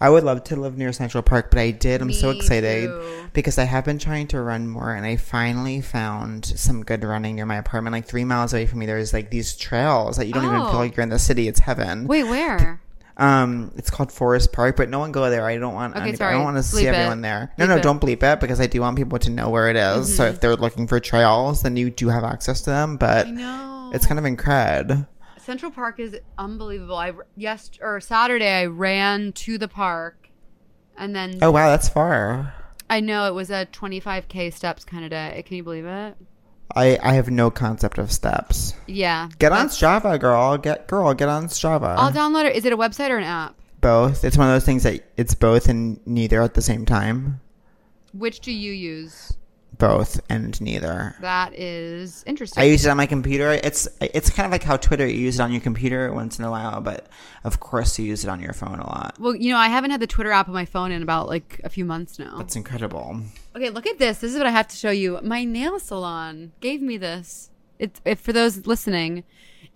I 0.00 0.10
would 0.10 0.24
love 0.24 0.44
to 0.44 0.56
live 0.56 0.76
near 0.78 0.92
Central 0.92 1.22
Park, 1.22 1.50
but 1.50 1.58
I 1.60 1.70
did. 1.70 2.00
I'm 2.02 2.12
so 2.12 2.30
excited 2.30 2.86
too. 2.88 3.26
because 3.32 3.58
I 3.58 3.64
have 3.64 3.84
been 3.84 3.98
trying 3.98 4.26
to 4.28 4.40
run 4.40 4.68
more, 4.68 4.92
and 4.94 5.04
I 5.06 5.16
finally 5.16 5.80
found 5.80 6.44
some 6.46 6.82
good 6.84 7.04
running 7.04 7.36
near 7.36 7.46
my 7.46 7.56
apartment. 7.56 7.92
Like 7.92 8.06
three 8.06 8.24
miles 8.24 8.52
away 8.52 8.66
from 8.66 8.78
me, 8.80 8.86
there's 8.86 9.12
like 9.12 9.30
these 9.30 9.56
trails 9.56 10.16
that 10.16 10.26
you 10.26 10.32
don't 10.32 10.44
even 10.44 10.56
Oh. 10.60 10.70
feel 10.70 10.78
like 10.78 10.96
you're 10.96 11.02
in 11.04 11.08
the 11.10 11.18
city. 11.18 11.48
It's 11.48 11.60
heaven. 11.60 12.06
Wait, 12.06 12.24
where? 12.24 12.80
Um, 13.16 13.70
it's 13.76 13.90
called 13.90 14.10
Forest 14.10 14.50
Park, 14.52 14.76
but 14.76 14.88
no 14.88 14.98
one 14.98 15.12
go 15.12 15.28
there. 15.28 15.44
I 15.44 15.58
don't 15.58 15.74
want. 15.74 15.94
Okay, 15.94 16.08
anybody-. 16.08 16.24
I 16.24 16.32
don't 16.32 16.44
want 16.44 16.56
to 16.56 16.62
see 16.62 16.86
it. 16.86 16.94
everyone 16.94 17.20
there. 17.20 17.52
No, 17.58 17.64
Bleep 17.64 17.68
no, 17.68 17.74
it. 17.74 17.76
Mm-hmm. 17.78 17.82
don't 17.82 18.00
bleep 18.00 18.22
it 18.22 18.40
because 18.40 18.60
I 18.60 18.66
do 18.66 18.80
want 18.80 18.96
people 18.96 19.18
to 19.18 19.30
know 19.30 19.50
where 19.50 19.68
it 19.68 19.76
is. 19.76 20.16
So 20.16 20.24
if 20.24 20.40
they're 20.40 20.56
looking 20.56 20.86
for 20.86 20.98
trails, 21.00 21.62
then 21.62 21.76
you 21.76 21.90
do 21.90 22.08
have 22.08 22.24
access 22.24 22.62
to 22.62 22.70
them. 22.70 22.96
But 22.96 23.26
I 23.26 23.30
know. 23.30 23.90
it's 23.92 24.06
kind 24.06 24.18
of 24.18 24.24
incred. 24.24 25.06
Central 25.50 25.72
Park 25.72 25.98
is 25.98 26.16
unbelievable. 26.38 26.94
I 26.94 27.12
yes 27.34 27.72
or 27.80 28.00
Saturday 28.00 28.48
I 28.48 28.66
ran 28.66 29.32
to 29.32 29.58
the 29.58 29.66
park, 29.66 30.28
and 30.96 31.12
then 31.12 31.40
Oh 31.42 31.50
wow, 31.50 31.68
that's 31.70 31.88
far. 31.88 32.54
I 32.88 33.00
know 33.00 33.26
it 33.26 33.34
was 33.34 33.50
a 33.50 33.66
25k 33.66 34.52
steps 34.52 34.84
kind 34.84 35.02
of 35.02 35.10
day. 35.10 35.42
Can 35.44 35.56
you 35.56 35.64
believe 35.64 35.86
it? 35.86 36.16
I 36.76 37.00
I 37.02 37.14
have 37.14 37.30
no 37.30 37.50
concept 37.50 37.98
of 37.98 38.12
steps. 38.12 38.74
Yeah. 38.86 39.28
Get 39.40 39.50
on 39.50 39.66
Strava, 39.70 40.20
girl. 40.20 40.56
Get 40.56 40.86
girl. 40.86 41.14
Get 41.14 41.28
on 41.28 41.48
Strava. 41.48 41.96
I'll 41.98 42.12
download 42.12 42.44
it. 42.44 42.54
Is 42.54 42.64
it 42.64 42.72
a 42.72 42.76
website 42.76 43.10
or 43.10 43.18
an 43.18 43.24
app? 43.24 43.56
both. 43.80 44.24
It's 44.24 44.36
one 44.36 44.46
of 44.46 44.54
those 44.54 44.64
things 44.64 44.84
that 44.84 45.02
it's 45.16 45.34
both 45.34 45.68
and 45.68 45.98
neither 46.06 46.42
at 46.42 46.54
the 46.54 46.62
same 46.62 46.86
time. 46.86 47.40
Which 48.12 48.38
do 48.38 48.52
you 48.52 48.70
use? 48.70 49.32
Both 49.78 50.20
and 50.28 50.60
neither. 50.60 51.14
That 51.20 51.54
is 51.54 52.22
interesting. 52.26 52.60
I 52.62 52.66
use 52.66 52.84
it 52.84 52.90
on 52.90 52.96
my 52.98 53.06
computer. 53.06 53.52
It's 53.52 53.88
it's 54.00 54.28
kind 54.28 54.44
of 54.44 54.52
like 54.52 54.62
how 54.62 54.76
Twitter 54.76 55.06
you 55.06 55.18
use 55.18 55.38
it 55.38 55.42
on 55.42 55.52
your 55.52 55.60
computer 55.62 56.12
once 56.12 56.38
in 56.38 56.44
a 56.44 56.50
while, 56.50 56.80
but 56.82 57.06
of 57.44 57.60
course 57.60 57.98
you 57.98 58.04
use 58.04 58.22
it 58.24 58.28
on 58.28 58.40
your 58.40 58.52
phone 58.52 58.78
a 58.78 58.86
lot. 58.86 59.16
well, 59.18 59.34
you 59.34 59.50
know, 59.50 59.58
I 59.58 59.68
haven't 59.68 59.90
had 59.90 60.00
the 60.00 60.06
Twitter 60.06 60.32
app 60.32 60.48
on 60.48 60.54
my 60.54 60.66
phone 60.66 60.92
in 60.92 61.02
about 61.02 61.28
like 61.28 61.60
a 61.64 61.70
few 61.70 61.84
months 61.86 62.18
now. 62.18 62.36
That's 62.36 62.56
incredible. 62.56 63.20
Okay, 63.56 63.70
look 63.70 63.86
at 63.86 63.98
this. 63.98 64.18
This 64.18 64.32
is 64.32 64.36
what 64.38 64.46
I 64.46 64.50
have 64.50 64.68
to 64.68 64.76
show 64.76 64.90
you. 64.90 65.18
My 65.22 65.44
nail 65.44 65.78
salon 65.78 66.52
gave 66.60 66.82
me 66.82 66.98
this. 66.98 67.50
It's 67.78 68.00
it, 68.04 68.18
for 68.18 68.32
those 68.34 68.66
listening. 68.66 69.24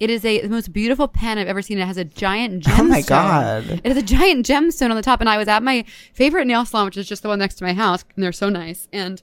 It 0.01 0.11
is 0.11 0.24
a 0.24 0.40
the 0.40 0.49
most 0.49 0.72
beautiful 0.72 1.07
pen 1.07 1.38
I've 1.38 1.47
ever 1.47 1.62
seen. 1.62 1.78
It 1.78 1.86
has 1.86 1.97
a 1.97 2.05
giant 2.05 2.64
gemstone. 2.64 2.78
Oh 2.80 2.84
my 2.84 3.01
God. 3.03 3.80
It 3.84 3.86
has 3.86 3.97
a 3.97 4.03
giant 4.03 4.45
gemstone 4.45 4.90
on 4.90 4.97
the 4.97 5.03
top. 5.03 5.20
And 5.20 5.30
I 5.30 5.38
was 5.38 5.47
at 5.47 5.62
my 5.62 5.84
favorite 6.12 6.47
nail 6.47 6.64
salon, 6.66 6.86
which 6.86 6.97
is 6.97 7.07
just 7.09 7.22
the 7.22 7.28
one 7.28 7.38
next 7.38 7.55
to 7.57 7.64
my 7.64 7.72
house, 7.72 8.05
and 8.14 8.22
they're 8.22 8.32
so 8.32 8.49
nice. 8.49 8.88
And 8.92 9.22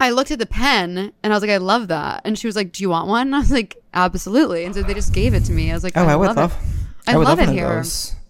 I 0.00 0.10
looked 0.10 0.30
at 0.30 0.38
the 0.38 0.46
pen 0.46 1.12
and 1.22 1.32
I 1.32 1.36
was 1.36 1.42
like, 1.42 1.50
I 1.50 1.56
love 1.56 1.88
that. 1.88 2.22
And 2.24 2.38
she 2.38 2.46
was 2.46 2.54
like, 2.56 2.72
Do 2.72 2.82
you 2.82 2.90
want 2.90 3.08
one? 3.08 3.26
And 3.28 3.34
I 3.36 3.38
was 3.40 3.50
like, 3.50 3.76
Absolutely. 3.94 4.64
And 4.64 4.74
so 4.74 4.82
they 4.82 4.94
just 4.94 5.12
gave 5.12 5.34
it 5.34 5.44
to 5.46 5.52
me. 5.52 5.70
I 5.70 5.74
was 5.74 5.82
like, 5.84 5.96
Oh, 5.96 6.06
I, 6.06 6.14
would 6.16 6.26
love, 6.28 6.36
love. 6.36 6.52
it. 6.52 7.10
I, 7.10 7.16
would 7.16 7.26
love, 7.26 7.40
it 7.40 7.48
here. 7.48 7.82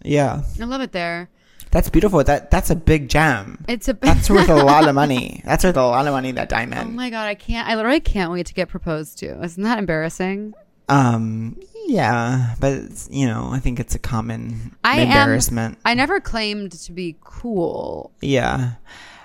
Yeah, 0.03 0.43
I 0.61 0.65
love 0.65 0.81
it 0.81 0.93
there. 0.93 1.29
that's 1.71 1.91
beautiful. 1.91 2.23
That 2.25 2.51
that's 2.51 2.71
a 2.71 2.77
big 2.77 3.09
gem. 3.09 3.65
It's 3.69 3.89
a 3.89 3.93
That's 3.95 4.31
worth 4.31 4.49
a 4.49 4.55
lot 4.55 4.89
of 4.89 4.95
money. 5.03 5.43
That's 5.45 5.65
worth 5.65 5.77
a 5.77 5.83
lot 5.85 6.07
of 6.07 6.13
money. 6.13 6.33
That 6.33 6.49
diamond. 6.49 6.91
Oh 6.91 6.93
my 6.93 7.11
god, 7.11 7.27
I 7.27 7.35
can't. 7.35 7.69
I 7.69 7.75
literally 7.75 8.01
can't 8.01 8.33
wait 8.33 8.47
to 8.47 8.55
get 8.55 8.69
proposed 8.69 9.19
to. 9.19 9.43
Isn't 9.43 9.63
that 9.65 9.79
embarrassing? 9.79 10.55
Um. 10.89 11.61
Yeah, 11.87 12.55
but 12.61 12.73
it's, 12.73 13.09
you 13.11 13.27
know, 13.27 13.49
I 13.51 13.59
think 13.61 13.81
it's 13.81 13.95
a 13.95 13.99
common 13.99 14.77
I 14.85 14.99
am- 15.01 15.09
embarrassment. 15.09 15.79
I 15.87 15.95
never 15.95 16.21
claimed 16.21 16.73
to 16.73 16.93
be 16.93 17.17
cool. 17.25 18.13
yeah, 18.21 18.73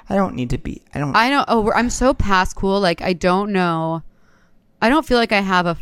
I 0.09 0.15
don't 0.15 0.35
need 0.35 0.49
to 0.51 0.57
be. 0.57 0.81
I 0.93 0.99
don't. 0.99 1.15
I 1.15 1.29
don't. 1.29 1.45
Oh, 1.47 1.71
I'm 1.71 1.89
so 1.89 2.13
past 2.13 2.55
cool. 2.55 2.79
Like 2.79 3.01
I 3.01 3.13
don't 3.13 3.51
know. 3.51 4.03
I 4.81 4.89
don't 4.89 5.05
feel 5.05 5.17
like 5.17 5.31
I 5.31 5.39
have 5.39 5.65
a 5.65 5.77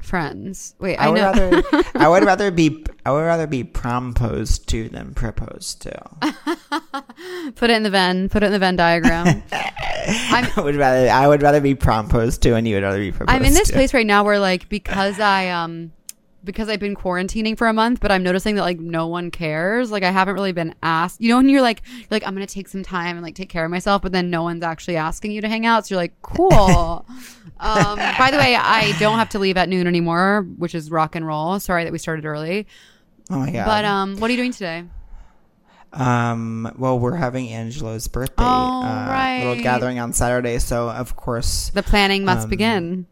friends. 0.00 0.74
Wait, 0.78 0.96
I, 0.96 1.06
I 1.06 1.08
would 1.10 1.20
know. 1.20 1.32
rather. 1.32 1.62
I 1.94 2.08
would 2.08 2.24
rather 2.32 2.50
be. 2.50 2.84
I 3.06 3.12
would 3.12 3.22
rather 3.22 3.46
be 3.46 3.64
proposed 3.64 4.68
to 4.70 4.88
than 4.88 5.14
proposed 5.14 5.82
to. 5.82 6.02
put 7.54 7.70
it 7.70 7.76
in 7.76 7.82
the 7.82 7.90
Venn. 7.90 8.28
Put 8.28 8.42
it 8.42 8.46
in 8.46 8.52
the 8.52 8.58
Venn 8.58 8.76
diagram. 8.76 9.42
I 9.52 10.50
would 10.56 10.76
rather. 10.76 11.08
I 11.08 11.28
would 11.28 11.42
rather 11.42 11.60
be 11.60 11.74
proposed 11.74 12.42
to, 12.42 12.54
and 12.54 12.66
you 12.66 12.74
would 12.76 12.82
rather 12.82 12.98
be 12.98 13.12
proposed. 13.12 13.36
I'm 13.36 13.44
in 13.44 13.54
this 13.54 13.68
to. 13.68 13.74
place 13.74 13.94
right 13.94 14.06
now 14.06 14.24
where 14.24 14.38
like 14.38 14.68
because 14.68 15.20
I 15.20 15.48
um 15.50 15.92
because 16.44 16.68
I've 16.68 16.80
been 16.80 16.94
quarantining 16.94 17.58
for 17.58 17.66
a 17.66 17.72
month, 17.72 18.00
but 18.00 18.10
I'm 18.12 18.22
noticing 18.22 18.54
that 18.56 18.62
like 18.62 18.78
no 18.78 19.06
one 19.08 19.30
cares. 19.30 19.90
Like 19.90 20.02
I 20.02 20.10
haven't 20.10 20.34
really 20.34 20.52
been 20.52 20.74
asked. 20.82 21.20
You 21.20 21.30
know, 21.30 21.36
when 21.38 21.48
you're 21.48 21.62
like 21.62 21.82
you're 21.96 22.06
like 22.10 22.26
I'm 22.26 22.34
gonna 22.34 22.46
take 22.46 22.68
some 22.68 22.82
time 22.82 23.16
and 23.16 23.24
like 23.24 23.34
take 23.34 23.48
care 23.48 23.64
of 23.64 23.70
myself, 23.70 24.02
but 24.02 24.12
then 24.12 24.30
no 24.30 24.42
one's 24.42 24.62
actually 24.62 24.96
asking 24.96 25.32
you 25.32 25.40
to 25.40 25.48
hang 25.48 25.66
out. 25.66 25.86
So 25.86 25.94
you're 25.94 26.02
like, 26.02 26.14
cool. 26.22 27.04
um, 27.60 27.96
by 28.18 28.28
the 28.30 28.38
way, 28.38 28.54
I 28.56 28.94
don't 28.98 29.18
have 29.18 29.30
to 29.30 29.38
leave 29.38 29.56
at 29.56 29.68
noon 29.68 29.86
anymore, 29.86 30.46
which 30.58 30.74
is 30.74 30.90
rock 30.90 31.14
and 31.16 31.26
roll. 31.26 31.58
Sorry 31.60 31.84
that 31.84 31.92
we 31.92 31.98
started 31.98 32.24
early, 32.24 32.66
Oh 33.30 33.38
my 33.40 33.50
god. 33.50 33.64
but 33.66 33.84
um, 33.84 34.16
what 34.18 34.28
are 34.28 34.32
you 34.32 34.38
doing 34.38 34.52
today? 34.52 34.84
Um. 35.92 36.70
Well, 36.76 36.98
we're 36.98 37.16
having 37.16 37.48
Angelo's 37.48 38.08
birthday. 38.08 38.34
Oh, 38.44 38.82
uh, 38.82 39.06
right. 39.08 39.44
Little 39.44 39.62
gathering 39.62 39.98
on 39.98 40.12
Saturday, 40.12 40.58
so 40.58 40.90
of 40.90 41.16
course. 41.16 41.70
The 41.70 41.82
planning 41.82 42.24
must 42.26 42.44
Um, 42.44 42.50
begin. 42.50 43.06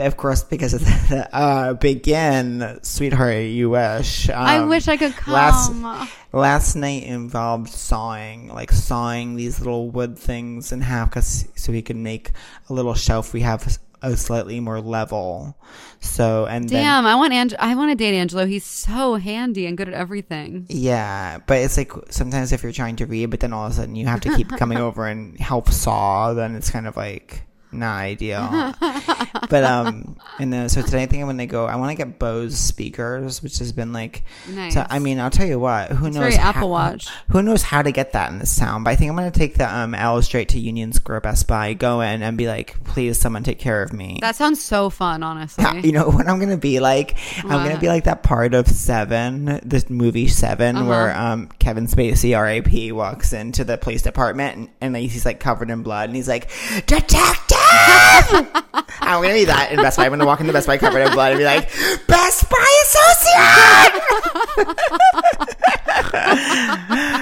Of 0.00 0.16
course, 0.16 0.42
because 0.42 0.74
of 0.74 0.80
the 1.08 1.28
uh, 1.32 1.74
begin, 1.74 2.78
sweetheart, 2.82 3.44
you 3.44 3.70
wish. 3.70 4.28
Um, 4.28 4.36
I 4.36 4.64
wish 4.64 4.88
I 4.88 4.96
could 4.96 5.14
Last, 5.26 5.70
come. 5.72 6.08
last 6.32 6.74
night 6.76 7.04
involved 7.04 7.68
sawing, 7.70 8.48
like 8.48 8.70
sawing 8.72 9.36
these 9.36 9.58
little 9.60 9.90
wood 9.90 10.18
things 10.18 10.72
in 10.72 10.80
half, 10.80 11.10
'cause- 11.10 11.46
so 11.56 11.72
we 11.72 11.82
could 11.82 11.96
make 11.96 12.30
a 12.68 12.72
little 12.72 12.94
shelf. 12.94 13.32
We 13.32 13.40
have 13.42 13.78
a 14.00 14.16
slightly 14.16 14.60
more 14.60 14.80
level. 14.80 15.56
So 16.00 16.46
and 16.46 16.68
then 16.68 16.84
Damn, 16.84 17.04
I 17.06 17.16
want 17.16 17.32
Ang- 17.32 17.50
I 17.58 17.74
want 17.74 17.90
to 17.90 17.96
date 17.96 18.16
Angelo. 18.16 18.46
He's 18.46 18.64
so 18.64 19.16
handy 19.16 19.66
and 19.66 19.76
good 19.76 19.88
at 19.88 19.94
everything. 19.94 20.66
Yeah, 20.68 21.38
but 21.46 21.58
it's 21.58 21.76
like 21.76 21.90
sometimes 22.10 22.52
if 22.52 22.62
you're 22.62 22.70
trying 22.70 22.94
to 22.96 23.06
read, 23.06 23.26
but 23.30 23.40
then 23.40 23.52
all 23.52 23.66
of 23.66 23.72
a 23.72 23.74
sudden 23.74 23.96
you 23.96 24.06
have 24.06 24.20
to 24.20 24.36
keep 24.36 24.48
coming 24.56 24.78
over 24.78 25.08
and 25.08 25.36
help 25.40 25.68
saw, 25.70 26.32
then 26.34 26.54
it's 26.54 26.70
kind 26.70 26.86
of 26.86 26.96
like 26.96 27.42
not 27.72 27.96
ideal. 27.98 28.74
but 29.50 29.64
um, 29.64 30.16
and 30.38 30.52
then 30.52 30.68
so 30.68 30.82
today 30.82 31.02
I 31.02 31.06
think 31.06 31.22
I'm 31.22 31.28
gonna 31.28 31.46
go. 31.46 31.66
I 31.66 31.76
want 31.76 31.90
to 31.90 31.96
get 31.96 32.18
Bose 32.18 32.56
speakers, 32.58 33.42
which 33.42 33.58
has 33.58 33.72
been 33.72 33.92
like. 33.92 34.24
Nice. 34.48 34.74
So 34.74 34.86
I 34.88 34.98
mean, 34.98 35.20
I'll 35.20 35.30
tell 35.30 35.46
you 35.46 35.58
what. 35.58 35.90
Who 35.92 36.06
knows? 36.06 36.16
very 36.16 36.34
Apple 36.36 36.60
how- 36.62 36.90
Watch. 36.90 37.08
Who 37.30 37.42
knows 37.42 37.62
how 37.62 37.82
to 37.82 37.92
get 37.92 38.12
that 38.12 38.30
in 38.30 38.38
this 38.38 38.56
town? 38.56 38.84
But 38.84 38.90
I 38.90 38.96
think 38.96 39.10
I'm 39.10 39.16
gonna 39.16 39.30
take 39.30 39.56
the 39.56 39.72
um 39.72 39.94
L 39.94 40.20
straight 40.22 40.48
to 40.50 40.58
Union 40.58 40.92
Square 40.92 41.20
Best 41.22 41.46
Buy, 41.46 41.74
go 41.74 42.00
in 42.00 42.22
and 42.22 42.36
be 42.38 42.46
like, 42.46 42.82
please, 42.84 43.18
someone 43.18 43.42
take 43.42 43.58
care 43.58 43.82
of 43.82 43.92
me. 43.92 44.18
That 44.20 44.36
sounds 44.36 44.62
so 44.62 44.90
fun, 44.90 45.22
honestly. 45.22 45.64
Yeah, 45.64 45.74
you 45.74 45.92
know 45.92 46.08
what 46.08 46.28
I'm 46.28 46.38
gonna 46.40 46.56
be 46.56 46.80
like? 46.80 47.16
I'm 47.44 47.48
gonna 47.48 47.78
be 47.80 47.88
like 47.88 48.04
that 48.04 48.22
part 48.22 48.54
of 48.54 48.66
Seven, 48.68 49.60
this 49.64 49.88
movie 49.90 50.28
7 50.28 50.76
Uh-huh. 50.76 50.86
where 50.88 51.16
um 51.16 51.48
Kevin 51.58 51.86
Spacey, 51.86 52.36
R.A.P., 52.36 52.92
walks 52.92 53.32
into 53.32 53.64
the 53.64 53.76
police 53.76 54.02
department 54.02 54.56
and, 54.80 54.94
and 54.94 54.96
he's 54.96 55.24
like 55.26 55.40
covered 55.40 55.70
in 55.70 55.82
blood 55.82 56.08
and 56.08 56.16
he's 56.16 56.28
like, 56.28 56.48
"Detective!" 56.86 57.57
I'm 59.00 59.22
gonna 59.22 59.34
be 59.34 59.44
that 59.46 59.68
in 59.72 59.76
Best 59.78 59.96
Buy. 59.96 60.04
I'm 60.04 60.12
gonna 60.12 60.26
walk 60.26 60.40
into 60.40 60.52
Best 60.52 60.66
Buy 60.66 60.76
covered 60.78 61.00
in 61.00 61.12
blood 61.12 61.32
and 61.32 61.38
be 61.38 61.44
like, 61.44 61.70
"Best 62.06 62.48
Buy 62.48 62.82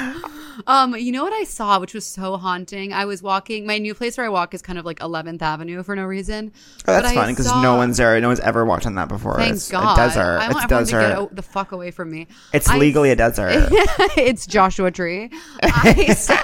associate." 0.03 0.27
Um, 0.69 0.97
you 0.97 1.13
know 1.13 1.23
what 1.23 1.33
I 1.33 1.45
saw, 1.45 1.79
which 1.79 1.95
was 1.95 2.05
so 2.05 2.37
haunting? 2.37 2.93
I 2.93 3.05
was 3.05 3.23
walking. 3.23 3.67
My 3.67 3.79
new 3.79 3.95
place 3.95 4.17
where 4.19 4.27
I 4.27 4.29
walk 4.29 4.53
is 4.53 4.63
kind 4.63 4.79
of 4.79 4.85
like 4.85 4.99
11th 4.99 5.41
Avenue 5.41 5.83
for 5.85 5.95
no 5.95 6.05
reason. 6.05 6.53
Oh, 6.89 6.93
that's 7.01 7.13
funny 7.13 7.33
because 7.33 7.47
saw- 7.47 7.63
no 7.63 7.77
one's 7.77 7.97
there. 7.99 8.21
No 8.21 8.29
one's 8.29 8.41
ever 8.41 8.65
walked 8.65 8.85
on 8.87 8.97
that 8.97 9.09
before. 9.09 9.37
Thank 9.37 9.53
it's 9.55 9.71
God. 9.71 9.97
a 9.97 9.97
desert. 9.97 10.39
I 10.41 10.47
it's 10.47 10.55
want 10.55 10.65
everyone 10.65 10.85
to 10.87 10.91
desert. 10.93 11.21
get 11.29 11.37
the 11.37 11.43
fuck 11.43 11.73
away 11.73 11.91
from 11.93 12.11
me. 12.11 12.27
it's 12.53 12.69
I- 12.69 12.79
legally 12.79 13.11
a 13.11 13.17
desert. 13.25 13.69
it's 14.17 14.47
Joshua 14.47 14.91
Tree. 14.91 15.31
I 15.63 16.13
saw 16.17 16.35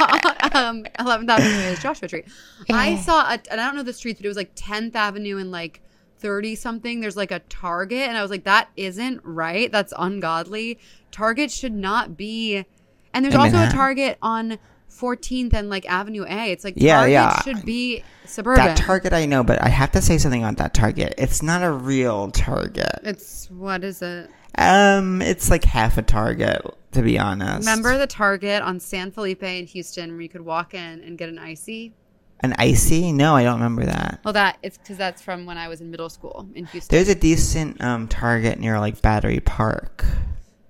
um, 0.54 0.84
11th 1.00 1.28
Avenue 1.28 1.72
is 1.72 1.80
Joshua 1.80 2.06
Tree. 2.08 2.24
I 2.70 2.96
saw, 2.98 3.22
a, 3.28 3.40
and 3.50 3.60
I 3.60 3.66
don't 3.66 3.74
know 3.76 3.82
the 3.82 3.92
streets, 3.92 4.18
but 4.20 4.24
it 4.26 4.28
was 4.28 4.36
like 4.36 4.54
10th 4.54 4.94
Avenue 4.94 5.38
and 5.38 5.50
like 5.50 5.80
30 6.18 6.54
something. 6.54 7.00
There's 7.00 7.16
like 7.16 7.32
a 7.32 7.40
Target, 7.40 8.02
and 8.08 8.16
I 8.16 8.22
was 8.22 8.30
like, 8.30 8.44
that 8.44 8.68
isn't 8.76 9.20
right. 9.24 9.70
That's 9.72 9.92
ungodly. 9.98 10.78
Target 11.10 11.50
should 11.50 11.72
not 11.74 12.16
be. 12.16 12.64
And 13.14 13.24
there's 13.24 13.34
In 13.34 13.40
also 13.40 13.62
a 13.62 13.70
Target 13.70 14.18
on 14.22 14.58
14th 14.90 15.52
and 15.54 15.68
like 15.70 15.86
Avenue 15.90 16.24
A. 16.28 16.52
It's 16.52 16.64
like 16.64 16.74
Yeah, 16.76 16.96
Target 16.96 17.12
yeah. 17.12 17.42
should 17.42 17.64
be 17.64 18.02
suburban. 18.24 18.64
That 18.64 18.76
Target 18.76 19.12
I 19.12 19.26
know, 19.26 19.42
but 19.42 19.62
I 19.62 19.68
have 19.68 19.92
to 19.92 20.02
say 20.02 20.18
something 20.18 20.44
on 20.44 20.54
that 20.56 20.74
Target. 20.74 21.14
It's 21.18 21.42
not 21.42 21.62
a 21.62 21.70
real 21.70 22.30
Target. 22.30 23.00
it's 23.02 23.50
what 23.50 23.84
is 23.84 24.02
it? 24.02 24.30
Um, 24.58 25.22
it's 25.22 25.50
like 25.50 25.64
half 25.64 25.96
a 25.96 26.02
Target, 26.02 26.60
to 26.92 27.02
be 27.02 27.18
honest. 27.18 27.60
Remember 27.60 27.96
the 27.96 28.06
Target 28.06 28.62
on 28.62 28.80
San 28.80 29.10
Felipe 29.10 29.42
in 29.42 29.66
Houston 29.66 30.12
where 30.12 30.20
you 30.20 30.28
could 30.28 30.42
walk 30.42 30.74
in 30.74 31.00
and 31.02 31.16
get 31.16 31.28
an 31.28 31.38
icy? 31.38 31.94
an 32.40 32.54
icy? 32.58 33.12
No, 33.12 33.36
I 33.36 33.44
don't 33.44 33.54
remember 33.54 33.84
that. 33.86 34.18
Well, 34.24 34.34
that 34.34 34.58
it's 34.64 34.76
because 34.76 34.96
that's 34.98 35.22
from 35.22 35.46
when 35.46 35.56
I 35.56 35.68
was 35.68 35.80
in 35.80 35.90
middle 35.92 36.08
school 36.08 36.48
in 36.54 36.66
Houston. 36.66 36.94
There's 36.94 37.08
a 37.08 37.14
decent 37.14 37.80
um 37.80 38.08
Target 38.08 38.58
near 38.58 38.78
like 38.80 39.00
Battery 39.00 39.40
Park, 39.40 40.04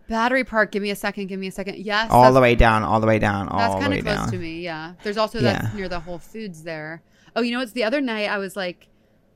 Battery 0.09 0.45
Park. 0.45 0.73
Give 0.73 0.83
me 0.83 0.91
a 0.91 0.97
second. 0.97 1.27
Give 1.27 1.39
me 1.41 1.47
a 1.47 1.53
second. 1.53 1.79
Yes, 1.79 2.11
all 2.11 2.33
the 2.33 2.41
way 2.41 2.55
down, 2.55 2.83
all 2.83 3.01
the 3.01 3.07
way 3.07 3.19
down, 3.19 3.49
all 3.49 3.59
the 3.71 3.77
way 3.77 3.81
down. 3.81 3.81
That's 3.81 3.83
kind 3.89 3.99
of 3.99 4.05
close 4.05 4.17
down. 4.17 4.31
to 4.33 4.39
me. 4.39 4.61
Yeah. 4.61 4.93
There's 5.03 5.17
also 5.17 5.41
that's 5.41 5.69
Yeah. 5.69 5.77
near 5.77 5.89
the 5.89 6.01
Whole 6.01 6.19
Foods 6.19 6.63
there. 6.65 7.03
Oh, 7.35 7.43
you 7.43 7.53
know 7.53 7.59
what's 7.61 7.73
the 7.73 7.85
other 7.85 8.01
night? 8.01 8.29
I 8.29 8.39
was 8.39 8.57
like, 8.57 8.89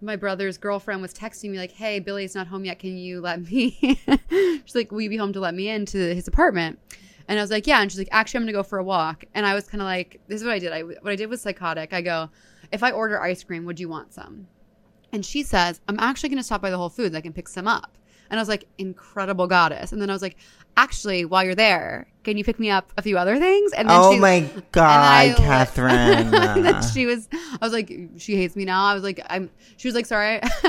my 0.02 0.16
brother's 0.16 0.58
girlfriend 0.58 1.00
was 1.00 1.14
texting 1.14 1.50
me 1.50 1.58
like, 1.58 1.72
"Hey, 1.72 1.98
Billy's 2.00 2.34
not 2.34 2.48
home 2.48 2.64
yet. 2.66 2.78
Can 2.78 2.96
you 2.98 3.20
let 3.20 3.40
me?" 3.50 3.98
she's 4.30 4.74
like, 4.74 4.92
"Will 4.92 5.00
you 5.00 5.08
be 5.10 5.16
home 5.16 5.32
to 5.32 5.40
let 5.40 5.54
me 5.54 5.68
into 5.70 5.98
his 6.14 6.28
apartment?" 6.28 6.78
And 7.28 7.38
I 7.38 7.42
was 7.42 7.50
like, 7.50 7.66
"Yeah." 7.66 7.80
And 7.80 7.90
she's 7.90 7.98
like, 7.98 8.08
"Actually, 8.12 8.38
I'm 8.38 8.42
gonna 8.44 8.52
go 8.52 8.62
for 8.62 8.78
a 8.78 8.84
walk." 8.84 9.24
And 9.34 9.46
I 9.46 9.54
was 9.54 9.66
kind 9.66 9.80
of 9.80 9.86
like, 9.86 10.20
"This 10.28 10.40
is 10.42 10.46
what 10.46 10.52
I 10.52 10.58
did. 10.58 10.72
I 10.72 10.82
what 10.82 11.06
I 11.12 11.16
did 11.16 11.30
was 11.30 11.40
psychotic. 11.40 11.92
I 11.94 12.02
go, 12.02 12.28
if 12.70 12.82
I 12.82 12.90
order 12.90 13.20
ice 13.22 13.42
cream, 13.42 13.64
would 13.64 13.80
you 13.80 13.88
want 13.88 14.12
some?" 14.12 14.48
And 15.12 15.24
she 15.24 15.42
says, 15.42 15.80
I'm 15.88 15.98
actually 16.00 16.28
going 16.30 16.38
to 16.38 16.44
stop 16.44 16.60
by 16.60 16.68
the 16.68 16.76
Whole 16.76 16.88
Foods. 16.90 17.14
I 17.14 17.20
can 17.22 17.32
pick 17.32 17.48
some 17.48 17.66
up. 17.68 17.96
And 18.30 18.38
I 18.38 18.42
was 18.42 18.48
like, 18.48 18.66
incredible 18.78 19.46
goddess. 19.46 19.92
And 19.92 20.00
then 20.02 20.10
I 20.10 20.12
was 20.12 20.22
like, 20.22 20.36
actually, 20.76 21.24
while 21.24 21.42
you're 21.44 21.54
there, 21.54 22.06
can 22.22 22.36
you 22.36 22.44
pick 22.44 22.58
me 22.58 22.68
up 22.70 22.92
a 22.98 23.02
few 23.02 23.16
other 23.16 23.38
things? 23.38 23.72
And 23.72 23.88
then 23.88 23.96
Oh 23.98 24.12
she- 24.12 24.18
my 24.20 24.40
God, 24.72 25.00
I- 25.30 25.34
Catherine. 25.36 26.34
and 26.34 26.64
then 26.64 26.82
she 26.82 27.06
was, 27.06 27.28
I 27.32 27.58
was 27.60 27.72
like, 27.72 27.90
she 28.18 28.36
hates 28.36 28.56
me 28.56 28.64
now. 28.64 28.84
I 28.84 28.92
was 28.94 29.02
like, 29.02 29.20
I'm, 29.30 29.48
she 29.76 29.88
was 29.88 29.94
like, 29.94 30.06
sorry. 30.06 30.40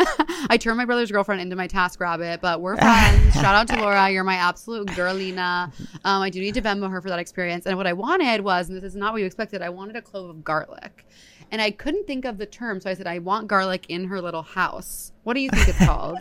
I 0.50 0.58
turned 0.60 0.78
my 0.78 0.86
brother's 0.86 1.12
girlfriend 1.12 1.42
into 1.42 1.56
my 1.56 1.68
task 1.68 2.00
rabbit, 2.00 2.40
but 2.42 2.62
we're 2.62 2.78
friends. 2.78 3.34
Shout 3.34 3.46
out 3.56 3.68
to 3.70 3.82
Laura. 3.82 4.10
You're 4.10 4.24
my 4.24 4.36
absolute 4.36 4.88
girlina. 4.90 5.72
Um, 6.06 6.22
I 6.22 6.30
do 6.30 6.40
need 6.40 6.54
to 6.54 6.62
Venmo 6.62 6.90
her 6.90 7.02
for 7.02 7.10
that 7.10 7.20
experience. 7.20 7.66
And 7.66 7.76
what 7.78 7.88
I 7.88 7.94
wanted 7.94 8.42
was, 8.42 8.70
and 8.70 8.78
this 8.78 8.84
is 8.84 8.96
not 8.96 9.14
what 9.14 9.20
you 9.20 9.26
expected, 9.26 9.62
I 9.62 9.70
wanted 9.70 9.96
a 9.96 10.02
clove 10.02 10.30
of 10.30 10.44
garlic. 10.44 11.06
And 11.52 11.62
I 11.62 11.72
couldn't 11.72 12.06
think 12.08 12.26
of 12.26 12.38
the 12.38 12.46
term. 12.46 12.80
So 12.82 12.90
I 12.90 12.94
said, 12.94 13.08
I 13.08 13.20
want 13.20 13.48
garlic 13.48 13.86
in 13.90 14.06
her 14.06 14.22
little 14.22 14.44
house. 14.44 15.12
What 15.24 15.34
do 15.34 15.40
you 15.42 15.50
think 15.50 15.68
it's 15.70 15.78
called? 15.86 16.18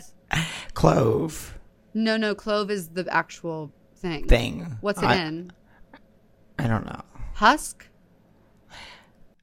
Clove 0.74 1.56
no, 1.96 2.18
no, 2.18 2.34
clove 2.34 2.70
is 2.70 2.88
the 2.88 3.06
actual 3.10 3.72
thing. 3.96 4.26
thing. 4.26 4.76
What's 4.82 5.00
it 5.00 5.06
I, 5.06 5.16
in? 5.16 5.50
I 6.58 6.68
don't 6.68 6.84
know. 6.84 7.00
Husk? 7.36 7.86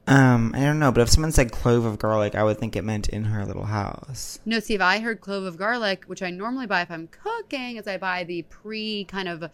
Um, 0.05 0.53
I 0.53 0.59
don't 0.59 0.77
know, 0.77 0.91
but 0.91 1.01
if 1.01 1.09
someone 1.09 1.31
said 1.31 1.51
clove 1.51 1.83
of 1.83 1.97
garlic, 1.97 2.35
I 2.35 2.43
would 2.43 2.59
think 2.59 2.75
it 2.75 2.83
meant 2.83 3.09
in 3.09 3.23
her 3.23 3.43
little 3.43 3.65
house. 3.65 4.37
No, 4.45 4.59
see, 4.59 4.75
if 4.75 4.81
I 4.81 4.99
heard 4.99 5.19
clove 5.19 5.45
of 5.45 5.57
garlic, 5.57 6.03
which 6.05 6.21
I 6.21 6.29
normally 6.29 6.67
buy 6.67 6.81
if 6.83 6.91
I'm 6.91 7.07
cooking, 7.07 7.77
is 7.77 7.87
I 7.87 7.97
buy 7.97 8.23
the 8.23 8.43
pre 8.43 9.05
kind 9.05 9.27
of 9.27 9.49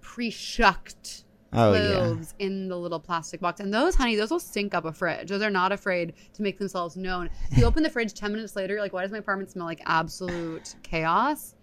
pre 0.00 0.28
shucked 0.28 1.22
Oh, 1.52 1.72
yeah. 1.72 1.94
cloves 1.94 2.34
in 2.38 2.68
the 2.68 2.76
little 2.76 3.00
plastic 3.00 3.40
box. 3.40 3.60
And 3.60 3.72
those, 3.72 3.94
honey, 3.94 4.16
those 4.16 4.30
will 4.30 4.40
stink 4.40 4.74
up 4.74 4.84
a 4.84 4.92
fridge. 4.92 5.28
Those 5.30 5.42
are 5.42 5.50
not 5.50 5.72
afraid 5.72 6.12
to 6.34 6.42
make 6.42 6.58
themselves 6.58 6.96
known. 6.96 7.30
If 7.50 7.58
you 7.58 7.64
open 7.64 7.82
the 7.82 7.90
fridge 7.90 8.12
10 8.14 8.32
minutes 8.32 8.54
later, 8.54 8.74
you're 8.74 8.82
like, 8.82 8.92
why 8.92 9.02
does 9.02 9.12
my 9.12 9.18
apartment 9.18 9.50
smell 9.50 9.64
like 9.66 9.80
absolute 9.86 10.74
chaos? 10.82 11.54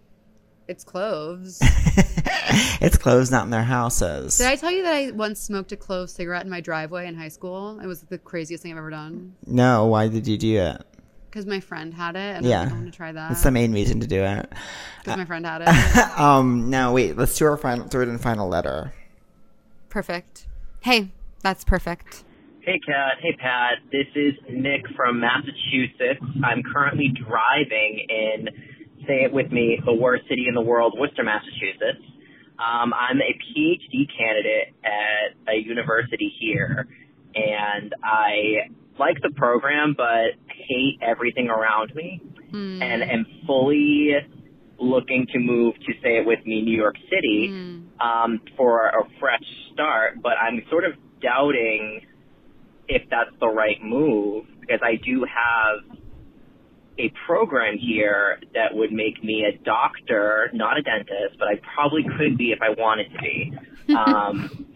It's 0.68 0.82
cloves. 0.82 1.58
it's 2.80 2.98
cloves 2.98 3.30
not 3.30 3.44
in 3.44 3.50
their 3.50 3.62
houses. 3.62 4.36
Did 4.38 4.48
I 4.48 4.56
tell 4.56 4.72
you 4.72 4.82
that 4.82 4.92
I 4.94 5.10
once 5.12 5.38
smoked 5.38 5.70
a 5.70 5.76
clove 5.76 6.10
cigarette 6.10 6.42
in 6.42 6.50
my 6.50 6.60
driveway 6.60 7.06
in 7.06 7.14
high 7.14 7.28
school? 7.28 7.78
It 7.78 7.86
was 7.86 8.00
the 8.02 8.18
craziest 8.18 8.64
thing 8.64 8.72
I've 8.72 8.78
ever 8.78 8.90
done. 8.90 9.36
no, 9.46 9.86
why 9.86 10.08
did 10.08 10.26
you 10.26 10.36
do 10.36 10.58
it? 10.58 10.82
Because 11.30 11.46
my 11.46 11.60
friend 11.60 11.94
had 11.94 12.16
it. 12.16 12.36
And 12.38 12.46
Yeah. 12.46 12.62
I, 12.62 12.64
like, 12.64 12.72
I 12.72 12.74
want 12.74 12.86
to 12.86 12.96
try 12.96 13.12
that. 13.12 13.28
That's 13.28 13.42
the 13.44 13.50
main 13.52 13.72
reason 13.72 14.00
to 14.00 14.06
do 14.08 14.22
it. 14.24 14.52
Because 15.04 15.18
my 15.18 15.24
friend 15.24 15.46
had 15.46 15.62
it. 15.62 16.18
um, 16.18 16.68
now 16.68 16.92
wait, 16.92 17.16
let's 17.16 17.36
do 17.38 17.44
our 17.46 17.56
final 17.56 17.86
third 17.86 18.08
and 18.08 18.20
final 18.20 18.48
letter. 18.48 18.92
Perfect. 20.00 20.46
Hey, 20.80 21.08
that's 21.42 21.64
perfect. 21.64 22.22
Hey, 22.60 22.78
Cat. 22.86 23.12
Hey, 23.22 23.34
Pat. 23.40 23.78
This 23.90 24.04
is 24.14 24.34
Nick 24.50 24.82
from 24.94 25.20
Massachusetts. 25.20 26.20
I'm 26.44 26.62
currently 26.62 27.08
driving 27.26 28.04
in, 28.06 28.48
say 29.06 29.24
it 29.24 29.32
with 29.32 29.50
me, 29.50 29.80
the 29.86 29.94
worst 29.94 30.24
city 30.28 30.44
in 30.48 30.54
the 30.54 30.60
world, 30.60 30.94
Worcester, 30.98 31.22
Massachusetts. 31.24 32.04
Um, 32.58 32.92
I'm 32.92 33.22
a 33.22 33.38
PhD 33.40 34.06
candidate 34.18 34.74
at 34.84 35.54
a 35.54 35.56
university 35.56 36.30
here, 36.40 36.86
and 37.34 37.94
I 38.04 38.68
like 38.98 39.16
the 39.22 39.30
program, 39.34 39.94
but 39.96 40.32
hate 40.68 40.98
everything 41.00 41.48
around 41.48 41.94
me, 41.94 42.20
Hmm. 42.50 42.82
and 42.82 43.02
am 43.02 43.24
fully 43.46 44.10
looking 44.78 45.26
to 45.32 45.38
move 45.38 45.74
to, 45.74 45.92
say 46.02 46.18
it 46.18 46.26
with 46.26 46.44
me, 46.46 46.62
New 46.62 46.76
York 46.76 46.96
City 47.10 47.48
Hmm. 47.50 47.82
um, 48.00 48.40
for 48.56 48.88
a 48.88 49.02
fresh 49.20 49.44
start, 49.72 50.22
but 50.22 50.32
I'm 50.40 50.60
sort 50.70 50.84
of 50.84 50.92
doubting 51.22 52.00
if 52.88 53.02
that's 53.10 53.30
the 53.40 53.48
right 53.48 53.82
move 53.82 54.44
because 54.60 54.80
I 54.82 54.96
do 55.04 55.24
have 55.24 55.98
a 56.98 57.12
program 57.26 57.76
here 57.78 58.38
that 58.54 58.74
would 58.74 58.92
make 58.92 59.22
me 59.22 59.44
a 59.44 59.58
doctor, 59.64 60.50
not 60.54 60.78
a 60.78 60.82
dentist, 60.82 61.38
but 61.38 61.48
I 61.48 61.60
probably 61.74 62.02
could 62.18 62.38
be 62.38 62.52
if 62.52 62.60
I 62.62 62.70
wanted 62.70 63.12
to 63.12 63.18
be. 63.18 63.52
Um, 63.96 64.66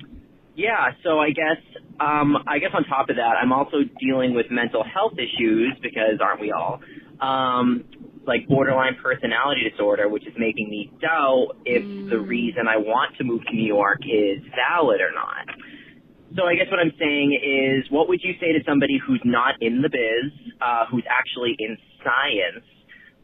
yeah, 0.55 0.93
so 1.03 1.19
I 1.19 1.31
guess 1.31 1.59
um, 2.01 2.37
I 2.47 2.59
guess 2.59 2.71
on 2.75 2.85
top 2.85 3.11
of 3.11 3.17
that, 3.17 3.35
I'm 3.43 3.53
also 3.53 3.79
dealing 4.01 4.35
with 4.35 4.47
mental 4.51 4.85
health 4.85 5.15
issues 5.15 5.77
because 5.83 6.21
aren't 6.23 6.41
we 6.41 6.53
all? 6.53 6.81
Um, 7.21 7.85
like 8.31 8.47
borderline 8.47 8.95
personality 9.03 9.69
disorder, 9.69 10.09
which 10.09 10.25
is 10.25 10.33
making 10.39 10.71
me 10.71 10.93
doubt 11.03 11.59
if 11.67 11.83
the 12.09 12.19
reason 12.19 12.71
I 12.71 12.79
want 12.79 13.19
to 13.19 13.25
move 13.25 13.43
to 13.51 13.53
New 13.53 13.67
York 13.67 13.99
is 14.07 14.39
valid 14.55 15.01
or 15.01 15.11
not. 15.11 15.51
So 16.37 16.47
I 16.47 16.55
guess 16.55 16.71
what 16.71 16.79
I'm 16.79 16.95
saying 16.97 17.35
is, 17.35 17.91
what 17.91 18.09
would 18.09 18.21
you 18.23 18.35
say 18.41 18.53
to 18.53 18.61
somebody 18.65 19.01
who's 19.05 19.21
not 19.25 19.57
in 19.61 19.83
the 19.83 19.91
biz, 19.91 20.31
uh, 20.63 20.87
who's 20.89 21.03
actually 21.11 21.57
in 21.59 21.77
science, 22.07 22.65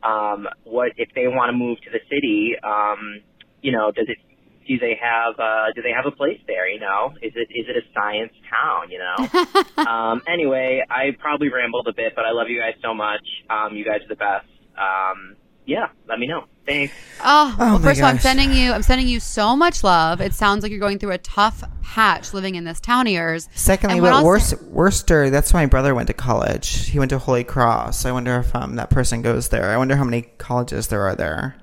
um, 0.02 0.48
what 0.64 0.90
if 0.96 1.08
they 1.14 1.28
want 1.28 1.50
to 1.50 1.56
move 1.56 1.78
to 1.86 1.90
the 1.94 2.02
city? 2.10 2.58
Um, 2.64 3.22
you 3.62 3.70
know, 3.70 3.92
does 3.92 4.06
it? 4.08 4.18
Do 4.66 4.76
they 4.80 4.98
have? 5.00 5.38
Uh, 5.38 5.70
do 5.76 5.82
they 5.82 5.94
have 5.94 6.06
a 6.06 6.10
place 6.10 6.40
there? 6.48 6.68
You 6.68 6.80
know, 6.80 7.14
is 7.22 7.32
it 7.36 7.46
is 7.54 7.70
it 7.70 7.76
a 7.78 7.86
science 7.94 8.34
town? 8.50 8.90
You 8.90 8.98
know. 8.98 9.86
um, 9.86 10.22
anyway, 10.26 10.82
I 10.90 11.14
probably 11.20 11.48
rambled 11.48 11.86
a 11.86 11.94
bit, 11.94 12.14
but 12.16 12.24
I 12.24 12.32
love 12.32 12.48
you 12.50 12.58
guys 12.58 12.74
so 12.82 12.92
much. 12.92 13.22
Um, 13.48 13.76
you 13.76 13.84
guys 13.84 14.02
are 14.02 14.08
the 14.08 14.18
best. 14.18 14.50
Um, 14.78 15.36
yeah, 15.64 15.88
let 16.08 16.18
me 16.18 16.26
know. 16.26 16.44
Thanks. 16.66 16.92
Oh, 17.24 17.54
Oh 17.58 17.64
well, 17.64 17.78
my 17.78 17.84
first 17.88 18.00
of 18.00 18.04
all, 18.04 18.10
I'm 18.10 18.18
sending 18.18 18.52
you. 18.52 18.72
I'm 18.72 18.82
sending 18.82 19.08
you 19.08 19.20
so 19.20 19.56
much 19.56 19.82
love. 19.84 20.20
It 20.20 20.34
sounds 20.34 20.62
like 20.62 20.70
you're 20.70 20.80
going 20.80 20.98
through 20.98 21.12
a 21.12 21.18
tough 21.18 21.62
patch 21.82 22.34
living 22.34 22.54
in 22.56 22.64
this 22.64 22.80
town 22.80 23.06
of 23.06 23.12
yours. 23.12 23.48
Secondly, 23.54 24.00
but 24.00 24.12
I'll 24.12 24.38
say- 24.40 24.56
Worcester, 24.68 25.30
that's 25.30 25.52
where 25.52 25.62
my 25.62 25.66
brother 25.66 25.94
went 25.94 26.08
to 26.08 26.12
college. 26.12 26.88
He 26.88 26.98
went 26.98 27.10
to 27.10 27.18
Holy 27.18 27.44
Cross. 27.44 28.04
I 28.04 28.12
wonder 28.12 28.38
if 28.40 28.54
um, 28.54 28.76
that 28.76 28.90
person 28.90 29.22
goes 29.22 29.48
there. 29.48 29.70
I 29.70 29.76
wonder 29.76 29.96
how 29.96 30.04
many 30.04 30.22
colleges 30.38 30.88
there 30.88 31.02
are 31.02 31.14
there. 31.16 31.56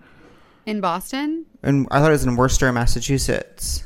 in 0.66 0.80
Boston. 0.82 1.46
And 1.62 1.88
I 1.92 2.00
thought 2.00 2.10
it 2.10 2.14
was 2.14 2.26
in 2.26 2.36
Worcester, 2.38 2.72
Massachusetts. 2.72 3.84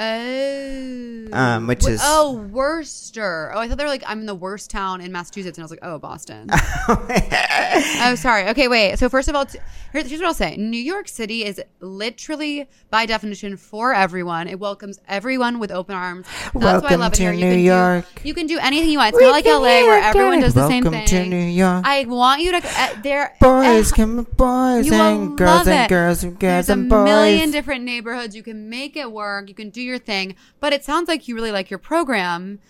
Oh, 0.00 1.28
Um, 1.32 1.66
which 1.66 1.84
Wh- 1.84 1.88
is- 1.90 2.00
oh 2.02 2.32
Worcester. 2.50 3.52
Oh, 3.54 3.58
I 3.58 3.68
thought 3.68 3.78
they 3.78 3.84
were 3.84 3.90
like 3.90 4.04
I'm 4.06 4.20
in 4.20 4.26
the 4.26 4.34
worst 4.34 4.70
town 4.70 5.00
in 5.00 5.12
Massachusetts, 5.12 5.58
and 5.58 5.62
I 5.62 5.64
was 5.64 5.70
like, 5.70 5.80
oh, 5.82 5.98
Boston. 5.98 6.48
oh, 6.88 8.14
sorry. 8.16 8.48
Okay, 8.50 8.68
wait. 8.68 8.98
So 8.98 9.08
first 9.08 9.28
of 9.28 9.34
all, 9.34 9.44
t- 9.44 9.58
here- 9.92 10.02
here's 10.04 10.20
what 10.20 10.26
I'll 10.28 10.34
say: 10.34 10.56
New 10.56 10.80
York 10.80 11.08
City 11.08 11.44
is 11.44 11.60
literally, 11.80 12.68
by 12.90 13.04
definition, 13.06 13.56
for 13.56 13.92
everyone. 13.92 14.48
It 14.48 14.58
welcomes 14.58 14.98
everyone 15.08 15.58
with 15.58 15.70
open 15.70 15.94
arms. 15.94 16.26
That's 16.26 16.54
why 16.54 16.60
I 16.62 16.72
Welcome 16.80 17.00
love 17.00 17.12
it 17.12 17.18
here. 17.18 17.32
You 17.32 17.44
New 17.44 17.50
can 17.52 17.60
York. 17.60 18.04
Do, 18.22 18.28
you 18.28 18.34
can 18.34 18.46
do 18.46 18.58
anything 18.58 18.90
you 18.90 18.98
want. 18.98 19.14
It's 19.14 19.22
not 19.22 19.32
like 19.32 19.44
LA 19.44 19.60
where 19.60 20.02
everyone 20.02 20.40
does 20.40 20.54
the 20.54 20.68
same 20.68 20.84
thing. 20.84 20.92
Welcome 20.92 21.06
to 21.08 21.26
New 21.26 21.36
York. 21.44 21.82
I 21.86 22.04
want 22.04 22.40
you 22.42 22.52
to 22.52 22.62
uh, 22.64 23.02
there. 23.02 23.34
boys 23.40 23.92
uh, 23.92 23.96
come 23.96 24.22
boys 24.36 24.86
you 24.86 24.92
will 24.92 25.00
and 25.00 25.36
girls 25.38 25.66
and 25.66 25.88
girls 25.88 26.22
and 26.24 26.38
girls 26.38 26.66
There's 26.66 26.68
a 26.70 26.72
and 26.74 26.88
boys. 26.88 27.04
million 27.04 27.50
different 27.50 27.84
neighborhoods. 27.84 28.34
You 28.36 28.42
can 28.42 28.68
make 28.70 28.96
it 28.96 29.10
work. 29.10 29.48
You 29.48 29.54
can 29.54 29.70
do 29.70 29.87
your 29.88 29.98
thing. 29.98 30.36
But 30.60 30.72
it 30.72 30.84
sounds 30.84 31.08
like 31.08 31.26
you 31.26 31.34
really 31.34 31.52
like 31.52 31.70
your 31.70 31.78
program. 31.78 32.60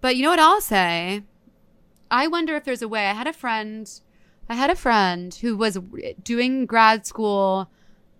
But 0.00 0.16
you 0.16 0.22
know 0.22 0.30
what 0.30 0.38
I'll 0.38 0.60
say? 0.60 1.22
I 2.10 2.26
wonder 2.26 2.54
if 2.56 2.64
there's 2.64 2.82
a 2.82 2.88
way. 2.88 3.06
I 3.06 3.14
had 3.14 3.26
a 3.26 3.32
friend. 3.32 3.90
I 4.48 4.54
had 4.54 4.70
a 4.70 4.76
friend 4.76 5.34
who 5.34 5.56
was 5.56 5.78
doing 6.22 6.66
grad 6.66 7.06
school 7.06 7.70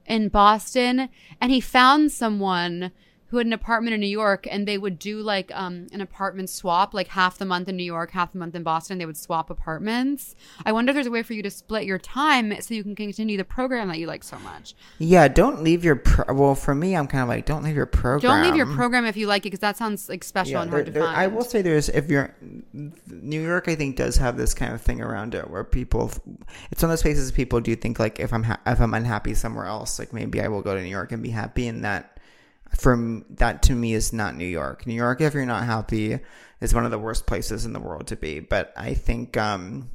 in 0.06 0.28
Boston, 0.28 1.08
and 1.40 1.52
he 1.52 1.60
found 1.60 2.12
someone 2.12 2.92
who 3.28 3.38
had 3.38 3.46
an 3.46 3.52
apartment 3.52 3.92
in 3.94 4.00
New 4.00 4.06
York, 4.06 4.46
and 4.50 4.68
they 4.68 4.78
would 4.78 4.98
do 4.98 5.20
like 5.20 5.50
um, 5.54 5.88
an 5.92 6.00
apartment 6.00 6.48
swap, 6.48 6.94
like 6.94 7.08
half 7.08 7.38
the 7.38 7.44
month 7.44 7.68
in 7.68 7.76
New 7.76 7.82
York, 7.84 8.12
half 8.12 8.32
the 8.32 8.38
month 8.38 8.54
in 8.54 8.62
Boston. 8.62 8.98
They 8.98 9.06
would 9.06 9.16
swap 9.16 9.50
apartments. 9.50 10.34
I 10.64 10.72
wonder 10.72 10.90
if 10.90 10.94
there's 10.94 11.06
a 11.06 11.10
way 11.10 11.22
for 11.24 11.32
you 11.34 11.42
to 11.42 11.50
split 11.50 11.84
your 11.84 11.98
time 11.98 12.54
so 12.60 12.72
you 12.74 12.82
can 12.84 12.94
continue 12.94 13.36
the 13.36 13.44
program 13.44 13.88
that 13.88 13.98
you 13.98 14.06
like 14.06 14.22
so 14.22 14.38
much. 14.38 14.74
yeah, 14.98 15.26
don't 15.28 15.62
leave 15.62 15.84
your 15.84 15.96
pro- 15.96 16.32
well. 16.34 16.54
For 16.54 16.74
me, 16.74 16.94
I'm 16.96 17.06
kind 17.08 17.22
of 17.22 17.28
like, 17.28 17.46
don't 17.46 17.64
leave 17.64 17.74
your 17.76 17.86
program. 17.86 18.20
Don't 18.20 18.42
leave 18.42 18.56
your 18.56 18.72
program 18.74 19.04
if 19.06 19.16
you 19.16 19.26
like 19.26 19.42
it, 19.42 19.50
because 19.50 19.60
that 19.60 19.76
sounds 19.76 20.08
like 20.08 20.22
special 20.24 20.52
Yeah, 20.52 20.62
and 20.62 20.70
there- 20.70 20.76
hard 20.78 20.86
to 20.86 20.92
there- 20.92 21.02
find. 21.02 21.16
I 21.16 21.26
will 21.26 21.44
say 21.44 21.62
there's 21.62 21.88
if 21.88 22.08
you're 22.08 22.34
New 22.72 23.40
York, 23.42 23.68
I 23.68 23.74
think 23.74 23.96
does 23.96 24.16
have 24.18 24.36
this 24.36 24.54
kind 24.54 24.72
of 24.72 24.80
thing 24.80 25.00
around 25.00 25.34
it 25.34 25.50
where 25.50 25.64
people. 25.64 26.10
It's 26.70 26.82
one 26.82 26.90
of 26.90 26.92
those 26.92 27.02
places 27.02 27.32
people 27.32 27.60
do 27.60 27.74
think 27.76 27.98
like 27.98 28.20
if 28.20 28.32
I'm 28.32 28.44
ha- 28.44 28.60
if 28.66 28.80
I'm 28.80 28.94
unhappy 28.94 29.34
somewhere 29.34 29.66
else, 29.66 29.98
like 29.98 30.12
maybe 30.12 30.40
I 30.40 30.48
will 30.48 30.62
go 30.62 30.74
to 30.74 30.82
New 30.82 30.88
York 30.88 31.10
and 31.12 31.22
be 31.22 31.30
happy. 31.30 31.66
in 31.66 31.82
that 31.82 32.15
from 32.74 33.24
that 33.30 33.62
to 33.64 33.72
me 33.72 33.94
is 33.94 34.12
not 34.12 34.34
New 34.36 34.46
York. 34.46 34.86
New 34.86 34.94
York, 34.94 35.20
if 35.20 35.34
you're 35.34 35.46
not 35.46 35.64
happy, 35.64 36.18
is 36.60 36.74
one 36.74 36.84
of 36.84 36.90
the 36.90 36.98
worst 36.98 37.26
places 37.26 37.64
in 37.64 37.72
the 37.72 37.80
world 37.80 38.06
to 38.08 38.16
be. 38.16 38.40
But 38.40 38.72
I 38.76 38.94
think. 38.94 39.36
um 39.36 39.90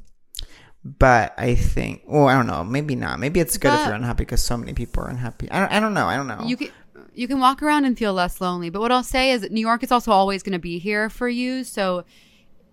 but 0.84 1.32
I 1.38 1.54
think, 1.54 2.02
well, 2.08 2.26
I 2.26 2.34
don't 2.34 2.48
know. 2.48 2.64
Maybe 2.64 2.96
not. 2.96 3.20
Maybe 3.20 3.38
it's 3.38 3.56
good 3.56 3.72
if 3.72 3.86
you're 3.86 3.94
unhappy 3.94 4.24
because 4.24 4.42
so 4.42 4.56
many 4.56 4.72
people 4.72 5.04
are 5.04 5.08
unhappy. 5.08 5.48
I 5.48 5.60
don't. 5.60 5.72
I 5.72 5.78
don't 5.78 5.94
know. 5.94 6.06
I 6.06 6.16
don't 6.16 6.26
know. 6.26 6.42
You 6.44 6.56
can 6.56 6.70
you 7.14 7.28
can 7.28 7.38
walk 7.38 7.62
around 7.62 7.84
and 7.84 7.96
feel 7.96 8.12
less 8.12 8.40
lonely. 8.40 8.68
But 8.68 8.80
what 8.80 8.90
I'll 8.90 9.04
say 9.04 9.30
is 9.30 9.42
that 9.42 9.52
New 9.52 9.60
York 9.60 9.84
is 9.84 9.92
also 9.92 10.10
always 10.10 10.42
going 10.42 10.54
to 10.54 10.58
be 10.58 10.78
here 10.80 11.08
for 11.08 11.28
you. 11.28 11.62
So 11.62 12.04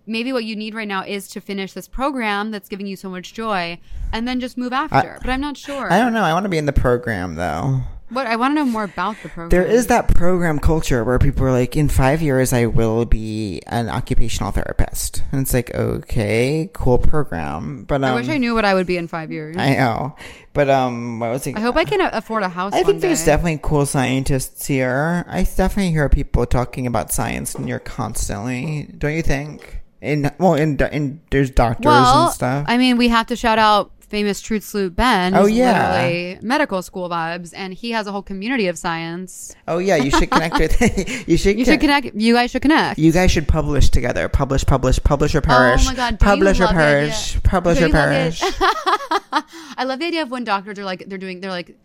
maybe 0.08 0.34
what 0.34 0.44
you 0.44 0.56
need 0.56 0.74
right 0.74 0.88
now 0.88 1.04
is 1.04 1.28
to 1.30 1.42
finish 1.42 1.74
this 1.74 1.88
program 1.88 2.50
that's 2.50 2.68
giving 2.68 2.88
you 2.88 2.96
so 2.96 3.10
much 3.10 3.34
joy, 3.34 3.80
and 4.12 4.28
then 4.28 4.40
just 4.40 4.58
move 4.58 4.74
after. 4.74 5.20
but 5.22 5.30
I'm 5.30 5.42
not 5.42 5.56
sure. 5.56 5.92
I 5.94 6.00
don't 6.00 6.14
know. 6.14 6.24
I 6.24 6.34
want 6.34 6.46
to 6.46 6.50
be 6.50 6.58
in 6.58 6.66
the 6.66 6.74
program 6.74 7.36
though. 7.36 7.82
What 8.10 8.26
I 8.26 8.38
want 8.38 8.58
to 8.58 8.66
know 8.66 8.66
more 8.66 8.86
about 8.86 9.18
the 9.22 9.30
program. 9.30 9.50
There 9.50 9.66
is 9.66 9.88
that 9.88 10.08
program 10.08 10.58
culture 10.58 11.04
where 11.04 11.20
people 11.20 11.46
are 11.46 11.52
like, 11.52 11.76
in 11.76 11.90
five 11.90 12.24
years, 12.24 12.52
I 12.52 12.66
will 12.66 13.06
be 13.06 13.62
an 13.68 13.88
occupational 13.88 14.52
therapist. 14.52 15.24
And 15.32 15.42
it's 15.42 15.54
like, 15.54 15.74
okay, 15.76 16.72
cool 16.74 16.98
program. 16.98 17.84
But 17.84 18.04
um, 18.04 18.06
I 18.06 18.16
wish 18.16 18.28
I 18.28 18.38
knew 18.38 18.56
what 18.56 18.66
I 18.66 18.74
would 18.74 18.88
be 18.88 18.98
in 18.98 19.08
five 19.08 19.32
years. 19.32 19.56
I, 19.58 19.76
know. 19.76 20.16
But 20.54 20.72
um, 20.72 21.20
what 21.20 21.30
was 21.30 21.46
it? 21.46 21.56
I 21.56 21.60
hope 21.60 21.76
I 21.76 21.86
can 21.86 22.02
afford 22.02 22.42
a 22.42 22.50
house. 22.50 22.74
I 22.74 22.82
think 22.82 23.02
there's 23.02 23.20
day. 23.20 23.28
definitely 23.28 23.60
cool 23.62 23.86
scientists 23.86 24.66
here. 24.66 25.24
I 25.28 25.44
definitely 25.44 25.92
hear 25.92 26.10
people 26.10 26.48
talking 26.48 26.88
about 26.88 27.12
science 27.12 27.54
and 27.54 27.70
you're 27.70 27.78
constantly. 27.78 28.90
Don't 28.98 29.14
you 29.14 29.22
think? 29.22 29.82
In 30.02 30.32
well, 30.40 30.56
in 30.56 30.80
in 30.94 31.20
there's 31.30 31.52
doctors 31.52 31.86
well, 31.86 32.26
and 32.26 32.34
stuff. 32.34 32.66
I 32.70 32.78
mean, 32.78 32.98
we 32.98 33.10
have 33.10 33.28
to 33.28 33.36
shout 33.36 33.60
out 33.60 33.92
famous 34.10 34.42
Truth 34.42 34.64
Salute 34.64 34.96
Ben. 34.96 35.34
Oh, 35.36 35.46
yeah. 35.46 36.38
medical 36.42 36.82
school 36.82 37.10
vibes, 37.10 37.54
and 37.56 37.74
he 37.74 37.92
has 37.92 38.08
a 38.08 38.12
whole 38.12 38.22
community 38.24 38.68
of 38.68 38.78
science. 38.78 39.56
oh 39.68 39.78
yeah, 39.78 39.96
you 39.96 40.12
should 40.12 40.30
connect 40.32 40.60
with. 40.60 40.82
you 41.28 41.38
should. 41.38 41.58
You 41.58 41.66
should 41.66 41.80
connect. 41.80 42.14
You 42.16 42.34
guys 42.34 42.52
should 42.52 42.62
connect. 42.62 43.00
You 43.00 43.12
guys 43.12 43.32
should 43.32 43.48
publish 43.48 43.90
together. 43.90 44.28
Publish, 44.30 44.66
publish, 44.66 45.02
publish 45.04 45.36
or 45.36 45.42
perish. 45.42 45.82
Oh 45.84 45.86
my 45.90 45.96
God, 45.96 46.20
Publish 46.20 46.60
or 46.60 46.66
love 46.66 46.76
the 46.76 46.82
idea- 46.82 47.10
perish. 47.10 47.44
Publish 47.44 47.78
or 47.78 47.82
don't 47.82 47.90
you 47.90 47.94
love 47.96 48.12
it? 48.12 48.40
perish. 48.40 48.42
I 49.78 49.84
love 49.86 50.00
the 50.00 50.06
idea 50.06 50.24
of 50.24 50.32
when 50.32 50.44
doctors 50.44 50.78
are 50.80 50.84
like 50.84 51.06
they're 51.08 51.18
doing 51.18 51.40
they're 51.42 51.52
like 51.52 51.78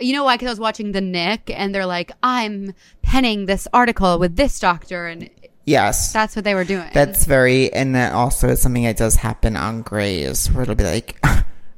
you 0.00 0.12
know 0.12 0.24
why 0.24 0.34
because 0.36 0.46
I 0.46 0.52
was 0.52 0.60
watching 0.60 0.92
the 0.92 1.00
Nick 1.00 1.50
and 1.50 1.74
they're 1.74 1.86
like 1.86 2.12
I'm 2.22 2.74
penning 3.02 3.46
this 3.46 3.66
article 3.72 4.18
with 4.18 4.36
this 4.36 4.58
doctor 4.60 5.06
and 5.06 5.28
Yes. 5.64 6.12
that's 6.12 6.36
what 6.36 6.44
they 6.44 6.54
were 6.54 6.62
doing. 6.64 6.88
That's 6.94 7.24
very, 7.24 7.72
and 7.72 7.96
that 7.96 8.12
also 8.12 8.50
is 8.50 8.62
something 8.62 8.84
that 8.84 8.96
does 8.96 9.16
happen 9.16 9.56
on 9.56 9.82
Grey's, 9.82 10.46
where 10.52 10.62
it'll 10.62 10.76
be 10.76 10.84
like, 10.84 11.18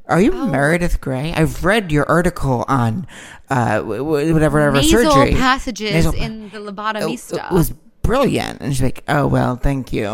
"Are 0.09 0.21
you 0.21 0.33
Oh. 0.33 0.47
Meredith 0.47 1.01
Grey? 1.01 1.33
I've 1.35 1.65
read 1.65 1.93
your 1.93 2.09
article 2.09 2.65
on 2.69 3.07
uh, 3.51 3.81
whatever, 3.83 4.33
whatever 4.35 4.73
nasal 4.73 5.03
surgery 5.13 5.35
passages 5.35 5.93
Nasal- 5.93 6.15
in 6.15 6.51
the 6.51 6.59
lobotomy 6.59 7.15
It- 7.15 7.21
stuff. 7.21 7.51
It 7.51 7.55
was 7.55 7.73
brilliant." 8.03 8.61
And 8.61 8.73
she's 8.75 8.83
like, 8.83 9.03
"Oh 9.09 9.27
well, 9.27 9.57
thank 9.57 9.93
you." 9.93 10.09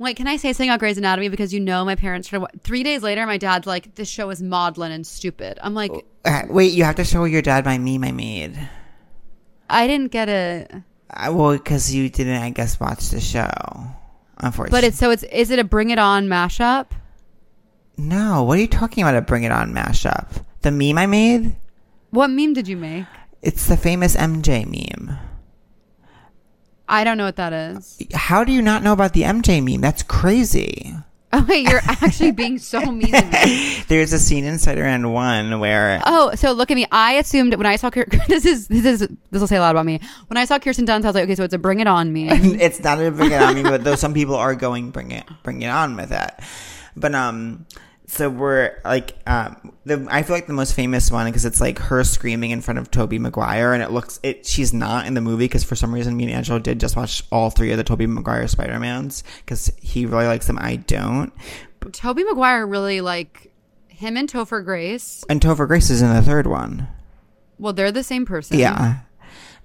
Wait, 0.00 0.16
can 0.16 0.26
I 0.26 0.36
say 0.36 0.52
something 0.52 0.70
about 0.70 0.80
Grey's 0.80 0.98
Anatomy 0.98 1.28
because 1.28 1.52
you 1.52 1.60
know 1.60 1.84
my 1.84 1.94
parents 1.94 2.28
started. 2.28 2.62
Three 2.62 2.82
days 2.82 3.02
later, 3.02 3.26
my 3.26 3.38
dad's 3.38 3.66
like, 3.66 3.94
"This 3.94 4.08
show 4.08 4.30
is 4.30 4.42
maudlin 4.42 4.92
and 4.92 5.06
stupid." 5.06 5.58
I'm 5.62 5.74
like, 5.74 5.92
Uh, 6.24 6.42
Wait, 6.48 6.72
you 6.72 6.84
have 6.84 6.96
to 6.96 7.04
show 7.04 7.24
your 7.24 7.42
dad 7.42 7.64
my 7.64 7.78
meme 7.78 8.02
I 8.04 8.12
made. 8.12 8.58
I 9.70 9.86
didn't 9.86 10.10
get 10.10 10.28
it. 10.28 10.72
Uh, 11.08 11.32
well, 11.32 11.52
because 11.52 11.94
you 11.94 12.08
didn't, 12.08 12.42
I 12.42 12.50
guess, 12.50 12.80
watch 12.80 13.10
the 13.10 13.20
show. 13.20 13.48
Unfortunately, 14.38 14.76
But 14.76 14.84
it's 14.84 14.98
so 14.98 15.10
it's 15.10 15.22
is 15.24 15.50
it 15.50 15.58
a 15.58 15.64
Bring 15.64 15.90
It 15.90 15.98
On 15.98 16.26
mashup? 16.26 16.86
No. 17.96 18.42
What 18.42 18.58
are 18.58 18.60
you 18.60 18.68
talking 18.68 19.02
about? 19.02 19.16
A 19.16 19.20
Bring 19.22 19.44
It 19.44 19.52
On 19.52 19.72
mashup? 19.72 20.42
The 20.62 20.70
meme 20.70 20.98
I 20.98 21.06
made? 21.06 21.56
What 22.10 22.28
meme 22.28 22.52
did 22.52 22.68
you 22.68 22.76
make? 22.76 23.04
It's 23.42 23.66
the 23.66 23.76
famous 23.76 24.16
MJ 24.16 24.64
meme. 24.66 25.18
I 26.88 27.04
don't 27.04 27.18
know 27.18 27.24
what 27.24 27.36
that 27.36 27.52
is. 27.52 28.00
How 28.14 28.44
do 28.44 28.52
you 28.52 28.62
not 28.62 28.82
know 28.82 28.92
about 28.92 29.12
the 29.12 29.22
MJ 29.22 29.62
meme? 29.64 29.80
That's 29.80 30.02
crazy. 30.02 30.94
Oh 31.32 31.44
wait, 31.46 31.68
you're 31.68 31.80
actually 31.84 32.30
being 32.30 32.56
so 32.56 32.80
mean 32.92 33.10
to 33.10 33.22
me. 33.44 33.82
There's 33.88 34.12
a 34.12 34.18
scene 34.18 34.44
in 34.44 34.58
Spider-Man 34.60 35.12
One 35.12 35.58
where 35.58 36.00
Oh, 36.06 36.34
so 36.36 36.52
look 36.52 36.70
at 36.70 36.76
me. 36.76 36.86
I 36.92 37.14
assumed 37.14 37.52
when 37.56 37.66
I 37.66 37.76
saw 37.76 37.90
this 38.28 38.46
is 38.46 38.68
this 38.68 38.84
is 38.86 39.00
this 39.00 39.40
will 39.40 39.48
say 39.48 39.56
a 39.56 39.60
lot 39.60 39.72
about 39.72 39.84
me. 39.84 40.00
When 40.28 40.36
I 40.38 40.44
saw 40.44 40.58
Kirsten 40.60 40.86
Dunst, 40.86 41.02
I 41.04 41.08
was 41.08 41.14
like, 41.16 41.24
okay, 41.24 41.34
so 41.34 41.42
it's 41.42 41.52
a 41.52 41.58
Bring 41.58 41.80
It 41.80 41.88
On 41.88 42.10
me. 42.10 42.28
it's 42.30 42.80
not 42.80 43.02
a 43.02 43.10
bring 43.10 43.32
it 43.32 43.42
on 43.42 43.54
me, 43.56 43.64
but 43.64 43.82
though 43.82 43.96
some 43.96 44.14
people 44.14 44.36
are 44.36 44.54
going 44.54 44.90
bring 44.92 45.10
it 45.10 45.24
bring 45.42 45.60
it 45.60 45.68
on 45.68 45.96
with 45.96 46.12
it. 46.12 46.30
But 46.96 47.14
um, 47.14 47.66
so 48.06 48.30
we're 48.30 48.78
like 48.84 49.16
um, 49.26 49.72
the 49.84 50.06
I 50.10 50.22
feel 50.22 50.36
like 50.36 50.46
the 50.46 50.52
most 50.52 50.74
famous 50.74 51.10
one 51.10 51.26
because 51.26 51.44
it's 51.44 51.60
like 51.60 51.78
her 51.78 52.04
screaming 52.04 52.52
in 52.52 52.60
front 52.60 52.78
of 52.78 52.90
Tobey 52.90 53.18
Maguire, 53.18 53.72
and 53.72 53.82
it 53.82 53.90
looks 53.90 54.20
it 54.22 54.46
she's 54.46 54.72
not 54.72 55.06
in 55.06 55.14
the 55.14 55.20
movie 55.20 55.44
because 55.44 55.64
for 55.64 55.74
some 55.74 55.92
reason 55.92 56.16
me 56.16 56.24
and 56.24 56.32
Angelo 56.32 56.58
did 56.58 56.78
just 56.78 56.96
watch 56.96 57.24
all 57.32 57.50
three 57.50 57.72
of 57.72 57.78
the 57.78 57.84
Tobey 57.84 58.06
Maguire 58.06 58.46
Spider 58.46 58.78
Mans 58.78 59.24
because 59.38 59.72
he 59.80 60.06
really 60.06 60.26
likes 60.26 60.46
them. 60.46 60.58
I 60.60 60.76
don't. 60.76 61.32
Tobey 61.92 62.24
Maguire 62.24 62.66
really 62.66 63.00
like 63.00 63.52
him 63.88 64.16
and 64.16 64.30
Topher 64.30 64.64
Grace. 64.64 65.24
And 65.28 65.40
Topher 65.40 65.66
Grace 65.66 65.90
is 65.90 66.02
in 66.02 66.12
the 66.12 66.22
third 66.22 66.46
one. 66.46 66.88
Well, 67.58 67.72
they're 67.72 67.92
the 67.92 68.04
same 68.04 68.24
person. 68.24 68.58
Yeah. 68.58 69.00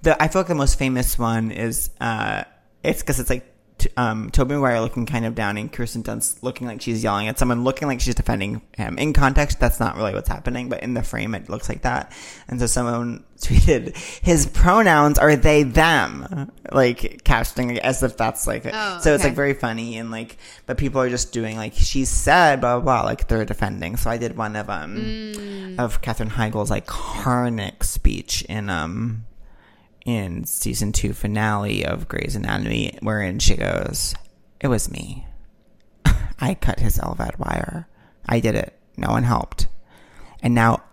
The 0.01 0.21
I 0.21 0.29
feel 0.29 0.41
like 0.41 0.47
the 0.47 0.55
most 0.55 0.79
famous 0.79 1.19
one 1.19 1.51
is 1.51 1.91
uh 1.99 2.43
it's 2.83 3.01
because 3.01 3.19
it's 3.19 3.29
like 3.29 3.50
um, 3.97 4.29
Tobey 4.31 4.53
Maguire 4.55 4.79
looking 4.81 5.05
kind 5.05 5.25
of 5.25 5.35
down 5.35 5.57
and 5.57 5.71
Kirsten 5.71 6.03
Dunst 6.03 6.41
looking 6.43 6.67
like 6.67 6.81
she's 6.81 7.03
yelling 7.03 7.27
at 7.27 7.37
someone, 7.39 7.63
looking 7.63 7.87
like 7.87 7.99
she's 8.01 8.15
defending 8.15 8.61
him. 8.77 8.97
In 8.97 9.13
context, 9.13 9.59
that's 9.59 9.79
not 9.79 9.95
really 9.95 10.13
what's 10.13 10.29
happening, 10.29 10.69
but 10.69 10.83
in 10.83 10.93
the 10.93 11.03
frame, 11.03 11.33
it 11.35 11.49
looks 11.49 11.69
like 11.69 11.81
that. 11.83 12.11
And 12.47 12.59
so 12.59 12.65
someone 12.67 13.23
tweeted, 13.41 13.95
his 14.23 14.45
pronouns 14.47 15.17
are 15.17 15.35
they, 15.35 15.63
them, 15.63 16.51
like 16.71 17.23
casting 17.23 17.79
as 17.79 18.03
if 18.03 18.15
that's 18.17 18.45
like, 18.47 18.65
Oh, 18.71 18.99
so 19.01 19.13
it's 19.13 19.21
okay. 19.21 19.29
like 19.29 19.35
very 19.35 19.53
funny 19.53 19.97
and 19.97 20.11
like, 20.11 20.37
but 20.65 20.77
people 20.77 21.01
are 21.01 21.09
just 21.09 21.33
doing 21.33 21.57
like, 21.57 21.73
she 21.73 22.05
said, 22.05 22.61
blah, 22.61 22.79
blah, 22.79 23.01
blah, 23.01 23.05
like 23.09 23.27
they're 23.27 23.45
defending. 23.45 23.97
So 23.97 24.09
I 24.09 24.17
did 24.17 24.37
one 24.37 24.55
of, 24.55 24.69
um, 24.69 24.91
Mm. 24.91 25.79
of 25.79 26.01
Katherine 26.01 26.29
Heigl's 26.31 26.69
iconic 26.69 27.83
speech 27.83 28.43
in, 28.43 28.69
um, 28.69 29.25
in 30.05 30.45
season 30.45 30.91
two 30.91 31.13
finale 31.13 31.85
of 31.85 32.07
Grey's 32.07 32.35
Anatomy, 32.35 32.97
wherein 33.01 33.39
she 33.39 33.55
goes, 33.55 34.15
"It 34.59 34.67
was 34.67 34.91
me. 34.91 35.27
I 36.39 36.55
cut 36.55 36.79
his 36.79 36.97
LVAD 36.97 37.37
wire. 37.39 37.87
I 38.27 38.39
did 38.39 38.55
it. 38.55 38.77
No 38.97 39.09
one 39.09 39.23
helped. 39.23 39.67
And 40.41 40.55
now 40.55 40.83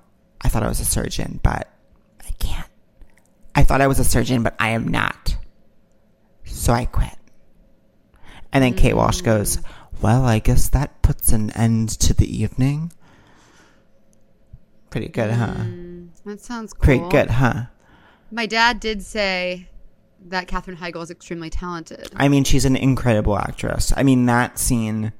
I 0.40 0.48
thought 0.48 0.62
I 0.62 0.68
was 0.68 0.80
a 0.80 0.84
surgeon, 0.84 1.40
but 1.42 1.68
I 2.26 2.30
can't. 2.38 2.68
I 3.54 3.64
thought 3.64 3.80
I 3.80 3.86
was 3.86 3.98
a 3.98 4.04
surgeon, 4.04 4.42
but 4.42 4.54
I 4.58 4.70
am 4.70 4.88
not. 4.88 5.36
So 6.44 6.72
I 6.72 6.84
quit." 6.84 7.16
And 8.52 8.64
then 8.64 8.74
Kate 8.74 8.94
Walsh 8.94 9.20
goes, 9.20 9.58
"Well, 10.00 10.24
I 10.24 10.38
guess 10.38 10.68
that 10.70 11.02
puts 11.02 11.32
an 11.32 11.50
end 11.52 11.88
to 12.00 12.14
the 12.14 12.42
evening." 12.42 12.92
Pretty 14.90 15.08
good, 15.08 15.30
huh? 15.30 15.54
Mm, 15.54 16.08
that 16.24 16.40
sounds 16.40 16.72
cool. 16.72 16.82
Pretty 16.82 17.08
good, 17.10 17.30
huh? 17.30 17.64
My 18.30 18.46
dad 18.46 18.80
did 18.80 19.02
say 19.02 19.68
that 20.26 20.48
Katherine 20.48 20.76
Heigl 20.76 21.02
is 21.02 21.10
extremely 21.10 21.50
talented. 21.50 22.10
I 22.16 22.28
mean, 22.28 22.44
she's 22.44 22.64
an 22.64 22.76
incredible 22.76 23.36
actress. 23.38 23.92
I 23.96 24.02
mean, 24.02 24.26
that 24.26 24.58
scene 24.58 25.12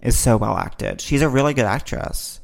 is 0.00 0.16
so 0.16 0.36
well 0.36 0.56
acted. 0.56 1.00
She's 1.00 1.22
a 1.22 1.28
really 1.28 1.54
good 1.54 1.64
actress. 1.64 2.40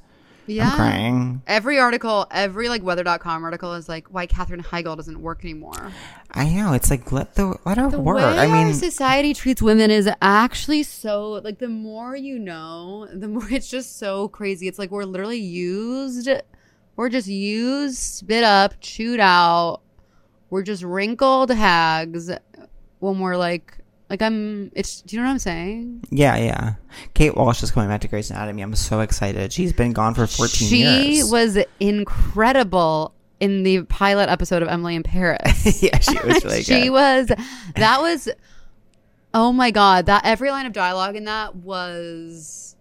Yeah. 0.47 0.69
I'm 0.69 0.77
crying. 0.77 1.43
Every 1.47 1.79
article, 1.79 2.27
every 2.31 2.69
like 2.69 2.83
weather.com 2.83 3.45
article 3.45 3.73
is 3.75 3.89
like 3.89 4.09
why 4.09 4.27
Katherine 4.27 4.63
Heigl 4.63 4.95
doesn't 4.95 5.19
work 5.23 5.43
anymore. 5.43 5.91
I 6.33 6.51
know. 6.51 6.75
It's 6.75 6.91
like 6.91 7.11
let 7.13 7.35
the 7.35 7.57
let 7.65 7.79
her 7.79 7.89
The 7.89 7.99
work. 7.99 8.17
way 8.19 8.25
I 8.25 8.47
mean, 8.47 8.75
society 8.75 9.33
treats 9.33 9.63
women 9.63 9.91
is 9.91 10.07
actually 10.21 10.83
so 10.83 11.41
like 11.45 11.61
the 11.61 11.69
more 11.69 12.15
you 12.15 12.39
know, 12.39 13.09
the 13.11 13.29
more 13.29 13.47
it's 13.51 13.69
just 13.71 13.99
so 13.99 14.29
crazy. 14.29 14.69
It's 14.69 14.79
like 14.79 14.91
we're 14.91 15.05
literally 15.05 15.39
used. 15.41 16.29
We're 16.97 17.09
just 17.09 17.27
used, 17.27 17.97
spit 17.97 18.45
up, 18.45 18.75
chewed 18.81 19.21
out. 19.21 19.81
We're 20.55 20.63
just 20.63 20.85
wrinkled 20.85 21.51
hags 21.51 22.31
when 23.01 23.19
we're 23.19 23.37
like 23.37 23.77
like 24.09 24.23
I'm 24.23 24.71
it's 24.77 25.01
do 25.01 25.17
you 25.17 25.21
know 25.21 25.27
what 25.27 25.33
I'm 25.33 25.39
saying? 25.41 26.05
yeah, 26.11 26.37
yeah. 26.37 26.75
Kate 27.13 27.35
Walsh 27.35 27.65
is 27.65 27.73
coming 27.73 27.89
back 27.89 28.03
to 28.03 28.07
Grey's 28.07 28.31
Anatomy. 28.31 28.63
I'm 28.63 28.77
so 28.77 29.01
excited. 29.01 29.53
She's 29.53 29.73
been 29.73 29.93
gone 29.93 30.15
for 30.15 30.29
14 30.29 30.69
she 30.69 30.77
years. 31.17 31.29
was 31.29 31.59
incredible 31.81 33.13
in 33.41 33.65
the 33.65 33.83
pilot 33.83 34.29
episode 34.29 34.63
of 34.63 34.69
Emily 34.69 34.95
in 34.95 35.03
Paris. 35.03 35.83
yeah, 35.83 35.99
she 35.99 36.17
was 36.25 36.45
really 36.45 36.59
good. 36.63 36.67
she 36.67 36.89
was 36.89 37.33
that 37.75 38.01
was 38.01 38.29
oh 39.35 39.53
my 39.53 39.73
god 39.73 40.07
that 40.07 40.25
every 40.25 40.53
line 40.53 40.67
of 40.67 40.73
dialogue 40.73 41.17
in 41.17 41.25
that 41.25 41.57
was 41.57 42.77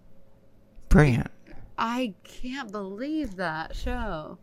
brilliant. 0.90 1.28
i 1.76 2.14
can't 2.22 2.70
believe 2.70 3.34
that 3.34 3.74
show 3.74 4.38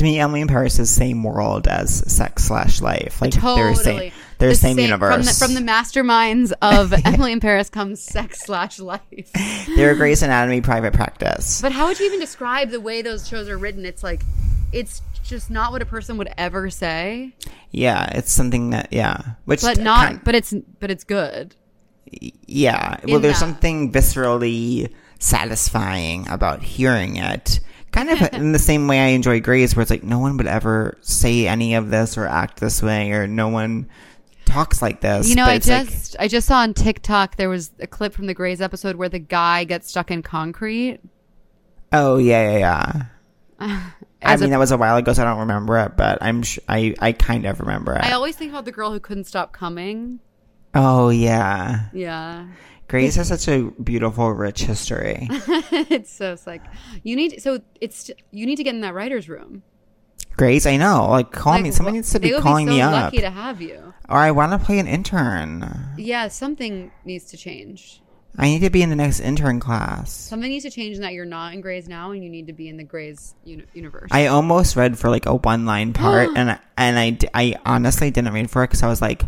To 0.00 0.04
me, 0.04 0.18
Emily 0.18 0.40
in 0.40 0.48
Paris 0.48 0.78
is 0.78 0.88
same 0.88 1.22
world 1.22 1.68
as 1.68 2.10
Sex 2.10 2.44
slash 2.44 2.80
Life. 2.80 3.20
Like 3.20 3.34
they're 3.34 3.74
same. 3.74 4.12
They're 4.38 4.48
The 4.48 4.54
same, 4.54 4.76
from 4.76 4.84
universe. 4.84 5.38
the, 5.38 5.44
from 5.44 5.52
the 5.52 5.60
masterminds 5.60 6.52
of 6.62 6.94
emily 7.04 7.32
in 7.32 7.40
paris 7.40 7.68
comes 7.68 8.00
sex 8.00 8.40
slash 8.40 8.78
life 8.78 9.30
they're 9.76 9.90
a 9.90 9.94
Grey's 9.94 10.22
Anatomy 10.22 10.62
private 10.62 10.94
practice. 10.94 11.60
but 11.60 11.72
how 11.72 11.86
would 11.88 12.00
you 12.00 12.06
even 12.06 12.18
describe 12.18 12.70
the 12.70 12.80
way 12.80 13.02
those 13.02 13.28
shows 13.28 13.50
are 13.50 13.58
written 13.58 13.84
it's 13.84 14.02
like 14.02 14.22
it's 14.72 15.02
just 15.22 15.50
not 15.50 15.70
what 15.72 15.82
a 15.82 15.84
person 15.84 16.16
would 16.16 16.32
ever 16.38 16.70
say 16.70 17.34
yeah, 17.70 18.10
it's 18.16 18.32
something 18.32 18.70
that 18.70 18.90
yeah, 18.90 19.20
which 19.44 19.60
but 19.60 19.78
not 19.78 20.06
kind- 20.06 20.24
but 20.24 20.34
it's 20.34 20.54
but 20.78 20.90
it's 20.90 21.04
good 21.04 21.54
yeah 22.46 22.96
well 23.06 23.20
there's 23.20 23.34
that. 23.34 23.40
something 23.40 23.92
viscerally 23.92 24.90
satisfying 25.18 26.26
about 26.30 26.62
hearing 26.62 27.16
it 27.16 27.60
kind 27.92 28.10
of 28.10 28.20
in 28.34 28.52
the 28.52 28.58
same 28.58 28.86
way 28.88 29.00
i 29.00 29.06
enjoy 29.08 29.40
Grey's 29.40 29.74
where 29.74 29.82
it's 29.82 29.90
like 29.90 30.02
no 30.04 30.18
one 30.18 30.36
would 30.36 30.46
ever 30.46 30.96
say 31.00 31.46
any 31.48 31.74
of 31.74 31.90
this 31.90 32.16
or 32.16 32.26
act 32.26 32.60
this 32.60 32.82
way 32.82 33.10
or 33.12 33.26
no 33.26 33.48
one 33.48 33.88
talks 34.44 34.80
like 34.82 35.00
this 35.00 35.28
You 35.28 35.36
know, 35.36 35.44
I 35.44 35.54
it's 35.54 35.68
like- 35.68 35.88
just 35.88 36.16
I 36.18 36.26
just 36.28 36.46
saw 36.48 36.58
on 36.58 36.74
TikTok 36.74 37.36
there 37.36 37.48
was 37.48 37.70
a 37.78 37.86
clip 37.86 38.12
from 38.14 38.26
the 38.26 38.34
Grey's 38.34 38.60
episode 38.60 38.96
where 38.96 39.08
the 39.08 39.18
guy 39.20 39.62
gets 39.64 39.88
stuck 39.90 40.10
in 40.10 40.22
concrete. 40.22 40.98
oh 41.92 42.16
yeah 42.18 42.50
yeah 42.50 42.58
yeah 42.58 43.02
i 43.60 44.32
As 44.34 44.40
a- 44.40 44.44
mean 44.44 44.50
that 44.50 44.58
was 44.58 44.72
a 44.72 44.76
while 44.76 44.96
ago 44.96 45.12
so 45.12 45.22
i 45.22 45.24
don't 45.24 45.38
remember 45.40 45.78
it 45.78 45.96
but 45.96 46.18
i'm 46.20 46.42
sh- 46.42 46.58
i 46.68 46.94
i 47.00 47.12
kind 47.12 47.46
of 47.46 47.60
remember 47.60 47.94
it 47.94 48.02
I 48.04 48.12
always 48.12 48.36
think 48.36 48.50
about 48.50 48.64
the 48.64 48.72
girl 48.72 48.90
who 48.92 49.00
couldn't 49.00 49.24
stop 49.24 49.52
coming. 49.52 50.20
oh 50.74 51.08
yeah 51.10 51.86
Yeah, 51.92 52.46
Grey's 52.90 53.14
has 53.16 53.28
such 53.28 53.46
a 53.48 53.70
beautiful 53.82 54.30
rich 54.32 54.62
history 54.62 55.28
it's 55.30 56.10
so 56.12 56.32
it's 56.32 56.46
like 56.46 56.62
you 57.02 57.14
need 57.16 57.40
so 57.40 57.60
it's 57.80 58.10
you 58.32 58.44
need 58.46 58.56
to 58.56 58.64
get 58.64 58.74
in 58.74 58.80
that 58.82 58.94
writer's 58.94 59.28
room. 59.28 59.62
Grey's 60.36 60.66
i 60.66 60.76
know 60.76 61.08
like 61.10 61.30
call 61.32 61.54
Like, 61.54 61.62
me 61.64 61.70
someone 61.70 61.94
needs 61.94 62.10
to 62.12 62.20
be 62.20 62.30
calling 62.38 62.66
be 62.66 62.72
so 62.72 62.76
me 62.76 62.80
up 62.82 62.92
lucky 62.92 63.18
to 63.18 63.30
have 63.30 63.60
you. 63.60 63.92
or 64.08 64.16
i 64.16 64.30
want 64.30 64.52
to 64.52 64.58
play 64.64 64.78
an 64.78 64.86
intern 64.86 65.64
Yeah, 65.96 66.28
something 66.28 66.90
needs 67.04 67.26
to 67.26 67.36
change. 67.36 68.02
I 68.38 68.44
need 68.46 68.60
to 68.60 68.70
be 68.70 68.80
in 68.80 68.90
the 68.90 68.96
next 68.96 69.18
intern 69.18 69.58
class. 69.58 70.12
Something 70.12 70.50
needs 70.50 70.64
to 70.64 70.70
change 70.70 70.94
in 70.94 71.02
that 71.02 71.12
you're 71.14 71.24
not 71.26 71.52
in 71.52 71.60
Grey's 71.60 71.88
now, 71.88 72.12
and 72.12 72.22
you 72.22 72.30
need 72.30 72.46
to 72.46 72.52
be 72.52 72.68
in 72.68 72.76
the 72.76 72.84
Grey's 72.84 73.34
uni- 73.44 73.64
universe. 73.74 74.08
I 74.12 74.26
almost 74.28 74.76
read 74.76 74.96
for 74.96 75.10
like 75.10 75.26
a 75.26 75.34
one 75.34 75.66
line 75.66 75.92
part, 75.92 76.30
and 76.36 76.52
I- 76.52 76.58
and 76.76 76.96
I, 76.96 77.18
I 77.34 77.56
honestly 77.66 78.12
didn't 78.12 78.32
read 78.32 78.48
for 78.48 78.62
it 78.62 78.68
because 78.68 78.84
I 78.84 78.88
was 78.88 79.02
like, 79.02 79.24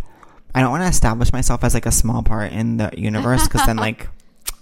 I 0.55 0.61
don't 0.61 0.71
want 0.71 0.83
to 0.83 0.89
establish 0.89 1.33
myself 1.33 1.65
as 1.65 1.75
like 1.75 1.87
a 1.87 1.93
small 1.93 2.23
part 2.23 2.53
in 2.53 2.77
the 2.77 2.91
universe 2.97 3.45
because 3.45 3.65
then 3.67 3.77
like, 3.89 4.09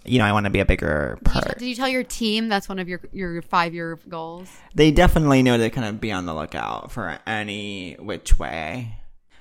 you 0.05 0.19
know, 0.19 0.25
I 0.25 0.33
want 0.33 0.45
to 0.45 0.51
be 0.51 0.61
a 0.61 0.65
bigger 0.65 1.19
did, 1.23 1.35
you, 1.35 1.41
part. 1.41 1.59
did 1.59 1.67
you 1.67 1.75
tell 1.75 1.89
your 1.89 2.05
team 2.05 2.49
that's 2.49 2.69
one 2.69 2.79
of 2.79 2.89
your 2.89 3.01
your 3.13 3.43
five 3.43 3.75
year 3.75 3.99
goals? 4.09 4.49
They 4.75 4.91
definitely 4.91 5.43
know 5.43 5.59
to 5.59 5.71
kind 5.71 5.87
of 5.87 6.01
be 6.01 6.13
on 6.13 6.27
the 6.27 6.35
lookout 6.35 6.93
for 6.93 7.19
any 7.27 7.95
which 7.99 8.39
way. 8.39 8.97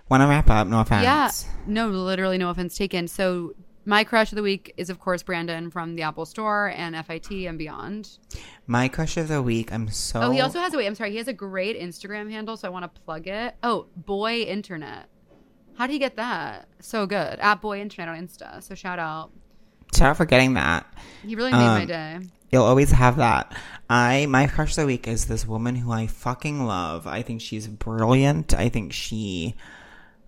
Want 0.09 0.21
to 0.21 0.27
wrap 0.27 0.49
up? 0.49 0.67
No 0.67 0.79
offense. 0.79 1.03
Yeah. 1.03 1.29
No, 1.67 1.87
literally 1.89 2.39
no 2.39 2.49
offense 2.49 2.75
taken. 2.75 3.07
So 3.07 3.53
my 3.85 4.03
crush 4.03 4.31
of 4.31 4.35
the 4.35 4.43
week 4.43 4.73
is 4.75 4.89
of 4.89 4.99
course 4.99 5.21
Brandon 5.21 5.69
from 5.69 5.95
the 5.95 6.01
Apple 6.01 6.25
Store 6.25 6.73
and 6.75 6.95
FIT 7.05 7.31
and 7.31 7.57
beyond. 7.57 8.17
My 8.65 8.87
crush 8.87 9.17
of 9.17 9.27
the 9.27 9.41
week. 9.41 9.71
I'm 9.71 9.89
so. 9.89 10.21
Oh, 10.21 10.31
he 10.31 10.41
also 10.41 10.59
has 10.59 10.73
a 10.73 10.77
wait, 10.77 10.87
I'm 10.87 10.95
sorry, 10.95 11.11
he 11.11 11.17
has 11.17 11.27
a 11.27 11.33
great 11.33 11.79
Instagram 11.79 12.29
handle, 12.31 12.57
so 12.57 12.67
I 12.67 12.71
want 12.71 12.83
to 12.83 13.01
plug 13.01 13.27
it. 13.27 13.55
Oh, 13.61 13.85
boy 13.95 14.41
internet. 14.41 15.09
How 15.79 15.87
do 15.87 15.93
you 15.93 15.99
get 15.99 16.17
that? 16.17 16.67
So 16.81 17.05
good. 17.05 17.39
At 17.39 17.61
boy 17.61 17.79
internet 17.79 18.09
on 18.09 18.27
Insta. 18.27 18.61
So 18.61 18.75
shout 18.75 18.99
out. 18.99 19.31
Sorry 19.93 20.13
for 20.13 20.25
getting 20.25 20.55
that. 20.55 20.85
He 21.25 21.37
really 21.37 21.53
made 21.53 21.57
my 21.57 21.81
Um, 21.83 21.87
day. 21.87 22.19
You'll 22.51 22.65
always 22.65 22.91
have 22.91 23.15
that. 23.15 23.55
I 23.89 24.25
my 24.25 24.47
crush 24.47 24.71
of 24.71 24.81
the 24.81 24.85
week 24.87 25.07
is 25.07 25.27
this 25.27 25.47
woman 25.47 25.77
who 25.77 25.89
I 25.89 26.07
fucking 26.07 26.65
love. 26.65 27.07
I 27.07 27.21
think 27.21 27.39
she's 27.39 27.65
brilliant. 27.65 28.53
I 28.53 28.67
think 28.67 28.91
she 28.91 29.55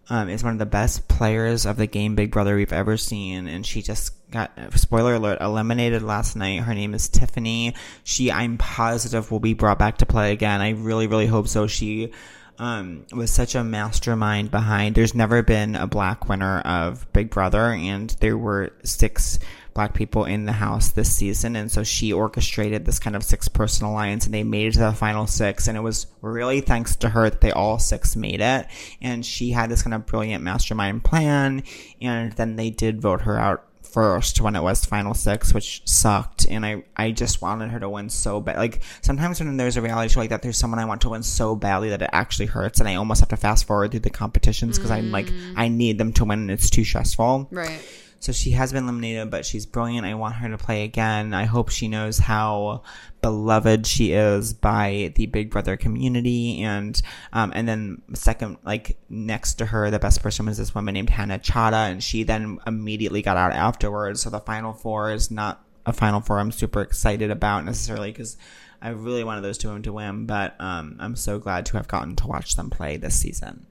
um, 0.09 0.29
is 0.29 0.41
one 0.41 0.53
of 0.53 0.59
the 0.59 0.65
best 0.65 1.09
players 1.09 1.65
of 1.65 1.75
the 1.75 1.85
game 1.85 2.15
Big 2.15 2.31
Brother 2.31 2.55
we've 2.55 2.71
ever 2.71 2.95
seen, 2.95 3.47
and 3.47 3.65
she 3.65 3.81
just 3.81 4.13
got 4.31 4.51
spoiler 4.75 5.15
alert 5.15 5.41
eliminated 5.41 6.01
last 6.01 6.37
night. 6.37 6.61
Her 6.61 6.73
name 6.73 6.93
is 6.93 7.09
Tiffany. 7.09 7.75
She 8.05 8.31
I'm 8.31 8.57
positive 8.57 9.31
will 9.31 9.41
be 9.41 9.53
brought 9.53 9.79
back 9.79 9.97
to 9.97 10.05
play 10.05 10.31
again. 10.31 10.61
I 10.61 10.69
really 10.69 11.07
really 11.07 11.27
hope 11.27 11.49
so. 11.49 11.67
She 11.67 12.13
um, 12.61 13.07
was 13.11 13.31
such 13.31 13.55
a 13.55 13.63
mastermind 13.63 14.51
behind. 14.51 14.93
There's 14.93 15.15
never 15.15 15.41
been 15.41 15.75
a 15.75 15.87
black 15.87 16.29
winner 16.29 16.59
of 16.59 17.11
Big 17.11 17.31
Brother, 17.31 17.73
and 17.73 18.11
there 18.19 18.37
were 18.37 18.71
six 18.83 19.39
black 19.73 19.95
people 19.95 20.25
in 20.25 20.45
the 20.45 20.51
house 20.51 20.91
this 20.91 21.11
season, 21.11 21.55
and 21.55 21.71
so 21.71 21.83
she 21.83 22.13
orchestrated 22.13 22.85
this 22.85 22.99
kind 22.99 23.15
of 23.15 23.23
six 23.23 23.47
person 23.47 23.87
alliance, 23.87 24.25
and 24.25 24.33
they 24.33 24.43
made 24.43 24.67
it 24.67 24.73
to 24.73 24.79
the 24.79 24.93
final 24.93 25.25
six, 25.25 25.67
and 25.67 25.75
it 25.75 25.81
was 25.81 26.05
really 26.21 26.61
thanks 26.61 26.95
to 26.97 27.09
her 27.09 27.31
that 27.31 27.41
they 27.41 27.51
all 27.51 27.79
six 27.79 28.15
made 28.15 28.41
it, 28.41 28.67
and 29.01 29.25
she 29.25 29.49
had 29.49 29.71
this 29.71 29.81
kind 29.81 29.95
of 29.95 30.05
brilliant 30.05 30.43
mastermind 30.43 31.03
plan, 31.03 31.63
and 31.99 32.31
then 32.33 32.57
they 32.57 32.69
did 32.69 33.01
vote 33.01 33.21
her 33.21 33.39
out 33.39 33.65
first 33.91 34.41
when 34.41 34.55
it 34.55 34.63
was 34.63 34.85
final 34.85 35.13
six, 35.13 35.53
which 35.53 35.81
sucked. 35.85 36.45
And 36.49 36.65
I, 36.65 36.83
I 36.95 37.11
just 37.11 37.41
wanted 37.41 37.69
her 37.71 37.79
to 37.79 37.89
win 37.89 38.09
so 38.09 38.39
bad. 38.41 38.57
Like 38.57 38.81
sometimes 39.01 39.39
when 39.39 39.57
there's 39.57 39.77
a 39.77 39.81
reality 39.81 40.13
show 40.13 40.19
like 40.19 40.29
that, 40.29 40.41
there's 40.41 40.57
someone 40.57 40.79
I 40.79 40.85
want 40.85 41.01
to 41.01 41.09
win 41.09 41.23
so 41.23 41.55
badly 41.55 41.89
that 41.89 42.01
it 42.01 42.09
actually 42.13 42.47
hurts, 42.47 42.79
and 42.79 42.87
I 42.87 42.95
almost 42.95 43.19
have 43.19 43.29
to 43.29 43.37
fast 43.37 43.65
forward 43.65 43.91
through 43.91 44.01
the 44.01 44.09
competitions 44.09 44.77
because 44.77 44.91
I'm 44.91 45.11
like, 45.11 45.27
mm. 45.27 45.53
I 45.55 45.67
need 45.67 45.97
them 45.97 46.13
to 46.13 46.25
win, 46.25 46.39
and 46.39 46.51
it's 46.51 46.69
too 46.69 46.83
stressful. 46.83 47.47
Right. 47.51 47.81
So 48.21 48.31
she 48.31 48.51
has 48.51 48.71
been 48.71 48.83
eliminated, 48.83 49.31
but 49.31 49.47
she's 49.47 49.65
brilliant. 49.65 50.05
I 50.05 50.13
want 50.13 50.35
her 50.35 50.49
to 50.49 50.57
play 50.57 50.83
again. 50.83 51.33
I 51.33 51.45
hope 51.45 51.69
she 51.69 51.87
knows 51.87 52.19
how 52.19 52.83
beloved 53.23 53.87
she 53.87 54.11
is 54.11 54.53
by 54.53 55.11
the 55.15 55.25
Big 55.25 55.49
Brother 55.49 55.75
community. 55.75 56.61
And, 56.61 57.01
um, 57.33 57.51
and 57.55 57.67
then 57.67 58.03
second, 58.13 58.57
like 58.63 58.99
next 59.09 59.55
to 59.55 59.65
her, 59.65 59.89
the 59.89 59.97
best 59.97 60.21
person 60.21 60.45
was 60.45 60.59
this 60.59 60.75
woman 60.75 60.93
named 60.93 61.09
Hannah 61.09 61.39
Chaddha, 61.39 61.89
and 61.89 62.03
she 62.03 62.21
then 62.21 62.59
immediately 62.67 63.23
got 63.23 63.37
out 63.37 63.53
afterwards. 63.53 64.21
So 64.21 64.29
the 64.29 64.39
final 64.39 64.73
four 64.73 65.11
is 65.11 65.31
not 65.31 65.65
a 65.87 65.91
final 65.91 66.21
four 66.21 66.37
I'm 66.37 66.51
super 66.51 66.81
excited 66.81 67.31
about 67.31 67.65
necessarily 67.65 68.11
because 68.11 68.37
I 68.83 68.89
really 68.89 69.23
wanted 69.23 69.41
those 69.41 69.57
two 69.57 69.69
women 69.69 69.81
to 69.81 69.93
win, 69.93 70.27
but 70.27 70.55
um, 70.59 70.95
I'm 70.99 71.15
so 71.15 71.39
glad 71.39 71.65
to 71.67 71.77
have 71.77 71.87
gotten 71.87 72.15
to 72.17 72.27
watch 72.27 72.55
them 72.55 72.69
play 72.69 72.97
this 72.97 73.19
season. 73.19 73.65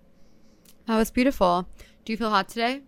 That 0.86 0.96
was 0.96 1.12
beautiful. 1.12 1.68
Do 2.04 2.12
you 2.12 2.16
feel 2.16 2.30
hot 2.30 2.48
today? 2.48 2.82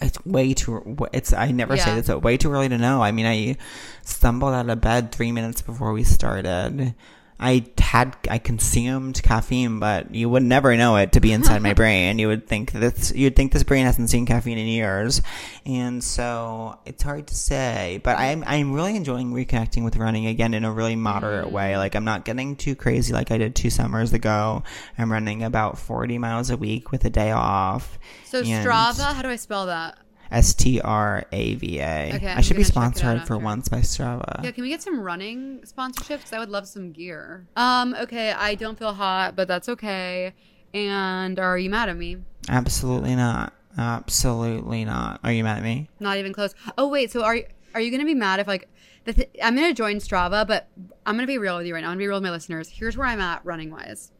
It's 0.00 0.24
way 0.24 0.52
too. 0.54 0.96
It's 1.12 1.32
I 1.32 1.50
never 1.52 1.76
say 1.76 1.94
this, 1.94 2.06
but 2.08 2.20
way 2.20 2.36
too 2.36 2.52
early 2.52 2.68
to 2.68 2.78
know. 2.78 3.02
I 3.02 3.12
mean, 3.12 3.26
I 3.26 3.56
stumbled 4.02 4.52
out 4.52 4.68
of 4.68 4.80
bed 4.80 5.10
three 5.12 5.32
minutes 5.32 5.62
before 5.62 5.92
we 5.92 6.04
started. 6.04 6.94
I 7.38 7.66
had 7.78 8.16
I 8.30 8.38
consumed 8.38 9.22
caffeine, 9.22 9.78
but 9.78 10.14
you 10.14 10.28
would 10.28 10.42
never 10.42 10.76
know 10.76 10.96
it 10.96 11.12
to 11.12 11.20
be 11.20 11.32
inside 11.32 11.62
my 11.62 11.74
brain. 11.82 12.18
You 12.18 12.28
would 12.28 12.46
think 12.46 12.72
this 12.72 13.12
you'd 13.14 13.36
think 13.36 13.52
this 13.52 13.62
brain 13.62 13.84
hasn't 13.84 14.10
seen 14.10 14.26
caffeine 14.26 14.58
in 14.58 14.66
years, 14.66 15.20
and 15.64 16.02
so 16.02 16.78
it's 16.86 17.02
hard 17.02 17.26
to 17.28 17.34
say. 17.34 18.00
But 18.02 18.18
I'm 18.18 18.42
I'm 18.46 18.72
really 18.72 18.96
enjoying 18.96 19.32
reconnecting 19.32 19.84
with 19.84 19.96
running 19.96 20.26
again 20.26 20.54
in 20.54 20.64
a 20.64 20.72
really 20.72 20.96
moderate 20.96 21.50
way. 21.50 21.72
Mm. 21.72 21.78
Like 21.78 21.94
I'm 21.94 22.04
not 22.04 22.24
getting 22.24 22.56
too 22.56 22.74
crazy 22.74 23.12
like 23.12 23.30
I 23.30 23.38
did 23.38 23.54
two 23.54 23.70
summers 23.70 24.12
ago. 24.12 24.62
I'm 24.96 25.12
running 25.12 25.42
about 25.42 25.78
40 25.78 26.18
miles 26.18 26.50
a 26.50 26.56
week 26.56 26.90
with 26.90 27.04
a 27.04 27.10
day 27.10 27.32
off. 27.32 27.98
So 28.24 28.42
Strava, 28.42 29.12
how 29.12 29.22
do 29.22 29.28
I 29.28 29.36
spell 29.36 29.66
that? 29.66 29.98
S 30.30 30.54
T 30.54 30.80
R 30.80 31.24
A 31.32 31.54
V 31.54 31.78
A. 31.80 32.12
Okay, 32.14 32.26
I 32.28 32.40
should 32.40 32.56
be 32.56 32.62
gonna 32.62 32.72
check 32.72 32.76
it 32.76 32.76
out 32.76 32.96
sponsored 32.96 33.26
for 33.26 33.38
once 33.38 33.68
by 33.68 33.78
Strava. 33.78 34.42
Yeah, 34.42 34.50
can 34.50 34.62
we 34.62 34.68
get 34.68 34.82
some 34.82 35.00
running 35.00 35.60
sponsorships? 35.60 36.32
I 36.32 36.38
would 36.38 36.50
love 36.50 36.66
some 36.66 36.92
gear. 36.92 37.46
Um, 37.56 37.94
okay, 37.94 38.32
I 38.32 38.54
don't 38.54 38.78
feel 38.78 38.94
hot, 38.94 39.36
but 39.36 39.48
that's 39.48 39.68
okay. 39.68 40.34
And 40.74 41.38
are 41.38 41.58
you 41.58 41.70
mad 41.70 41.88
at 41.88 41.96
me? 41.96 42.18
Absolutely 42.48 43.14
not. 43.14 43.52
Absolutely 43.78 44.84
not. 44.84 45.20
Are 45.22 45.32
you 45.32 45.44
mad 45.44 45.58
at 45.58 45.62
me? 45.62 45.88
Not 46.00 46.16
even 46.18 46.32
close. 46.32 46.54
Oh 46.76 46.88
wait, 46.88 47.10
so 47.10 47.22
are 47.22 47.36
you 47.36 47.46
are 47.74 47.80
you 47.80 47.90
gonna 47.90 48.04
be 48.04 48.14
mad 48.14 48.40
if 48.40 48.46
like 48.46 48.68
the 49.04 49.12
th- 49.12 49.30
I'm 49.42 49.54
gonna 49.54 49.74
join 49.74 49.96
Strava, 49.96 50.46
but 50.46 50.68
I'm 51.04 51.14
gonna 51.14 51.26
be 51.26 51.38
real 51.38 51.56
with 51.58 51.66
you 51.66 51.74
right 51.74 51.80
now. 51.80 51.88
I'm 51.88 51.92
gonna 51.92 52.00
be 52.00 52.08
real 52.08 52.16
with 52.16 52.24
my 52.24 52.30
listeners. 52.30 52.68
Here's 52.68 52.96
where 52.96 53.06
I'm 53.06 53.20
at 53.20 53.44
running 53.44 53.70
wise. 53.70 54.12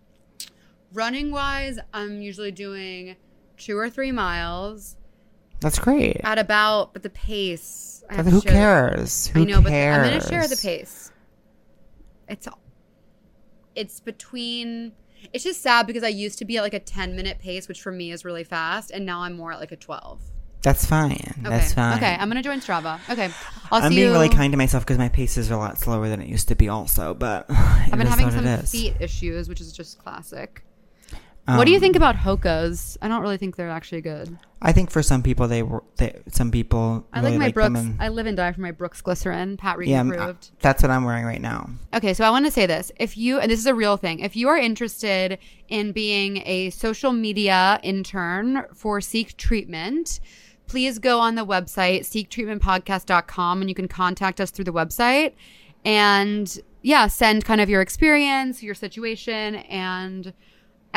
Running 0.92 1.30
wise, 1.30 1.78
I'm 1.92 2.22
usually 2.22 2.52
doing 2.52 3.16
two 3.56 3.76
or 3.76 3.90
three 3.90 4.12
miles 4.12 4.96
That's 5.60 5.78
great. 5.78 6.20
at 6.24 6.38
about, 6.38 6.92
but 6.92 7.02
the 7.02 7.10
pace. 7.10 8.04
I 8.10 8.14
have 8.14 8.24
But 8.26 8.30
to 8.30 8.36
who 8.36 8.42
cares? 8.42 9.26
Who 9.28 9.40
I 9.40 9.44
know, 9.44 9.62
cares? 9.62 9.64
but 9.64 9.72
I'm 9.72 10.20
gonna 10.20 10.28
share 10.28 10.46
the 10.48 10.56
pace. 10.56 11.10
It's 12.28 12.48
it's 13.74 14.00
between. 14.00 14.92
It's 15.32 15.42
just 15.44 15.60
sad 15.62 15.86
because 15.86 16.04
I 16.04 16.08
used 16.08 16.38
to 16.38 16.44
be 16.44 16.56
at 16.56 16.62
like 16.62 16.74
a 16.74 16.78
10 16.80 17.16
minute 17.16 17.38
pace, 17.40 17.68
which 17.68 17.82
for 17.82 17.90
me 17.90 18.10
is 18.12 18.24
really 18.24 18.44
fast, 18.44 18.90
and 18.90 19.04
now 19.04 19.20
I'm 19.22 19.36
more 19.36 19.52
at 19.52 19.60
like 19.60 19.72
a 19.72 19.76
12. 19.76 20.20
That's 20.62 20.84
fine. 20.84 21.12
Okay. 21.12 21.42
That's 21.42 21.72
fine. 21.74 21.96
Okay, 21.98 22.16
I'm 22.18 22.28
gonna 22.28 22.42
join 22.42 22.60
Strava. 22.60 22.98
Okay, 23.10 23.30
I'll 23.70 23.82
I'm 23.82 23.90
being 23.90 24.08
you. 24.08 24.12
really 24.12 24.28
kind 24.28 24.52
to 24.52 24.56
myself 24.56 24.84
because 24.84 24.98
my 24.98 25.08
pace 25.08 25.36
is 25.36 25.50
a 25.50 25.56
lot 25.56 25.78
slower 25.78 26.08
than 26.08 26.20
it 26.20 26.28
used 26.28 26.48
to 26.48 26.54
be, 26.54 26.68
also. 26.68 27.14
But 27.14 27.46
I've 27.48 27.90
been 27.92 28.06
having 28.06 28.30
some 28.30 28.58
feet 28.66 28.94
issues, 29.00 29.48
which 29.48 29.60
is 29.60 29.72
just 29.72 29.98
classic. 29.98 30.62
What 31.46 31.64
do 31.64 31.70
you 31.70 31.76
Um, 31.76 31.80
think 31.80 31.96
about 31.96 32.16
Hokas? 32.16 32.96
I 33.00 33.08
don't 33.08 33.22
really 33.22 33.36
think 33.36 33.56
they're 33.56 33.70
actually 33.70 34.00
good. 34.00 34.36
I 34.60 34.72
think 34.72 34.90
for 34.90 35.02
some 35.02 35.22
people, 35.22 35.46
they 35.46 35.62
were. 35.62 35.84
They, 35.96 36.20
some 36.28 36.50
people 36.50 37.06
I 37.12 37.20
really 37.20 37.32
like 37.32 37.38
my 37.38 37.52
Brooks. 37.52 37.80
and- 37.80 38.02
I 38.02 38.08
live 38.08 38.26
and 38.26 38.36
die 38.36 38.50
for 38.52 38.60
my 38.62 38.72
Brooks 38.72 39.00
glycerin. 39.00 39.56
Pat 39.56 39.78
Regan 39.78 40.08
yeah, 40.08 40.24
I'm- 40.26 40.38
that's 40.60 40.82
what 40.82 40.90
I'm 40.90 41.04
wearing 41.04 41.24
right 41.24 41.40
now. 41.40 41.70
Okay, 41.94 42.14
so 42.14 42.24
I 42.24 42.30
want 42.30 42.46
to 42.46 42.50
say 42.50 42.66
this. 42.66 42.90
If 42.98 43.16
you, 43.16 43.38
and 43.38 43.50
this 43.50 43.60
is 43.60 43.66
a 43.66 43.74
real 43.74 43.96
thing, 43.96 44.20
if 44.20 44.34
you 44.34 44.48
are 44.48 44.56
interested 44.56 45.38
in 45.68 45.92
being 45.92 46.42
a 46.46 46.70
social 46.70 47.12
media 47.12 47.78
intern 47.82 48.64
for 48.74 49.00
Seek 49.00 49.36
Treatment, 49.36 50.18
please 50.66 50.98
go 50.98 51.20
on 51.20 51.36
the 51.36 51.46
website, 51.46 52.00
seektreatmentpodcast.com, 52.00 53.60
and 53.60 53.68
you 53.70 53.74
can 53.74 53.88
contact 53.88 54.40
us 54.40 54.50
through 54.50 54.64
the 54.64 54.72
website. 54.72 55.34
And 55.84 56.58
yeah, 56.82 57.06
send 57.06 57.44
kind 57.44 57.60
of 57.60 57.68
your 57.68 57.80
experience, 57.82 58.62
your 58.62 58.74
situation, 58.74 59.56
and 59.56 60.32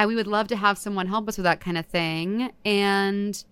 uh, 0.04 0.08
we 0.08 0.16
would 0.16 0.28
love 0.28 0.48
to 0.50 0.56
have 0.56 0.78
someone 0.78 1.08
help 1.08 1.28
us 1.28 1.38
with 1.38 1.44
that 1.44 1.60
kind 1.60 1.78
of 1.78 1.86
thing. 1.86 2.52
And 2.66 3.44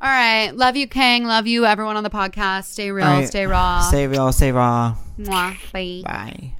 all 0.00 0.10
right, 0.10 0.50
love 0.54 0.76
you, 0.76 0.86
Kang. 0.86 1.24
Love 1.24 1.46
you, 1.46 1.64
everyone 1.64 1.96
on 1.96 2.04
the 2.04 2.10
podcast. 2.10 2.64
Stay 2.64 2.90
real, 2.90 3.06
All 3.06 3.18
right, 3.20 3.28
stay 3.28 3.46
raw. 3.46 3.80
Stay 3.80 4.06
real. 4.06 4.32
Stay 4.32 4.52
raw. 4.52 4.94
Mwah. 5.18 5.56
Bye. 5.72 6.02
Bye. 6.04 6.52